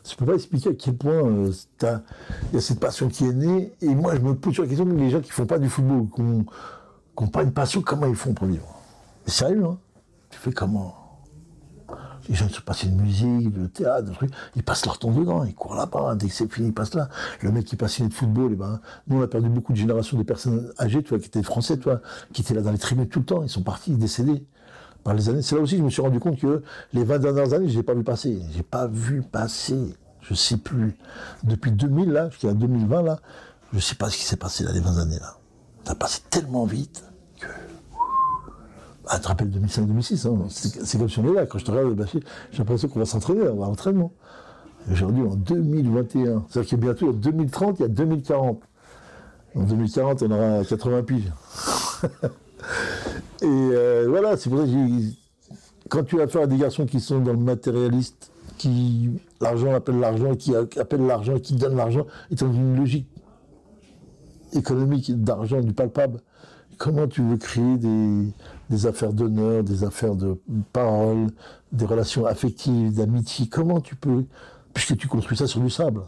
je 0.09 0.15
peux 0.15 0.25
pas 0.25 0.35
expliquer 0.35 0.69
à 0.69 0.73
quel 0.73 0.95
point 0.95 1.13
euh, 1.13 1.51
il 1.81 2.55
y 2.55 2.57
a 2.57 2.61
cette 2.61 2.79
passion 2.79 3.09
qui 3.09 3.25
est 3.25 3.33
née. 3.33 3.73
Et 3.81 3.95
moi, 3.95 4.15
je 4.15 4.21
me 4.21 4.35
pose 4.35 4.53
sur 4.53 4.63
la 4.63 4.69
question, 4.69 4.85
les 4.85 5.09
gens 5.09 5.21
qui 5.21 5.31
font 5.31 5.45
pas 5.45 5.59
du 5.59 5.69
football, 5.69 6.07
qui 6.13 6.21
n'ont 6.21 7.27
pas 7.29 7.43
une 7.43 7.53
passion, 7.53 7.81
comment 7.81 8.05
ils 8.05 8.15
font 8.15 8.33
pour 8.33 8.47
vivre? 8.47 8.67
Mais 9.25 9.31
sérieux, 9.31 9.65
hein 9.65 9.77
Tu 10.29 10.37
fais 10.37 10.51
comment? 10.51 11.02
Les 12.29 12.35
gens 12.35 12.49
se 12.49 12.61
passent 12.61 12.83
une 12.83 12.99
musique, 12.99 13.55
le 13.55 13.67
théâtre, 13.67 14.09
le 14.09 14.15
truc, 14.15 14.31
ils 14.55 14.63
passent 14.63 14.85
leur 14.85 14.97
temps 14.99 15.11
dedans, 15.11 15.43
ils 15.43 15.53
courent 15.53 15.75
là-bas, 15.75 16.15
dès 16.15 16.27
que 16.27 16.33
c'est 16.33 16.51
fini, 16.51 16.67
ils 16.67 16.73
passent 16.73 16.93
là. 16.93 17.09
Le 17.41 17.51
mec 17.51 17.65
qui 17.65 17.75
est 17.75 17.77
passionné 17.77 18.09
de 18.09 18.13
football, 18.13 18.51
eh 18.53 18.55
ben, 18.55 18.79
nous 19.07 19.19
on 19.19 19.21
a 19.21 19.27
perdu 19.27 19.49
beaucoup 19.49 19.73
de 19.73 19.77
générations 19.77 20.17
de 20.17 20.23
personnes 20.23 20.71
âgées, 20.79 21.03
qui 21.03 21.13
étaient 21.15 21.43
français, 21.43 21.77
qui 22.31 22.41
étaient 22.41 22.53
là 22.53 22.61
dans 22.61 22.71
les 22.71 22.77
tribunes 22.77 23.07
tout 23.07 23.19
le 23.19 23.25
temps, 23.25 23.43
ils 23.43 23.49
sont 23.49 23.63
partis, 23.63 23.91
décédés 23.91 24.45
par 25.03 25.13
les 25.13 25.29
années. 25.29 25.41
C'est 25.41 25.55
là 25.55 25.61
aussi 25.61 25.73
que 25.73 25.79
je 25.79 25.85
me 25.85 25.89
suis 25.89 26.01
rendu 26.01 26.19
compte 26.19 26.39
que 26.39 26.63
les 26.93 27.03
20 27.03 27.19
dernières 27.19 27.53
années, 27.53 27.69
je 27.69 27.77
n'ai 27.77 27.83
pas 27.83 27.93
vu 27.93 28.03
passer. 28.03 28.41
J'ai 28.55 28.63
pas 28.63 28.87
vu 28.87 29.21
passer, 29.21 29.95
je 30.21 30.33
sais 30.33 30.57
plus. 30.57 30.95
Depuis 31.43 31.71
2000, 31.71 32.09
là, 32.11 32.29
jusqu'à 32.29 32.53
2020, 32.53 33.01
là, 33.01 33.19
je 33.73 33.79
sais 33.79 33.95
pas 33.95 34.09
ce 34.09 34.17
qui 34.17 34.23
s'est 34.23 34.37
passé 34.37 34.63
là, 34.63 34.71
les 34.71 34.79
20 34.79 34.97
années, 34.97 35.19
là. 35.19 35.37
Ça 35.85 35.91
a 35.91 35.95
passé 35.95 36.21
tellement 36.29 36.65
vite. 36.65 37.03
Ah, 39.07 39.17
tu 39.17 39.23
te 39.23 39.27
rappelles 39.27 39.49
2005-2006, 39.49 40.27
hein, 40.27 40.45
c'est 40.49 40.97
comme 40.97 41.09
si 41.09 41.19
on 41.19 41.31
est 41.31 41.33
là. 41.33 41.45
Quand 41.45 41.57
je 41.57 41.65
te 41.65 41.71
regarde, 41.71 42.07
j'ai 42.51 42.57
l'impression 42.57 42.87
qu'on 42.87 42.99
va 42.99 43.05
s'entraîner, 43.05 43.41
on 43.49 43.57
va 43.57 43.65
à 43.65 43.67
l'entraînement. 43.69 44.13
Aujourd'hui, 44.91 45.23
en 45.23 45.35
2021, 45.35 46.45
c'est-à-dire 46.49 46.69
qu'il 46.69 46.77
y 46.77 46.81
a 46.81 46.85
bientôt, 46.85 47.09
en 47.09 47.13
2030, 47.13 47.79
il 47.79 47.81
y 47.81 47.85
a 47.85 47.89
2040. 47.89 48.61
En 49.55 49.63
2040, 49.63 50.23
on 50.23 50.31
aura 50.31 50.63
80 50.63 51.03
piges. 51.03 51.31
Et 53.41 53.45
euh, 53.45 54.05
voilà, 54.07 54.37
c'est 54.37 54.49
pour 54.49 54.59
ça 54.59 54.65
que 54.65 54.69
quand 55.89 56.03
tu 56.03 56.19
as 56.19 56.23
affaire 56.23 56.43
à 56.43 56.47
des 56.47 56.57
garçons 56.57 56.85
qui 56.85 56.99
sont 56.99 57.19
dans 57.19 57.33
le 57.33 57.37
matérialiste, 57.37 58.31
qui 58.57 59.09
l'argent 59.41 59.73
appelle 59.73 59.99
l'argent, 59.99 60.35
qui 60.35 60.55
appelle 60.55 61.05
l'argent, 61.05 61.39
qui 61.39 61.55
donne 61.55 61.75
l'argent, 61.75 62.05
est 62.31 62.39
dans 62.39 62.53
une 62.53 62.77
logique 62.77 63.07
économique 64.53 65.23
d'argent, 65.23 65.59
du 65.61 65.73
palpable, 65.73 66.21
comment 66.77 67.07
tu 67.07 67.21
veux 67.21 67.37
créer 67.37 67.77
des, 67.77 68.27
affaires 68.85 69.13
d'honneur, 69.13 69.63
des 69.63 69.83
affaires 69.83 70.15
de 70.15 70.39
parole, 70.71 71.27
des 71.71 71.85
relations 71.85 72.25
affectives, 72.25 72.93
d'amitié 72.93 73.47
Comment 73.47 73.81
tu 73.81 73.95
peux, 73.95 74.25
puisque 74.73 74.97
tu 74.97 75.07
construis 75.07 75.37
ça 75.37 75.47
sur 75.47 75.59
du 75.59 75.69
sable? 75.69 76.01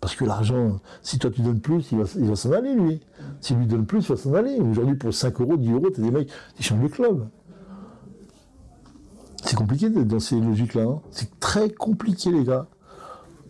Parce 0.00 0.16
que 0.16 0.24
l'argent, 0.24 0.80
si 1.02 1.18
toi 1.18 1.30
tu 1.30 1.40
donnes 1.40 1.60
plus, 1.60 1.90
il 1.92 1.98
va, 1.98 2.36
s'en 2.36 2.52
aller 2.52 2.74
lui. 2.74 3.00
S'il 3.40 3.56
lui 3.56 3.66
donne 3.66 3.86
plus, 3.86 4.00
il 4.00 4.08
va 4.08 4.16
s'en 4.16 4.34
aller. 4.34 4.60
Aujourd'hui, 4.60 4.96
pour 4.96 5.14
5 5.14 5.40
euros, 5.40 5.56
10 5.56 5.72
euros, 5.72 5.90
tu 5.94 6.00
as 6.00 6.04
des 6.04 6.10
mecs 6.10 6.28
qui 6.56 6.62
changent 6.62 6.82
de 6.82 6.88
club. 6.88 7.26
C'est 9.44 9.56
compliqué 9.56 9.88
d'être 9.88 10.08
dans 10.08 10.20
ces 10.20 10.40
logiques-là. 10.40 10.82
Hein. 10.82 11.00
C'est 11.10 11.38
très 11.40 11.70
compliqué, 11.70 12.30
les 12.30 12.44
gars. 12.44 12.66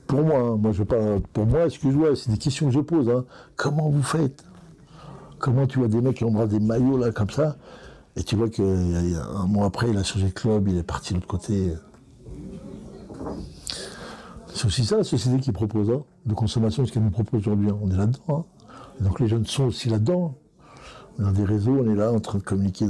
Pour 0.06 0.22
moi, 0.22 0.38
hein. 0.38 0.56
moi 0.56 0.72
je 0.72 0.82
parle, 0.84 1.22
pour 1.32 1.46
moi, 1.46 1.66
excuse-moi, 1.66 2.14
c'est 2.14 2.30
des 2.30 2.38
questions 2.38 2.66
que 2.66 2.72
je 2.72 2.80
pose. 2.80 3.08
Hein. 3.08 3.24
Comment 3.56 3.88
vous 3.88 4.02
faites? 4.02 4.44
Comment 5.38 5.66
tu 5.66 5.78
vois 5.78 5.88
des 5.88 6.00
mecs 6.00 6.16
qui 6.16 6.24
embrassent 6.24 6.50
des 6.50 6.60
maillots 6.60 6.96
là 6.96 7.10
comme 7.10 7.30
ça, 7.30 7.56
et 8.16 8.22
tu 8.22 8.36
vois 8.36 8.48
qu'un 8.48 9.46
mois 9.46 9.66
après, 9.66 9.90
il 9.90 9.96
a 9.96 10.04
changé 10.04 10.26
de 10.26 10.32
club, 10.32 10.68
il 10.68 10.78
est 10.78 10.82
parti 10.84 11.10
de 11.10 11.18
l'autre 11.18 11.26
côté. 11.26 11.74
C'est 14.54 14.66
aussi 14.66 14.84
ça 14.84 14.96
la 14.96 15.04
société 15.04 15.40
qui 15.40 15.50
propose, 15.50 15.90
hein, 15.90 16.04
de 16.26 16.34
consommation, 16.34 16.86
ce 16.86 16.92
qu'elle 16.92 17.02
nous 17.02 17.10
propose 17.10 17.40
aujourd'hui. 17.40 17.70
Hein. 17.70 17.78
On 17.82 17.90
est 17.90 17.96
là-dedans. 17.96 18.20
Hein. 18.28 18.44
donc 19.00 19.18
les 19.18 19.26
jeunes 19.26 19.46
sont 19.46 19.64
aussi 19.64 19.88
là-dedans. 19.88 20.36
On 21.18 21.26
a 21.26 21.32
des 21.32 21.44
réseaux, 21.44 21.76
on 21.80 21.90
est 21.90 21.94
là 21.94 22.12
en 22.12 22.20
train 22.20 22.38
de 22.38 22.42
communiquer. 22.42 22.86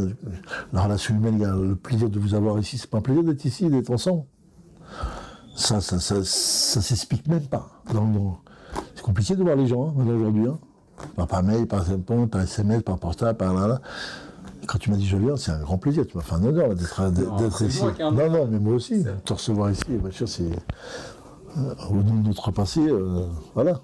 La 0.72 0.82
relation 0.82 1.14
humaine, 1.14 1.34
il 1.36 1.42
y 1.42 1.44
a 1.44 1.54
le 1.54 1.76
plaisir 1.76 2.08
de 2.08 2.18
vous 2.18 2.34
avoir 2.34 2.58
ici. 2.58 2.78
C'est 2.78 2.88
pas 2.88 2.98
un 2.98 3.02
plaisir 3.02 3.22
d'être 3.22 3.44
ici, 3.44 3.68
d'être 3.68 3.90
ensemble. 3.90 4.24
Ça, 5.56 5.80
ça, 5.80 6.00
ça, 6.00 6.24
ça 6.24 6.80
s'explique 6.82 7.28
même 7.28 7.46
pas. 7.46 7.82
C'est 8.94 9.02
compliqué 9.02 9.36
de 9.36 9.42
voir 9.42 9.56
les 9.56 9.66
gens 9.66 9.94
aujourd'hui 9.96 10.46
par 11.16 11.42
mail, 11.42 11.66
par 11.66 11.84
par 12.30 12.40
SMS, 12.40 12.82
par 12.82 12.98
portable, 12.98 13.36
par 13.36 13.52
là, 13.54 13.66
là. 13.66 13.80
Quand 14.66 14.78
tu 14.78 14.90
m'as 14.90 14.96
dit 14.96 15.06
je 15.06 15.16
viens, 15.16 15.36
c'est 15.36 15.52
un 15.52 15.60
grand 15.60 15.78
plaisir. 15.78 16.06
Tu 16.06 16.16
m'as 16.16 16.22
fait 16.22 16.34
un 16.34 16.44
honneur 16.44 16.74
d'être 16.74 17.62
ici. 17.62 17.82
Non, 18.00 18.30
non, 18.30 18.46
mais 18.50 18.58
moi 18.58 18.74
aussi. 18.74 19.04
Te 19.24 19.32
recevoir 19.32 19.70
ici, 19.70 19.84
bien 19.88 20.10
sûr, 20.10 20.28
c'est. 20.28 20.50
Euh, 21.56 21.74
au 21.90 21.94
nom 21.94 22.16
de 22.16 22.26
notre 22.26 22.50
passé, 22.50 22.80
euh, 22.80 23.26
voilà. 23.54 23.80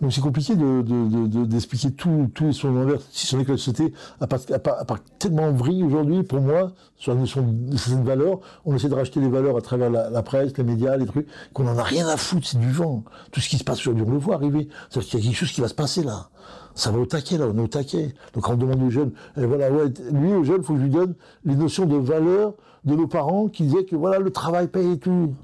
Donc 0.00 0.12
c'est 0.12 0.20
compliqué 0.20 0.54
d'expliquer 0.56 1.88
de, 1.88 1.94
tout, 1.94 2.30
tout 2.34 2.52
son 2.52 2.76
envers, 2.76 3.00
si 3.10 3.26
ce 3.26 3.36
n'est 3.36 3.44
que 3.44 3.52
la 3.52 3.58
société 3.58 3.92
a 4.20 4.26
pas, 4.26 4.96
tellement 5.18 5.50
vrille 5.52 5.82
aujourd'hui, 5.82 6.22
pour 6.22 6.40
moi, 6.40 6.72
sur 6.96 7.14
la 7.14 7.20
notion 7.20 7.44
de 7.46 7.76
cette 7.76 8.02
valeur. 8.02 8.40
On 8.64 8.74
essaie 8.74 8.88
de 8.88 8.94
racheter 8.94 9.20
des 9.20 9.28
valeurs 9.28 9.56
à 9.56 9.60
travers 9.60 9.90
la, 9.90 10.22
presse, 10.22 10.56
les 10.56 10.64
médias, 10.64 10.96
les 10.96 11.06
trucs, 11.06 11.26
qu'on 11.52 11.64
n'en 11.64 11.78
a 11.78 11.82
rien 11.82 12.06
à 12.08 12.16
foutre, 12.16 12.46
c'est 12.46 12.60
du 12.60 12.70
vent. 12.70 13.04
Tout 13.32 13.40
ce 13.40 13.48
qui 13.48 13.58
se 13.58 13.64
passe 13.64 13.80
aujourd'hui, 13.80 14.04
on 14.06 14.12
le 14.12 14.18
voit 14.18 14.34
arriver. 14.34 14.68
C'est-à-dire 14.90 15.10
qu'il 15.10 15.20
y 15.20 15.22
a 15.22 15.26
quelque 15.26 15.38
chose 15.38 15.52
qui 15.52 15.60
va 15.60 15.68
se 15.68 15.74
passer 15.74 16.02
là. 16.02 16.28
Ça 16.74 16.90
va 16.90 16.98
au 16.98 17.06
taquet, 17.06 17.38
là, 17.38 17.46
on 17.52 17.56
est 17.58 17.62
au 17.62 17.68
taquet. 17.68 18.14
Donc 18.34 18.48
on 18.48 18.54
demande 18.54 18.82
aux 18.82 18.90
jeunes, 18.90 19.12
et 19.36 19.44
voilà, 19.44 19.70
ouais, 19.70 19.92
lui, 20.12 20.32
aux 20.32 20.44
jeunes, 20.44 20.60
il 20.60 20.64
faut 20.64 20.74
que 20.74 20.78
je 20.78 20.84
lui 20.84 20.90
donne 20.90 21.14
les 21.44 21.56
notions 21.56 21.86
de 21.86 21.96
valeur 21.96 22.54
de 22.84 22.94
nos 22.94 23.06
parents 23.06 23.48
qui 23.48 23.64
disaient 23.64 23.84
que 23.84 23.96
voilà, 23.96 24.18
le 24.18 24.30
travail 24.30 24.68
paye 24.68 24.92
et 24.92 24.98
tout. 24.98 25.34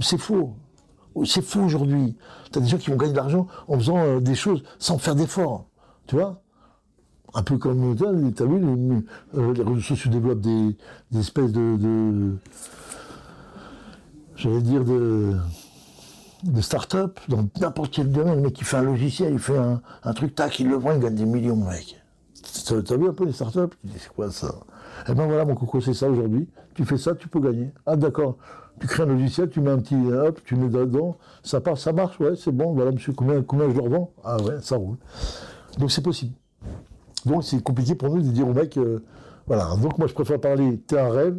C'est 0.00 0.18
faux. 0.18 0.54
C'est 1.24 1.42
faux 1.42 1.60
aujourd'hui. 1.60 2.16
Tu 2.52 2.58
as 2.58 2.62
des 2.62 2.68
gens 2.68 2.78
qui 2.78 2.90
vont 2.90 2.96
gagner 2.96 3.12
de 3.12 3.16
l'argent 3.16 3.46
en 3.68 3.78
faisant 3.78 3.98
euh, 3.98 4.20
des 4.20 4.34
choses 4.34 4.64
sans 4.78 4.98
faire 4.98 5.14
d'efforts. 5.14 5.66
Tu 6.06 6.16
vois? 6.16 6.40
Un 7.34 7.42
peu 7.42 7.56
comme, 7.58 7.96
tu 7.96 8.04
as 8.04 8.12
vu, 8.12 8.32
euh, 9.34 9.52
les, 9.54 9.62
réseaux 9.62 9.80
sociaux 9.80 10.10
développent 10.10 10.40
des, 10.40 10.76
espèces 11.18 11.50
de, 11.52 12.36
j'allais 14.36 14.62
dire, 14.62 14.84
de, 14.84 15.34
de 16.44 16.60
start-up 16.60 17.18
dans 17.28 17.48
n'importe 17.60 17.92
quel 17.92 18.10
domaine. 18.10 18.36
Le 18.36 18.42
mec, 18.42 18.52
qui 18.54 18.64
fait 18.64 18.76
un 18.76 18.82
logiciel, 18.82 19.32
il 19.32 19.38
fait 19.38 19.58
un, 19.58 20.12
truc, 20.12 20.34
tac, 20.34 20.58
il 20.60 20.68
le 20.68 20.76
vend, 20.76 20.92
il 20.92 21.00
gagne 21.00 21.14
des 21.14 21.26
millions, 21.26 21.56
mec. 21.56 21.96
Tu 22.66 22.74
as 22.74 22.96
vu 22.96 23.08
un 23.08 23.12
peu 23.12 23.24
les 23.24 23.32
start-up? 23.32 23.74
Tu 23.82 23.98
c'est 23.98 24.12
quoi 24.12 24.30
ça? 24.30 24.54
Eh 25.08 25.14
ben 25.14 25.26
voilà, 25.26 25.44
mon 25.44 25.54
coco, 25.54 25.80
c'est 25.80 25.94
ça 25.94 26.08
aujourd'hui. 26.08 26.48
Tu 26.74 26.84
fais 26.84 26.98
ça, 26.98 27.14
tu 27.14 27.28
peux 27.28 27.40
gagner. 27.40 27.72
Ah, 27.86 27.96
d'accord 27.96 28.36
tu 28.80 28.86
crées 28.86 29.04
un 29.04 29.06
logiciel, 29.06 29.48
tu 29.50 29.60
mets 29.60 29.70
un 29.70 29.78
petit 29.78 29.94
hop, 29.94 30.40
tu 30.44 30.56
mets 30.56 30.68
dedans, 30.68 31.16
ça 31.42 31.60
part, 31.60 31.78
ça 31.78 31.92
marche, 31.92 32.18
ouais, 32.20 32.34
c'est 32.36 32.52
bon, 32.52 32.72
voilà 32.72 32.90
monsieur, 32.90 33.12
combien, 33.12 33.42
combien 33.42 33.68
je 33.68 33.74
le 33.74 33.80
revends? 33.80 34.12
Ah 34.24 34.36
ouais, 34.42 34.60
ça 34.60 34.76
roule. 34.76 34.96
Donc 35.78 35.90
c'est 35.90 36.02
possible. 36.02 36.34
Donc 37.24 37.44
c'est 37.44 37.62
compliqué 37.62 37.94
pour 37.94 38.14
nous 38.14 38.22
de 38.22 38.28
dire 38.28 38.48
au 38.48 38.52
mec, 38.52 38.76
euh, 38.76 39.04
voilà, 39.46 39.76
donc 39.76 39.98
moi 39.98 40.06
je 40.06 40.14
préfère 40.14 40.40
parler, 40.40 40.78
t'es 40.86 40.98
un 40.98 41.08
rêve, 41.08 41.38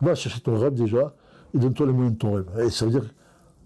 va 0.00 0.14
chercher 0.14 0.40
ton 0.40 0.58
rêve 0.58 0.74
déjà, 0.74 1.14
et 1.54 1.58
donne-toi 1.58 1.86
les 1.86 1.92
moyens 1.92 2.14
de 2.14 2.18
ton 2.18 2.32
rêve. 2.32 2.68
Ça 2.70 2.84
veut 2.84 2.90
dire, 2.90 3.14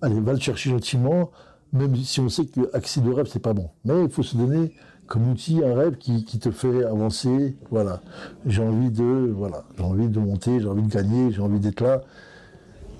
allez, 0.03 0.21
va 0.21 0.33
le 0.33 0.41
chercher 0.41 0.71
gentiment, 0.71 1.31
même 1.73 1.97
si 1.97 2.21
on 2.21 2.29
sait 2.29 2.47
que 2.47 2.75
accès 2.75 3.01
de 3.01 3.11
rêve, 3.11 3.27
c'est 3.31 3.43
pas 3.43 3.55
bon. 3.55 3.71
Mais 3.85 4.05
il 4.05 4.11
faut 4.11 4.23
se 4.23 4.37
donner 4.37 4.73
comme 5.07 5.31
outil 5.31 5.63
un 5.65 5.75
rêve 5.75 5.97
qui, 5.97 6.23
te 6.25 6.51
fait 6.51 6.85
avancer. 6.85 7.57
Voilà. 7.71 8.03
J'ai 8.47 8.63
envie 8.63 8.91
de, 8.91 9.33
voilà, 9.35 9.65
j'ai 9.77 9.85
envie 9.85 10.09
de 10.09 10.21
monter, 10.21 10.61
j'ai 10.61 10.69
envie 10.69 10.83
de 10.83 10.93
gagner, 10.93 11.33
j'ai 11.33 11.41
envie 11.41 11.61
d'être 11.61 11.81
là, 11.81 12.03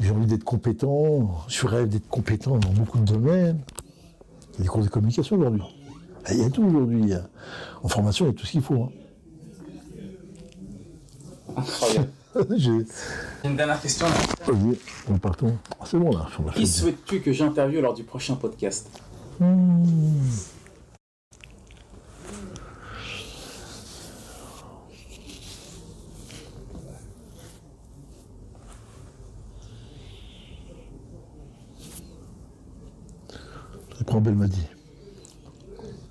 j'ai 0.01 0.11
envie 0.11 0.27
d'être 0.27 0.45
compétent. 0.45 1.45
Je 1.49 1.67
rêve 1.67 1.89
d'être 1.89 2.09
compétent 2.09 2.57
dans 2.59 2.71
beaucoup 2.71 2.99
de 2.99 3.05
domaines. 3.05 3.61
Il 4.55 4.59
y 4.59 4.61
a 4.61 4.63
des 4.63 4.69
cours 4.69 4.83
de 4.83 4.89
communication 4.89 5.37
aujourd'hui. 5.37 5.63
Il 6.31 6.39
y 6.39 6.45
a 6.45 6.51
tout 6.51 6.65
aujourd'hui. 6.65 7.13
En 7.83 7.89
formation, 7.89 8.25
il 8.27 8.29
y 8.29 8.31
a 8.31 8.35
tout 8.35 8.47
ce 8.47 8.53
qu'il 8.53 8.63
faut. 8.63 8.91
Hein. 11.57 12.07
J'ai 12.57 12.71
une 13.45 13.57
dernière 13.57 13.81
question. 13.81 14.07
Vas-y, 14.47 14.79
on 15.11 15.19
partons. 15.19 15.57
Ah, 15.81 15.85
c'est 15.87 15.99
bon 15.99 16.11
là. 16.11 16.27
Qui 16.55 16.67
souhaites-tu 16.67 17.21
que 17.21 17.33
j'interviewe 17.33 17.81
lors 17.81 17.95
du 17.95 18.05
prochain 18.05 18.37
podcast 18.37 18.89
hmm. 19.41 20.25
prends 34.09 34.21
Belmadi. 34.23 34.67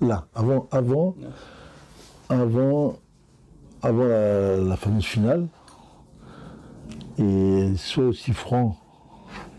Là, 0.00 0.26
avant, 0.34 0.68
avant, 0.70 1.16
avant, 2.28 2.96
avant 3.82 4.04
la, 4.04 4.76
fameuse 4.76 5.04
finale, 5.04 5.48
et 7.18 7.72
sois 7.76 8.04
aussi 8.04 8.32
franc 8.32 8.76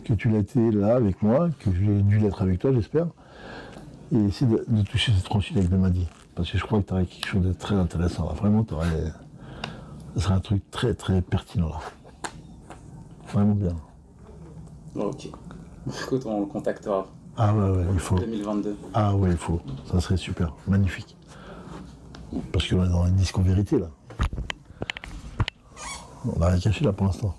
que 0.06 0.14
tu 0.14 0.30
l'as 0.30 0.40
été 0.40 0.72
là 0.72 0.96
avec 0.96 1.22
moi, 1.22 1.50
que 1.60 1.72
j'ai 1.72 2.02
dû 2.02 2.20
l'être 2.20 2.42
avec 2.42 2.60
toi, 2.60 2.72
j'espère, 2.74 3.08
et 4.12 4.18
essaie 4.18 4.46
de, 4.46 4.82
toucher 4.84 5.12
cette 5.14 5.26
franchise 5.26 5.58
avec 5.58 5.70
Belmadi. 5.70 6.08
Parce 6.36 6.52
que 6.52 6.58
je 6.58 6.66
crois 6.66 6.82
que 6.82 6.88
tu 6.88 6.94
aurais 6.94 7.06
quelque 7.06 7.28
chose 7.28 7.46
de 7.46 7.54
très 7.54 7.76
intéressant 7.76 8.26
là. 8.26 8.34
Vraiment, 8.34 8.64
tu 8.64 8.74
aurais. 8.74 9.12
Ce 10.16 10.22
serait 10.22 10.34
un 10.34 10.40
truc 10.40 10.70
très 10.72 10.94
très 10.94 11.22
pertinent 11.22 11.70
là. 11.70 11.80
Vraiment 13.32 13.56
bien. 13.56 13.76
Ok. 14.96 15.30
Écoute, 16.04 16.26
on 16.26 16.40
le 16.40 16.46
contactera. 16.46 17.08
Ah 17.38 17.54
ouais, 17.54 17.70
ouais, 17.70 17.86
il 17.94 18.00
faut. 18.00 18.18
2022. 18.18 18.78
Ah 18.94 19.16
ouais, 19.16 19.32
il 19.32 19.38
faut. 19.38 19.62
Ça 19.92 20.00
serait 20.00 20.18
super. 20.18 20.56
Magnifique. 20.68 21.16
Parce 22.52 22.68
que 22.68 22.76
là, 22.76 22.88
dans 22.88 23.06
une 23.06 23.16
disque 23.16 23.38
en 23.38 23.42
vérité, 23.42 23.78
là. 23.78 23.90
On 26.26 26.40
n'a 26.40 26.48
rien 26.48 26.60
caché 26.60 26.84
là 26.84 26.94
pour 26.94 27.06
l'instant. 27.06 27.36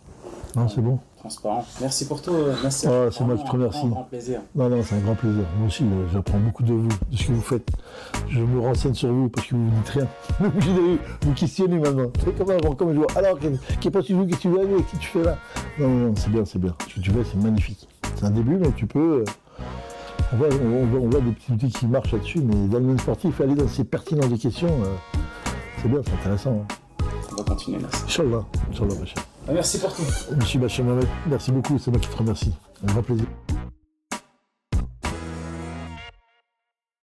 Non, 0.57 0.69
c'est 0.69 0.81
bon. 0.81 0.99
Transparent. 1.19 1.65
Merci 1.81 2.07
pour 2.07 2.23
tout. 2.23 2.33
Merci. 2.63 2.87
Ah, 2.89 3.09
c'est 3.11 3.25
moi 3.25 3.37
qui 3.37 3.45
te 3.45 3.51
remercie. 3.51 3.79
C'est 3.81 3.87
un 3.87 3.91
grand 3.91 4.05
plaisir. 4.05 4.41
Non, 4.55 4.69
non, 4.69 4.83
c'est 4.83 4.95
un 4.95 5.01
grand 5.01 5.15
plaisir. 5.15 5.45
Moi 5.59 5.69
aussi, 5.69 5.85
j'apprends 6.13 6.39
beaucoup 6.39 6.63
de 6.63 6.73
vous, 6.73 6.89
de 6.89 7.17
ce 7.17 7.27
que 7.27 7.33
vous 7.33 7.41
faites. 7.43 7.69
Je 8.29 8.41
me 8.41 8.61
renseigne 8.61 8.95
sur 8.95 9.13
vous 9.13 9.29
parce 9.29 9.47
que 9.47 9.55
vous 9.55 9.63
ne 9.63 9.71
dites 9.71 9.89
rien. 9.89 10.07
Vous 10.41 10.99
vous 11.29 11.35
questionnez 11.35 11.79
maintenant. 11.79 12.11
C'est 12.25 12.37
comme 12.37 12.51
avant, 12.51 12.75
comme 12.75 12.93
je 12.93 12.99
vois. 12.99 13.07
Alors, 13.17 13.39
qui 13.39 13.91
pas 13.91 14.03
tu 14.03 14.15
qu'est-ce 14.15 14.37
que 14.37 14.41
tu 14.41 14.49
veux 14.49 14.67
qu'est-ce 14.67 14.93
que 14.93 14.97
tu 14.97 15.09
fais 15.09 15.23
là? 15.23 15.39
Non, 15.79 15.89
non, 15.89 16.15
c'est 16.17 16.31
bien, 16.31 16.45
c'est 16.45 16.59
bien. 16.59 16.75
Ce 16.89 16.95
que 16.95 17.01
tu 17.01 17.11
fais, 17.11 17.25
c'est 17.25 17.39
magnifique. 17.39 17.89
C'est 18.17 18.25
un 18.25 18.31
début, 18.31 18.57
mais 18.57 18.73
tu 18.73 18.87
peux. 18.87 19.21
Euh, 19.21 19.25
on 20.33 20.37
voit, 20.37 21.21
des 21.21 21.33
petits 21.33 21.53
outils 21.53 21.71
qui 21.71 21.87
marchent 21.87 22.13
là-dessus, 22.13 22.41
mais 22.41 22.69
dans 22.69 22.79
le 22.79 22.85
monde 22.85 23.01
sportif, 23.01 23.41
aller 23.41 23.55
dans 23.55 23.69
ces 23.69 23.85
pertinences 23.85 24.29
des 24.29 24.39
questions, 24.39 24.69
euh, 24.69 25.19
c'est 25.83 25.89
bien, 25.89 26.01
c'est 26.05 26.13
intéressant. 26.13 26.65
Hein. 26.71 27.05
On 27.33 27.37
va 27.37 27.45
continuer, 27.45 27.79
merci. 27.81 28.05
Inch'Allah, 28.05 28.45
Inch'Allah, 28.71 28.95
Merci 29.49 29.79
pour 29.79 29.95
tout. 29.95 30.03
Monsieur 30.37 30.61
merci 31.27 31.51
beaucoup, 31.51 31.79
c'est 31.79 31.91
moi 31.91 32.01
qui 32.01 32.09
te 32.09 32.17
remercie. 32.17 32.53
Un 32.83 32.93
grand 32.93 33.03
plaisir. 33.03 33.27